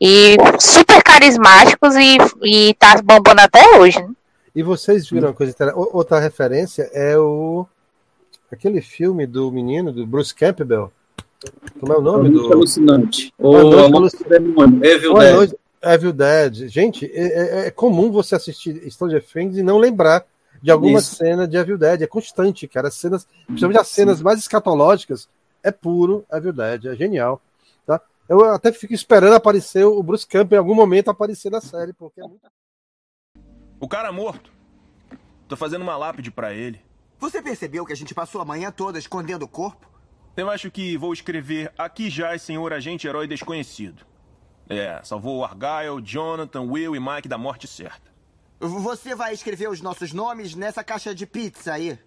E 0.00 0.36
super 0.58 1.02
carismáticos 1.02 1.94
e, 1.94 2.18
e 2.42 2.74
tá 2.74 3.00
bombando 3.04 3.40
até 3.42 3.78
hoje, 3.78 4.00
né? 4.00 4.08
E 4.54 4.62
vocês 4.64 5.08
viram 5.08 5.28
uma 5.28 5.34
coisa 5.34 5.52
interessante? 5.52 5.88
Outra 5.92 6.18
referência 6.18 6.90
é 6.92 7.16
o. 7.16 7.64
Aquele 8.52 8.80
filme 8.80 9.24
do 9.26 9.52
menino, 9.52 9.92
do 9.92 10.04
Bruce 10.04 10.34
Campbell. 10.34 10.90
Como 11.78 11.92
é 11.92 11.96
o 11.96 12.00
nome 12.00 12.28
Muito 12.28 12.48
do. 12.48 12.52
alucinante. 12.52 13.32
Boa 13.38 13.64
O 13.64 13.70
noite, 13.70 13.86
Amor 13.86 14.00
Luci- 14.02 14.16
do 14.18 14.28
Demônio, 14.28 14.84
Evil 14.84 15.14
Dead. 15.14 15.54
Evil 15.82 16.12
Dead. 16.12 16.68
Gente, 16.68 17.06
é, 17.06 17.62
é- 17.64 17.66
é 17.66 17.70
comum 17.70 18.10
você 18.10 18.34
assistir 18.34 18.90
Stranger 18.90 19.24
Things 19.24 19.56
e 19.56 19.62
não 19.62 19.78
lembrar 19.78 20.26
de 20.62 20.70
alguma 20.70 20.98
Isso. 20.98 21.16
cena 21.16 21.48
de 21.48 21.56
Evil 21.56 21.78
Dead. 21.78 22.02
É 22.02 22.06
constante, 22.06 22.68
cara. 22.68 22.88
As 22.88 22.94
cenas, 22.94 23.26
principalmente 23.46 23.80
as 23.80 23.88
cenas 23.88 24.20
mais 24.20 24.38
escatológicas, 24.38 25.28
é 25.62 25.70
puro 25.70 26.24
Evil 26.32 26.52
Dead. 26.52 26.84
É 26.86 26.94
genial. 26.96 27.40
Tá? 27.86 28.00
Eu 28.28 28.44
até 28.44 28.70
fico 28.72 28.92
esperando 28.92 29.34
aparecer 29.34 29.84
o 29.84 30.02
Bruce 30.02 30.26
Campbell 30.26 30.56
em 30.56 30.58
algum 30.60 30.74
momento 30.74 31.10
aparecer 31.10 31.50
na 31.50 31.60
série, 31.60 31.92
porque 31.92 32.20
é 32.20 32.24
muito. 32.24 32.46
O 33.80 33.88
cara 33.88 34.12
morto. 34.12 34.52
Tô 35.48 35.56
fazendo 35.56 35.82
uma 35.82 35.96
lápide 35.96 36.30
pra 36.30 36.52
ele. 36.52 36.80
Você 37.18 37.42
percebeu 37.42 37.84
que 37.84 37.92
a 37.92 37.96
gente 37.96 38.14
passou 38.14 38.40
a 38.40 38.44
manhã 38.44 38.70
toda 38.70 38.98
escondendo 38.98 39.44
o 39.44 39.48
corpo? 39.48 39.88
Eu 40.36 40.48
acho 40.48 40.70
que 40.70 40.96
vou 40.96 41.12
escrever 41.12 41.72
Aqui 41.76 42.08
já, 42.08 42.36
senhor 42.38 42.72
agente 42.72 43.06
herói 43.06 43.26
desconhecido. 43.26 44.06
É, 44.70 45.00
salvou 45.02 45.38
o 45.38 45.44
Argyle, 45.44 46.00
Jonathan, 46.00 46.62
Will 46.62 46.94
e 46.94 47.00
Mike 47.00 47.28
da 47.28 47.36
morte 47.36 47.66
certa. 47.66 48.08
Você 48.60 49.16
vai 49.16 49.34
escrever 49.34 49.68
os 49.68 49.80
nossos 49.80 50.12
nomes 50.12 50.54
nessa 50.54 50.84
caixa 50.84 51.12
de 51.12 51.26
pizza 51.26 51.72
aí? 51.72 51.98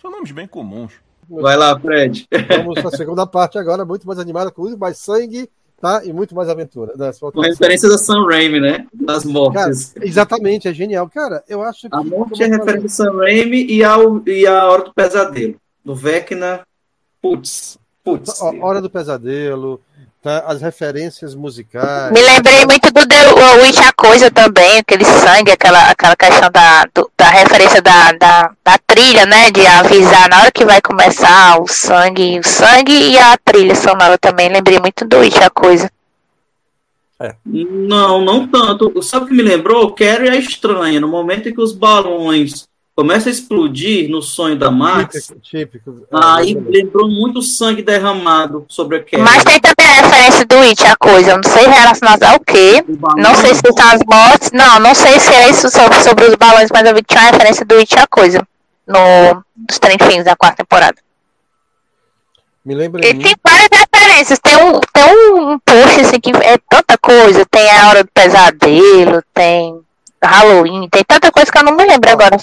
São 0.00 0.10
nomes 0.10 0.30
bem 0.30 0.46
comuns. 0.46 0.92
Vai 1.28 1.56
lá, 1.56 1.78
Fred. 1.78 2.28
Vamos 2.48 2.80
para 2.80 2.88
a 2.88 2.96
segunda 2.96 3.26
parte 3.26 3.58
agora, 3.58 3.84
muito 3.84 4.06
mais 4.06 4.20
animada, 4.20 4.50
com 4.52 4.62
muito 4.62 4.78
mais 4.78 4.98
sangue 4.98 5.50
tá? 5.80 6.04
e 6.04 6.12
muito 6.12 6.34
mais 6.34 6.48
aventura. 6.48 6.92
Né? 6.96 7.12
Faltar- 7.12 7.44
referência 7.44 7.88
da 7.88 7.98
Sam 7.98 8.24
Raimi, 8.26 8.60
né? 8.60 8.86
Das 8.92 9.22
Cara, 9.24 9.32
mortes. 9.32 9.94
exatamente, 10.00 10.68
é 10.68 10.72
genial. 10.72 11.08
Cara, 11.08 11.42
eu 11.48 11.62
acho 11.62 11.88
que. 11.88 11.96
a 11.96 12.02
morte 12.04 12.42
é 12.42 12.46
referência 12.46 12.80
do 12.82 12.88
Sam 12.88 13.16
Raimi 13.16 13.64
e, 13.66 13.82
ao, 13.82 14.26
e 14.28 14.46
a 14.46 14.64
Hora 14.68 14.84
do 14.84 14.94
Pesadelo. 14.94 15.56
Do 15.84 15.94
Vecna. 15.94 16.60
Putz. 17.20 17.78
Putz. 18.04 18.40
Hora 18.40 18.80
do 18.80 18.90
Pesadelo, 18.90 19.80
tá? 20.22 20.44
as 20.46 20.60
referências 20.60 21.34
musicais. 21.34 22.12
Me 22.12 22.20
lembrei 22.20 22.64
muito 22.66 22.92
do 22.92 23.06
The 23.06 23.32
Witch 23.62 23.78
a 23.78 23.92
Coisa 23.92 24.30
também, 24.30 24.78
aquele 24.78 25.04
sangue, 25.04 25.50
aquela, 25.52 25.90
aquela 25.90 26.16
questão 26.16 26.50
da, 26.50 26.84
do- 26.94 27.10
da 27.16 27.28
referência 27.28 27.80
da, 27.82 28.12
da, 28.12 28.52
da 28.64 28.78
trilha, 28.86 29.26
né? 29.26 29.50
De 29.50 29.66
avisar 29.66 30.28
na 30.28 30.40
hora 30.42 30.52
que 30.52 30.64
vai 30.64 30.80
começar 30.80 31.60
o 31.60 31.66
sangue, 31.68 32.38
o 32.38 32.46
sangue 32.46 32.92
e 33.12 33.18
a 33.18 33.36
trilha 33.44 33.74
sonora 33.74 34.16
também. 34.18 34.48
Lembrei 34.48 34.78
muito 34.78 35.04
do 35.06 35.18
Witch 35.18 35.38
a 35.42 35.50
Coisa. 35.50 35.90
Não, 37.44 38.24
não 38.24 38.48
tanto. 38.48 39.02
Sabe 39.02 39.26
o 39.26 39.28
que 39.28 39.34
me 39.34 39.42
lembrou? 39.42 39.92
Carrie 39.92 40.28
é 40.30 40.36
estranha. 40.36 40.98
No 41.00 41.08
momento 41.08 41.48
em 41.48 41.54
que 41.54 41.60
os 41.60 41.72
balões 41.72 42.66
começam 42.94 43.28
a 43.30 43.32
explodir 43.34 44.10
no 44.10 44.20
sonho 44.20 44.56
da 44.56 44.70
Max, 44.70 45.32
Típico, 45.42 45.90
típico. 45.90 46.06
aí 46.12 46.54
lembrou 46.54 47.08
muito 47.08 47.40
sangue 47.40 47.82
derramado 47.82 48.64
sobre 48.68 48.98
a 48.98 49.02
Carrie. 49.04 49.24
Mas 49.24 49.42
tem 49.44 49.58
também 49.60 49.90
a 49.90 50.02
referência 50.02 50.44
do 50.44 50.56
Witch 50.58 50.84
a 50.84 50.96
Coisa. 50.96 51.30
Eu 51.30 51.36
não 51.36 51.50
sei 51.50 51.66
relacionado 51.66 52.22
ao 52.24 52.40
quê. 52.40 52.84
Não 53.16 53.34
sei 53.34 53.54
se 53.54 53.60
são 53.60 53.88
as 53.88 54.00
mortes. 54.06 54.50
Não, 54.52 54.78
não 54.80 54.94
sei 54.94 55.18
se 55.18 55.32
é 55.32 55.50
isso 55.50 55.70
sobre, 55.70 56.02
sobre 56.02 56.24
os 56.26 56.34
balões, 56.34 56.68
mas 56.72 56.86
eu 56.86 56.94
vi 56.94 57.02
que 57.02 57.14
tinha 57.14 57.22
uma 57.24 57.30
referência 57.30 57.64
do 57.64 57.76
Witch 57.76 57.96
a 57.96 58.06
Coisa. 58.06 58.46
No, 58.86 59.44
dos 59.54 59.78
trem 59.78 59.96
fins 60.02 60.24
da 60.24 60.34
quarta 60.36 60.56
temporada. 60.64 60.96
Me 62.64 62.74
lembra 62.74 63.00
Ele 63.02 63.14
muito. 63.14 63.26
tem 63.26 63.36
várias 63.42 63.68
referências. 63.72 64.38
Tem 64.40 64.56
um, 64.56 64.80
tem 64.92 65.04
um, 65.04 65.52
um 65.52 65.58
post 65.60 66.00
assim 66.00 66.20
que 66.20 66.30
é 66.30 66.58
tanta 66.68 66.98
coisa. 66.98 67.46
Tem 67.46 67.70
a 67.70 67.88
hora 67.88 68.04
do 68.04 68.10
pesadelo, 68.12 69.22
tem 69.32 69.80
Halloween, 70.22 70.88
tem 70.90 71.02
tanta 71.04 71.32
coisa 71.32 71.50
que 71.50 71.56
eu 71.58 71.64
não 71.64 71.74
me 71.74 71.86
lembro 71.86 72.10
agora. 72.10 72.36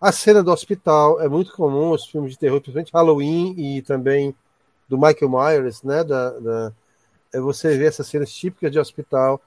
A 0.00 0.12
cena 0.12 0.42
do 0.42 0.52
hospital 0.52 1.20
é 1.20 1.28
muito 1.28 1.52
comum, 1.52 1.90
os 1.90 2.06
filmes 2.06 2.32
de 2.32 2.38
terror, 2.38 2.60
principalmente 2.60 2.92
Halloween 2.92 3.54
e 3.58 3.82
também 3.82 4.34
do 4.88 4.96
Michael 4.96 5.28
Myers, 5.30 5.82
né? 5.82 6.04
Da, 6.04 6.30
da, 6.30 6.72
é 7.32 7.40
você 7.40 7.76
vê 7.76 7.86
essas 7.86 8.06
cenas 8.06 8.32
típicas 8.32 8.70
de 8.70 8.78
hospital. 8.78 9.40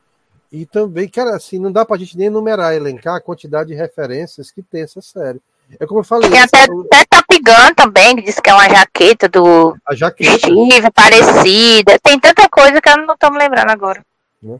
E 0.51 0.65
também, 0.65 1.07
cara, 1.07 1.35
assim, 1.35 1.57
não 1.57 1.71
dá 1.71 1.85
pra 1.85 1.97
gente 1.97 2.17
nem 2.17 2.27
enumerar, 2.27 2.73
elencar 2.73 3.15
a 3.15 3.21
quantidade 3.21 3.69
de 3.69 3.75
referências 3.75 4.51
que 4.51 4.61
tem 4.61 4.81
essa 4.81 5.01
série. 5.01 5.41
É 5.79 5.85
como 5.85 6.01
eu 6.01 6.03
falei. 6.03 6.29
Tem 6.29 6.41
até, 6.41 6.63
até 6.63 7.05
Top 7.09 7.39
Gun 7.39 7.73
também, 7.73 8.17
que 8.17 8.23
diz 8.23 8.39
que 8.39 8.49
é 8.49 8.53
uma 8.53 8.67
jaqueta 8.67 9.29
do 9.29 9.75
a 9.87 9.95
jaqueta. 9.95 10.37
Steve, 10.37 10.91
parecida. 10.93 11.97
Tem 12.03 12.19
tanta 12.19 12.49
coisa 12.49 12.81
que 12.81 12.89
eu 12.89 12.97
não 12.97 13.15
tô 13.17 13.31
me 13.31 13.37
lembrando 13.37 13.69
agora. 13.69 14.03
Né? 14.43 14.59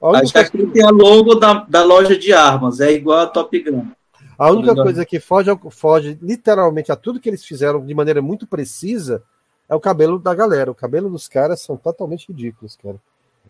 A 0.00 0.24
jaqueta 0.24 0.78
é 0.78 0.84
a 0.84 0.90
logo 0.90 1.34
da, 1.34 1.66
da 1.68 1.82
loja 1.82 2.16
de 2.16 2.32
armas, 2.32 2.80
é 2.80 2.92
igual 2.92 3.22
a 3.22 3.26
Top 3.26 3.58
Gun. 3.58 3.88
A 4.38 4.50
única 4.50 4.74
coisa 4.74 5.04
que 5.04 5.20
foge, 5.20 5.50
foge 5.70 6.18
literalmente 6.20 6.90
a 6.90 6.96
tudo 6.96 7.20
que 7.20 7.28
eles 7.28 7.44
fizeram 7.44 7.84
de 7.84 7.94
maneira 7.94 8.20
muito 8.20 8.46
precisa 8.46 9.22
é 9.68 9.74
o 9.74 9.80
cabelo 9.80 10.18
da 10.18 10.34
galera. 10.34 10.70
O 10.70 10.74
cabelo 10.74 11.08
dos 11.08 11.28
caras 11.28 11.60
são 11.60 11.76
totalmente 11.76 12.28
ridículos, 12.28 12.76
cara. 12.76 12.96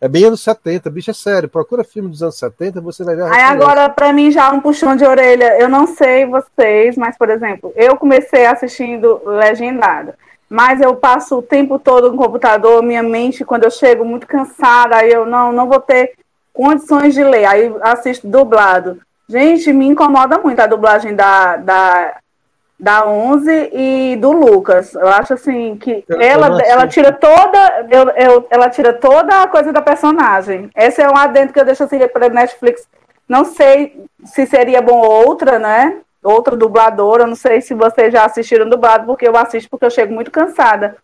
É 0.01 0.09
bem 0.09 0.24
anos 0.24 0.43
70, 0.43 0.90
bicho, 0.90 1.11
é 1.11 1.15
sério. 1.15 1.48
Procura 1.48 1.85
filme 1.85 2.09
dos 2.09 2.23
anos 2.23 2.36
70, 2.36 2.81
você 2.81 3.05
vai 3.05 3.15
ver 3.15 3.23
a 3.23 3.32
Aí 3.32 3.43
agora, 3.43 3.89
pra 3.89 4.12
mim, 4.12 4.31
já 4.31 4.51
um 4.52 4.61
puxão 4.61 4.97
de 4.97 5.05
orelha. 5.05 5.59
Eu 5.59 5.69
não 5.69 5.86
sei 5.86 6.27
vocês, 6.27 6.97
mas, 6.97 7.16
por 7.16 7.31
exemplo, 7.31 7.73
eu 7.77 7.97
comecei 7.97 8.44
assistindo 8.44 9.20
legendado. 9.24 10.12
Mas 10.48 10.81
eu 10.81 10.94
passo 10.97 11.39
o 11.39 11.43
tempo 11.43 11.78
todo 11.78 12.11
no 12.11 12.19
computador, 12.19 12.82
minha 12.82 13.02
mente, 13.02 13.44
quando 13.44 13.65
eu 13.65 13.70
chego 13.70 14.05
muito 14.05 14.27
cansada, 14.27 14.97
aí 14.97 15.11
eu 15.11 15.24
não, 15.24 15.52
não 15.52 15.69
vou 15.69 15.81
ter 15.81 16.12
condições 16.52 17.15
de 17.15 17.24
ler. 17.24 17.47
Aí 17.47 17.74
assisto 17.81 18.28
dublado. 18.28 19.01
Gente, 19.28 19.72
me 19.72 19.86
incomoda 19.86 20.38
muito 20.38 20.60
a 20.60 20.66
dublagem 20.66 21.14
da, 21.14 21.56
da 21.56 22.16
da 22.78 23.06
11 23.06 23.70
e 23.72 24.16
do 24.16 24.32
Lucas. 24.32 24.94
Eu 24.94 25.09
acho 25.09 25.34
assim 25.34 25.76
que 25.76 26.05
eu, 26.09 26.20
ela, 26.20 26.60
ela 26.62 26.86
tira 26.86 27.12
toda 27.12 27.86
eu, 27.90 28.10
eu, 28.10 28.46
ela 28.51 28.68
tira 28.68 28.92
toda 28.92 29.42
a 29.42 29.48
coisa 29.48 29.72
da 29.72 29.80
personagem. 29.80 30.70
Esse 30.76 31.01
é 31.01 31.09
um 31.09 31.16
adendo 31.16 31.52
que 31.52 31.60
eu 31.60 31.64
deixo 31.64 31.84
assim 31.84 31.98
para 32.09 32.28
Netflix. 32.28 32.86
Não 33.28 33.44
sei 33.44 34.05
se 34.24 34.46
seria 34.46 34.82
bom 34.82 35.01
outra, 35.01 35.59
né? 35.59 35.98
Outra 36.22 36.56
dubladora, 36.56 37.26
não 37.26 37.36
sei 37.36 37.60
se 37.60 37.74
vocês 37.74 38.12
já 38.12 38.24
assistiram 38.24 38.68
dublado, 38.68 39.06
porque 39.06 39.26
eu 39.26 39.36
assisto 39.36 39.70
porque 39.70 39.86
eu 39.86 39.90
chego 39.90 40.12
muito 40.12 40.30
cansada. 40.30 40.96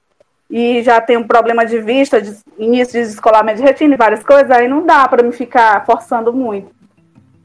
E 0.51 0.83
já 0.83 1.01
tenho 1.01 1.21
um 1.21 1.27
problema 1.27 1.65
de 1.65 1.79
vista, 1.79 2.21
de 2.21 2.37
início 2.59 3.01
de 3.01 3.07
descolamento 3.09 3.59
de 3.59 3.65
retina 3.65 3.95
e 3.95 3.99
várias 3.99 4.23
coisas, 4.23 4.51
aí 4.51 4.67
não 4.67 4.85
dá 4.85 5.07
para 5.07 5.23
me 5.23 5.33
ficar 5.33 5.87
forçando 5.87 6.33
muito. 6.33 6.80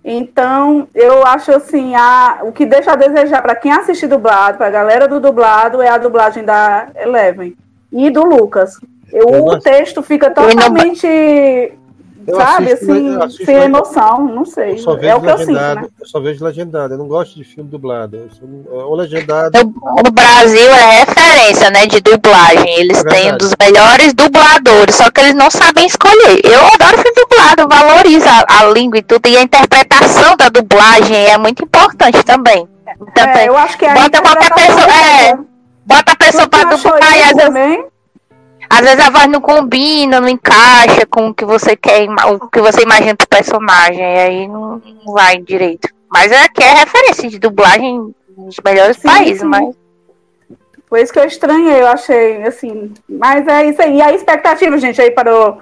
Então, 0.08 0.88
eu 0.94 1.26
acho 1.26 1.52
assim, 1.52 1.96
a, 1.96 2.42
o 2.44 2.52
que 2.52 2.64
deixa 2.64 2.92
a 2.92 2.96
desejar 2.96 3.42
para 3.42 3.56
quem 3.56 3.72
assiste 3.72 4.06
dublado, 4.06 4.60
para 4.60 4.68
a 4.68 4.70
galera 4.70 5.08
do 5.08 5.20
dublado, 5.20 5.82
é 5.82 5.90
a 5.90 5.98
dublagem 5.98 6.44
da 6.44 6.90
Eleven 6.96 7.58
e 7.92 8.12
do 8.12 8.24
Lucas. 8.24 8.80
Eu, 9.12 9.44
o 9.44 9.60
texto 9.60 10.04
fica 10.04 10.30
totalmente 10.30 11.74
eu 12.28 12.36
sabe, 12.38 12.72
assisto, 12.72 13.24
assim, 13.24 13.46
sem 13.46 13.56
emoção, 13.56 14.26
não 14.26 14.46
sei. 14.46 14.84
É 15.02 15.16
o 15.16 15.22
que 15.22 15.28
eu 15.28 15.38
sinto, 15.38 15.52
né? 15.52 15.86
Eu 16.00 16.06
só 16.06 16.20
vejo 16.20 16.44
legendado, 16.44 16.94
eu 16.94 16.98
não 16.98 17.08
gosto 17.08 17.36
de 17.36 17.44
filme 17.44 17.70
dublado. 17.70 18.30
Ou 18.72 18.96
legendado. 18.96 19.58
No 19.64 20.12
Brasil 20.12 20.72
é 20.72 21.06
referência, 21.06 21.70
né, 21.70 21.86
de 21.86 22.02
dublagem. 22.02 22.80
Eles 22.80 23.00
é 23.00 23.04
têm 23.04 23.34
um 23.34 23.38
dos 23.38 23.54
melhores 23.60 24.14
dubladores, 24.14 24.96
só 24.96 25.12
que 25.12 25.22
eles 25.22 25.36
não 25.36 25.52
sabem 25.52 25.86
escolher. 25.86 26.42
Eu 26.44 26.62
adoro 26.74 26.98
filme 26.98 27.16
dublado, 27.16 27.68
valorizo 27.68 28.28
a, 28.28 28.62
a 28.62 28.66
língua 28.72 28.98
e 28.98 29.04
tudo, 29.04 29.28
e 29.28 29.38
a 29.38 29.42
interpretação 29.44 30.36
da 30.36 30.50
dublagem 30.50 31.28
é 31.28 31.38
muito 31.38 31.64
importante 31.64 32.24
também. 32.24 32.68
também. 33.14 33.42
É, 33.42 33.50
eu 33.50 33.58
acho 33.58 33.78
que 33.78 33.86
é 33.86 33.94
bota 33.94 34.22
qualquer 34.22 34.54
pessoa, 34.54 34.94
é, 34.94 35.38
bota 35.86 36.12
a 36.12 36.16
pessoa 36.16 36.48
para 36.48 36.76
dublar 36.76 37.18
e 37.18 37.24
às 37.24 37.34
vezes 37.34 37.95
às 38.70 38.82
vezes 38.82 39.00
a 39.00 39.10
voz 39.10 39.28
não 39.28 39.42
combina, 39.42 40.20
não 40.20 40.30
encaixa 40.30 41.06
com 41.10 41.30
o 41.30 41.34
que 41.34 41.46
você 41.46 41.76
quer, 41.76 42.08
o 42.10 42.50
que 42.50 42.62
você 42.62 42.82
imagina 42.82 43.16
pro 43.16 43.28
personagem, 43.28 44.00
e 44.00 44.20
aí 44.20 44.48
não, 44.48 44.82
não 45.06 45.14
vai 45.14 45.38
direito. 45.38 45.88
Mas 46.12 46.32
é 46.32 46.48
que 46.48 46.64
é 46.64 46.74
referência 46.74 47.30
de 47.30 47.40
dublagem 47.40 48.14
nos 48.38 48.56
melhores 48.64 48.98
sim, 48.98 49.08
países, 49.08 49.42
sim. 49.42 49.48
mas. 49.48 49.76
Foi 50.88 51.02
isso 51.02 51.12
que 51.12 51.20
eu 51.20 51.26
estranhei, 51.26 51.82
eu 51.82 51.88
achei, 51.88 52.44
assim. 52.44 52.94
Mas 53.10 53.48
é 53.48 53.66
isso 53.66 53.82
aí. 53.82 53.98
E 53.98 54.02
a 54.02 54.14
expectativa, 54.14 54.78
gente, 54.78 55.02
aí 55.02 55.12
para 55.12 55.36
o 55.36 55.58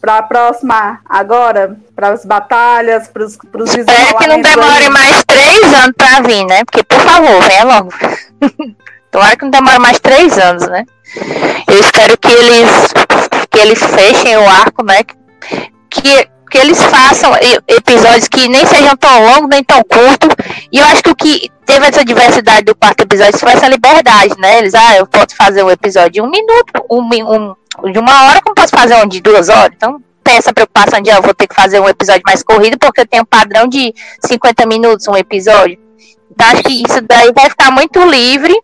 para 0.00 0.18
a 0.18 0.22
próxima 0.22 1.00
agora, 1.04 1.76
para 1.94 2.10
as 2.10 2.24
batalhas, 2.24 3.08
para 3.08 3.24
os 3.24 3.34
Espero 3.34 4.16
que 4.16 4.26
não 4.28 4.40
demore 4.40 4.88
mais 4.90 5.24
três 5.24 5.74
anos 5.74 5.94
para 5.96 6.20
vir, 6.22 6.44
né? 6.46 6.64
Porque, 6.64 6.84
por 6.84 7.00
favor, 7.00 7.42
venha 7.42 7.64
logo. 7.64 7.92
Tomara 9.10 9.36
que 9.36 9.44
não 9.44 9.50
demore 9.50 9.78
mais 9.78 9.98
três 9.98 10.36
anos, 10.38 10.66
né? 10.68 10.84
Eu 11.66 11.80
espero 11.80 12.16
que 12.18 12.28
eles, 12.28 12.70
que 13.50 13.58
eles 13.58 13.78
fechem 13.78 14.36
o 14.36 14.48
arco, 14.48 14.84
né? 14.84 15.02
Que, 15.90 16.28
que 16.50 16.58
eles 16.58 16.82
façam 16.82 17.32
episódios 17.66 18.28
que 18.28 18.48
nem 18.48 18.66
sejam 18.66 18.96
tão 18.96 19.24
longos, 19.24 19.48
nem 19.48 19.64
tão 19.64 19.82
curtos. 19.82 20.28
E 20.70 20.78
eu 20.78 20.84
acho 20.86 21.02
que 21.02 21.10
o 21.10 21.16
que 21.16 21.50
teve 21.64 21.86
essa 21.86 22.04
diversidade 22.04 22.62
do 22.62 22.74
quarto 22.74 23.02
episódio 23.02 23.38
foi 23.38 23.52
essa 23.52 23.68
liberdade, 23.68 24.34
né? 24.38 24.58
Eles, 24.58 24.74
ah, 24.74 24.96
eu 24.96 25.06
posso 25.06 25.34
fazer 25.36 25.62
um 25.62 25.70
episódio 25.70 26.12
de 26.12 26.20
um 26.20 26.30
minuto, 26.30 26.84
um, 26.90 27.02
um, 27.02 27.92
de 27.92 27.98
uma 27.98 28.24
hora, 28.24 28.42
como 28.42 28.54
posso 28.54 28.70
fazer 28.70 28.94
um 28.96 29.06
de 29.06 29.20
duas 29.20 29.48
horas? 29.48 29.72
Então, 29.74 30.02
tem 30.22 30.36
essa 30.36 30.52
preocupação 30.52 31.00
de, 31.00 31.10
ah, 31.10 31.16
eu 31.16 31.22
vou 31.22 31.34
ter 31.34 31.46
que 31.46 31.54
fazer 31.54 31.80
um 31.80 31.88
episódio 31.88 32.22
mais 32.26 32.42
corrido, 32.42 32.78
porque 32.78 33.00
eu 33.00 33.06
tenho 33.06 33.22
um 33.22 33.26
padrão 33.26 33.66
de 33.66 33.94
50 34.26 34.66
minutos 34.66 35.08
um 35.08 35.16
episódio. 35.16 35.78
Então, 36.30 36.46
acho 36.48 36.62
que 36.62 36.82
isso 36.82 37.00
daí 37.08 37.32
vai 37.32 37.48
ficar 37.48 37.70
muito 37.70 37.98
livre 38.04 38.54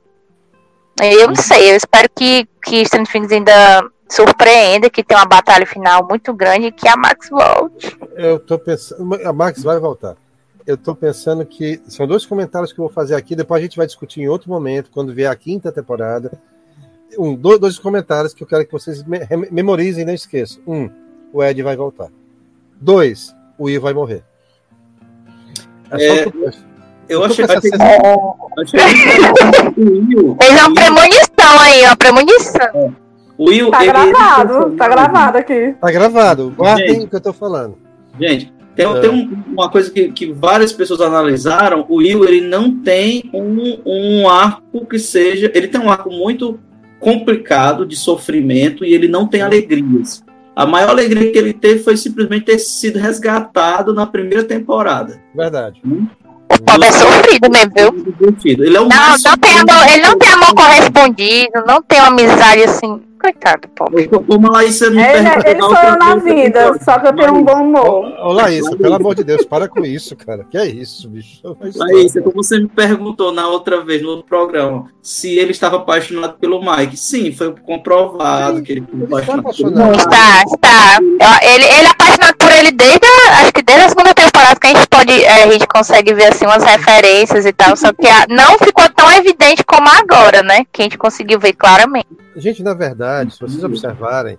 eu 1.00 1.28
não 1.28 1.36
sei, 1.36 1.72
eu 1.72 1.76
espero 1.76 2.08
que, 2.14 2.46
que 2.62 2.84
Stranger 2.84 3.12
Things 3.12 3.32
ainda 3.32 3.90
surpreenda, 4.08 4.88
que 4.88 5.02
tem 5.02 5.16
uma 5.16 5.26
batalha 5.26 5.66
final 5.66 6.06
muito 6.08 6.32
grande 6.32 6.66
e 6.66 6.72
que 6.72 6.88
a 6.88 6.96
Max 6.96 7.28
volte. 7.28 7.96
Eu 8.14 8.38
tô 8.38 8.58
pensando. 8.58 9.14
A 9.26 9.32
Max 9.32 9.62
vai 9.62 9.78
voltar. 9.78 10.16
Eu 10.66 10.76
tô 10.76 10.94
pensando 10.94 11.44
que. 11.44 11.80
São 11.88 12.06
dois 12.06 12.24
comentários 12.24 12.72
que 12.72 12.78
eu 12.78 12.84
vou 12.84 12.92
fazer 12.92 13.14
aqui, 13.14 13.34
depois 13.34 13.60
a 13.60 13.62
gente 13.62 13.76
vai 13.76 13.86
discutir 13.86 14.20
em 14.20 14.28
outro 14.28 14.48
momento, 14.48 14.90
quando 14.90 15.12
vier 15.12 15.30
a 15.30 15.36
quinta 15.36 15.72
temporada. 15.72 16.40
Um, 17.18 17.34
dois, 17.34 17.58
dois 17.58 17.78
comentários 17.78 18.32
que 18.34 18.42
eu 18.42 18.46
quero 18.46 18.64
que 18.64 18.72
vocês 18.72 19.02
me, 19.04 19.20
memorizem 19.50 20.02
e 20.02 20.06
não 20.06 20.14
esqueçam. 20.14 20.62
Um, 20.66 20.90
o 21.32 21.42
Ed 21.42 21.62
vai 21.62 21.76
voltar. 21.76 22.08
Dois, 22.80 23.34
o 23.58 23.68
I 23.68 23.78
vai 23.78 23.92
morrer. 23.92 24.24
É, 25.90 26.22
é 26.22 26.73
eu 27.08 27.24
achei 27.24 27.46
que 27.46 27.52
vai 27.52 27.60
ter. 27.60 27.70
Fez 30.40 30.60
uma 30.60 30.74
premonição 30.74 31.60
aí, 31.60 31.82
uma 31.82 31.96
premonição. 31.96 32.68
É. 32.74 32.90
O 33.36 33.48
Will, 33.48 33.70
tá 33.70 33.84
gravado, 33.84 34.76
tá 34.76 34.88
gravado 34.88 35.38
aqui. 35.38 35.74
Tá 35.80 35.90
gravado. 35.90 36.54
Guardem 36.56 37.02
o 37.02 37.08
que 37.08 37.16
eu 37.16 37.20
tô 37.20 37.32
falando. 37.32 37.76
Gente, 38.20 38.52
tem, 38.76 38.86
é. 38.86 39.00
tem 39.00 39.10
um, 39.10 39.42
uma 39.48 39.68
coisa 39.68 39.90
que, 39.90 40.12
que 40.12 40.32
várias 40.32 40.72
pessoas 40.72 41.00
analisaram. 41.00 41.84
O 41.88 41.96
Will 41.96 42.24
ele 42.24 42.40
não 42.40 42.70
tem 42.82 43.30
um, 43.32 43.80
um 43.84 44.28
arco 44.28 44.86
que 44.86 44.98
seja. 44.98 45.50
Ele 45.54 45.68
tem 45.68 45.80
um 45.80 45.90
arco 45.90 46.10
muito 46.10 46.60
complicado 47.00 47.84
de 47.84 47.96
sofrimento 47.96 48.84
e 48.84 48.94
ele 48.94 49.08
não 49.08 49.26
tem 49.26 49.42
alegrias. 49.42 50.24
A 50.56 50.64
maior 50.64 50.90
alegria 50.90 51.32
que 51.32 51.38
ele 51.38 51.52
teve 51.52 51.82
foi 51.82 51.96
simplesmente 51.96 52.44
ter 52.44 52.58
sido 52.58 52.98
resgatado 52.98 53.92
na 53.92 54.06
primeira 54.06 54.44
temporada. 54.44 55.20
Verdade. 55.34 55.80
Hum? 55.84 56.06
O 56.52 56.62
pobre 56.62 56.88
é 56.88 56.92
sofrido 56.92 57.50
mesmo, 57.50 57.72
viu? 57.74 58.34
Ele 58.44 58.76
é 58.76 58.80
não, 58.80 58.88
não 58.88 59.38
tem 59.38 59.58
amor, 59.58 59.88
ele 59.92 60.02
não 60.02 60.18
tem 60.18 60.32
amor 60.32 60.54
correspondido, 60.54 61.64
não 61.66 61.82
tem 61.82 61.98
uma 62.00 62.08
amizade 62.08 62.64
assim. 62.64 63.00
Coitado, 63.24 63.68
pobre. 63.68 64.06
Como 64.06 64.48
a 64.48 64.50
Laísa 64.50 64.90
me 64.90 65.02
ele, 65.02 65.26
ele 65.46 65.62
sonhou 65.62 65.96
na 65.98 66.16
vida, 66.16 66.78
só 66.84 66.98
que 66.98 67.06
eu 67.06 67.16
tenho 67.16 67.32
um 67.32 67.42
bom 67.42 67.62
humor. 67.62 68.12
Ô, 68.22 68.32
Laísa, 68.34 68.76
pelo 68.76 68.96
amor 68.96 69.14
de 69.14 69.24
Deus, 69.24 69.46
para 69.46 69.66
com 69.66 69.82
isso, 69.82 70.14
cara. 70.14 70.44
Que 70.50 70.58
é 70.58 70.66
isso, 70.66 71.08
bicho? 71.08 71.40
Laísa, 71.74 72.20
como 72.20 72.42
você 72.42 72.58
me 72.58 72.68
perguntou 72.68 73.32
na 73.32 73.48
outra 73.48 73.82
vez 73.82 74.02
no 74.02 74.22
programa, 74.22 74.90
se 75.00 75.38
ele 75.38 75.52
estava 75.52 75.76
apaixonado 75.76 76.34
pelo 76.34 76.60
Mike. 76.60 76.98
Sim, 76.98 77.32
foi 77.32 77.54
comprovado 77.54 78.58
Sim, 78.58 78.62
que 78.62 78.72
ele 78.72 78.84
foi 79.08 79.22
apaixonado. 79.22 79.74
Pelo 79.74 79.92
Está, 79.94 80.42
está. 80.42 80.98
Ele, 81.42 81.64
ele 81.64 81.86
é 81.86 81.90
apaixonado 81.90 82.36
por 82.36 82.52
ele 82.52 82.72
desde, 82.72 83.06
acho 83.40 83.52
que 83.54 83.62
desde 83.62 83.84
a 83.86 83.88
segunda 83.88 84.12
temporada 84.12 84.60
que 84.60 84.66
a 84.66 84.70
gente 84.70 84.86
pode, 84.86 85.24
é, 85.24 85.44
a 85.44 85.50
gente 85.50 85.66
consegue 85.66 86.12
ver 86.12 86.26
assim 86.26 86.44
umas 86.44 86.62
referências 86.62 87.46
e 87.46 87.52
tal, 87.54 87.74
só 87.74 87.90
que 87.90 88.06
a, 88.06 88.26
não 88.28 88.58
ficou 88.58 88.86
tão 88.90 89.10
evidente 89.12 89.64
como 89.64 89.88
agora, 89.88 90.42
né? 90.42 90.66
Que 90.70 90.82
a 90.82 90.84
gente 90.84 90.98
conseguiu 90.98 91.40
ver 91.40 91.54
claramente. 91.54 92.06
Gente, 92.36 92.62
na 92.62 92.74
verdade, 92.74 93.34
se 93.34 93.40
vocês 93.40 93.62
observarem, 93.62 94.38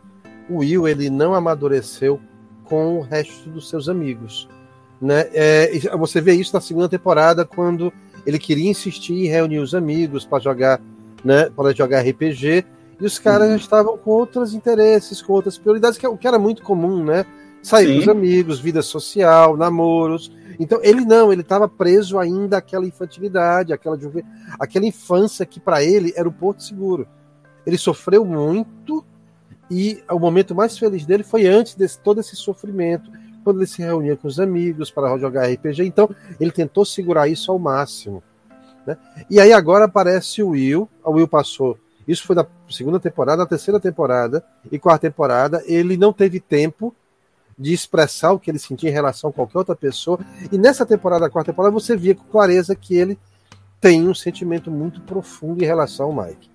o 0.49 0.57
Will 0.57 0.87
ele 0.87 1.09
não 1.09 1.33
amadureceu 1.33 2.19
com 2.65 2.97
o 2.97 3.01
resto 3.01 3.49
dos 3.49 3.69
seus 3.69 3.87
amigos. 3.87 4.47
Né? 5.01 5.27
É, 5.33 5.71
você 5.97 6.19
vê 6.19 6.33
isso 6.33 6.53
na 6.53 6.61
segunda 6.61 6.89
temporada, 6.89 7.45
quando 7.45 7.91
ele 8.25 8.39
queria 8.39 8.69
insistir 8.69 9.13
em 9.13 9.27
reunir 9.27 9.59
os 9.59 9.75
amigos 9.75 10.25
para 10.25 10.39
jogar, 10.39 10.81
né, 11.23 11.49
para 11.49 11.73
jogar 11.73 12.01
RPG, 12.01 12.65
e 12.99 13.05
os 13.05 13.19
caras 13.19 13.49
uhum. 13.49 13.55
estavam 13.55 13.97
com 13.97 14.11
outros 14.11 14.53
interesses, 14.53 15.21
com 15.21 15.33
outras 15.33 15.57
prioridades, 15.57 15.97
que, 15.97 16.05
é 16.05 16.09
o 16.09 16.17
que 16.17 16.27
era 16.27 16.39
muito 16.39 16.63
comum, 16.63 17.03
né? 17.03 17.25
Sair 17.61 17.95
com 17.95 17.99
os 17.99 18.07
amigos, 18.07 18.59
vida 18.59 18.81
social, 18.81 19.57
namoros. 19.57 20.31
Então, 20.59 20.79
ele 20.81 21.01
não, 21.01 21.31
ele 21.33 21.41
estava 21.41 21.67
preso 21.67 22.17
ainda 22.17 22.57
àquela 22.57 22.85
infantilidade, 22.85 23.73
àquela, 23.73 23.99
aquela 24.59 24.85
infância 24.85 25.45
que 25.45 25.59
para 25.59 25.83
ele 25.83 26.13
era 26.15 26.29
o 26.29 26.31
porto 26.31 26.63
seguro. 26.63 27.05
Ele 27.65 27.77
sofreu 27.77 28.23
muito 28.25 29.03
e 29.69 30.03
o 30.09 30.19
momento 30.19 30.53
mais 30.53 30.77
feliz 30.77 31.05
dele 31.05 31.23
foi 31.23 31.47
antes 31.47 31.75
de 31.75 31.87
todo 31.97 32.19
esse 32.19 32.35
sofrimento, 32.35 33.09
quando 33.43 33.59
ele 33.59 33.67
se 33.67 33.81
reunia 33.81 34.15
com 34.15 34.27
os 34.27 34.39
amigos 34.39 34.91
para 34.91 35.17
jogar 35.17 35.49
RPG. 35.49 35.83
Então, 35.83 36.09
ele 36.39 36.51
tentou 36.51 36.85
segurar 36.85 37.27
isso 37.27 37.51
ao 37.51 37.59
máximo. 37.59 38.23
Né? 38.85 38.97
E 39.29 39.39
aí 39.39 39.51
agora 39.51 39.85
aparece 39.85 40.43
o 40.43 40.49
Will. 40.49 40.89
O 41.03 41.11
Will 41.11 41.27
passou. 41.27 41.77
Isso 42.07 42.25
foi 42.25 42.35
na 42.35 42.45
segunda 42.69 42.99
temporada, 42.99 43.37
na 43.37 43.45
terceira 43.47 43.79
temporada 43.79 44.43
e 44.71 44.77
quarta 44.77 45.07
temporada. 45.07 45.63
Ele 45.65 45.97
não 45.97 46.13
teve 46.13 46.39
tempo 46.39 46.93
de 47.57 47.73
expressar 47.73 48.31
o 48.33 48.39
que 48.39 48.51
ele 48.51 48.59
sentia 48.59 48.89
em 48.89 48.93
relação 48.93 49.29
a 49.29 49.33
qualquer 49.33 49.57
outra 49.57 49.75
pessoa. 49.75 50.19
E 50.51 50.57
nessa 50.57 50.85
temporada, 50.85 51.29
quarta 51.29 51.51
temporada, 51.51 51.73
você 51.73 51.95
via 51.95 52.13
com 52.13 52.23
clareza 52.25 52.75
que 52.75 52.95
ele 52.95 53.17
tem 53.79 54.07
um 54.07 54.13
sentimento 54.13 54.69
muito 54.69 55.01
profundo 55.01 55.63
em 55.63 55.67
relação 55.67 56.07
ao 56.07 56.25
Mike. 56.25 56.49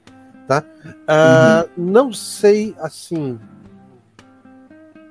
Tá? 0.50 0.64
Uh, 0.84 1.80
uhum. 1.80 1.92
Não 1.92 2.12
sei 2.12 2.74
assim. 2.80 3.38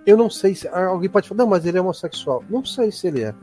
Eu 0.05 0.17
não 0.17 0.29
sei 0.29 0.53
se. 0.53 0.67
Alguém 0.67 1.09
pode 1.09 1.29
falar, 1.29 1.37
não, 1.37 1.47
mas 1.47 1.65
ele 1.65 1.77
é 1.77 1.81
homossexual. 1.81 2.43
Não 2.49 2.65
sei 2.65 2.91
se 2.91 3.07
ele 3.07 3.23
é. 3.23 3.33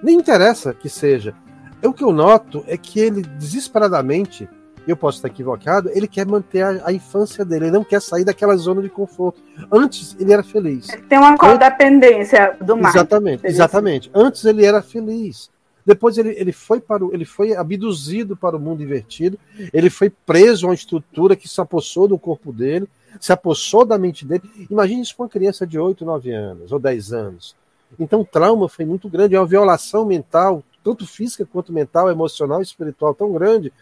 Nem 0.00 0.18
interessa 0.18 0.72
que 0.72 0.88
seja. 0.88 1.34
O 1.82 1.92
que 1.92 2.04
eu 2.04 2.12
noto 2.12 2.62
é 2.68 2.76
que 2.76 3.00
ele 3.00 3.22
desesperadamente, 3.22 4.48
eu 4.86 4.96
posso 4.96 5.18
estar 5.18 5.26
equivocado, 5.26 5.90
ele 5.92 6.06
quer 6.06 6.24
manter 6.24 6.62
a, 6.62 6.82
a, 6.86 6.92
infância 6.92 7.44
dele, 7.44 7.64
ele 7.64 7.72
não 7.72 7.82
quer 7.82 8.00
sair 8.00 8.24
daquela 8.24 8.54
zona 8.54 8.80
de 8.80 8.88
conforto. 8.88 9.42
Antes 9.72 10.16
ele 10.20 10.32
era 10.32 10.44
feliz. 10.44 10.96
Tem 11.08 11.18
uma 11.18 11.36
codependência 11.36 12.56
do 12.60 12.76
Mike. 12.76 12.90
Exatamente, 12.90 13.46
exatamente. 13.48 14.10
Antes 14.14 14.44
ele 14.44 14.64
era 14.64 14.80
feliz. 14.80 15.50
Depois 15.84 16.16
ele, 16.16 16.30
ele, 16.30 16.52
foi 16.52 16.80
para 16.80 17.04
o, 17.04 17.12
ele 17.12 17.24
foi 17.24 17.54
abduzido 17.54 18.36
para 18.36 18.56
o 18.56 18.60
mundo 18.60 18.82
invertido, 18.82 19.38
ele 19.72 19.90
foi 19.90 20.08
preso 20.10 20.66
a 20.66 20.70
uma 20.70 20.74
estrutura 20.74 21.34
que 21.34 21.48
se 21.48 21.60
apossou 21.60 22.06
do 22.06 22.18
corpo 22.18 22.52
dele, 22.52 22.88
se 23.20 23.32
apossou 23.32 23.84
da 23.84 23.98
mente 23.98 24.24
dele. 24.24 24.42
Imagine 24.70 25.02
isso 25.02 25.16
com 25.16 25.24
uma 25.24 25.28
criança 25.28 25.66
de 25.66 25.78
8, 25.78 26.04
9 26.04 26.30
anos 26.32 26.72
ou 26.72 26.78
10 26.78 27.12
anos. 27.12 27.56
Então 27.98 28.20
o 28.20 28.24
trauma 28.24 28.68
foi 28.68 28.84
muito 28.84 29.08
grande, 29.08 29.34
é 29.34 29.40
uma 29.40 29.46
violação 29.46 30.06
mental, 30.06 30.62
tanto 30.82 31.06
física 31.06 31.46
quanto 31.50 31.72
mental, 31.72 32.10
emocional 32.10 32.60
e 32.60 32.64
espiritual 32.64 33.14
tão 33.14 33.32
grande, 33.32 33.72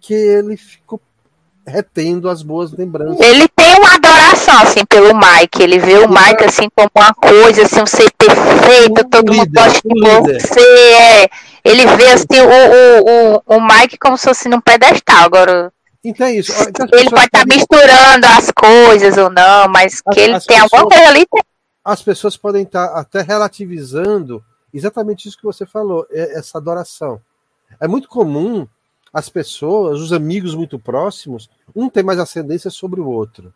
que 0.00 0.14
ele 0.14 0.56
ficou 0.56 1.00
retendo 1.66 2.28
as 2.28 2.42
boas 2.42 2.72
lembranças. 2.72 3.18
Ele 3.26 3.48
tem 3.48 3.74
uma 3.76 3.94
adoração, 3.94 4.58
assim, 4.60 4.84
pelo 4.84 5.12
Mike. 5.14 5.60
Ele 5.60 5.78
vê 5.78 5.98
o 5.98 6.08
Mike, 6.08 6.44
assim, 6.44 6.68
como 6.74 6.88
uma 6.94 7.12
coisa, 7.12 7.62
assim, 7.62 7.82
um 7.82 7.86
ser 7.86 8.10
perfeito, 8.12 9.00
um 9.00 9.10
todo 9.10 9.32
líder, 9.32 9.38
mundo 9.38 9.52
gosta 9.52 9.88
de 9.88 10.38
você. 10.38 11.24
É. 11.24 11.30
Ele 11.66 11.86
vê, 11.96 12.12
assim, 12.12 12.40
o, 12.40 12.48
o, 12.48 13.54
o, 13.56 13.56
o 13.56 13.60
Mike 13.60 13.98
como 13.98 14.16
se 14.16 14.24
fosse 14.28 14.48
num 14.48 14.60
pedestal. 14.60 15.24
Agora, 15.24 15.72
então 16.08 16.26
é 16.26 16.36
isso. 16.36 16.52
Então, 16.68 16.86
ele 16.92 17.10
pode 17.10 17.26
estar 17.26 17.40
tá 17.40 17.46
misturando 17.46 18.26
as 18.26 18.52
coisas 18.52 19.16
ou 19.16 19.28
não, 19.28 19.68
mas 19.68 20.00
que 20.00 20.20
ele 20.20 20.38
tem 20.40 20.60
pessoas, 20.60 20.72
alguma 20.72 20.88
coisa 20.88 21.08
ali. 21.08 21.26
As 21.84 22.02
pessoas 22.02 22.36
podem 22.36 22.62
estar 22.62 22.88
tá 22.88 23.00
até 23.00 23.22
relativizando 23.22 24.42
exatamente 24.72 25.26
isso 25.26 25.36
que 25.36 25.44
você 25.44 25.66
falou, 25.66 26.06
é 26.10 26.38
essa 26.38 26.58
adoração. 26.58 27.20
É 27.80 27.88
muito 27.88 28.08
comum 28.08 28.68
as 29.12 29.28
pessoas, 29.28 30.00
os 30.00 30.12
amigos 30.12 30.54
muito 30.54 30.78
próximos, 30.78 31.48
um 31.74 31.88
tem 31.88 32.02
mais 32.02 32.18
ascendência 32.18 32.70
sobre 32.70 33.00
o 33.00 33.08
outro. 33.08 33.52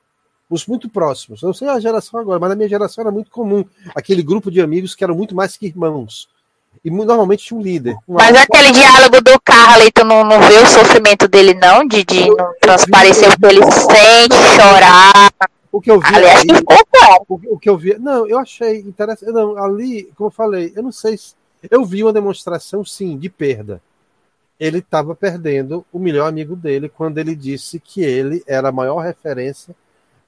Os 0.48 0.66
muito 0.66 0.88
próximos. 0.88 1.42
Eu 1.42 1.48
não 1.48 1.54
sei 1.54 1.68
a 1.68 1.78
geração 1.78 2.18
agora, 2.18 2.40
mas 2.40 2.50
na 2.50 2.56
minha 2.56 2.68
geração 2.68 3.02
era 3.02 3.12
muito 3.12 3.30
comum 3.30 3.64
aquele 3.94 4.22
grupo 4.22 4.50
de 4.50 4.60
amigos 4.60 4.94
que 4.94 5.04
eram 5.04 5.14
muito 5.14 5.36
mais 5.36 5.56
que 5.56 5.66
irmãos. 5.66 6.28
E 6.84 6.90
normalmente 6.90 7.44
tinha 7.44 7.58
um 7.58 7.62
líder. 7.62 7.96
Mas 8.08 8.34
aquele 8.34 8.72
diálogo 8.72 9.20
do 9.20 9.38
carro 9.40 9.74
ali, 9.74 9.92
tu 9.92 10.04
não, 10.04 10.24
não 10.24 10.40
vê 10.40 10.58
o 10.58 10.66
sofrimento 10.66 11.28
dele, 11.28 11.52
não? 11.54 11.86
De, 11.86 12.04
de 12.04 12.28
não 12.30 12.54
transparecer 12.60 13.30
o 13.30 13.38
que 13.38 13.46
ele 13.46 13.62
sente, 13.70 14.36
chorar. 14.56 15.30
O 15.70 15.80
que 15.80 15.90
eu 15.90 16.00
vi. 16.00 16.14
Aliás, 16.14 16.40
ali, 16.40 16.52
o, 17.28 17.54
o, 17.54 17.58
que 17.58 17.68
eu 17.68 17.76
vi. 17.76 17.98
Não, 17.98 18.26
eu 18.26 18.38
achei 18.38 18.80
interessante. 18.80 19.30
Não, 19.30 19.56
ali, 19.62 20.10
como 20.16 20.28
eu 20.28 20.32
falei, 20.32 20.72
eu 20.74 20.82
não 20.82 20.90
sei 20.90 21.16
se. 21.16 21.34
Eu 21.70 21.84
vi 21.84 22.02
uma 22.02 22.12
demonstração, 22.12 22.84
sim, 22.84 23.18
de 23.18 23.28
perda. 23.28 23.82
Ele 24.58 24.78
estava 24.78 25.14
perdendo 25.14 25.84
o 25.92 25.98
melhor 25.98 26.26
amigo 26.26 26.56
dele 26.56 26.88
quando 26.88 27.18
ele 27.18 27.34
disse 27.34 27.78
que 27.78 28.02
ele 28.02 28.42
era 28.46 28.70
a 28.70 28.72
maior 28.72 28.98
referência 29.00 29.74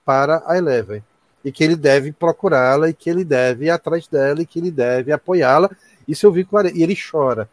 para 0.05 0.43
a 0.47 0.57
Eleven. 0.57 1.03
E 1.45 1.51
que 1.51 1.65
ele 1.65 1.75
deve 1.75 2.13
procurá-la, 2.13 2.91
e 2.91 2.95
que 2.95 3.11
ele 3.11 3.25
deve 3.25 3.67
ir 3.67 3.71
atrás 3.71 4.07
dela, 4.07 4.43
e 4.43 4.47
que 4.47 4.59
ele 4.59 4.71
deve 4.71 5.11
apoiá-la. 5.11 5.71
Isso 6.07 6.27
eu 6.27 6.33
vi 6.33 6.47
E 6.75 6.83
ele 6.83 6.97
chora. 6.97 7.49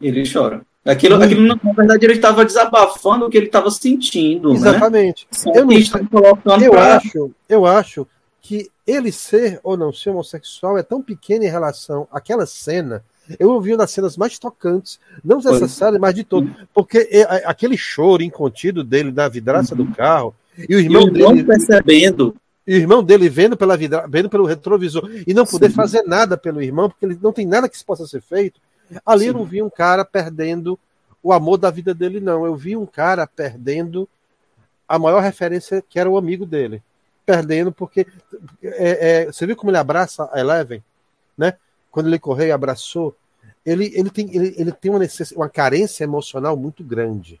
Ele 0.00 0.30
chora. 0.30 0.62
Aquilo, 0.84 1.20
aquilo, 1.20 1.42
na 1.42 1.56
verdade, 1.72 2.06
ele 2.06 2.12
estava 2.12 2.44
desabafando 2.44 3.26
o 3.26 3.30
que 3.30 3.36
ele 3.36 3.46
estava 3.46 3.70
sentindo. 3.72 4.50
Né? 4.50 4.54
Exatamente. 4.54 5.26
Né? 5.44 5.52
Eu, 5.56 5.66
não, 5.66 6.62
eu, 6.62 6.70
pra... 6.70 6.96
acho, 6.96 7.30
eu 7.48 7.66
acho 7.66 8.06
que 8.40 8.70
ele 8.86 9.10
ser 9.10 9.58
ou 9.64 9.76
não 9.76 9.92
ser 9.92 10.10
homossexual 10.10 10.78
é 10.78 10.82
tão 10.84 11.02
pequeno 11.02 11.42
em 11.42 11.48
relação 11.48 12.06
àquela 12.12 12.46
cena. 12.46 13.02
Eu 13.40 13.50
ouvi 13.50 13.72
uma 13.72 13.78
das 13.78 13.90
cenas 13.90 14.16
mais 14.16 14.38
tocantes, 14.38 15.00
não 15.24 15.38
necessárias, 15.38 16.00
mas 16.00 16.14
de 16.14 16.22
todo. 16.22 16.54
Porque 16.72 16.98
é, 17.10 17.22
é, 17.22 17.42
aquele 17.44 17.76
choro 17.76 18.22
incontido 18.22 18.84
dele 18.84 19.10
na 19.10 19.28
vidraça 19.28 19.74
uhum. 19.74 19.84
do 19.84 19.92
carro, 19.92 20.32
e 20.56 20.76
o 20.76 20.78
irmão, 20.78 21.02
e 21.02 21.10
o 21.10 21.16
irmão 21.16 21.34
dele. 21.34 21.44
percebendo. 21.44 22.36
E 22.66 22.74
o 22.74 22.78
irmão 22.78 23.02
dele 23.02 23.28
vendo 23.28 23.56
pela 23.56 23.76
vidra, 23.76 24.06
vendo 24.08 24.28
pelo 24.28 24.44
retrovisor 24.44 25.08
e 25.26 25.32
não 25.32 25.46
poder 25.46 25.68
Sim. 25.68 25.74
fazer 25.74 26.02
nada 26.02 26.36
pelo 26.36 26.60
irmão, 26.60 26.90
porque 26.90 27.06
ele 27.06 27.18
não 27.22 27.32
tem 27.32 27.46
nada 27.46 27.68
que 27.68 27.84
possa 27.84 28.06
ser 28.06 28.20
feito. 28.20 28.60
Ali 29.04 29.22
Sim. 29.22 29.28
eu 29.28 29.34
não 29.34 29.44
vi 29.44 29.62
um 29.62 29.70
cara 29.70 30.04
perdendo 30.04 30.78
o 31.22 31.32
amor 31.32 31.58
da 31.58 31.70
vida 31.70 31.94
dele, 31.94 32.20
não. 32.20 32.44
Eu 32.44 32.56
vi 32.56 32.76
um 32.76 32.86
cara 32.86 33.26
perdendo 33.26 34.08
a 34.88 34.98
maior 34.98 35.20
referência, 35.20 35.82
que 35.88 35.98
era 35.98 36.08
o 36.10 36.16
amigo 36.16 36.46
dele. 36.46 36.82
Perdendo, 37.24 37.72
porque. 37.72 38.06
É, 38.62 39.22
é, 39.22 39.26
você 39.26 39.46
viu 39.46 39.56
como 39.56 39.70
ele 39.70 39.78
abraça 39.78 40.28
a 40.32 40.40
Eleven? 40.40 40.82
Né? 41.36 41.54
Quando 41.90 42.06
ele 42.06 42.18
correu 42.18 42.46
e 42.46 42.52
abraçou. 42.52 43.16
Ele, 43.64 43.90
ele, 43.94 44.10
tem, 44.10 44.34
ele, 44.34 44.54
ele 44.56 44.72
tem 44.72 44.90
uma, 44.90 45.00
necess... 45.00 45.32
uma 45.32 45.48
carência 45.48 46.04
emocional 46.04 46.56
muito 46.56 46.84
grande. 46.84 47.40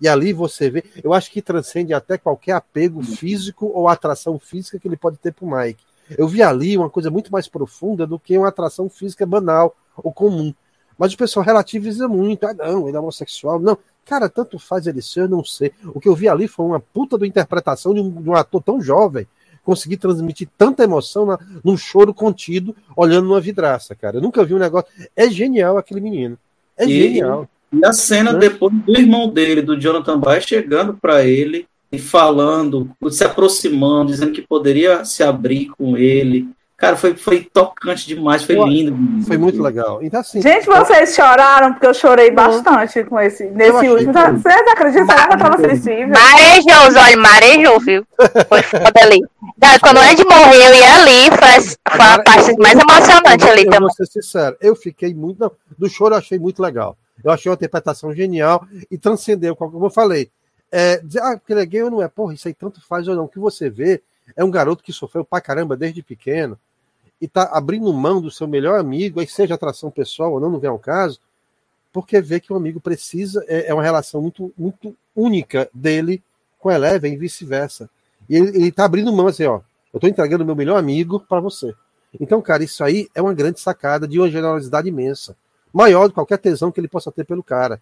E 0.00 0.08
ali 0.08 0.32
você 0.32 0.70
vê, 0.70 0.84
eu 1.02 1.12
acho 1.12 1.30
que 1.30 1.40
transcende 1.40 1.94
até 1.94 2.18
qualquer 2.18 2.52
apego 2.52 3.02
físico 3.02 3.66
ou 3.66 3.88
atração 3.88 4.38
física 4.38 4.78
que 4.78 4.88
ele 4.88 4.96
pode 4.96 5.16
ter 5.18 5.32
para 5.32 5.44
o 5.44 5.56
Mike. 5.56 5.84
Eu 6.16 6.28
vi 6.28 6.42
ali 6.42 6.76
uma 6.76 6.90
coisa 6.90 7.10
muito 7.10 7.32
mais 7.32 7.48
profunda 7.48 8.06
do 8.06 8.18
que 8.18 8.36
uma 8.36 8.48
atração 8.48 8.88
física 8.88 9.24
banal 9.24 9.74
ou 9.96 10.12
comum. 10.12 10.52
Mas 10.98 11.12
o 11.12 11.16
pessoal 11.16 11.44
relativiza 11.44 12.06
muito. 12.08 12.46
Ah, 12.46 12.54
não, 12.54 12.86
ele 12.88 12.96
é 12.96 13.00
homossexual. 13.00 13.58
Não. 13.58 13.78
Cara, 14.04 14.28
tanto 14.28 14.58
faz 14.58 14.86
ele 14.86 15.00
ser, 15.00 15.20
eu 15.20 15.28
não 15.28 15.42
sei. 15.42 15.72
O 15.86 15.98
que 15.98 16.08
eu 16.08 16.14
vi 16.14 16.28
ali 16.28 16.46
foi 16.46 16.66
uma 16.66 16.78
puta 16.78 17.16
de 17.16 17.26
interpretação 17.26 17.94
de 17.94 18.00
um, 18.00 18.10
de 18.22 18.28
um 18.28 18.34
ator 18.34 18.62
tão 18.62 18.80
jovem 18.80 19.26
conseguir 19.64 19.96
transmitir 19.96 20.46
tanta 20.58 20.84
emoção 20.84 21.24
na, 21.24 21.38
num 21.64 21.76
choro 21.76 22.12
contido, 22.12 22.76
olhando 22.94 23.28
numa 23.28 23.40
vidraça, 23.40 23.94
cara. 23.94 24.18
Eu 24.18 24.20
nunca 24.20 24.44
vi 24.44 24.54
um 24.54 24.58
negócio. 24.58 24.90
É 25.16 25.28
genial 25.30 25.78
aquele 25.78 26.00
menino. 26.00 26.38
É 26.76 26.84
e, 26.84 26.88
genial. 26.88 27.48
E 27.72 27.84
a 27.84 27.92
cena 27.92 28.32
né? 28.32 28.38
depois 28.38 28.72
do 28.72 28.98
irmão 28.98 29.28
dele, 29.28 29.62
do 29.62 29.78
Jonathan 29.78 30.18
Bay, 30.18 30.40
chegando 30.40 30.94
para 30.94 31.24
ele 31.24 31.66
e 31.90 31.98
falando, 31.98 32.90
se 33.10 33.24
aproximando, 33.24 34.10
dizendo 34.10 34.32
que 34.32 34.42
poderia 34.42 35.04
se 35.04 35.22
abrir 35.22 35.68
com 35.76 35.96
ele. 35.96 36.48
Cara, 36.76 36.96
foi, 36.96 37.14
foi 37.14 37.48
tocante 37.52 38.06
demais, 38.06 38.42
foi 38.42 38.56
lindo. 38.56 39.24
Foi 39.24 39.38
muito 39.38 39.62
legal. 39.62 40.02
Então, 40.02 40.20
assim, 40.20 40.42
Gente, 40.42 40.66
vocês 40.66 41.14
choraram, 41.14 41.72
porque 41.72 41.86
eu 41.86 41.94
chorei 41.94 42.32
bastante 42.32 43.04
com 43.04 43.18
esse, 43.20 43.44
nesse 43.46 43.88
último. 43.88 44.12
Que... 44.12 44.32
Vocês 44.32 44.68
acreditam 44.68 45.06
que 45.06 45.32
eu 45.34 45.38
tava 45.38 45.58
sensível? 45.58 46.08
Marejou 46.08 46.88
os 46.88 46.96
olhos, 46.96 47.16
marejou, 47.16 47.80
viu? 47.80 48.04
Foi 48.48 48.62
foda 48.62 49.00
ali. 49.00 49.20
Quando 49.80 49.98
o 49.98 50.02
Ed 50.02 50.24
morreu 50.24 50.74
e 50.74 50.82
ali, 50.82 51.30
foi, 51.30 51.96
foi 51.96 52.06
a 52.06 52.22
parte 52.22 52.56
mais 52.58 52.78
emocionante 52.78 53.44
eu, 53.44 53.52
ali 53.52 53.62
eu 53.62 53.70
também. 53.70 53.80
Vou 53.80 53.90
ser 53.92 54.06
sincero, 54.06 54.56
eu 54.60 54.74
fiquei 54.74 55.14
muito. 55.14 55.38
Não, 55.38 55.52
do 55.78 55.88
choro 55.88 56.14
eu 56.14 56.18
achei 56.18 56.38
muito 56.38 56.60
legal. 56.60 56.96
Eu 57.22 57.30
achei 57.30 57.50
uma 57.50 57.54
interpretação 57.54 58.14
genial 58.14 58.66
e 58.90 58.98
transcendeu, 58.98 59.54
como 59.54 59.86
eu 59.86 59.90
falei. 59.90 60.30
É, 60.70 60.98
dizer, 60.98 61.20
ah, 61.22 61.36
porque 61.36 61.52
ele 61.52 61.60
é 61.60 61.66
gay 61.66 61.82
ou 61.82 61.90
não 61.90 62.02
é, 62.02 62.08
porra, 62.08 62.34
isso 62.34 62.48
aí 62.48 62.54
tanto 62.54 62.80
faz 62.84 63.06
ou 63.06 63.14
não. 63.14 63.24
O 63.24 63.28
que 63.28 63.38
você 63.38 63.70
vê 63.70 64.02
é 64.36 64.42
um 64.42 64.50
garoto 64.50 64.82
que 64.82 64.92
sofreu 64.92 65.24
pra 65.24 65.40
caramba 65.40 65.76
desde 65.76 66.02
pequeno 66.02 66.58
e 67.20 67.28
tá 67.28 67.44
abrindo 67.52 67.92
mão 67.92 68.20
do 68.20 68.30
seu 68.30 68.48
melhor 68.48 68.78
amigo, 68.78 69.20
aí 69.20 69.26
seja 69.26 69.54
atração 69.54 69.90
pessoal 69.90 70.32
ou 70.32 70.40
não, 70.40 70.50
não 70.50 70.58
vem 70.58 70.68
ao 70.68 70.78
caso, 70.78 71.20
porque 71.92 72.20
vê 72.20 72.40
que 72.40 72.52
o 72.52 72.56
amigo 72.56 72.80
precisa, 72.80 73.44
é, 73.46 73.68
é 73.68 73.74
uma 73.74 73.82
relação 73.82 74.20
muito, 74.20 74.52
muito 74.58 74.96
única 75.14 75.70
dele 75.72 76.22
com 76.58 76.68
a 76.68 76.74
Eleven 76.74 77.14
e 77.14 77.16
vice-versa. 77.16 77.88
E 78.28 78.36
ele, 78.36 78.48
ele 78.48 78.72
tá 78.72 78.84
abrindo 78.84 79.12
mão 79.12 79.28
assim, 79.28 79.44
ó, 79.44 79.60
eu 79.92 80.00
tô 80.00 80.08
entregando 80.08 80.44
meu 80.44 80.56
melhor 80.56 80.76
amigo 80.76 81.20
para 81.20 81.40
você. 81.40 81.72
Então, 82.20 82.42
cara, 82.42 82.64
isso 82.64 82.82
aí 82.82 83.08
é 83.14 83.22
uma 83.22 83.32
grande 83.32 83.60
sacada 83.60 84.08
de 84.08 84.18
uma 84.18 84.30
generosidade 84.30 84.88
imensa. 84.88 85.36
Maior 85.74 86.04
do 86.04 86.10
que 86.10 86.14
qualquer 86.14 86.38
tesão 86.38 86.70
que 86.70 86.78
ele 86.80 86.88
possa 86.88 87.10
ter 87.10 87.24
pelo 87.24 87.42
cara. 87.42 87.80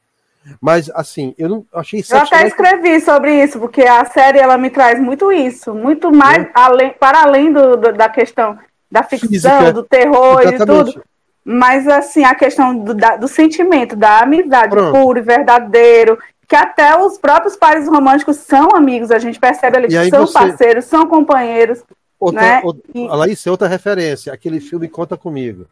Mas, 0.60 0.90
assim, 0.94 1.34
eu 1.38 1.48
não 1.48 1.64
achei 1.72 2.02
Eu 2.10 2.18
até 2.18 2.46
escrevi 2.48 3.00
sobre 3.00 3.44
isso, 3.44 3.60
porque 3.60 3.82
a 3.82 4.04
série 4.06 4.38
ela 4.40 4.58
me 4.58 4.70
traz 4.70 4.98
muito 4.98 5.30
isso, 5.30 5.72
muito 5.74 6.10
mais 6.10 6.48
além, 6.52 6.90
para 6.98 7.22
além 7.22 7.52
do, 7.52 7.76
do, 7.76 7.92
da 7.92 8.08
questão 8.08 8.58
da 8.90 9.02
ficção, 9.04 9.28
Física. 9.30 9.72
do 9.72 9.84
terror 9.84 10.40
e 10.42 10.48
de 10.48 10.54
Exatamente. 10.54 10.92
tudo. 10.94 11.04
Mas, 11.44 11.86
assim, 11.86 12.24
a 12.24 12.34
questão 12.34 12.76
do, 12.76 12.92
da- 12.94 13.16
do 13.16 13.28
sentimento, 13.28 13.94
da 13.94 14.20
amizade 14.20 14.70
Pronto. 14.70 14.92
puro 14.92 15.18
e 15.18 15.22
verdadeiro, 15.22 16.18
que 16.48 16.56
até 16.56 16.96
os 16.98 17.18
próprios 17.18 17.54
pares 17.56 17.86
românticos 17.88 18.36
são 18.38 18.68
amigos, 18.74 19.10
a 19.10 19.18
gente 19.18 19.38
percebe 19.38 19.76
ali 19.76 19.86
E 19.86 19.90
que 20.04 20.10
são 20.10 20.26
você- 20.26 20.32
parceiros, 20.38 20.84
são 20.86 21.06
companheiros. 21.06 21.82
Outra, 22.18 22.40
né? 22.40 22.60
outra, 22.64 22.82
E- 22.94 23.06
Laís, 23.06 23.46
outra 23.46 23.68
referência, 23.68 24.32
aquele 24.32 24.60
filme 24.60 24.88
Conta 24.88 25.16
Comigo, 25.16 25.66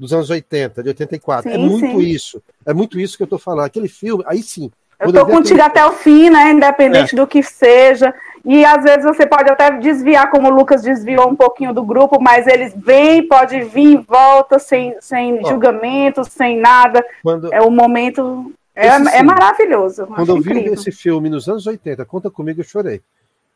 dos 0.00 0.12
anos 0.12 0.30
80, 0.30 0.82
de 0.82 0.88
84. 0.88 1.50
é 1.50 1.54
Sim, 1.54 1.68
muito 1.68 1.86
sim. 1.86 1.98
isso. 2.00 2.42
É 2.66 2.72
muito 2.72 2.98
isso 2.98 3.16
que 3.16 3.22
eu 3.22 3.26
tô 3.26 3.38
falando. 3.38 3.66
Aquele 3.66 3.88
filme, 3.88 4.24
aí 4.26 4.42
sim. 4.42 4.70
Eu 4.98 5.06
vi 5.12 5.18
contigo 5.18 5.60
aquele- 5.60 5.62
até 5.62 5.86
o 5.86 5.92
fim, 5.92 6.28
né? 6.30 6.50
Independente 6.52 7.14
É. 7.14 7.16
do 7.16 7.26
que 7.26 7.42
seja. 7.42 8.14
E 8.44 8.64
às 8.64 8.82
vezes 8.82 9.04
você 9.04 9.26
pode 9.26 9.50
até 9.50 9.70
desviar, 9.78 10.30
como 10.30 10.48
o 10.48 10.54
Lucas 10.54 10.82
desviou 10.82 11.28
um 11.28 11.36
pouquinho 11.36 11.72
do 11.74 11.82
grupo, 11.82 12.18
mas 12.20 12.46
eles 12.46 12.72
vêm, 12.76 13.26
pode 13.26 13.60
vir 13.62 13.92
e 13.92 13.96
volta, 13.98 14.58
sem, 14.58 14.94
sem 15.00 15.38
Ó. 15.44 15.48
julgamento, 15.50 16.22
sem 16.24 16.58
nada. 16.58 17.04
Quando, 17.22 17.52
É 17.52 17.60
o 17.62 17.70
momento. 17.70 18.52
É, 18.74 18.86
é 18.86 19.22
maravilhoso. 19.22 20.06
quando 20.06 20.28
eu 20.30 20.40
vi 20.40 20.50
incrível. 20.50 20.74
esse 20.74 20.90
filme 20.92 21.28
nos 21.28 21.48
anos 21.48 21.66
80, 21.66 22.04
Conta 22.06 22.30
Comigo, 22.30 22.60
eu 22.60 22.64
chorei. 22.64 23.02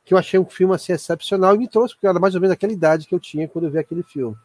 Que 0.04 0.12
eu 0.12 0.18
achei 0.18 0.38
um 0.38 0.44
filme 0.44 0.74
assim 0.74 0.92
excepcional 0.92 1.54
e 1.54 1.58
me 1.58 1.68
trouxe, 1.68 1.94
porque 1.94 2.06
era 2.06 2.18
mais 2.18 2.34
ou 2.34 2.40
menos 2.40 2.52
aquela 2.52 2.72
idade 2.72 3.06
que 3.06 3.14
eu 3.14 3.20
tinha 3.20 3.48
quando 3.48 3.64
eu 3.66 3.70
vi 3.70 3.78
aquele 3.78 4.02
filme. 4.02 4.36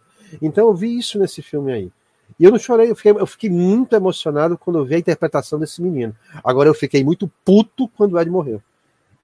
Então 0.42 0.68
eu 0.68 0.74
vi 0.74 0.98
isso 0.98 1.18
nesse 1.20 1.42
filme 1.42 1.72
aí. 1.72 1.92
E 2.40 2.44
eu 2.44 2.52
não 2.52 2.60
chorei, 2.60 2.92
eu 2.92 2.96
fiquei, 2.96 3.12
eu 3.12 3.28
fiquei 3.28 3.50
muito 3.50 3.96
emocionado 3.96 4.58
quando 4.58 4.80
eu 4.80 4.86
vi 4.86 4.96
a 4.96 5.00
interpretação 5.00 5.60
desse 5.60 5.82
menino. 5.82 6.16
Agora 6.44 6.70
eu 6.70 6.74
fiquei 6.74 7.04
muito 7.04 7.28
puto 7.44 7.88
quando 7.88 8.14
o 8.14 8.20
Ed 8.20 8.30
morreu. 8.30 8.62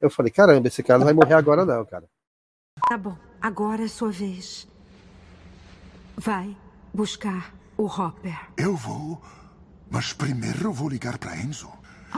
Eu 0.01 0.09
falei, 0.09 0.31
caramba, 0.31 0.67
esse 0.67 0.83
cara 0.83 0.99
não 0.99 1.05
vai 1.05 1.13
morrer 1.13 1.33
agora, 1.33 1.65
não, 1.65 1.85
cara. 1.85 2.05
Tá 2.89 2.97
bom, 2.97 3.15
agora 3.41 3.83
é 3.83 3.87
sua 3.87 4.11
vez. 4.11 4.67
Vai 6.17 6.55
buscar 6.93 7.53
o 7.77 7.85
Hopper. 7.85 8.37
Eu 8.57 8.75
vou, 8.75 9.21
mas 9.89 10.13
primeiro 10.13 10.71
vou 10.71 10.89
ligar 10.89 11.17
para 11.17 11.37
Enzo. 11.37 11.69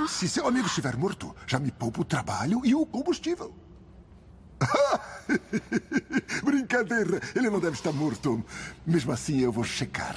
Se 0.08 0.30
seu 0.30 0.48
amigo 0.48 0.68
estiver 0.68 0.96
morto, 0.96 1.36
já 1.48 1.60
me 1.60 1.72
poupa 1.72 2.02
o 2.02 2.06
trabalho 2.06 2.62
e 2.64 2.76
o 2.76 2.86
combustível. 2.86 3.54
Brincadeira, 6.44 7.20
ele 7.36 7.50
não 7.50 7.60
deve 7.60 7.74
estar 7.76 7.92
morto. 7.92 8.44
Mesmo 8.86 9.12
assim, 9.12 9.42
eu 9.42 9.52
vou 9.52 9.64
checar. 9.64 10.16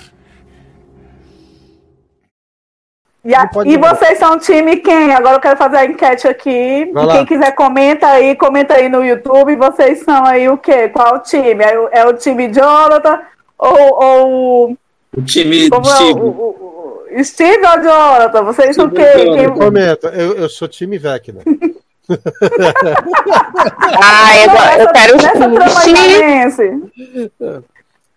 E, 3.23 3.35
a- 3.35 3.51
e 3.67 3.77
vocês 3.77 4.19
são 4.19 4.39
time 4.39 4.77
quem? 4.79 5.13
Agora 5.13 5.37
eu 5.37 5.41
quero 5.41 5.57
fazer 5.59 5.77
a 5.77 5.85
enquete 5.85 6.27
aqui. 6.27 6.51
E 6.51 6.93
quem 7.13 7.27
quiser 7.27 7.53
comenta 7.55 8.07
aí, 8.07 8.35
comenta 8.35 8.75
aí 8.75 8.89
no 8.89 9.05
YouTube. 9.05 9.57
Vocês 9.57 10.01
são 10.03 10.25
aí 10.25 10.49
o 10.49 10.57
quê? 10.57 10.89
Qual 10.89 11.21
time? 11.21 11.63
É 11.63 11.79
o, 11.79 11.89
é 11.93 12.05
o 12.07 12.15
time 12.15 12.51
Jonathan 12.53 13.21
ou, 13.59 14.03
ou 14.03 14.79
O 15.15 15.23
time 15.23 15.69
como 15.69 15.87
é 15.87 15.95
Steve. 15.97 16.13
o, 16.21 16.25
o- 16.25 17.11
o- 17.19 17.25
Steve 17.25 17.67
ou 17.67 17.83
Jonathan? 17.83 18.43
Vocês 18.45 18.75
são 18.77 18.87
o 18.87 18.91
quê? 18.91 19.07
Steve 19.11 19.25
Quem- 19.33 19.43
Eu 19.45 19.53
comento, 19.53 20.07
eu, 20.07 20.37
eu 20.39 20.49
sou 20.49 20.67
time 20.67 20.97
Vecna. 20.97 21.43
Ah, 24.03 24.39
eu, 24.39 24.47
Nessa- 24.53 24.79
eu 24.83 24.93
quero 24.93 25.17
nessa 25.17 25.39
trama 25.39 25.67
o 25.67 25.71
Steve. 25.81 27.31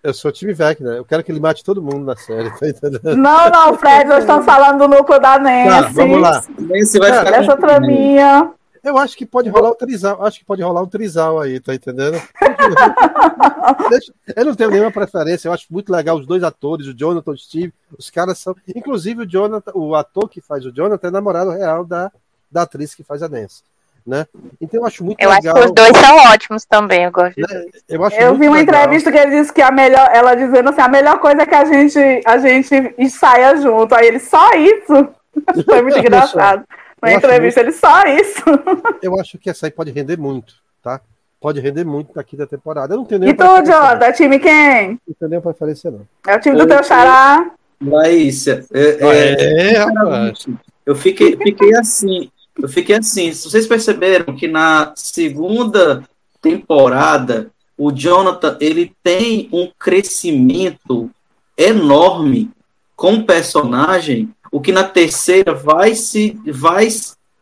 Eu 0.03 0.13
sou 0.13 0.31
time 0.31 0.53
Vecna. 0.53 0.91
Eu 0.91 1.05
quero 1.05 1.23
que 1.23 1.31
ele 1.31 1.39
mate 1.39 1.63
todo 1.63 1.81
mundo 1.81 1.99
na 2.05 2.15
série, 2.15 2.49
tá 2.59 2.67
entendendo? 2.67 3.15
Não, 3.15 3.49
não, 3.49 3.77
Fred, 3.77 4.05
nós 4.05 4.19
estamos 4.19 4.45
falando 4.45 4.79
do 4.79 4.87
núcleo 4.95 5.19
da 5.19 5.39
Nancy. 5.39 5.69
Tá, 5.69 5.81
vamos 5.93 6.21
lá. 6.21 6.43
Nancy 6.59 6.99
vai 6.99 7.11
ficar 7.13 7.31
Dessa 7.31 7.55
com- 7.55 7.61
traminha. 7.61 8.51
Eu 8.83 8.97
acho 8.97 9.15
que 9.15 9.25
pode 9.25 9.49
rolar 9.49 9.71
um 9.71 9.75
trisal. 9.75 10.25
Acho 10.25 10.39
que 10.39 10.45
pode 10.45 10.61
rolar 10.61 10.81
um 10.81 10.87
trisal 10.87 11.39
aí, 11.39 11.57
tá 11.59 11.73
entendendo? 11.73 12.21
Eu 14.35 14.45
não 14.45 14.55
tenho 14.55 14.71
nenhuma 14.71 14.91
preferência. 14.91 15.47
Eu 15.47 15.53
acho 15.53 15.67
muito 15.69 15.89
legal 15.89 16.17
os 16.17 16.27
dois 16.27 16.43
atores, 16.43 16.85
o 16.87 16.93
Jonathan 16.93 17.31
e 17.31 17.35
o 17.35 17.37
Steve. 17.37 17.73
Os 17.97 18.09
caras 18.09 18.37
são. 18.39 18.53
Inclusive, 18.75 19.23
o 19.23 19.29
Jonathan, 19.29 19.71
o 19.73 19.95
ator 19.95 20.27
que 20.27 20.41
faz 20.41 20.65
o 20.65 20.71
Jonathan 20.71 21.07
é 21.07 21.11
namorado 21.11 21.51
real 21.51 21.85
da, 21.85 22.11
da 22.51 22.63
atriz 22.63 22.93
que 22.93 23.03
faz 23.05 23.23
a 23.23 23.29
Nancy. 23.29 23.61
Né? 24.05 24.27
Então 24.59 24.81
eu 24.81 24.85
acho 24.85 25.01
muito 25.03 25.21
Eu 25.21 25.29
acho 25.31 25.39
legal. 25.41 25.55
que 25.55 25.65
os 25.67 25.71
dois 25.73 25.97
são 25.97 26.17
ótimos 26.33 26.65
também, 26.65 27.05
eu 27.05 27.11
gosto 27.11 27.35
dois. 27.39 27.65
Eu, 27.87 28.03
acho 28.03 28.15
Eu 28.17 28.27
muito 28.29 28.39
vi 28.41 28.47
uma 28.49 28.57
legal. 28.57 28.75
entrevista 28.81 29.11
que 29.11 29.17
ele 29.17 29.39
disse 29.39 29.53
que 29.53 29.61
a 29.61 29.71
melhor, 29.71 30.09
ela 30.13 30.35
dizendo 30.35 30.69
assim, 30.69 30.81
a 30.81 30.87
melhor 30.89 31.19
coisa 31.19 31.43
é 31.43 31.45
que 31.45 31.55
a 31.55 31.63
gente, 31.63 32.21
a 32.25 32.37
gente 32.37 32.93
ensaia 32.97 33.55
junto. 33.57 33.95
Aí 33.95 34.07
ele, 34.07 34.19
só 34.19 34.51
isso? 34.55 35.07
Foi 35.65 35.81
muito 35.81 35.97
engraçado. 35.99 36.65
Na 37.01 37.11
eu 37.11 37.17
acho 37.17 37.25
entrevista, 37.25 37.59
ele, 37.61 37.71
só 37.71 38.01
isso. 38.03 38.43
Eu 39.01 39.19
acho 39.19 39.37
que 39.37 39.49
essa 39.49 39.67
aí 39.67 39.71
pode 39.71 39.91
render 39.91 40.17
muito, 40.17 40.53
tá? 40.81 40.99
Pode 41.39 41.59
render 41.59 41.83
muito 41.85 42.13
daqui 42.13 42.37
da 42.37 42.47
temporada. 42.47 42.93
Eu 42.93 42.97
não 42.99 43.05
tenho 43.05 43.23
E 43.23 43.33
nenhuma 43.33 43.61
tu. 43.61 43.65
Jonathan, 43.65 44.05
é 44.05 44.11
time 44.13 44.39
quem? 44.39 44.89
Não 45.07 45.15
tenho 45.19 45.29
nenhuma 45.29 45.41
preferência, 45.53 45.91
não. 45.91 46.01
É 46.25 46.35
o 46.35 46.39
time 46.39 46.55
do 46.55 46.63
Eu- 46.63 46.67
teu 46.67 46.83
xará? 46.83 47.51
Laísa, 47.81 48.65
é, 48.73 48.81
é, 49.01 49.73
É, 49.73 49.77
rapaz. 49.79 50.45
eu 50.85 50.95
fiquei, 50.95 51.35
fiquei 51.35 51.75
assim. 51.75 52.31
Eu 52.59 52.69
fiquei 52.69 52.95
assim. 52.95 53.31
Vocês 53.31 53.67
perceberam 53.67 54.35
que 54.35 54.47
na 54.47 54.93
segunda 54.95 56.07
temporada 56.41 57.51
o 57.77 57.91
Jonathan 57.91 58.57
ele 58.59 58.93
tem 59.03 59.49
um 59.51 59.69
crescimento 59.77 61.09
enorme 61.57 62.51
com 62.95 63.15
o 63.15 63.25
personagem, 63.25 64.29
o 64.51 64.61
que 64.61 64.71
na 64.71 64.83
terceira 64.83 65.53
vai 65.53 65.95
se 65.95 66.39
vai 66.45 66.87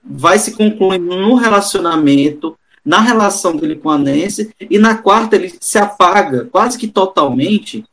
vai 0.03 0.39
se 0.39 0.53
concluindo 0.53 1.15
no 1.15 1.35
relacionamento, 1.35 2.57
na 2.83 2.99
relação 2.99 3.55
dele 3.55 3.75
com 3.75 3.89
a 3.91 3.97
Nancy, 3.97 4.51
e 4.59 4.79
na 4.79 4.97
quarta 4.97 5.35
ele 5.35 5.53
se 5.59 5.77
apaga 5.77 6.45
quase 6.45 6.77
que 6.77 6.87
totalmente, 6.87 7.85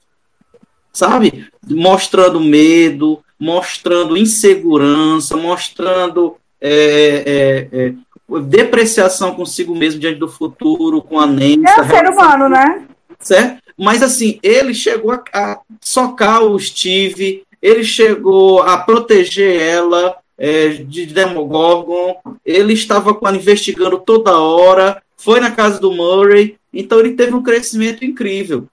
sabe? 0.90 1.46
Mostrando 1.68 2.40
medo, 2.40 3.22
mostrando 3.38 4.16
insegurança, 4.16 5.36
mostrando 5.36 6.36
é, 6.60 7.68
é, 7.72 7.78
é, 7.78 8.40
depreciação 8.40 9.34
consigo 9.34 9.74
mesmo 9.74 10.00
diante 10.00 10.18
do 10.18 10.28
futuro, 10.28 11.02
com 11.02 11.18
a 11.18 11.26
Nancy. 11.26 11.62
É 11.66 11.84
ser 11.84 12.08
humano, 12.10 12.48
né? 12.48 12.86
certo? 13.18 13.62
Mas 13.76 14.02
assim, 14.02 14.38
ele 14.42 14.74
chegou 14.74 15.12
a, 15.12 15.22
a 15.32 15.60
socar 15.80 16.42
o 16.42 16.58
Steve, 16.58 17.42
ele 17.60 17.84
chegou 17.84 18.62
a 18.62 18.76
proteger 18.78 19.60
ela 19.60 20.16
é, 20.36 20.68
de 20.68 21.06
Demogorgon, 21.06 22.16
ele 22.44 22.72
estava 22.72 23.16
investigando 23.34 23.98
toda 23.98 24.38
hora, 24.38 25.02
foi 25.16 25.40
na 25.40 25.50
casa 25.50 25.80
do 25.80 25.92
Murray, 25.92 26.56
então 26.72 26.98
ele 26.98 27.14
teve 27.14 27.34
um 27.34 27.42
crescimento 27.42 28.04
incrível. 28.04 28.66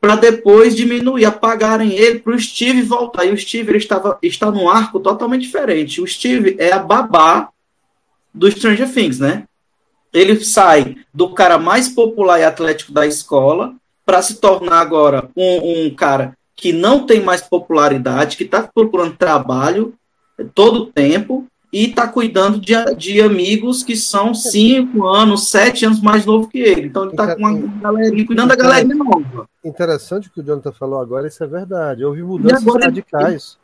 Para 0.00 0.16
depois 0.16 0.74
diminuir, 0.74 1.26
apagarem 1.26 1.92
ele 1.92 2.20
para 2.20 2.34
o 2.34 2.40
Steve 2.40 2.82
voltar. 2.82 3.26
E 3.26 3.32
o 3.32 3.36
Steve 3.36 3.70
ele 3.70 3.78
estava, 3.78 4.18
está 4.22 4.50
num 4.50 4.68
arco 4.68 4.98
totalmente 4.98 5.42
diferente. 5.42 6.00
O 6.00 6.06
Steve 6.06 6.56
é 6.58 6.72
a 6.72 6.78
babá 6.78 7.50
do 8.32 8.50
Stranger 8.50 8.90
Things, 8.92 9.18
né? 9.18 9.44
Ele 10.12 10.42
sai 10.42 10.96
do 11.12 11.30
cara 11.30 11.58
mais 11.58 11.88
popular 11.88 12.40
e 12.40 12.44
atlético 12.44 12.92
da 12.92 13.06
escola 13.06 13.74
para 14.04 14.22
se 14.22 14.36
tornar 14.36 14.80
agora 14.80 15.28
um, 15.36 15.86
um 15.86 15.94
cara 15.94 16.36
que 16.56 16.72
não 16.72 17.06
tem 17.06 17.20
mais 17.20 17.42
popularidade, 17.42 18.36
que 18.36 18.44
está 18.44 18.62
procurando 18.62 19.16
trabalho 19.16 19.94
todo 20.54 20.82
o 20.82 20.86
tempo 20.86 21.46
e 21.72 21.86
está 21.86 22.08
cuidando 22.08 22.58
de, 22.60 22.72
de 22.96 23.20
amigos 23.20 23.82
que 23.84 23.94
são 23.96 24.34
cinco 24.34 25.06
anos, 25.06 25.48
sete 25.48 25.84
anos 25.86 26.00
mais 26.00 26.26
novo 26.26 26.48
que 26.48 26.58
ele. 26.58 26.86
Então 26.88 27.04
ele 27.04 27.12
está 27.12 27.34
com 27.36 27.42
uma 27.42 27.52
galerinha, 27.80 28.26
cuidando 28.26 28.48
da 28.48 28.56
galerinha 28.56 28.94
nova. 28.96 29.48
Interessante 29.64 30.28
o 30.28 30.32
que 30.32 30.40
o 30.40 30.42
Jonathan 30.42 30.72
falou 30.72 31.00
agora, 31.00 31.28
isso 31.28 31.42
é 31.44 31.46
verdade. 31.46 32.04
Houve 32.04 32.22
mudanças 32.22 32.62
agora- 32.66 32.86
radicais. 32.86 33.56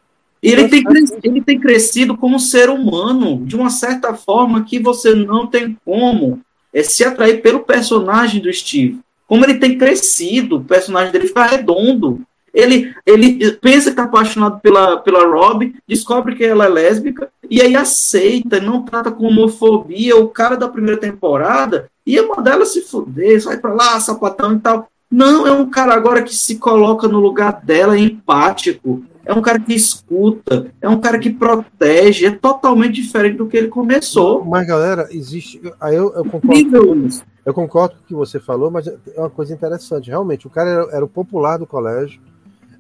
Ele 0.43 0.69
tem, 0.69 0.85
cres- 0.85 1.17
ele 1.25 1.43
tem 1.43 1.59
crescido 1.59 2.17
como 2.17 2.39
ser 2.39 2.69
humano, 2.71 3.43
de 3.45 3.57
uma 3.57 3.71
certa 3.71 4.15
forma 4.15 4.63
que 4.65 4.79
você 4.79 5.13
não 5.15 5.47
tem 5.47 5.77
como 5.85 6.41
é, 6.73 6.83
se 6.83 7.03
atrair 7.03 7.41
pelo 7.43 7.61
personagem 7.61 8.41
do 8.41 8.53
Steve. 8.53 9.01
Como 9.27 9.45
ele 9.45 9.55
tem 9.55 9.77
crescido, 9.77 10.59
o 10.59 10.65
personagem 10.65 11.11
dele 11.11 11.27
fica 11.27 11.45
redondo. 11.45 12.21
Ele, 12.57 12.95
ele 13.05 13.53
pensa 13.61 13.85
que 13.85 13.91
está 13.91 14.05
apaixonado 14.05 14.61
pela, 14.61 14.97
pela 14.97 15.27
Rob, 15.27 15.75
descobre 15.87 16.35
que 16.35 16.43
ela 16.43 16.65
é 16.65 16.69
lésbica, 16.69 17.29
e 17.51 17.61
aí 17.61 17.77
aceita, 17.77 18.59
não 18.59 18.83
trata 18.83 19.11
com 19.11 19.27
homofobia. 19.27 20.17
O 20.17 20.29
cara 20.29 20.57
da 20.57 20.67
primeira 20.67 20.99
temporada 20.99 21.91
ia 22.07 22.27
mandar 22.27 22.53
ela 22.53 22.65
se 22.65 22.81
fuder, 22.81 23.43
sai 23.43 23.59
pra 23.59 23.75
lá, 23.75 24.01
sapatão 24.01 24.55
e 24.55 24.59
tal. 24.59 24.89
Não, 25.11 25.47
é 25.47 25.53
um 25.53 25.69
cara 25.69 25.93
agora 25.93 26.23
que 26.23 26.35
se 26.35 26.57
coloca 26.57 27.07
no 27.07 27.21
lugar 27.21 27.61
dela, 27.63 27.95
é 27.95 28.01
empático, 28.01 29.05
é 29.27 29.35
um 29.35 29.43
cara 29.43 29.61
que 29.61 29.75
escuta, 29.75 30.73
é 30.81 30.89
um 30.89 30.99
cara 30.99 31.19
que 31.19 31.29
protege, 31.29 32.25
é 32.25 32.31
totalmente 32.31 33.03
diferente 33.03 33.37
do 33.37 33.47
que 33.47 33.57
ele 33.59 33.69
começou. 33.69 34.43
Mas, 34.47 34.67
galera, 34.67 35.09
existe. 35.11 35.61
Aí 35.79 35.95
eu, 35.95 36.11
eu 36.15 36.25
concordo. 36.25 37.09
Eu 37.45 37.55
concordo 37.55 37.97
com 37.97 38.03
o 38.03 38.07
que 38.07 38.15
você 38.15 38.41
falou, 38.41 38.71
mas 38.71 38.87
é 38.89 38.97
uma 39.19 39.31
coisa 39.31 39.53
interessante. 39.53 40.09
Realmente, 40.09 40.47
o 40.47 40.51
cara 40.51 40.71
era, 40.71 40.97
era 40.97 41.05
o 41.05 41.09
popular 41.09 41.59
do 41.59 41.67
colégio, 41.67 42.21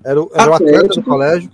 era 0.06 0.22
o, 0.22 0.30
era 0.34 0.50
o 0.50 0.54
atleta 0.54 0.78
do 0.78 0.84
Atlético. 0.84 1.08
colégio, 1.10 1.50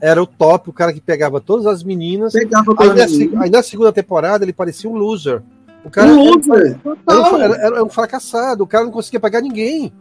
era 0.00 0.22
o 0.22 0.26
top, 0.26 0.70
o 0.70 0.72
cara 0.72 0.92
que 0.92 1.00
pegava 1.00 1.40
todas 1.40 1.66
as 1.66 1.82
meninas. 1.82 2.32
Pegava 2.32 2.74
Aí 2.78 2.88
na, 2.88 3.42
aí 3.42 3.50
na 3.50 3.62
segunda 3.62 3.92
temporada 3.92 4.44
ele 4.44 4.52
parecia 4.52 4.88
um 4.88 4.94
loser. 4.96 5.42
O 5.84 5.90
cara 5.90 6.08
Um 6.08 6.20
era- 6.22 6.30
loser, 6.30 6.80
Era, 7.08 7.20
um, 7.20 7.36
era- 7.42 7.56
era 7.76 7.84
um 7.84 7.88
fracassado, 7.88 8.62
o 8.64 8.66
cara 8.66 8.84
não 8.84 8.92
conseguia 8.92 9.20
pegar 9.20 9.40
ninguém. 9.40 9.92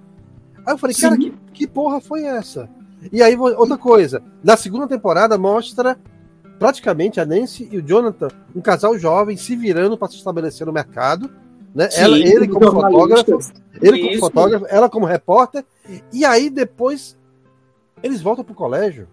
Aí 0.65 0.73
eu 0.73 0.77
falei, 0.77 0.95
cara, 0.95 1.17
que, 1.17 1.33
que 1.53 1.67
porra 1.67 1.99
foi 1.99 2.23
essa? 2.23 2.69
E 3.11 3.21
aí, 3.21 3.35
outra 3.35 3.77
coisa, 3.77 4.21
na 4.41 4.55
segunda 4.55 4.87
temporada 4.87 5.37
mostra 5.37 5.97
praticamente 6.57 7.19
a 7.19 7.25
Nancy 7.25 7.67
e 7.71 7.77
o 7.77 7.81
Jonathan, 7.81 8.29
um 8.55 8.61
casal 8.61 8.97
jovem 8.97 9.35
se 9.35 9.55
virando 9.55 9.97
para 9.97 10.07
se 10.07 10.15
estabelecer 10.15 10.65
no 10.65 10.71
mercado, 10.71 11.29
né? 11.75 11.89
Sim, 11.89 12.01
ela, 12.01 12.17
ele 12.17 12.47
como 12.47 12.71
fotógrafo, 12.71 13.39
ele 13.81 13.99
como 14.07 14.19
fotógrafo, 14.19 14.65
ela 14.69 14.89
como 14.89 15.05
repórter, 15.05 15.65
e 16.13 16.23
aí 16.23 16.49
depois 16.49 17.17
eles 18.03 18.21
voltam 18.21 18.43
pro 18.43 18.53
colégio. 18.53 19.07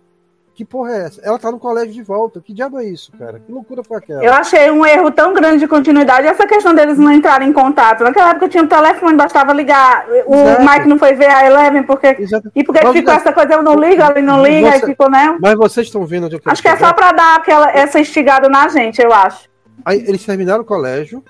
Que 0.60 0.64
porra 0.64 0.90
é 0.90 1.06
essa? 1.06 1.20
Ela 1.22 1.38
tá 1.38 1.50
no 1.50 1.58
colégio 1.58 1.94
de 1.94 2.02
volta. 2.02 2.38
Que 2.38 2.52
diabo 2.52 2.78
é 2.78 2.84
isso, 2.84 3.10
cara? 3.12 3.38
Que 3.38 3.50
loucura 3.50 3.82
foi 3.82 3.96
aquela? 3.96 4.22
Eu 4.22 4.30
achei 4.30 4.70
um 4.70 4.84
erro 4.84 5.10
tão 5.10 5.32
grande 5.32 5.60
de 5.60 5.66
continuidade 5.66 6.26
essa 6.26 6.46
questão 6.46 6.74
deles 6.74 6.98
não 6.98 7.10
entrarem 7.10 7.48
em 7.48 7.52
contato. 7.52 8.04
Naquela 8.04 8.32
época 8.32 8.48
tinha 8.48 8.62
um 8.62 8.66
telefone, 8.66 9.16
bastava 9.16 9.54
ligar. 9.54 10.06
O 10.26 10.34
Exato. 10.34 10.60
Mike 10.60 10.88
não 10.88 10.98
foi 10.98 11.14
ver 11.14 11.30
a 11.30 11.46
Eleven 11.46 11.84
porque. 11.84 12.08
Exato. 12.18 12.50
E 12.54 12.62
porque 12.62 12.84
ficou 12.92 13.14
essa 13.14 13.32
coisa, 13.32 13.54
eu 13.54 13.62
não 13.62 13.74
ligo, 13.74 14.02
ele 14.02 14.20
não 14.20 14.44
liga, 14.44 14.72
Você... 14.72 14.84
e 14.84 14.86
ficou, 14.86 15.10
né? 15.10 15.38
Mas 15.40 15.54
vocês 15.54 15.86
estão 15.86 16.04
vendo 16.04 16.26
onde 16.26 16.34
eu 16.34 16.40
quero 16.40 16.52
Acho 16.52 16.60
que 16.60 16.68
é 16.68 16.76
só 16.76 16.92
pra 16.92 17.12
dar 17.12 17.36
aquela, 17.36 17.70
essa 17.70 17.98
instigada 17.98 18.46
na 18.48 18.68
gente, 18.68 19.00
eu 19.00 19.14
acho. 19.14 19.48
Aí 19.82 20.04
eles 20.06 20.26
terminaram 20.26 20.60
o 20.60 20.66
colégio 20.66 21.24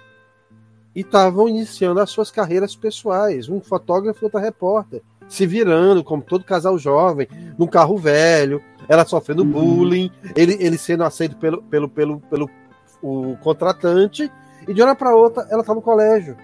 e 0.92 1.02
estavam 1.02 1.48
iniciando 1.48 2.00
as 2.00 2.10
suas 2.10 2.32
carreiras 2.32 2.74
pessoais. 2.74 3.48
Um 3.48 3.60
fotógrafo 3.60 4.18
e 4.22 4.24
outro 4.24 4.40
repórter. 4.40 5.02
Se 5.30 5.46
virando, 5.46 6.04
como 6.04 6.22
todo 6.22 6.44
casal 6.44 6.76
jovem, 6.76 7.26
num 7.56 7.66
carro 7.66 7.96
velho 7.96 8.60
ela 8.88 9.06
sofrendo 9.06 9.44
uhum. 9.44 9.50
bullying, 9.52 10.10
ele, 10.34 10.56
ele 10.58 10.76
sendo 10.76 11.04
aceito 11.04 11.36
pelo, 11.36 11.62
pelo, 11.62 11.88
pelo, 11.88 12.18
pelo 12.22 12.50
o 13.00 13.36
contratante, 13.36 14.30
e 14.66 14.74
de 14.74 14.80
uma 14.80 14.88
hora 14.88 14.96
para 14.96 15.14
outra 15.14 15.46
ela 15.48 15.62
tá 15.62 15.72
no 15.72 15.80
colégio. 15.80 16.36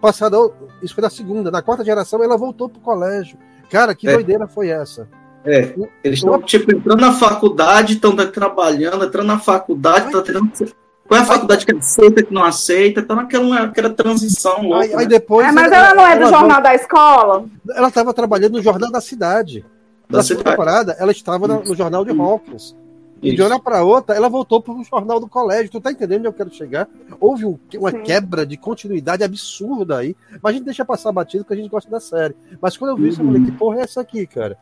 Passada, 0.00 0.38
isso 0.82 0.94
foi 0.94 1.02
na 1.02 1.10
segunda, 1.10 1.50
na 1.50 1.60
quarta 1.60 1.84
geração 1.84 2.24
ela 2.24 2.38
voltou 2.38 2.70
pro 2.70 2.80
colégio. 2.80 3.38
Cara, 3.68 3.94
que 3.94 4.08
é. 4.08 4.14
doideira 4.14 4.48
foi 4.48 4.68
essa? 4.70 5.06
É, 5.44 5.74
eles 6.02 6.18
estão, 6.18 6.40
tipo, 6.40 6.74
entrando 6.74 7.00
na 7.00 7.12
faculdade, 7.12 7.94
estão 7.94 8.16
trabalhando, 8.16 9.04
entrando 9.04 9.26
na 9.26 9.38
faculdade, 9.38 10.06
estão 10.06 10.22
tendo. 10.22 10.74
Qual 11.10 11.18
é 11.18 11.24
a 11.24 11.26
faculdade 11.26 11.66
que 11.66 11.74
aceita, 11.74 12.22
que 12.22 12.32
não 12.32 12.44
aceita? 12.44 13.02
Tá 13.02 13.16
naquela, 13.16 13.62
naquela 13.66 13.90
transição 13.90 14.62
louca. 14.62 14.84
Aí, 14.84 14.94
aí 14.94 14.96
né? 14.98 15.06
depois. 15.06 15.44
É, 15.44 15.50
mas 15.50 15.72
ela, 15.72 15.86
ela 15.88 15.94
não 15.96 16.06
é 16.06 16.16
do 16.16 16.22
ela 16.22 16.30
jornal 16.30 16.62
da 16.62 16.72
escola? 16.72 17.44
Ela 17.74 17.88
estava 17.88 18.14
trabalhando 18.14 18.52
no 18.52 18.62
jornal 18.62 18.92
da 18.92 19.00
cidade. 19.00 19.66
Na 20.08 20.22
segunda 20.22 20.50
temporada, 20.50 20.96
ela 21.00 21.10
estava 21.10 21.48
no 21.48 21.74
jornal 21.74 22.04
de 22.04 22.12
Hawkins. 22.12 22.76
E 23.20 23.34
de 23.34 23.42
uma 23.42 23.58
para 23.58 23.82
outra, 23.82 24.14
ela 24.14 24.28
voltou 24.28 24.62
para 24.62 24.72
o 24.72 24.84
jornal 24.84 25.18
do 25.18 25.26
colégio. 25.26 25.72
Tu 25.72 25.80
tá 25.80 25.90
entendendo 25.90 26.20
onde 26.20 26.28
eu 26.28 26.32
quero 26.32 26.54
chegar? 26.54 26.88
Houve 27.18 27.44
um, 27.44 27.58
uma 27.74 27.90
Sim. 27.90 28.02
quebra 28.04 28.46
de 28.46 28.56
continuidade 28.56 29.24
absurda 29.24 29.98
aí. 29.98 30.14
Mas 30.40 30.50
a 30.50 30.52
gente 30.52 30.64
deixa 30.64 30.84
passar 30.84 31.10
batido 31.10 31.42
porque 31.42 31.54
a 31.54 31.56
gente 31.56 31.70
gosta 31.70 31.90
da 31.90 31.98
série. 31.98 32.36
Mas 32.62 32.76
quando 32.76 32.92
eu 32.92 32.96
vi 32.96 33.08
isso, 33.08 33.20
eu 33.20 33.26
falei, 33.26 33.44
que 33.44 33.50
porra 33.50 33.80
é 33.80 33.82
essa 33.82 34.00
aqui, 34.00 34.28
cara? 34.28 34.56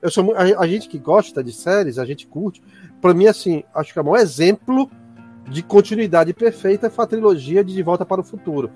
Eu 0.00 0.12
sou 0.12 0.32
a, 0.36 0.62
a 0.62 0.66
gente 0.68 0.88
que 0.88 0.96
gosta 0.96 1.42
de 1.42 1.52
séries, 1.52 1.98
a 1.98 2.04
gente 2.04 2.24
curte. 2.24 2.62
Para 3.00 3.12
mim, 3.12 3.26
assim, 3.26 3.64
acho 3.74 3.92
que 3.92 3.98
é 3.98 4.02
o 4.02 4.04
maior 4.04 4.22
exemplo 4.22 4.88
de 5.50 5.62
continuidade 5.62 6.32
perfeita 6.32 6.90
foi 6.90 7.04
a 7.04 7.08
trilogia 7.08 7.64
de 7.64 7.74
De 7.74 7.82
Volta 7.82 8.04
para 8.04 8.20
o 8.20 8.24
Futuro. 8.24 8.70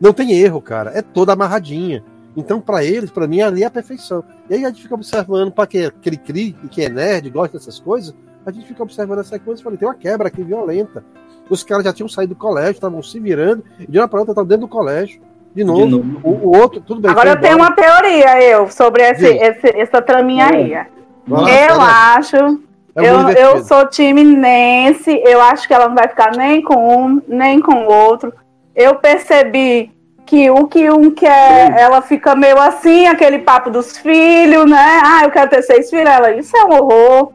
Não 0.00 0.12
tem 0.12 0.32
erro, 0.32 0.60
cara. 0.60 0.92
É 0.94 1.02
toda 1.02 1.32
amarradinha. 1.32 2.02
Então, 2.36 2.60
para 2.60 2.84
eles, 2.84 3.10
para 3.10 3.26
mim, 3.26 3.40
ali 3.40 3.62
é 3.62 3.66
a 3.66 3.70
perfeição. 3.70 4.24
E 4.48 4.54
aí 4.54 4.64
a 4.64 4.68
gente 4.68 4.82
fica 4.82 4.94
observando, 4.94 5.52
para 5.52 5.66
quem 5.66 5.84
é 5.84 5.90
cri-cri 5.90 6.56
e 6.64 6.68
quem 6.68 6.86
é 6.86 6.88
nerd, 6.88 7.28
gosta 7.28 7.58
dessas 7.58 7.78
coisas, 7.78 8.14
a 8.46 8.50
gente 8.50 8.66
fica 8.66 8.82
observando 8.82 9.18
essa 9.18 9.38
coisa 9.38 9.60
e 9.60 9.64
fala, 9.64 9.76
tem 9.76 9.88
uma 9.88 9.94
quebra 9.94 10.28
aqui 10.28 10.42
violenta. 10.42 11.04
Os 11.50 11.62
caras 11.62 11.84
já 11.84 11.92
tinham 11.92 12.08
saído 12.08 12.34
do 12.34 12.38
colégio, 12.38 12.72
estavam 12.72 13.02
se 13.02 13.18
virando, 13.18 13.64
e 13.78 13.86
de 13.90 13.98
uma 13.98 14.08
para 14.08 14.20
outra 14.20 14.32
estavam 14.32 14.48
dentro 14.48 14.66
do 14.66 14.68
colégio. 14.68 15.20
De 15.54 15.64
novo, 15.64 15.84
de 15.84 15.90
novo. 15.90 16.20
O, 16.22 16.30
o, 16.30 16.56
outro, 16.56 16.80
tudo 16.80 17.00
bem. 17.00 17.10
Agora 17.10 17.30
eu 17.30 17.40
tenho 17.40 17.56
uma 17.56 17.72
teoria, 17.72 18.40
eu, 18.40 18.70
sobre 18.70 19.02
esse, 19.02 19.26
esse 19.26 19.76
essa 19.76 20.00
traminha 20.00 20.46
aí. 20.46 20.72
eu 20.72 21.80
acho. 21.80 22.69
É 22.94 23.08
eu, 23.08 23.30
eu 23.30 23.64
sou 23.64 23.86
time 23.86 24.24
Nancy, 24.24 25.22
eu 25.24 25.40
acho 25.40 25.66
que 25.66 25.74
ela 25.74 25.88
não 25.88 25.94
vai 25.94 26.08
ficar 26.08 26.36
nem 26.36 26.60
com 26.60 26.74
um, 26.74 27.22
nem 27.28 27.60
com 27.60 27.74
o 27.74 27.92
outro. 27.92 28.32
Eu 28.74 28.96
percebi 28.96 29.92
que 30.26 30.50
o 30.50 30.66
que 30.66 30.90
um 30.90 31.10
quer, 31.10 31.76
ela 31.76 32.00
fica 32.02 32.34
meio 32.34 32.58
assim, 32.60 33.06
aquele 33.06 33.40
papo 33.40 33.70
dos 33.70 33.98
filhos, 33.98 34.68
né? 34.68 35.00
Ah, 35.04 35.24
eu 35.24 35.30
quero 35.30 35.50
ter 35.50 35.62
seis 35.62 35.90
filhos. 35.90 36.08
Ela, 36.08 36.32
isso 36.32 36.56
é 36.56 36.64
um 36.64 36.72
horror. 36.72 37.32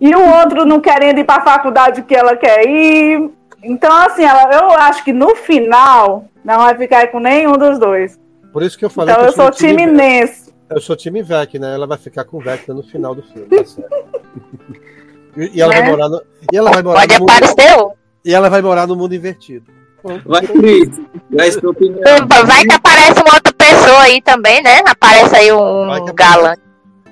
E 0.00 0.14
o 0.14 0.38
outro 0.38 0.64
não 0.64 0.80
querendo 0.80 1.18
ir 1.18 1.24
para 1.24 1.42
a 1.42 1.44
faculdade 1.44 2.02
que 2.02 2.14
ela 2.14 2.36
quer 2.36 2.66
ir. 2.66 3.30
Então, 3.62 3.92
assim, 3.92 4.24
ela, 4.24 4.50
eu 4.52 4.70
acho 4.70 5.04
que 5.04 5.12
no 5.12 5.36
final 5.36 6.24
não 6.44 6.58
vai 6.58 6.74
ficar 6.76 7.08
com 7.08 7.20
nenhum 7.20 7.52
dos 7.52 7.78
dois. 7.78 8.18
Por 8.52 8.62
isso 8.62 8.78
que 8.78 8.84
eu 8.84 8.90
falei 8.90 9.12
então, 9.12 9.24
que 9.24 9.30
eu, 9.30 9.44
eu 9.44 9.44
sou 9.44 9.50
time, 9.50 9.82
time 9.82 9.92
Ness. 9.92 10.54
Eu 10.70 10.80
sou 10.80 10.96
time 10.96 11.22
Vec, 11.22 11.58
né? 11.58 11.74
Ela 11.74 11.86
vai 11.86 11.98
ficar 11.98 12.24
com 12.24 12.38
Vecna 12.38 12.74
no 12.74 12.82
final 12.82 13.14
do 13.14 13.22
filme, 13.24 13.48
tá 13.48 13.64
certo. 13.64 13.90
e, 15.36 15.60
ela 15.60 15.74
é. 15.74 15.80
vai 15.80 15.90
morar 15.90 16.08
no, 16.08 16.22
e 16.52 16.56
ela 16.56 16.70
vai 16.70 16.82
morar 16.82 17.00
Pode 17.00 17.18
no 17.18 17.24
aparecer. 17.24 17.76
Mundo, 17.76 17.92
e 18.24 18.34
ela 18.34 18.50
vai 18.50 18.62
morar 18.62 18.86
no 18.86 18.96
mundo 18.96 19.14
invertido. 19.14 19.66
Vai, 20.24 20.46
Cris. 20.46 21.00
Vai 21.30 21.50
que 21.50 22.74
aparece 22.74 23.22
uma 23.22 23.34
outra 23.34 23.52
pessoa 23.52 24.00
aí 24.00 24.22
também, 24.22 24.62
né? 24.62 24.80
Aparece 24.86 25.36
aí 25.36 25.52
um 25.52 26.04
galã. 26.14 26.54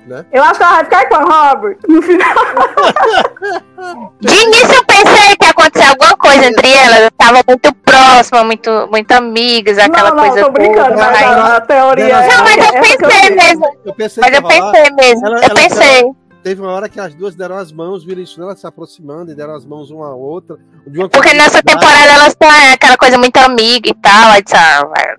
Né? 0.07 0.25
Eu 0.31 0.41
acho 0.41 0.55
que 0.55 0.63
ela 0.63 0.73
vai 0.73 0.83
ficar 0.85 1.07
com 1.07 1.15
a 1.15 1.51
Robert 1.51 1.77
no 1.87 2.01
final. 2.01 2.33
De 4.19 4.33
início 4.33 4.75
eu 4.75 4.85
pensei 4.85 5.37
que 5.37 5.45
ia 5.45 5.51
acontecer 5.51 5.87
alguma 5.87 6.17
coisa 6.17 6.45
entre 6.47 6.73
elas. 6.73 6.99
Eu 7.01 7.11
tava 7.11 7.41
muito 7.47 7.73
próxima, 7.85 8.43
muito, 8.43 8.87
muito 8.89 9.11
amigas, 9.11 9.77
aquela 9.77 10.09
não, 10.09 10.17
não, 10.17 10.23
coisa. 10.23 10.45
Tô 10.45 10.51
brincando, 10.51 10.95
mas 10.95 11.21
a, 11.21 11.57
a 11.57 11.61
teoria. 11.61 12.21
Não, 12.21 12.43
mas 12.43 12.57
eu 12.57 12.81
pensei 12.81 13.35
mesmo. 13.35 13.65
Eu 13.85 13.93
pensei 13.93 14.23
mas 14.23 14.33
eu 14.33 14.43
pensei 14.43 14.91
mesmo. 14.95 15.27
Ela, 15.27 15.45
eu 15.45 15.55
pensei. 15.55 16.01
Ela, 16.01 16.15
teve 16.43 16.61
uma 16.61 16.71
hora 16.71 16.89
que 16.89 16.99
as 16.99 17.13
duas 17.13 17.35
deram 17.35 17.57
as 17.57 17.71
mãos, 17.71 18.03
viram 18.03 18.21
isso, 18.21 18.41
elas 18.41 18.59
se 18.59 18.67
aproximando 18.67 19.31
e 19.31 19.35
deram 19.35 19.55
as 19.55 19.65
mãos 19.65 19.91
uma 19.91 20.07
à 20.07 20.15
outra. 20.15 20.57
Porque 21.11 21.33
nessa 21.33 21.61
temporada 21.61 22.11
elas 22.11 22.29
estão 22.29 22.49
é, 22.49 22.73
aquela 22.73 22.97
coisa 22.97 23.17
muito 23.17 23.37
amiga 23.37 23.89
e 23.89 23.93
tal. 23.93 24.31
Aí 24.31 24.43
disse, 24.43 24.55
vai, 24.55 25.13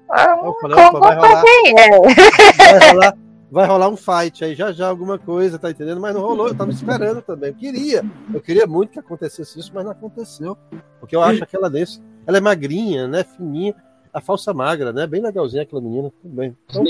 eu 0.45 0.55
falei, 0.61 0.77
opa, 0.79 0.99
vai, 0.99 1.17
rolar, 1.17 1.43
vai, 1.43 2.91
rolar, 2.91 3.15
vai 3.51 3.67
rolar 3.67 3.89
um 3.89 3.97
fight 3.97 4.45
aí, 4.45 4.55
já 4.55 4.73
já 4.73 4.89
alguma 4.89 5.19
coisa, 5.19 5.59
tá 5.59 5.71
entendendo? 5.71 6.01
Mas 6.01 6.15
não 6.15 6.23
rolou, 6.23 6.49
eu 6.49 6.55
tava 6.55 6.71
esperando 6.71 7.23
também. 7.23 7.51
Eu 7.51 7.57
queria, 7.57 8.05
eu 8.33 8.41
queria 8.41 8.67
muito 8.67 8.93
que 8.93 8.99
acontecesse 8.99 9.59
isso, 9.59 9.73
mas 9.75 9.85
não 9.85 9.93
aconteceu. 9.93 10.57
Porque 10.99 11.15
eu 11.15 11.23
acho 11.23 11.43
aquela 11.43 11.69
desse, 11.69 12.01
ela 12.27 12.39
é 12.39 12.41
magrinha, 12.41 13.07
né, 13.07 13.25
fininha, 13.25 13.75
a 14.13 14.21
falsa 14.21 14.53
magra, 14.53 14.93
né, 14.93 15.07
bem 15.07 15.23
legalzinha 15.23 15.63
aquela 15.63 15.83
menina, 15.83 16.13
tudo 16.23 16.35
bem. 16.35 16.57
Então, 16.69 16.85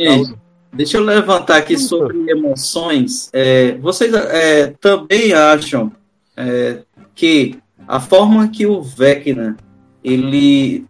Deixa 0.73 0.99
eu 0.99 1.05
levantar 1.05 1.57
aqui 1.57 1.77
sobre 1.77 2.31
emoções. 2.31 3.29
É, 3.33 3.73
vocês 3.79 4.13
é, 4.15 4.69
também 4.81 5.33
acham 5.33 5.93
é, 6.37 6.79
que 7.15 7.59
a 7.89 7.99
forma 7.99 8.49
que 8.49 8.67
o 8.67 8.81
Vecna 8.81 9.57
ele, 10.03 10.87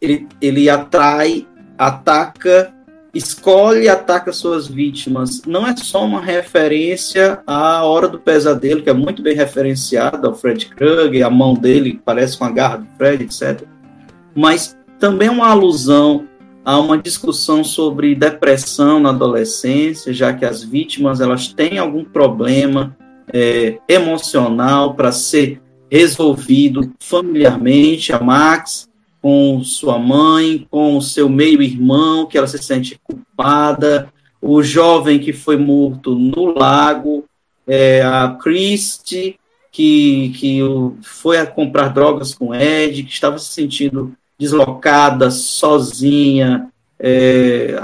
ele, 0.00 0.28
ele 0.40 0.68
atrai, 0.68 1.46
ataca, 1.78 2.74
escolhe 3.14 3.84
e 3.84 3.88
ataca 3.88 4.32
suas 4.32 4.66
vítimas, 4.66 5.42
não 5.46 5.66
é 5.66 5.76
só 5.76 6.04
uma 6.04 6.20
referência 6.20 7.40
à 7.46 7.84
Hora 7.84 8.08
do 8.08 8.18
Pesadelo, 8.18 8.82
que 8.82 8.90
é 8.90 8.94
muito 8.94 9.22
bem 9.22 9.34
referenciada 9.34 10.26
ao 10.26 10.34
Fred 10.34 10.66
Krueger, 10.66 11.24
a 11.24 11.30
mão 11.30 11.54
dele 11.54 12.00
parece 12.04 12.36
com 12.36 12.44
a 12.44 12.50
garra 12.50 12.78
do 12.78 12.86
Fred, 12.96 13.24
etc. 13.24 13.62
Mas 14.34 14.76
também 14.98 15.28
uma 15.28 15.48
alusão 15.48 16.26
há 16.64 16.78
uma 16.78 16.98
discussão 16.98 17.64
sobre 17.64 18.14
depressão 18.14 19.00
na 19.00 19.10
adolescência, 19.10 20.12
já 20.12 20.32
que 20.32 20.44
as 20.44 20.62
vítimas 20.62 21.20
elas 21.20 21.52
têm 21.52 21.78
algum 21.78 22.04
problema 22.04 22.96
é, 23.32 23.78
emocional 23.88 24.94
para 24.94 25.12
ser 25.12 25.60
resolvido 25.90 26.92
familiarmente. 27.00 28.12
A 28.12 28.20
Max 28.20 28.88
com 29.22 29.62
sua 29.62 29.98
mãe, 30.00 30.66
com 30.68 31.00
seu 31.00 31.28
meio-irmão, 31.28 32.26
que 32.26 32.36
ela 32.36 32.48
se 32.48 32.58
sente 32.58 32.98
culpada, 33.04 34.12
o 34.40 34.60
jovem 34.64 35.20
que 35.20 35.32
foi 35.32 35.56
morto 35.56 36.16
no 36.16 36.46
lago, 36.46 37.24
é, 37.64 38.02
a 38.02 38.36
Christie, 38.42 39.36
que, 39.70 40.32
que 40.36 40.60
foi 41.02 41.38
a 41.38 41.46
comprar 41.46 41.90
drogas 41.90 42.34
com 42.34 42.52
Ed, 42.52 43.04
que 43.04 43.12
estava 43.12 43.38
se 43.38 43.52
sentindo 43.52 44.12
deslocada, 44.42 45.30
sozinha, 45.30 46.68
é, 46.98 47.76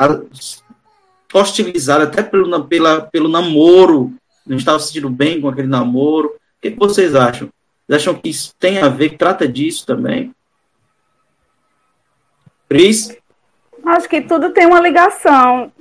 hostilizada 1.33 2.03
até 2.03 2.21
pelo, 2.21 2.65
pela, 2.65 3.01
pelo 3.03 3.29
namoro, 3.29 4.13
não 4.45 4.57
estava 4.57 4.81
se 4.81 4.89
sentindo 4.89 5.09
bem 5.09 5.41
com 5.41 5.49
aquele 5.49 5.69
namoro. 5.69 6.29
O 6.29 6.61
que, 6.61 6.71
vocês 6.71 7.15
acham? 7.15 7.49
Vocês 7.87 8.03
acham 8.03 8.15
que 8.15 8.29
isso 8.29 8.53
tem 8.59 8.79
a 8.79 8.89
ver, 8.89 9.17
trata 9.17 9.47
disso 9.47 9.87
também? 9.87 10.35
Pris? 12.69 13.17
Acho 13.85 14.09
que 14.09 14.21
tudo 14.21 14.51
tem 14.51 14.67
uma 14.67 14.81
ligação. 14.81 15.73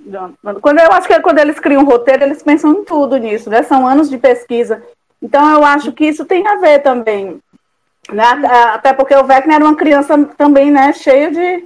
Quando 0.61 0.79
eu 0.79 0.91
acho 0.91 1.07
que 1.07 1.19
quando 1.21 1.39
eles 1.39 1.59
criam 1.59 1.81
um 1.81 1.85
roteiro, 1.85 2.23
eles 2.23 2.43
pensam 2.43 2.71
em 2.71 2.83
tudo 2.85 3.17
nisso, 3.17 3.49
né? 3.49 3.63
São 3.63 3.87
anos 3.87 4.09
de 4.09 4.17
pesquisa. 4.17 4.83
Então 5.21 5.51
eu 5.51 5.63
acho 5.63 5.91
que 5.91 6.05
isso 6.05 6.23
tem 6.23 6.47
a 6.47 6.57
ver 6.57 6.79
também. 6.83 7.39
Né? 8.11 8.23
Até 8.73 8.93
porque 8.93 9.15
o 9.15 9.23
Vecna 9.23 9.55
era 9.55 9.63
uma 9.63 9.75
criança 9.75 10.17
também, 10.37 10.71
né, 10.71 10.93
cheio 10.93 11.31
de, 11.31 11.65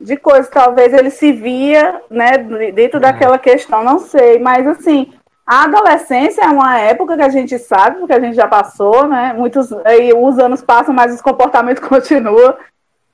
de 0.00 0.16
coisas. 0.16 0.48
Talvez 0.48 0.92
ele 0.92 1.10
se 1.10 1.32
via, 1.32 2.00
né, 2.10 2.38
dentro 2.72 2.96
uhum. 2.96 3.02
daquela 3.02 3.38
questão, 3.38 3.84
não 3.84 3.98
sei. 3.98 4.38
Mas, 4.38 4.66
assim, 4.66 5.12
a 5.46 5.64
adolescência 5.64 6.42
é 6.42 6.48
uma 6.48 6.78
época 6.78 7.16
que 7.16 7.22
a 7.22 7.28
gente 7.28 7.58
sabe, 7.58 7.98
porque 7.98 8.12
a 8.12 8.20
gente 8.20 8.36
já 8.36 8.46
passou, 8.46 9.06
né? 9.06 9.32
Muitos, 9.32 9.72
aí 9.84 10.12
os 10.12 10.38
anos 10.38 10.62
passam, 10.62 10.94
mas 10.94 11.14
os 11.14 11.20
comportamentos 11.20 11.82
continuam. 11.86 12.54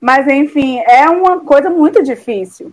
Mas, 0.00 0.26
enfim, 0.26 0.78
é 0.86 1.08
uma 1.08 1.40
coisa 1.40 1.70
muito 1.70 2.02
difícil. 2.02 2.72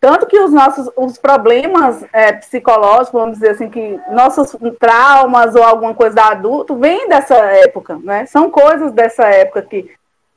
Tanto 0.00 0.26
que 0.26 0.38
os 0.38 0.52
nossos 0.52 0.88
os 0.96 1.18
problemas 1.18 2.04
é, 2.12 2.32
psicológicos, 2.32 3.20
vamos 3.20 3.34
dizer 3.38 3.50
assim, 3.50 3.68
que 3.68 3.98
nossos 4.10 4.56
traumas 4.78 5.56
ou 5.56 5.62
alguma 5.64 5.92
coisa 5.92 6.14
da 6.14 6.28
adulto 6.28 6.76
vem 6.76 7.08
dessa 7.08 7.34
época, 7.34 7.98
né? 8.04 8.24
São 8.26 8.48
coisas 8.48 8.92
dessa 8.92 9.24
época 9.24 9.62
que 9.62 9.90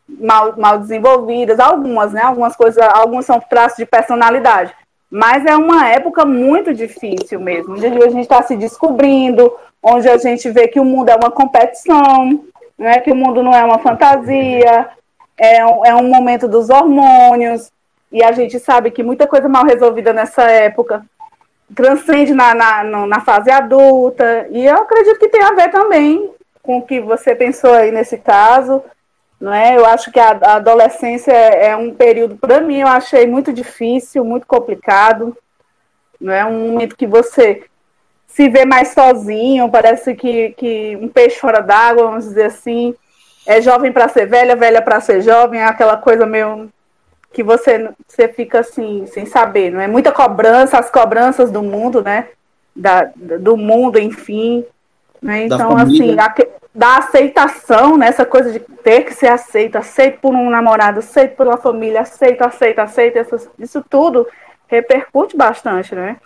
mal, 0.08 0.58
mal 0.58 0.80
desenvolvidas, 0.80 1.60
algumas, 1.60 2.12
né? 2.12 2.24
Algumas 2.24 2.56
coisas, 2.56 2.84
algumas 2.92 3.26
são 3.26 3.40
traços 3.40 3.78
de 3.78 3.86
personalidade. 3.86 4.74
Mas 5.12 5.46
é 5.46 5.56
uma 5.56 5.90
época 5.90 6.26
muito 6.26 6.74
difícil 6.74 7.40
mesmo, 7.40 7.74
onde 7.74 7.86
a 7.86 8.10
gente 8.10 8.22
está 8.22 8.42
se 8.42 8.56
descobrindo, 8.56 9.54
onde 9.84 10.10
a 10.10 10.18
gente 10.18 10.50
vê 10.50 10.68
que 10.68 10.80
o 10.80 10.86
mundo 10.86 11.10
é 11.10 11.16
uma 11.16 11.30
competição, 11.30 12.46
né? 12.80 13.00
Que 13.00 13.12
o 13.12 13.16
mundo 13.16 13.44
não 13.44 13.54
é 13.54 13.64
uma 13.64 13.78
fantasia, 13.78 14.90
é 15.38 15.58
é 15.58 15.96
um 15.96 16.10
momento 16.10 16.48
dos 16.48 16.72
hormônios, 16.72 17.72
e 18.12 18.24
a 18.24 18.32
gente 18.32 18.60
sabe 18.60 18.92
que 18.92 19.04
muita 19.04 19.28
coisa 19.28 19.48
mal 19.48 19.64
resolvida 19.66 20.12
nessa 20.12 20.44
época 20.44 21.04
transcende 21.74 22.34
na, 22.34 22.54
na, 22.54 22.84
na 23.08 23.22
fase 23.22 23.50
adulta, 23.50 24.48
e 24.50 24.66
eu 24.66 24.76
acredito 24.76 25.20
que 25.20 25.30
tem 25.30 25.42
a 25.42 25.54
ver 25.54 25.72
também 25.72 26.30
com 26.62 26.78
o 26.78 26.82
que 26.82 27.00
você 27.00 27.34
pensou 27.34 27.74
aí 27.74 27.92
nesse 27.92 28.18
caso, 28.18 28.84
não 29.40 29.54
é? 29.54 29.76
Eu 29.76 29.86
acho 29.86 30.12
que 30.12 30.20
a, 30.20 30.32
adolescência 30.56 31.32
é, 31.32 31.70
é 31.70 31.76
um 31.76 31.94
período, 31.94 32.36
para 32.36 32.62
mim, 32.62 32.82
eu 32.82 32.88
achei 32.88 33.26
muito 33.26 33.52
difícil, 33.52 34.24
muito 34.24 34.46
complicado, 34.46 35.36
não 36.20 36.32
é? 36.32 36.46
Um 36.46 36.72
momento 36.72 36.96
que 36.96 37.08
você 37.08 37.64
se 38.28 38.48
vê 38.48 38.66
mais 38.66 38.90
sozinho, 38.90 39.70
parece 39.70 40.14
que, 40.14 40.52
que 40.52 40.96
um 41.02 41.08
peixe 41.08 41.40
fora 41.40 41.62
d'água, 41.62 42.04
vamos 42.04 42.26
dizer 42.26 42.46
assim, 42.46 42.94
é 43.46 43.62
jovem 43.62 43.92
para 43.92 44.08
ser 44.08 44.26
velha, 44.26 44.56
velha 44.56 44.82
para 44.82 45.02
ser 45.02 45.22
jovem, 45.22 45.60
é 45.60 45.66
aquela 45.66 45.98
coisa 45.98 46.26
meio 46.26 46.70
que 47.34 47.44
você, 47.44 47.90
você 48.08 48.28
fica 48.28 48.60
assim, 48.60 49.06
sem 49.08 49.26
saber, 49.26 49.72
não 49.72 49.80
é? 49.80 49.88
Muita 49.88 50.12
cobrança, 50.12 50.78
as 50.78 50.90
cobranças 50.90 51.50
do 51.50 51.64
mundo, 51.64 52.02
né? 52.02 52.28
Da, 52.76 53.10
do 53.16 53.56
mundo, 53.56 53.98
enfim. 53.98 54.66
Né? 55.22 55.46
Então, 55.46 55.78
assim, 55.78 56.18
a, 56.20 56.34
da 56.74 56.98
aceitação, 56.98 57.98
né? 57.98 58.08
Essa 58.08 58.26
coisa 58.26 58.52
de 58.52 58.60
ter 58.60 59.04
que 59.04 59.14
ser 59.14 59.28
aceito, 59.28 59.78
aceito 59.78 60.20
por 60.20 60.34
um 60.34 60.50
namorado, 60.50 61.00
aceito 61.00 61.36
pela 61.36 61.58
família, 61.58 62.02
aceito, 62.02 62.42
aceito, 62.42 62.80
aceito, 62.80 63.18
essas, 63.18 63.50
isso 63.60 63.84
tudo 63.90 64.28
repercute 64.68 65.36
bastante, 65.36 65.94
né? 65.94 66.18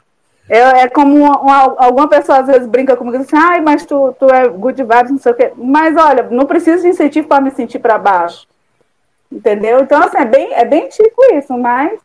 É, 0.47 0.59
é 0.59 0.87
como 0.87 1.15
uma, 1.15 1.39
uma, 1.39 1.75
alguma 1.77 2.07
pessoa 2.07 2.39
às 2.39 2.47
vezes 2.47 2.67
brinca 2.67 2.95
comigo 2.95 3.17
assim, 3.17 3.35
ai, 3.35 3.61
mas 3.61 3.83
tu, 3.83 4.15
tu 4.19 4.27
é 4.29 4.47
good 4.47 4.81
vibes, 4.81 5.11
não 5.11 5.17
sei 5.17 5.31
o 5.31 5.35
quê. 5.35 5.51
Mas 5.55 5.97
olha, 5.97 6.27
não 6.29 6.45
preciso 6.45 6.83
de 6.83 6.89
incentivo 6.89 7.27
para 7.27 7.41
me 7.41 7.49
sentir 7.51 7.79
para 7.79 7.97
baixo. 7.97 8.47
Entendeu? 9.35 9.81
Então, 9.81 10.01
assim, 10.01 10.17
é 10.17 10.25
bem, 10.25 10.53
é 10.53 10.63
bem 10.63 10.87
tipo 10.87 11.21
isso, 11.33 11.57
mas 11.57 11.99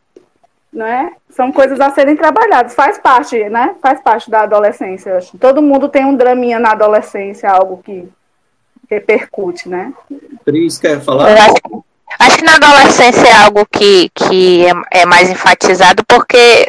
né, 0.71 1.13
são 1.29 1.49
coisas 1.49 1.79
a 1.79 1.89
serem 1.91 2.17
trabalhadas. 2.17 2.75
Faz 2.75 2.97
parte, 2.97 3.41
né? 3.49 3.73
Faz 3.81 4.01
parte 4.01 4.29
da 4.29 4.41
adolescência. 4.41 5.17
Acho. 5.17 5.37
Todo 5.37 5.61
mundo 5.61 5.87
tem 5.87 6.03
um 6.03 6.15
draminha 6.15 6.59
na 6.59 6.71
adolescência, 6.71 7.49
algo 7.49 7.81
que 7.81 8.05
repercute, 8.89 9.69
né? 9.69 9.93
Cris, 10.45 10.77
quer 10.77 10.99
falar? 10.99 11.31
Acho, 11.31 11.83
acho, 12.19 12.37
que 12.37 12.43
na 12.43 12.55
adolescência 12.55 13.25
é 13.25 13.45
algo 13.45 13.65
que, 13.65 14.09
que 14.13 14.65
é, 14.65 15.01
é 15.03 15.05
mais 15.05 15.29
enfatizado, 15.29 16.03
porque, 16.05 16.67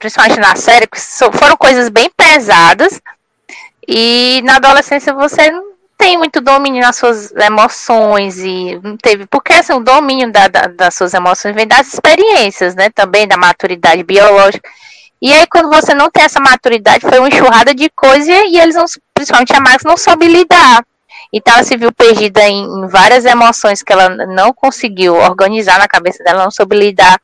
principalmente 0.00 0.40
na 0.40 0.56
série, 0.56 0.88
foram 1.32 1.56
coisas 1.56 1.88
bem 1.88 2.10
pesadas. 2.16 3.00
E 3.86 4.42
na 4.44 4.56
adolescência 4.56 5.14
você 5.14 5.48
não 5.52 5.71
tem 6.02 6.18
muito 6.18 6.40
domínio 6.40 6.82
nas 6.82 6.96
suas 6.96 7.30
emoções 7.30 8.40
e 8.40 8.78
não 8.82 8.96
teve, 8.96 9.24
porque 9.26 9.52
assim, 9.52 9.72
o 9.72 9.78
domínio 9.78 10.32
da, 10.32 10.48
da, 10.48 10.62
das 10.66 10.96
suas 10.96 11.14
emoções 11.14 11.54
vem 11.54 11.66
das 11.66 11.94
experiências, 11.94 12.74
né? 12.74 12.90
Também 12.90 13.28
da 13.28 13.36
maturidade 13.36 14.02
biológica. 14.02 14.68
E 15.20 15.32
aí, 15.32 15.46
quando 15.46 15.70
você 15.70 15.94
não 15.94 16.10
tem 16.10 16.24
essa 16.24 16.40
maturidade, 16.40 17.06
foi 17.08 17.20
uma 17.20 17.28
enxurrada 17.28 17.72
de 17.72 17.88
coisas 17.90 18.26
e 18.26 18.58
eles, 18.58 18.74
não, 18.74 18.84
principalmente 19.14 19.54
a 19.54 19.60
Max, 19.60 19.84
não 19.84 19.96
soube 19.96 20.26
lidar. 20.26 20.84
Então, 21.32 21.54
ela 21.54 21.62
se 21.62 21.76
viu 21.76 21.92
perdida 21.92 22.42
em, 22.48 22.64
em, 22.64 22.88
várias 22.88 23.24
emoções 23.24 23.80
que 23.80 23.92
ela 23.92 24.08
não 24.26 24.52
conseguiu 24.52 25.14
organizar 25.14 25.78
na 25.78 25.86
cabeça 25.86 26.24
dela, 26.24 26.42
não 26.42 26.50
soube 26.50 26.76
lidar. 26.76 27.20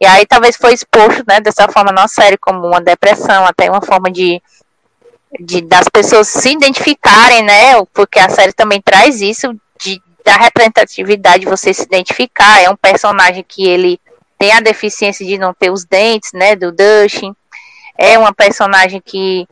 E 0.00 0.04
aí, 0.04 0.26
talvez 0.26 0.56
foi 0.56 0.74
exposto, 0.74 1.22
né, 1.28 1.40
dessa 1.40 1.68
forma 1.68 1.92
na 1.92 2.08
série, 2.08 2.36
como 2.36 2.66
uma 2.66 2.80
depressão, 2.80 3.46
até 3.46 3.70
uma 3.70 3.80
forma 3.80 4.10
de 4.10 4.42
de 5.40 5.60
das 5.60 5.88
pessoas 5.88 6.28
se 6.28 6.50
identificarem, 6.50 7.42
né? 7.42 7.84
Porque 7.92 8.18
a 8.18 8.28
série 8.28 8.52
também 8.52 8.80
traz 8.80 9.20
isso 9.20 9.54
de 9.80 10.00
da 10.24 10.36
representatividade, 10.36 11.46
você 11.46 11.72
se 11.72 11.84
identificar. 11.84 12.60
É 12.60 12.68
um 12.68 12.76
personagem 12.76 13.44
que 13.46 13.64
ele 13.64 14.00
tem 14.36 14.52
a 14.52 14.60
deficiência 14.60 15.24
de 15.24 15.38
não 15.38 15.54
ter 15.54 15.70
os 15.70 15.84
dentes, 15.84 16.32
né? 16.32 16.56
Do 16.56 16.72
Dustin. 16.72 17.34
É 17.96 18.18
uma 18.18 18.34
personagem 18.34 19.00
que 19.04 19.46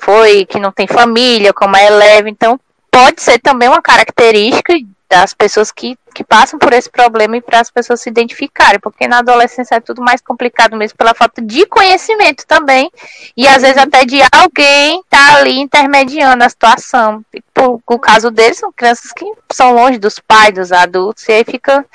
foi 0.00 0.44
que 0.44 0.58
não 0.58 0.72
tem 0.72 0.86
família, 0.86 1.52
como 1.52 1.76
a 1.76 1.82
Eleven. 1.82 2.32
Então 2.32 2.58
pode 2.90 3.22
ser 3.22 3.38
também 3.38 3.68
uma 3.68 3.80
característica 3.80 4.74
das 5.08 5.32
pessoas 5.32 5.70
que, 5.70 5.96
que 6.20 6.24
passam 6.24 6.58
por 6.58 6.70
esse 6.74 6.90
problema 6.90 7.38
e 7.38 7.40
para 7.40 7.60
as 7.60 7.70
pessoas 7.70 8.02
se 8.02 8.10
identificarem, 8.10 8.78
porque 8.78 9.08
na 9.08 9.20
adolescência 9.20 9.76
é 9.76 9.80
tudo 9.80 10.02
mais 10.02 10.20
complicado 10.20 10.76
mesmo 10.76 10.98
pela 10.98 11.14
falta 11.14 11.40
de 11.40 11.64
conhecimento 11.64 12.46
também, 12.46 12.90
e 13.34 13.48
às 13.48 13.62
vezes 13.62 13.78
até 13.78 14.04
de 14.04 14.20
alguém 14.30 15.02
tá 15.08 15.36
ali 15.36 15.58
intermediando 15.58 16.44
a 16.44 16.48
situação. 16.50 17.24
Por, 17.54 17.80
o 17.86 17.98
caso 17.98 18.30
deles 18.30 18.58
são 18.58 18.70
crianças 18.70 19.10
que 19.12 19.24
são 19.50 19.72
longe 19.72 19.96
dos 19.96 20.18
pais, 20.18 20.52
dos 20.52 20.72
adultos, 20.72 21.26
e 21.26 21.32
aí 21.32 21.42
fica, 21.42 21.86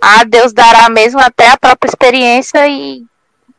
ah, 0.00 0.24
Deus 0.24 0.54
dará 0.54 0.88
mesmo 0.88 1.20
até 1.20 1.50
a 1.50 1.58
própria 1.58 1.90
experiência 1.90 2.66
e, 2.66 3.04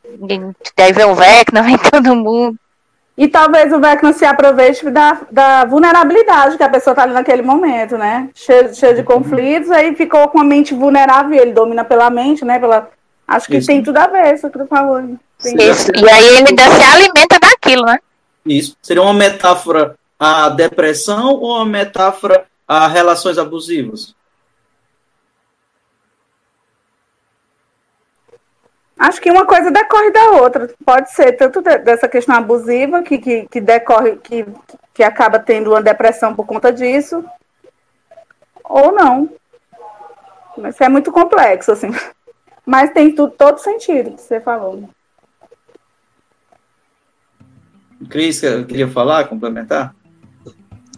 e 0.04 0.56
daí 0.76 0.94
vem 0.94 1.06
o 1.06 1.14
Vecna, 1.14 1.62
vem 1.62 1.78
todo 1.78 2.16
mundo. 2.16 2.58
E 3.18 3.28
talvez 3.28 3.74
o 3.74 3.80
Vecna 3.80 4.14
se 4.14 4.24
aproveite 4.24 4.88
da, 4.92 5.22
da 5.32 5.66
vulnerabilidade 5.66 6.56
que 6.56 6.62
a 6.62 6.70
pessoa 6.70 6.92
está 6.92 7.02
ali 7.02 7.14
naquele 7.14 7.42
momento, 7.42 7.98
né? 7.98 8.30
Cheio, 8.36 8.76
cheio 8.76 8.96
de 8.96 9.02
conflitos, 9.02 9.72
aí 9.72 9.96
ficou 9.96 10.28
com 10.28 10.40
a 10.40 10.44
mente 10.44 10.76
vulnerável, 10.76 11.36
ele 11.36 11.52
domina 11.52 11.84
pela 11.84 12.12
mente, 12.12 12.46
né? 12.46 12.60
Pela... 12.60 12.90
Acho 13.28 13.48
que 13.48 13.58
Isso. 13.58 13.68
tem 13.68 13.82
tudo 13.82 13.98
a 13.98 14.06
ver, 14.06 14.36
isso 14.36 14.50
que 14.50 14.60
tu 14.60 14.68
falou. 14.68 15.00
Isso. 15.00 15.92
E 15.96 16.10
aí 16.10 16.28
ele 16.28 16.48
ainda 16.50 16.64
se 16.64 16.84
alimenta 16.84 17.40
daquilo, 17.42 17.86
né? 17.86 17.98
Isso. 18.46 18.78
Seria 18.82 19.02
uma 19.02 19.14
metáfora 19.14 19.96
à 20.20 20.50
depressão 20.50 21.34
ou 21.34 21.56
uma 21.56 21.66
metáfora 21.66 22.46
a 22.68 22.88
relações 22.88 23.38
abusivas? 23.40 24.16
Acho 28.98 29.22
que 29.22 29.30
uma 29.30 29.46
coisa 29.46 29.70
decorre 29.70 30.12
da 30.12 30.32
outra. 30.32 30.70
Pode 30.84 31.12
ser 31.12 31.34
tanto 31.34 31.62
dessa 31.62 32.08
questão 32.08 32.36
abusiva, 32.36 33.04
que, 33.04 33.18
que, 33.20 33.48
que 33.48 33.62
decorre, 33.62 34.18
que, 34.18 34.46
que 34.94 35.04
acaba 35.04 35.40
tendo 35.40 35.70
uma 35.72 35.82
depressão 35.82 36.36
por 36.36 36.46
conta 36.46 36.74
disso, 36.74 37.24
ou 38.64 38.92
não. 38.92 39.30
Mas 40.58 40.82
é 40.82 40.90
muito 40.90 41.12
complexo, 41.12 41.72
assim. 41.72 41.92
Mas 42.66 42.92
tem 42.92 43.14
tudo, 43.14 43.32
todo 43.32 43.60
sentido 43.60 44.12
que 44.12 44.22
você 44.22 44.42
falou. 44.42 44.90
Cris, 48.10 48.42
queria 48.68 48.88
falar, 48.88 49.26
complementar? 49.26 49.96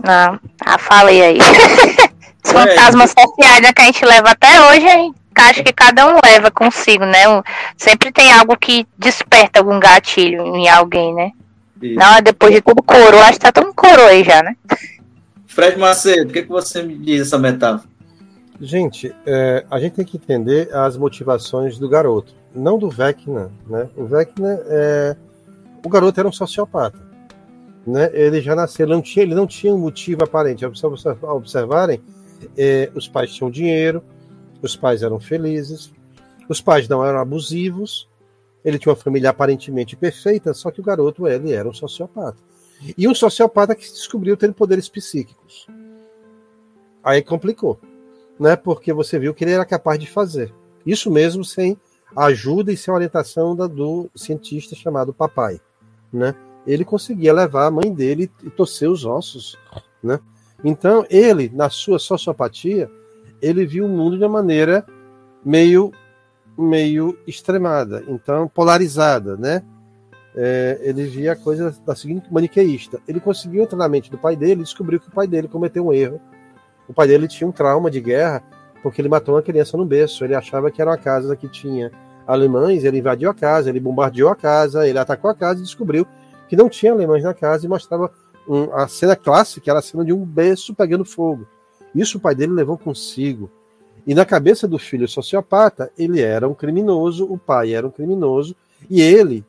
Não, 0.04 0.40
ah, 0.66 0.78
falei 0.78 1.22
aí. 1.22 1.38
Os 2.44 2.52
fantasmas 2.52 3.12
sociais 3.12 3.62
né, 3.62 3.74
que 3.74 3.82
a 3.82 3.86
gente 3.86 4.06
leva 4.06 4.32
até 4.32 4.62
hoje, 4.68 4.88
hein? 4.88 5.16
Acho 5.40 5.64
que 5.64 5.74
cada 5.74 6.08
um 6.08 6.20
leva 6.24 6.52
consigo, 6.52 7.06
né? 7.06 7.24
Sempre 7.78 8.12
tem 8.12 8.32
algo 8.34 8.58
que 8.58 8.88
desperta 8.98 9.60
algum 9.60 9.80
gatilho 9.80 10.56
em 10.56 10.68
alguém, 10.70 11.14
né? 11.14 11.32
Isso. 11.82 11.96
Não, 11.96 12.22
depois 12.22 12.54
de 12.54 12.62
tudo 12.62 12.84
coroa, 12.84 13.24
acho 13.24 13.40
que 13.40 13.46
tá 13.46 13.52
todo 13.52 13.74
coroa 13.74 14.10
aí 14.10 14.24
já, 14.24 14.44
né? 14.44 14.56
Fred 15.48 15.78
Macedo, 15.78 16.30
o 16.30 16.34
que, 16.34 16.44
que 16.44 16.50
você 16.50 16.82
me 16.84 16.98
diz 16.98 17.22
essa 17.22 17.38
metáfora? 17.38 17.90
Gente, 18.62 19.14
é, 19.26 19.66
a 19.72 19.80
gente 19.80 19.94
tem 19.94 20.06
que 20.06 20.18
entender 20.18 20.70
as 20.74 20.98
motivações 20.98 21.80
do 21.80 21.88
garoto, 21.88 22.34
não 22.54 22.78
do 22.78 22.90
Vecna, 22.90 23.50
né? 23.68 23.90
O 23.96 24.06
Vecna 24.06 24.60
é... 24.68 25.16
O 25.84 25.88
garoto 25.88 26.20
era 26.20 26.28
um 26.28 26.32
sociopata. 26.32 27.00
Né? 27.88 28.10
Ele 28.14 28.42
já 28.42 28.54
nasceu, 28.54 28.86
ele 28.86 28.94
não 28.94 29.02
tinha, 29.02 29.24
ele 29.24 29.34
não 29.34 29.48
tinha 29.48 29.74
um 29.74 29.78
motivo 29.78 30.24
aparente. 30.24 30.66
Ao 30.66 31.38
observarem, 31.38 32.02
é, 32.58 32.90
os 32.94 33.08
pais 33.08 33.34
tinham 33.34 33.50
dinheiro, 33.50 34.04
os 34.62 34.76
pais 34.76 35.04
eram 35.04 35.20
felizes, 35.20 35.92
os 36.48 36.62
pais 36.62 36.88
não 36.88 37.06
eram 37.06 37.20
abusivos, 37.20 38.10
ele 38.64 38.78
tinha 38.78 38.92
uma 38.92 39.00
família 39.00 39.30
aparentemente 39.30 39.96
perfeita, 39.96 40.54
só 40.54 40.72
que 40.72 40.82
o 40.82 40.84
garoto 40.84 41.28
ele 41.28 41.54
era 41.54 41.68
um 41.68 41.74
sociopata. 41.74 42.38
E 42.98 43.08
um 43.08 43.16
sociopata 43.16 43.76
que 43.76 43.84
descobriu 43.84 44.38
ter 44.38 44.54
poderes 44.54 44.88
psíquicos. 44.90 45.68
Aí 47.04 47.22
complicou, 47.22 47.80
né? 48.40 48.56
Porque 48.56 48.94
você 48.94 49.20
viu 49.20 49.34
que 49.34 49.44
ele 49.44 49.52
era 49.52 49.66
capaz 49.66 50.00
de 50.00 50.08
fazer. 50.08 50.54
Isso 50.86 51.12
mesmo 51.12 51.44
sem 51.44 51.78
ajuda 52.16 52.72
e 52.72 52.78
sem 52.78 52.94
orientação 52.94 53.56
da, 53.56 53.68
do 53.68 54.10
cientista 54.16 54.76
chamado 54.76 55.14
papai, 55.14 55.60
né? 56.12 56.36
Ele 56.66 56.84
conseguia 56.84 57.34
levar 57.34 57.68
a 57.68 57.72
mãe 57.72 57.94
dele 57.94 58.30
e 58.44 58.50
torcer 58.50 58.90
os 58.90 59.06
ossos, 59.06 59.58
né? 60.04 60.20
Então, 60.64 61.06
ele, 61.10 61.50
na 61.54 61.70
sua 61.70 62.00
sociopatia, 62.00 62.92
ele 63.42 63.66
viu 63.66 63.86
o 63.86 63.90
mundo 63.90 64.18
de 64.18 64.24
uma 64.24 64.30
maneira 64.30 64.86
meio 65.44 65.92
meio 66.58 67.18
extremada, 67.26 68.04
então 68.08 68.48
polarizada, 68.48 69.38
né? 69.38 69.64
É, 70.36 70.78
ele 70.82 71.06
via 71.06 71.32
a 71.32 71.36
coisa 71.36 71.74
da 71.86 71.96
seguinte 71.96 72.32
maniqueísta. 72.32 73.00
Ele 73.08 73.20
conseguiu 73.20 73.64
entrar 73.64 73.78
na 73.78 73.88
mente 73.88 74.12
do 74.12 74.18
pai 74.18 74.36
dele 74.36 74.62
e 74.62 74.64
descobriu 74.64 75.00
que 75.00 75.08
o 75.08 75.12
pai 75.12 75.26
dele 75.26 75.48
cometeu 75.48 75.88
um 75.88 75.94
erro. 75.94 76.20
O 76.88 76.94
pai 76.94 77.08
dele 77.08 77.28
tinha 77.28 77.48
um 77.48 77.52
trauma 77.52 77.90
de 77.90 78.02
guerra 78.02 78.44
porque 78.84 79.02
ele 79.02 79.10
matou 79.10 79.36
uma 79.36 79.42
criança 79.42 79.78
no 79.78 79.86
berço. 79.86 80.24
Ele 80.24 80.36
achava 80.36 80.70
que 80.70 80.82
era 80.82 80.92
uma 80.92 80.98
casa 80.98 81.36
que 81.36 81.48
tinha 81.48 81.92
alemães, 82.28 82.84
ele 82.84 83.00
invadiu 83.00 83.30
a 83.30 83.34
casa, 83.34 83.70
ele 83.70 83.80
bombardeou 83.80 84.30
a 84.30 84.36
casa, 84.36 84.88
ele 84.88 85.00
atacou 85.00 85.32
a 85.32 85.36
casa 85.36 85.60
e 85.60 85.64
descobriu 85.64 86.06
que 86.48 86.56
não 86.56 86.70
tinha 86.70 86.92
alemães 86.92 87.24
na 87.24 87.34
casa 87.34 87.66
e 87.66 87.70
mostrava 87.70 88.12
um, 88.48 88.74
a 88.74 88.88
cena 88.88 89.16
clássica, 89.16 89.70
era 89.70 89.80
a 89.80 89.82
cena 89.82 90.06
de 90.06 90.14
um 90.14 90.24
berço 90.26 90.76
pegando 90.76 91.06
fogo. 91.06 91.48
Isso 91.94 92.18
o 92.18 92.22
pai 92.22 92.36
dele 92.36 92.54
levou 92.54 92.78
consigo. 92.78 93.50
E 94.06 94.14
na 94.14 94.26
cabeça 94.26 94.68
do 94.68 94.80
filho 94.80 95.08
sociopata, 95.08 95.92
ele 95.98 96.22
era 96.22 96.48
um 96.48 96.54
criminoso, 96.54 97.26
o 97.32 97.38
pai 97.38 97.74
era 97.74 97.86
um 97.86 97.92
criminoso, 97.92 98.56
e 98.90 99.02
ele 99.02 99.46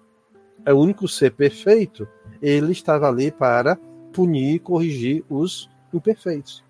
é 0.65 0.73
o 0.73 0.79
único 0.79 1.07
ser 1.09 1.33
perfeito. 1.33 2.07
Ele 2.43 2.73
estava 2.73 3.09
ali 3.09 3.31
para 3.31 3.79
punir 4.12 4.55
e 4.55 4.59
corrigir 4.59 5.25
os 5.29 5.69
imperfeitos. 5.93 6.65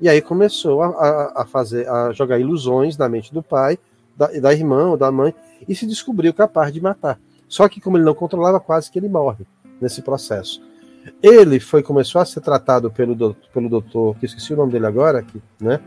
E 0.00 0.08
aí 0.08 0.20
começou 0.20 0.82
a, 0.82 1.32
a, 1.42 1.46
fazer, 1.46 1.88
a 1.88 2.12
jogar 2.12 2.38
ilusões 2.38 2.96
na 2.96 3.08
mente 3.08 3.32
do 3.32 3.42
pai, 3.42 3.78
da, 4.16 4.26
da 4.26 4.52
irmã 4.52 4.90
ou 4.90 4.96
da 4.96 5.10
mãe, 5.10 5.34
e 5.68 5.74
se 5.74 5.86
descobriu 5.86 6.34
capaz 6.34 6.72
de 6.72 6.80
matar. 6.80 7.18
Só 7.48 7.68
que 7.68 7.80
como 7.80 7.96
ele 7.96 8.04
não 8.04 8.14
controlava, 8.14 8.60
quase 8.60 8.90
que 8.90 8.98
ele 8.98 9.08
morre 9.08 9.46
nesse 9.80 10.02
processo. 10.02 10.60
Ele 11.22 11.60
foi 11.60 11.82
começou 11.82 12.20
a 12.20 12.24
ser 12.24 12.40
tratado 12.40 12.90
pelo, 12.90 13.14
do, 13.14 13.36
pelo 13.52 13.68
doutor, 13.68 14.16
que 14.16 14.26
esqueci 14.26 14.52
o 14.52 14.56
nome 14.56 14.72
dele 14.72 14.86
agora, 14.86 15.22
que, 15.22 15.40
né? 15.60 15.80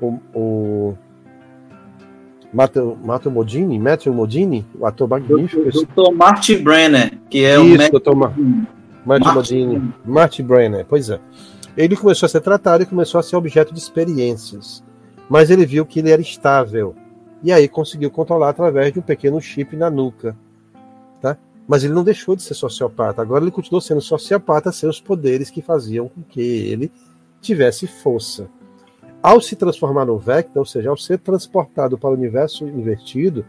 O, 0.00 0.18
o 0.34 0.98
Matheus 2.52 3.32
Modini, 3.32 3.78
Matthew 3.78 4.12
Modini, 4.12 4.66
o 4.78 4.86
ator 4.86 5.08
magnífico. 5.08 5.68
O 5.68 5.72
doutor 5.72 6.12
Marty 6.12 6.56
Brenner, 6.56 7.18
que 7.28 7.44
é 7.44 7.60
Isso, 7.60 7.88
o 7.88 7.90
doutor 7.90 8.16
Ma 8.16 8.32
Marty 9.04 9.34
Modini, 9.34 9.94
Marty 10.04 10.42
Brenner, 10.42 10.84
pois 10.86 11.10
é. 11.10 11.20
Ele 11.76 11.96
começou 11.96 12.26
a 12.26 12.28
ser 12.28 12.40
tratado 12.40 12.82
e 12.82 12.86
começou 12.86 13.18
a 13.18 13.22
ser 13.22 13.36
objeto 13.36 13.72
de 13.72 13.78
experiências. 13.78 14.82
Mas 15.28 15.48
ele 15.48 15.64
viu 15.64 15.86
que 15.86 16.00
ele 16.00 16.10
era 16.10 16.20
estável. 16.20 16.94
E 17.42 17.52
aí 17.52 17.68
conseguiu 17.68 18.10
controlar 18.10 18.50
através 18.50 18.92
de 18.92 18.98
um 18.98 19.02
pequeno 19.02 19.40
chip 19.40 19.76
na 19.76 19.88
nuca. 19.88 20.36
Mas 21.70 21.84
ele 21.84 21.94
não 21.94 22.02
deixou 22.02 22.34
de 22.34 22.42
ser 22.42 22.54
sociopata. 22.54 23.22
Agora 23.22 23.44
ele 23.44 23.52
continuou 23.52 23.80
sendo 23.80 24.00
sociopata 24.00 24.72
sem 24.72 24.88
os 24.88 25.00
poderes 25.00 25.50
que 25.50 25.62
faziam 25.62 26.08
com 26.08 26.20
que 26.20 26.40
ele 26.40 26.90
tivesse 27.40 27.86
força. 27.86 28.50
Ao 29.22 29.40
se 29.40 29.54
transformar 29.54 30.04
no 30.04 30.18
Vector, 30.18 30.58
ou 30.58 30.66
seja, 30.66 30.90
ao 30.90 30.96
ser 30.96 31.20
transportado 31.20 31.96
para 31.96 32.10
o 32.10 32.14
universo 32.14 32.66
invertido, 32.66 33.46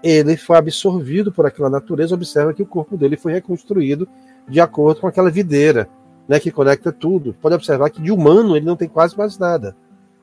ele 0.00 0.36
foi 0.36 0.56
absorvido 0.56 1.32
por 1.32 1.44
aquela 1.44 1.68
natureza. 1.68 2.14
Observa 2.14 2.54
que 2.54 2.62
o 2.62 2.66
corpo 2.66 2.96
dele 2.96 3.16
foi 3.16 3.32
reconstruído 3.32 4.08
de 4.48 4.60
acordo 4.60 5.00
com 5.00 5.08
aquela 5.08 5.28
videira, 5.28 5.88
né, 6.28 6.38
que 6.38 6.52
conecta 6.52 6.92
tudo. 6.92 7.34
Pode 7.42 7.56
observar 7.56 7.90
que 7.90 8.00
de 8.00 8.12
humano 8.12 8.56
ele 8.56 8.64
não 8.64 8.76
tem 8.76 8.88
quase 8.88 9.18
mais 9.18 9.38
nada, 9.38 9.76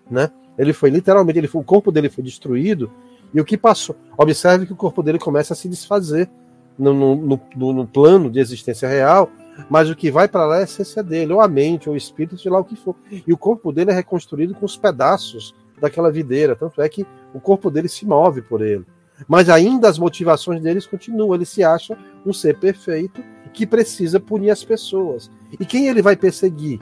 né? 0.10 0.32
Ele 0.58 0.72
foi 0.72 0.90
literalmente, 0.90 1.40
ele 1.40 1.50
foi, 1.50 1.60
o 1.60 1.66
corpo 1.66 1.92
dele 1.92 2.08
foi 2.08 2.24
destruído 2.24 2.90
e 3.34 3.42
o 3.42 3.44
que 3.44 3.58
passou. 3.58 3.98
Observe 4.18 4.66
que 4.66 4.72
o 4.72 4.78
corpo 4.78 5.04
dele 5.04 5.20
começa 5.20 5.52
a 5.52 5.58
se 5.58 5.68
desfazer 5.68 6.30
no, 6.78 6.94
no, 6.94 7.40
no, 7.56 7.74
no 7.74 7.88
plano 7.88 8.30
de 8.30 8.40
existência 8.40 8.88
real, 8.88 9.30
mas 9.70 9.90
o 9.90 9.96
que 9.96 10.10
vai 10.10 10.28
para 10.28 10.46
lá 10.46 10.58
é 10.58 10.62
a 10.62 10.64
essência 10.64 11.04
dele, 11.04 11.34
ou 11.34 11.42
a 11.42 11.48
mente, 11.48 11.88
ou 11.88 11.96
o 11.96 11.98
espírito, 11.98 12.38
sei 12.38 12.52
lá 12.52 12.60
o 12.60 12.66
que 12.66 12.76
for. 12.76 12.96
E 13.12 13.32
o 13.32 13.38
corpo 13.38 13.72
dele 13.72 13.92
é 13.92 13.94
reconstruído 13.94 14.56
com 14.56 14.66
os 14.66 14.76
pedaços 14.76 15.54
daquela 15.80 16.12
videira, 16.12 16.56
tanto 16.56 16.82
é 16.82 16.90
que 16.90 17.06
o 17.34 17.40
corpo 17.40 17.70
dele 17.70 17.88
se 17.88 18.06
move 18.06 18.42
por 18.42 18.62
ele. 18.62 18.86
Mas 19.28 19.50
ainda 19.50 19.88
as 19.88 20.00
motivações 20.00 20.62
deles 20.62 20.88
continuam, 20.88 21.36
ele 21.36 21.46
se 21.46 21.64
acha 21.64 21.98
um 22.26 22.34
ser 22.34 22.58
perfeito 22.58 23.24
que 23.54 23.68
precisa 23.68 24.20
punir 24.20 24.50
as 24.50 24.64
pessoas. 24.64 25.32
E 25.60 25.66
quem 25.66 25.88
ele 25.88 26.02
vai 26.02 26.16
perseguir? 26.16 26.82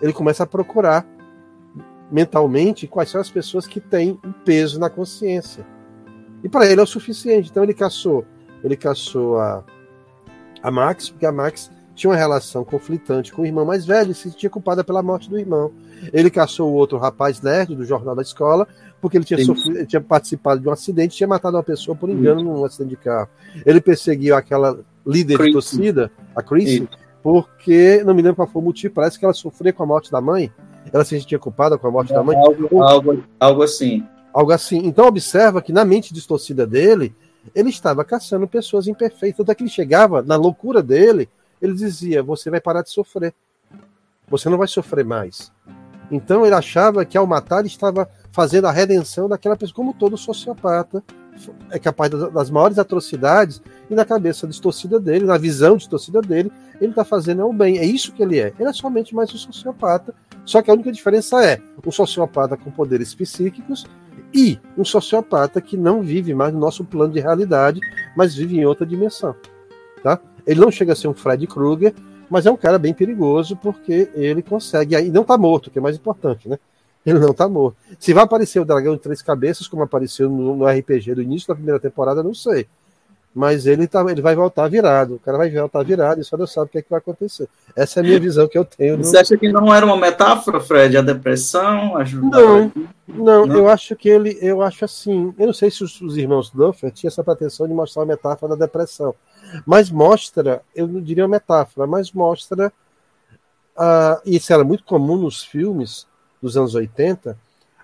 Ele 0.00 0.12
começa 0.12 0.42
a 0.44 0.46
procurar 0.46 1.06
mentalmente 2.10 2.86
quais 2.86 3.08
são 3.08 3.20
as 3.20 3.30
pessoas 3.30 3.66
que 3.66 3.80
têm 3.80 4.20
um 4.22 4.32
peso 4.32 4.78
na 4.78 4.90
consciência. 4.90 5.66
E 6.44 6.48
para 6.48 6.66
ele 6.66 6.80
é 6.80 6.84
o 6.84 6.86
suficiente. 6.86 7.48
Então 7.50 7.62
ele 7.62 7.72
caçou 7.72 8.26
ele 8.62 8.76
caçou 8.76 9.38
a, 9.38 9.64
a 10.62 10.70
Max, 10.70 11.10
porque 11.10 11.26
a 11.26 11.32
Max 11.32 11.70
tinha 11.94 12.10
uma 12.10 12.16
relação 12.16 12.64
conflitante 12.64 13.32
com 13.32 13.42
o 13.42 13.46
irmão 13.46 13.64
mais 13.64 13.84
velho 13.84 14.12
e 14.12 14.14
se 14.14 14.30
sentia 14.30 14.48
culpada 14.48 14.82
pela 14.82 15.02
morte 15.02 15.28
do 15.28 15.38
irmão. 15.38 15.70
Ele 16.12 16.30
caçou 16.30 16.70
o 16.70 16.74
outro 16.74 16.98
rapaz 16.98 17.40
nerd 17.40 17.76
do 17.76 17.84
jornal 17.84 18.14
da 18.14 18.22
escola, 18.22 18.66
porque 19.00 19.16
ele 19.16 19.24
tinha, 19.24 19.44
sofrido, 19.44 19.78
ele 19.78 19.86
tinha 19.86 20.00
participado 20.00 20.60
de 20.60 20.68
um 20.68 20.72
acidente, 20.72 21.16
tinha 21.16 21.28
matado 21.28 21.56
uma 21.56 21.62
pessoa 21.62 21.96
por 21.96 22.08
engano 22.08 22.40
Isso. 22.40 22.50
num 22.50 22.64
acidente 22.64 22.90
de 22.90 22.96
carro. 22.96 23.28
Ele 23.64 23.80
perseguiu 23.80 24.34
aquela 24.34 24.78
líder 25.06 25.38
de 25.38 25.52
torcida, 25.52 26.10
a 26.34 26.42
Chris, 26.42 26.82
porque 27.22 28.02
não 28.04 28.14
me 28.14 28.22
lembro 28.22 28.36
qual 28.36 28.48
foi 28.48 28.62
o 28.62 28.64
motivo, 28.64 28.94
parece 28.94 29.18
que 29.18 29.24
ela 29.24 29.34
sofreu 29.34 29.72
com 29.72 29.82
a 29.82 29.86
morte 29.86 30.10
da 30.10 30.20
mãe. 30.20 30.50
Ela 30.92 31.04
se 31.04 31.18
sentia 31.18 31.38
culpada 31.38 31.78
com 31.78 31.86
a 31.86 31.90
morte 31.90 32.12
da 32.12 32.22
mãe. 32.22 32.36
Algo, 32.36 32.82
algo, 32.82 33.24
algo 33.38 33.62
assim. 33.62 34.04
Algo 34.32 34.52
assim. 34.52 34.78
Então 34.78 35.06
observa 35.06 35.62
que 35.62 35.72
na 35.72 35.84
mente 35.84 36.12
distorcida 36.12 36.66
dele, 36.66 37.14
ele 37.54 37.70
estava 37.70 38.04
caçando 38.04 38.46
pessoas 38.46 38.86
imperfeitas. 38.86 39.40
Até 39.40 39.54
que 39.54 39.62
ele 39.62 39.70
chegava, 39.70 40.22
na 40.22 40.36
loucura 40.36 40.82
dele, 40.82 41.28
ele 41.60 41.74
dizia: 41.74 42.22
Você 42.22 42.50
vai 42.50 42.60
parar 42.60 42.82
de 42.82 42.90
sofrer. 42.90 43.34
Você 44.28 44.48
não 44.48 44.58
vai 44.58 44.68
sofrer 44.68 45.04
mais. 45.04 45.52
Então 46.10 46.44
ele 46.44 46.54
achava 46.54 47.04
que 47.04 47.16
ao 47.16 47.26
matar 47.26 47.60
ele 47.60 47.68
estava 47.68 48.08
fazendo 48.30 48.66
a 48.66 48.72
redenção 48.72 49.28
daquela 49.28 49.56
pessoa, 49.56 49.76
como 49.76 49.94
todo 49.94 50.16
sociopata 50.16 51.02
é 51.70 51.78
capaz 51.78 52.10
das 52.10 52.50
maiores 52.50 52.78
atrocidades 52.78 53.62
e 53.88 53.94
na 53.94 54.04
cabeça 54.04 54.46
distorcida 54.46 55.00
dele, 55.00 55.24
na 55.24 55.38
visão 55.38 55.76
distorcida 55.76 56.20
dele, 56.20 56.52
ele 56.80 56.90
está 56.90 57.04
fazendo 57.04 57.46
o 57.46 57.52
bem. 57.52 57.78
É 57.78 57.84
isso 57.84 58.12
que 58.12 58.22
ele 58.22 58.38
é. 58.38 58.52
Ele 58.58 58.68
é 58.68 58.72
somente 58.72 59.14
mais 59.14 59.32
um 59.32 59.38
sociopata. 59.38 60.14
Só 60.44 60.60
que 60.60 60.70
a 60.70 60.74
única 60.74 60.92
diferença 60.92 61.42
é 61.44 61.60
um 61.84 61.90
sociopata 61.90 62.56
com 62.56 62.70
poderes 62.70 63.14
psíquicos 63.14 63.86
e 64.34 64.58
um 64.76 64.84
sociopata 64.84 65.60
que 65.60 65.76
não 65.76 66.02
vive 66.02 66.34
mais 66.34 66.52
no 66.52 66.60
nosso 66.60 66.84
plano 66.84 67.12
de 67.12 67.20
realidade, 67.20 67.80
mas 68.16 68.34
vive 68.34 68.58
em 68.58 68.64
outra 68.64 68.86
dimensão. 68.86 69.34
Tá? 70.02 70.18
Ele 70.46 70.60
não 70.60 70.70
chega 70.70 70.92
a 70.92 70.96
ser 70.96 71.08
um 71.08 71.14
Fred 71.14 71.46
Krueger, 71.46 71.94
mas 72.30 72.46
é 72.46 72.50
um 72.50 72.56
cara 72.56 72.78
bem 72.78 72.94
perigoso 72.94 73.56
porque 73.56 74.10
ele 74.14 74.42
consegue. 74.42 74.96
E 74.96 75.10
não 75.10 75.22
está 75.22 75.36
morto, 75.36 75.70
que 75.70 75.78
é 75.78 75.82
mais 75.82 75.96
importante, 75.96 76.48
né? 76.48 76.58
Ele 77.04 77.18
não 77.18 77.32
está 77.32 77.48
morto. 77.48 77.76
Se 77.98 78.14
vai 78.14 78.24
aparecer 78.24 78.60
o 78.60 78.64
dragão 78.64 78.94
de 78.94 79.00
três 79.00 79.20
cabeças, 79.20 79.66
como 79.66 79.82
apareceu 79.82 80.30
no, 80.30 80.56
no 80.56 80.66
RPG 80.66 81.14
do 81.14 81.22
início 81.22 81.48
da 81.48 81.54
primeira 81.54 81.80
temporada, 81.80 82.22
não 82.22 82.32
sei 82.32 82.66
mas 83.34 83.66
ele, 83.66 83.86
tá, 83.86 84.04
ele 84.10 84.20
vai 84.20 84.34
voltar 84.34 84.68
virado. 84.68 85.14
O 85.14 85.18
cara 85.18 85.38
vai 85.38 85.50
voltar 85.50 85.82
virado 85.82 86.20
e 86.20 86.24
só 86.24 86.36
Deus 86.36 86.52
sabe 86.52 86.66
o 86.66 86.68
que, 86.68 86.78
é 86.78 86.82
que 86.82 86.90
vai 86.90 86.98
acontecer. 86.98 87.48
Essa 87.74 88.00
é 88.00 88.02
a 88.02 88.04
minha 88.04 88.20
visão 88.20 88.46
que 88.46 88.58
eu 88.58 88.64
tenho. 88.64 88.98
Você 88.98 89.16
acha 89.16 89.36
que 89.36 89.50
não 89.50 89.74
era 89.74 89.86
uma 89.86 89.96
metáfora, 89.96 90.60
Fred? 90.60 90.96
A 90.96 91.02
depressão? 91.02 91.96
A 91.96 92.04
não, 92.04 92.72
não, 93.08 93.46
não, 93.46 93.56
eu 93.56 93.68
acho 93.68 93.96
que 93.96 94.08
ele, 94.08 94.38
eu 94.42 94.60
acho 94.60 94.84
assim. 94.84 95.34
Eu 95.38 95.46
não 95.46 95.54
sei 95.54 95.70
se 95.70 95.82
os, 95.82 95.98
os 96.00 96.16
irmãos 96.16 96.50
Duffer 96.50 96.90
tinham 96.90 97.08
essa 97.08 97.24
pretensão 97.24 97.66
de 97.66 97.72
mostrar 97.72 98.02
uma 98.02 98.12
metáfora 98.12 98.54
da 98.54 98.66
depressão, 98.66 99.14
mas 99.64 99.90
mostra, 99.90 100.62
eu 100.74 100.86
não 100.86 101.00
diria 101.00 101.24
uma 101.24 101.30
metáfora, 101.30 101.86
mas 101.86 102.12
mostra, 102.12 102.70
uh, 103.76 104.20
e 104.26 104.36
isso 104.36 104.52
era 104.52 104.62
muito 104.62 104.84
comum 104.84 105.16
nos 105.16 105.42
filmes 105.42 106.06
dos 106.40 106.56
anos 106.56 106.74
80, 106.74 107.38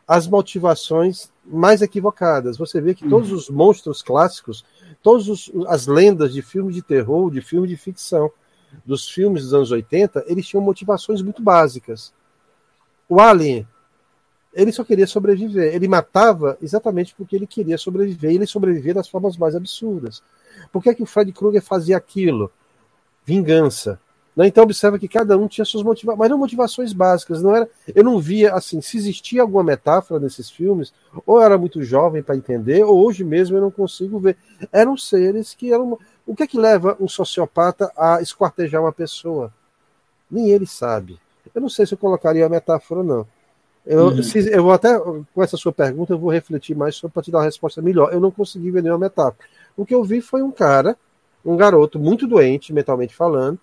as 0.08 0.26
motivações 0.26 1.30
mais 1.44 1.82
equivocadas. 1.82 2.56
Você 2.56 2.80
vê 2.80 2.94
que 2.94 3.06
todos 3.06 3.30
os 3.30 3.50
monstros 3.50 4.02
clássicos 4.02 4.64
todas 5.02 5.50
as 5.68 5.86
lendas 5.86 6.32
de 6.32 6.42
filmes 6.42 6.74
de 6.74 6.82
terror, 6.82 7.30
de 7.30 7.40
filmes 7.40 7.70
de 7.70 7.76
ficção, 7.76 8.30
dos 8.84 9.08
filmes 9.08 9.44
dos 9.44 9.54
anos 9.54 9.70
80, 9.70 10.24
eles 10.26 10.46
tinham 10.46 10.62
motivações 10.62 11.22
muito 11.22 11.42
básicas. 11.42 12.12
O 13.08 13.20
Alien, 13.20 13.66
ele 14.52 14.72
só 14.72 14.84
queria 14.84 15.06
sobreviver. 15.06 15.74
Ele 15.74 15.88
matava 15.88 16.58
exatamente 16.60 17.14
porque 17.14 17.36
ele 17.36 17.46
queria 17.46 17.78
sobreviver. 17.78 18.30
E 18.30 18.34
ele 18.34 18.46
sobrevivia 18.46 18.94
das 18.94 19.08
formas 19.08 19.36
mais 19.36 19.54
absurdas. 19.54 20.22
Por 20.72 20.82
que, 20.82 20.90
é 20.90 20.94
que 20.94 21.02
o 21.02 21.06
Fred 21.06 21.32
Krueger 21.32 21.62
fazia 21.62 21.96
aquilo? 21.96 22.50
Vingança. 23.24 24.00
Né? 24.38 24.46
Então 24.46 24.62
observa 24.62 25.00
que 25.00 25.08
cada 25.08 25.36
um 25.36 25.48
tinha 25.48 25.64
suas 25.64 25.82
motivações, 25.82 26.16
mas 26.16 26.30
não 26.30 26.38
motivações 26.38 26.92
básicas. 26.92 27.42
Não 27.42 27.56
era, 27.56 27.68
eu 27.92 28.04
não 28.04 28.20
via 28.20 28.54
assim, 28.54 28.80
se 28.80 28.96
existia 28.96 29.42
alguma 29.42 29.64
metáfora 29.64 30.20
nesses 30.20 30.48
filmes, 30.48 30.92
ou 31.26 31.38
eu 31.38 31.42
era 31.42 31.58
muito 31.58 31.82
jovem 31.82 32.22
para 32.22 32.36
entender, 32.36 32.84
ou 32.84 33.04
hoje 33.04 33.24
mesmo 33.24 33.56
eu 33.56 33.60
não 33.60 33.70
consigo 33.72 34.20
ver. 34.20 34.36
Eram 34.70 34.96
seres 34.96 35.54
que 35.54 35.72
eram. 35.72 35.98
O 36.24 36.36
que 36.36 36.44
é 36.44 36.46
que 36.46 36.56
leva 36.56 36.96
um 37.00 37.08
sociopata 37.08 37.90
a 37.96 38.22
esquartejar 38.22 38.80
uma 38.80 38.92
pessoa? 38.92 39.52
Nem 40.30 40.50
ele 40.50 40.68
sabe. 40.68 41.18
Eu 41.52 41.60
não 41.60 41.68
sei 41.68 41.84
se 41.84 41.94
eu 41.94 41.98
colocaria 41.98 42.46
a 42.46 42.48
metáfora, 42.48 43.02
não. 43.02 43.26
Eu, 43.84 44.04
uhum. 44.04 44.22
se, 44.22 44.48
eu 44.52 44.62
vou 44.62 44.72
até, 44.72 44.96
com 45.00 45.42
essa 45.42 45.56
sua 45.56 45.72
pergunta, 45.72 46.12
eu 46.12 46.18
vou 46.18 46.30
refletir 46.30 46.76
mais 46.76 46.94
só 46.94 47.08
para 47.08 47.24
te 47.24 47.32
dar 47.32 47.38
uma 47.38 47.44
resposta 47.44 47.82
melhor. 47.82 48.12
Eu 48.12 48.20
não 48.20 48.30
consegui 48.30 48.70
ver 48.70 48.84
nenhuma 48.84 49.00
metáfora. 49.00 49.48
O 49.76 49.84
que 49.84 49.94
eu 49.94 50.04
vi 50.04 50.20
foi 50.20 50.42
um 50.42 50.52
cara, 50.52 50.96
um 51.44 51.56
garoto 51.56 51.98
muito 51.98 52.24
doente, 52.24 52.72
mentalmente 52.72 53.16
falando, 53.16 53.58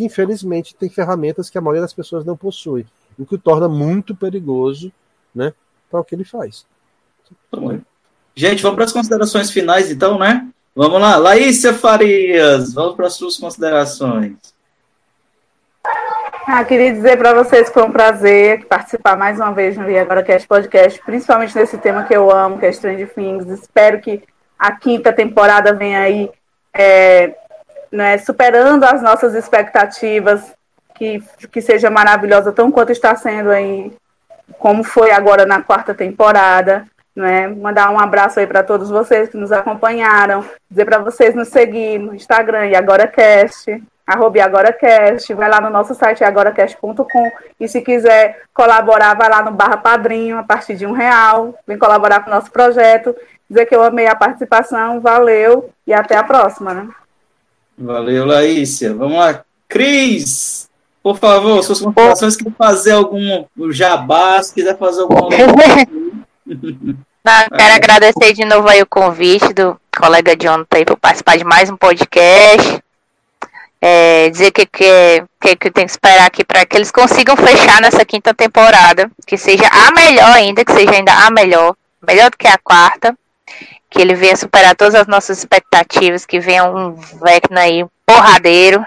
que 0.00 0.04
infelizmente 0.06 0.74
tem 0.74 0.88
ferramentas 0.88 1.50
que 1.50 1.58
a 1.58 1.60
maioria 1.60 1.82
das 1.82 1.92
pessoas 1.92 2.24
não 2.24 2.34
possui, 2.34 2.86
o 3.18 3.26
que 3.26 3.34
o 3.34 3.38
torna 3.38 3.68
muito 3.68 4.16
perigoso, 4.16 4.90
né, 5.34 5.52
para 5.90 6.00
o 6.00 6.04
que 6.04 6.14
ele 6.14 6.24
faz. 6.24 6.64
Gente, 8.34 8.62
vamos 8.62 8.76
para 8.76 8.86
as 8.86 8.92
considerações 8.92 9.50
finais, 9.50 9.90
então, 9.90 10.18
né? 10.18 10.48
Vamos 10.74 10.98
lá, 10.98 11.16
Laísia 11.18 11.74
Farias, 11.74 12.72
vamos 12.72 12.96
para 12.96 13.08
as 13.08 13.12
suas 13.12 13.36
considerações. 13.36 14.38
Ah, 16.46 16.64
queria 16.64 16.94
dizer 16.94 17.18
para 17.18 17.34
vocês 17.34 17.68
que 17.68 17.74
foi 17.74 17.82
um 17.82 17.92
prazer 17.92 18.64
participar 18.64 19.18
mais 19.18 19.36
uma 19.36 19.52
vez 19.52 19.76
no 19.76 19.84
Agora 19.98 20.22
Cast 20.22 20.48
Podcast, 20.48 20.98
principalmente 21.04 21.54
nesse 21.54 21.76
tema 21.76 22.04
que 22.04 22.16
eu 22.16 22.30
amo, 22.30 22.58
que 22.58 22.64
é 22.64 22.70
Strange 22.70 23.04
Things. 23.06 23.46
Espero 23.48 24.00
que 24.00 24.22
a 24.58 24.72
quinta 24.72 25.12
temporada 25.12 25.74
venha 25.74 26.00
aí 26.00 26.30
é, 26.72 27.34
né, 27.90 28.18
superando 28.18 28.84
as 28.84 29.02
nossas 29.02 29.34
expectativas, 29.34 30.54
que, 30.94 31.22
que 31.50 31.60
seja 31.62 31.90
maravilhosa, 31.90 32.52
tão 32.52 32.70
quanto 32.70 32.92
está 32.92 33.14
sendo 33.16 33.50
aí, 33.50 33.92
como 34.58 34.84
foi 34.84 35.10
agora 35.10 35.46
na 35.46 35.62
quarta 35.62 35.94
temporada. 35.94 36.84
Né? 37.16 37.48
Mandar 37.48 37.90
um 37.90 37.98
abraço 37.98 38.38
aí 38.38 38.46
para 38.46 38.62
todos 38.62 38.90
vocês 38.90 39.28
que 39.28 39.36
nos 39.36 39.50
acompanharam, 39.50 40.44
dizer 40.70 40.84
para 40.84 40.98
vocês 40.98 41.34
nos 41.34 41.48
seguir 41.48 41.98
no 41.98 42.14
Instagram 42.14 42.66
e 42.66 42.76
AgoraCast, 42.76 43.82
arroba 44.06 44.44
AgoraCast, 44.44 45.32
vai 45.34 45.48
lá 45.48 45.60
no 45.60 45.70
nosso 45.70 45.94
site 45.94 46.22
agoracast.com 46.22 47.30
e 47.58 47.68
se 47.68 47.80
quiser 47.80 48.42
colaborar, 48.52 49.14
vai 49.14 49.28
lá 49.28 49.42
no 49.42 49.52
barra 49.52 49.76
padrinho 49.76 50.38
a 50.38 50.42
partir 50.42 50.76
de 50.76 50.86
um 50.86 50.92
real, 50.92 51.54
vem 51.66 51.78
colaborar 51.78 52.20
com 52.20 52.30
o 52.30 52.34
nosso 52.34 52.50
projeto, 52.50 53.14
dizer 53.48 53.66
que 53.66 53.74
eu 53.74 53.82
amei 53.82 54.06
a 54.06 54.14
participação, 54.14 55.00
valeu 55.00 55.70
e 55.86 55.92
até 55.92 56.16
a 56.16 56.24
próxima, 56.24 56.74
né? 56.74 56.88
Valeu, 57.80 58.26
Laícia. 58.26 58.92
Vamos 58.94 59.18
lá. 59.18 59.42
Cris, 59.66 60.68
por 61.02 61.16
favor, 61.18 61.62
suas 61.62 61.80
considerações, 61.80 62.36
quer 62.36 62.52
fazer 62.58 62.92
algum 62.92 63.46
jabá, 63.70 64.42
se 64.42 64.52
quiser 64.52 64.76
fazer 64.76 65.02
alguma 65.02 65.28
Não, 67.22 67.48
quero 67.56 67.74
agradecer 67.74 68.32
de 68.32 68.44
novo 68.44 68.68
aí 68.68 68.82
o 68.82 68.86
convite 68.86 69.52
do 69.52 69.78
colega 69.96 70.32
aí 70.72 70.84
por 70.84 70.96
participar 70.96 71.36
de 71.36 71.44
mais 71.44 71.70
um 71.70 71.76
podcast. 71.76 72.82
É, 73.80 74.28
dizer 74.28 74.50
que 74.50 74.66
que, 74.66 75.24
que 75.40 75.56
que 75.56 75.70
tem 75.70 75.86
que 75.86 75.90
esperar 75.90 76.26
aqui 76.26 76.44
para 76.44 76.66
que 76.66 76.76
eles 76.76 76.90
consigam 76.90 77.36
fechar 77.36 77.80
nessa 77.80 78.04
quinta 78.04 78.34
temporada, 78.34 79.10
que 79.26 79.38
seja 79.38 79.66
a 79.68 79.90
melhor 79.92 80.32
ainda, 80.32 80.64
que 80.64 80.72
seja 80.72 80.92
ainda 80.92 81.12
a 81.12 81.30
melhor, 81.30 81.74
melhor 82.06 82.30
do 82.30 82.36
que 82.36 82.46
a 82.46 82.58
quarta 82.58 83.16
que 83.90 84.00
ele 84.00 84.14
venha 84.14 84.36
superar 84.36 84.76
todas 84.76 84.94
as 84.94 85.06
nossas 85.06 85.38
expectativas, 85.38 86.24
que 86.24 86.38
venha 86.38 86.64
um 86.64 86.94
Vecna 86.94 87.62
aí 87.62 87.84
porradeiro, 88.06 88.84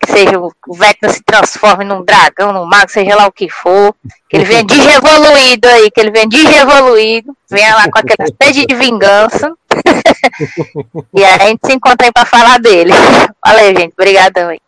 que 0.00 0.10
seja 0.10 0.38
o 0.38 0.52
Vecna 0.74 1.10
se 1.10 1.22
transforme 1.22 1.84
num 1.84 2.04
dragão, 2.04 2.52
num 2.52 2.64
mago, 2.64 2.90
seja 2.90 3.14
lá 3.14 3.26
o 3.26 3.32
que 3.32 3.48
for, 3.48 3.94
que 4.28 4.36
ele 4.36 4.44
venha 4.44 4.64
digievoluído 4.64 5.68
aí, 5.68 5.90
que 5.90 6.00
ele 6.00 6.10
venha 6.10 6.28
digievoluído, 6.28 7.36
venha 7.50 7.74
lá 7.74 7.90
com 7.90 7.98
aquela 7.98 8.28
sede 8.42 8.66
de 8.66 8.74
vingança. 8.74 9.52
e 11.14 11.24
aí 11.24 11.40
a 11.40 11.46
gente 11.46 11.66
se 11.66 11.72
encontra 11.72 12.06
aí 12.06 12.12
pra 12.12 12.24
falar 12.24 12.58
dele. 12.58 12.92
Valeu, 13.44 13.76
gente. 13.76 13.92
Obrigadão 13.92 14.48
aí. 14.48 14.60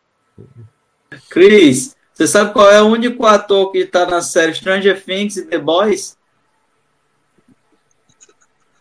Cris, 1.31 1.97
você 2.13 2.27
sabe 2.27 2.53
qual 2.53 2.71
é 2.71 2.83
o 2.83 2.87
único 2.87 3.25
ator 3.25 3.73
que 3.73 3.85
tá 3.87 4.05
na 4.05 4.21
série 4.21 4.55
Stranger 4.55 5.03
Things 5.03 5.37
e 5.37 5.43
The 5.47 5.59
Boys? 5.59 6.20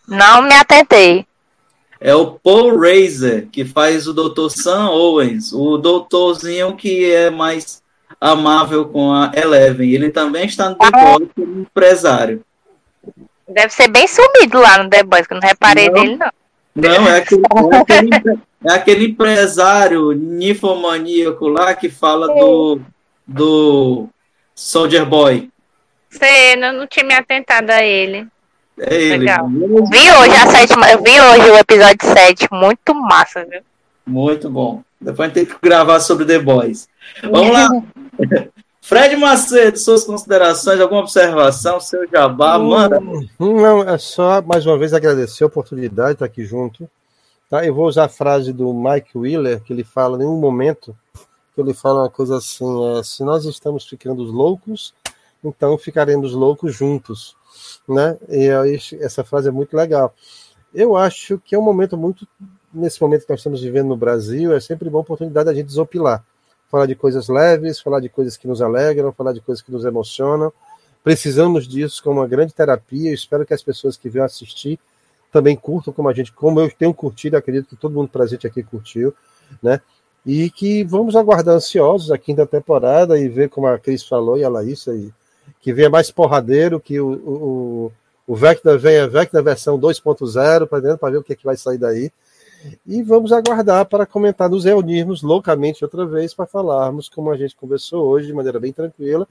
Não 0.09 0.41
me 0.41 0.53
atentei. 0.53 1.25
É 2.01 2.15
o 2.15 2.31
Paul 2.31 2.79
Reiser, 2.79 3.47
que 3.51 3.65
faz 3.65 4.07
o 4.07 4.13
Dr. 4.13 4.49
Sam 4.49 4.89
Owens, 4.89 5.51
o 5.51 5.77
doutorzinho 5.77 6.75
que 6.75 7.11
é 7.11 7.29
mais 7.29 7.83
amável 8.19 8.85
com 8.85 9.11
a 9.11 9.31
Eleven. 9.35 9.91
Ele 9.91 10.09
também 10.09 10.45
está 10.45 10.69
no 10.69 10.75
The. 10.75 10.91
Boys 10.91 11.29
como 11.35 11.61
empresário. 11.61 12.43
Deve 13.47 13.73
ser 13.73 13.89
bem 13.89 14.07
sumido 14.07 14.59
lá 14.59 14.81
no 14.81 14.89
The 14.89 15.03
Boys, 15.03 15.27
que 15.27 15.33
eu 15.33 15.39
não 15.39 15.47
reparei 15.47 15.89
não, 15.89 15.93
dele, 15.93 16.15
não. 16.17 16.31
Não, 16.75 17.07
é 17.07 17.17
aquele, 17.17 17.41
é 17.73 17.77
aquele, 17.77 18.39
é 18.65 18.73
aquele 18.73 19.05
empresário 19.07 20.11
nifomaníaco 20.13 21.47
lá 21.47 21.73
que 21.73 21.89
fala 21.89 22.27
do, 22.27 22.79
do 23.27 24.07
Soldier 24.55 25.05
Boy. 25.05 25.49
Sei, 26.09 26.53
eu 26.53 26.73
não 26.73 26.87
tinha 26.87 27.05
me 27.05 27.13
atentado 27.13 27.69
a 27.69 27.83
ele. 27.83 28.27
É 28.79 28.95
ele. 28.95 29.17
Legal. 29.19 29.47
Vi 29.47 30.11
hoje 30.11 30.35
a 30.35 30.47
sétima, 30.47 30.89
eu 30.89 31.03
vi 31.03 31.19
hoje 31.21 31.51
o 31.51 31.57
episódio 31.57 31.97
7, 32.01 32.47
muito 32.51 32.93
massa, 32.95 33.45
viu? 33.45 33.61
Muito 34.05 34.49
bom. 34.49 34.81
Depois 34.99 35.19
a 35.19 35.23
gente 35.25 35.33
tem 35.33 35.45
que 35.45 35.61
gravar 35.61 35.99
sobre 35.99 36.25
The 36.25 36.39
Boys. 36.39 36.87
Vamos 37.23 37.51
lá. 37.51 37.69
Fred 38.81 39.15
Macedo, 39.17 39.77
suas 39.77 40.03
considerações, 40.03 40.79
alguma 40.79 41.01
observação, 41.01 41.79
seu 41.79 42.09
jabá, 42.09 42.57
manda. 42.57 42.99
Não, 43.37 43.87
é 43.87 43.97
só 43.99 44.41
mais 44.41 44.65
uma 44.65 44.79
vez 44.79 44.93
agradecer 44.93 45.43
a 45.43 45.47
oportunidade 45.47 46.09
de 46.09 46.13
estar 46.13 46.25
aqui 46.25 46.43
junto. 46.43 46.89
Tá? 47.49 47.63
Eu 47.63 47.75
vou 47.75 47.85
usar 47.85 48.05
a 48.05 48.09
frase 48.09 48.51
do 48.51 48.73
Mike 48.73 49.15
Wheeler, 49.15 49.61
que 49.61 49.73
ele 49.73 49.83
fala 49.83 50.21
em 50.23 50.25
um 50.25 50.39
momento, 50.39 50.97
que 51.53 51.61
ele 51.61 51.73
fala 51.73 51.99
uma 51.99 52.09
coisa 52.09 52.37
assim: 52.37 52.65
é, 52.97 53.03
se 53.03 53.23
nós 53.23 53.45
estamos 53.45 53.87
ficando 53.87 54.23
loucos, 54.23 54.93
então 55.43 55.77
ficaremos 55.77 56.33
loucos 56.33 56.75
juntos 56.75 57.35
né? 57.93 58.17
E 58.27 58.49
aí, 58.49 58.79
essa 58.99 59.23
frase 59.23 59.47
é 59.49 59.51
muito 59.51 59.75
legal. 59.75 60.13
Eu 60.73 60.95
acho 60.95 61.39
que 61.39 61.55
é 61.55 61.59
um 61.59 61.63
momento 61.63 61.97
muito, 61.97 62.27
nesse 62.73 63.01
momento 63.01 63.25
que 63.25 63.31
nós 63.31 63.39
estamos 63.39 63.61
vivendo 63.61 63.87
no 63.87 63.97
Brasil, 63.97 64.53
é 64.53 64.59
sempre 64.59 64.87
uma 64.87 64.99
oportunidade 64.99 65.45
da 65.45 65.53
gente 65.53 65.67
desopilar. 65.67 66.23
Falar 66.69 66.85
de 66.85 66.95
coisas 66.95 67.27
leves, 67.27 67.79
falar 67.79 67.99
de 67.99 68.09
coisas 68.09 68.37
que 68.37 68.47
nos 68.47 68.61
alegram, 68.61 69.11
falar 69.11 69.33
de 69.33 69.41
coisas 69.41 69.63
que 69.63 69.71
nos 69.71 69.83
emocionam. 69.85 70.53
Precisamos 71.03 71.67
disso 71.67 72.03
como 72.03 72.19
uma 72.19 72.27
grande 72.27 72.53
terapia. 72.53 73.09
Eu 73.09 73.15
espero 73.15 73.45
que 73.45 73.53
as 73.53 73.63
pessoas 73.63 73.97
que 73.97 74.09
venham 74.09 74.25
assistir 74.25 74.79
também 75.31 75.55
curtam 75.55 75.93
como 75.93 76.09
a 76.09 76.13
gente, 76.13 76.31
como 76.31 76.59
eu 76.59 76.71
tenho 76.71 76.93
curtido, 76.93 77.37
acredito 77.37 77.69
que 77.69 77.75
todo 77.75 77.93
mundo 77.93 78.09
presente 78.09 78.45
aqui 78.47 78.63
curtiu, 78.63 79.13
né? 79.61 79.81
E 80.25 80.49
que 80.49 80.83
vamos 80.83 81.15
aguardar 81.15 81.55
ansiosos 81.55 82.11
a 82.11 82.17
quinta 82.17 82.45
temporada 82.45 83.17
e 83.17 83.27
ver 83.29 83.49
como 83.49 83.67
a 83.67 83.79
Cris 83.79 84.03
falou 84.03 84.37
e 84.37 84.43
a 84.43 84.49
Laísa 84.49 84.93
e 84.95 85.11
que 85.59 85.73
venha 85.73 85.89
mais 85.89 86.09
porradeiro, 86.09 86.79
que 86.79 86.99
o, 86.99 87.11
o, 87.11 87.91
o 88.27 88.35
Vecna 88.35 88.77
venha 88.77 89.07
Vecna 89.07 89.41
versão 89.41 89.79
2.0 89.79 90.67
para 90.67 90.97
para 90.97 91.09
ver 91.11 91.17
o 91.17 91.23
que, 91.23 91.33
é 91.33 91.35
que 91.35 91.45
vai 91.45 91.57
sair 91.57 91.77
daí. 91.77 92.11
E 92.85 93.01
vamos 93.01 93.31
aguardar 93.31 93.85
para 93.85 94.05
comentar, 94.05 94.49
nos 94.49 94.65
reunirmos 94.65 95.21
loucamente 95.21 95.83
outra 95.83 96.05
vez 96.05 96.33
para 96.33 96.45
falarmos 96.45 97.07
como 97.07 97.31
a 97.31 97.37
gente 97.37 97.55
conversou 97.55 98.05
hoje, 98.05 98.27
de 98.27 98.33
maneira 98.33 98.59
bem 98.59 98.73
tranquila, 98.73 99.27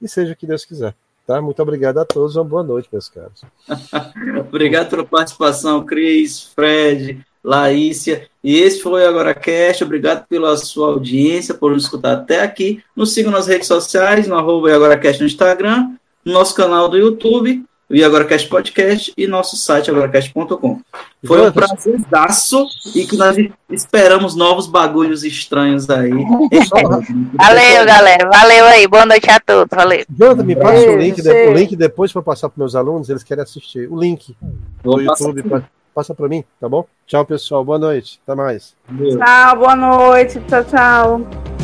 e 0.00 0.08
seja 0.08 0.32
o 0.32 0.36
que 0.36 0.46
Deus 0.46 0.64
quiser. 0.64 0.94
Tá? 1.26 1.40
Muito 1.40 1.60
obrigado 1.62 1.98
a 1.98 2.04
todos, 2.04 2.34
uma 2.34 2.44
boa 2.44 2.62
noite, 2.62 2.88
meus 2.90 3.08
caros. 3.08 3.42
obrigado 4.48 4.90
pela 4.90 5.04
participação, 5.04 5.84
Cris, 5.84 6.42
Fred, 6.42 7.24
Laícia. 7.44 8.28
E 8.42 8.58
esse 8.58 8.80
foi 8.80 9.02
o 9.02 9.08
Agora 9.08 9.34
Cast. 9.34 9.82
Obrigado 9.82 10.26
pela 10.28 10.56
sua 10.56 10.88
audiência, 10.88 11.54
por 11.54 11.72
nos 11.72 11.84
escutar 11.84 12.12
até 12.12 12.42
aqui. 12.42 12.82
Nos 12.94 13.12
sigam 13.12 13.32
nas 13.32 13.46
redes 13.46 13.66
sociais, 13.66 14.26
no 14.26 14.36
arroba 14.36 14.74
AgoraCast 14.74 15.20
no 15.20 15.26
Instagram, 15.26 15.90
no 16.24 16.32
nosso 16.32 16.54
canal 16.54 16.88
do 16.88 16.96
YouTube, 16.96 17.64
o 17.90 18.04
AgoraCast 18.04 18.48
Podcast 18.48 19.12
e 19.16 19.26
nosso 19.26 19.56
site 19.56 19.90
agoracast.com. 19.90 20.80
Foi 21.26 21.46
um 21.46 21.52
prazerzaço 21.52 22.66
e 22.94 23.06
que 23.06 23.16
nós 23.16 23.36
esperamos 23.70 24.34
novos 24.34 24.66
bagulhos 24.66 25.24
estranhos 25.24 25.90
aí. 25.90 26.10
Valeu, 27.36 27.84
galera. 27.84 28.28
Valeu 28.30 28.64
aí. 28.66 28.88
Boa 28.88 29.04
noite 29.04 29.28
a 29.30 29.38
todos. 29.38 29.76
Valeu. 29.76 30.04
Jonathan, 30.08 30.42
me 30.44 30.56
passa 30.56 30.90
o 30.90 30.96
link, 30.96 31.20
o 31.20 31.52
link 31.52 31.76
depois 31.76 32.12
para 32.12 32.22
passar 32.22 32.48
para 32.48 32.58
meus 32.58 32.74
alunos, 32.74 33.10
eles 33.10 33.22
querem 33.22 33.42
assistir. 33.42 33.90
O 33.90 34.00
link 34.00 34.34
do 34.82 35.00
YouTube. 35.00 35.42
Pra 35.42 35.62
passa 35.94 36.14
para 36.14 36.28
mim, 36.28 36.44
tá 36.60 36.68
bom? 36.68 36.86
Tchau, 37.06 37.24
pessoal. 37.24 37.64
Boa 37.64 37.78
noite. 37.78 38.20
Até 38.26 38.34
mais. 38.34 38.76
Tchau, 38.86 39.56
boa 39.56 39.76
noite. 39.76 40.40
Tchau, 40.48 40.64
tchau. 40.64 41.61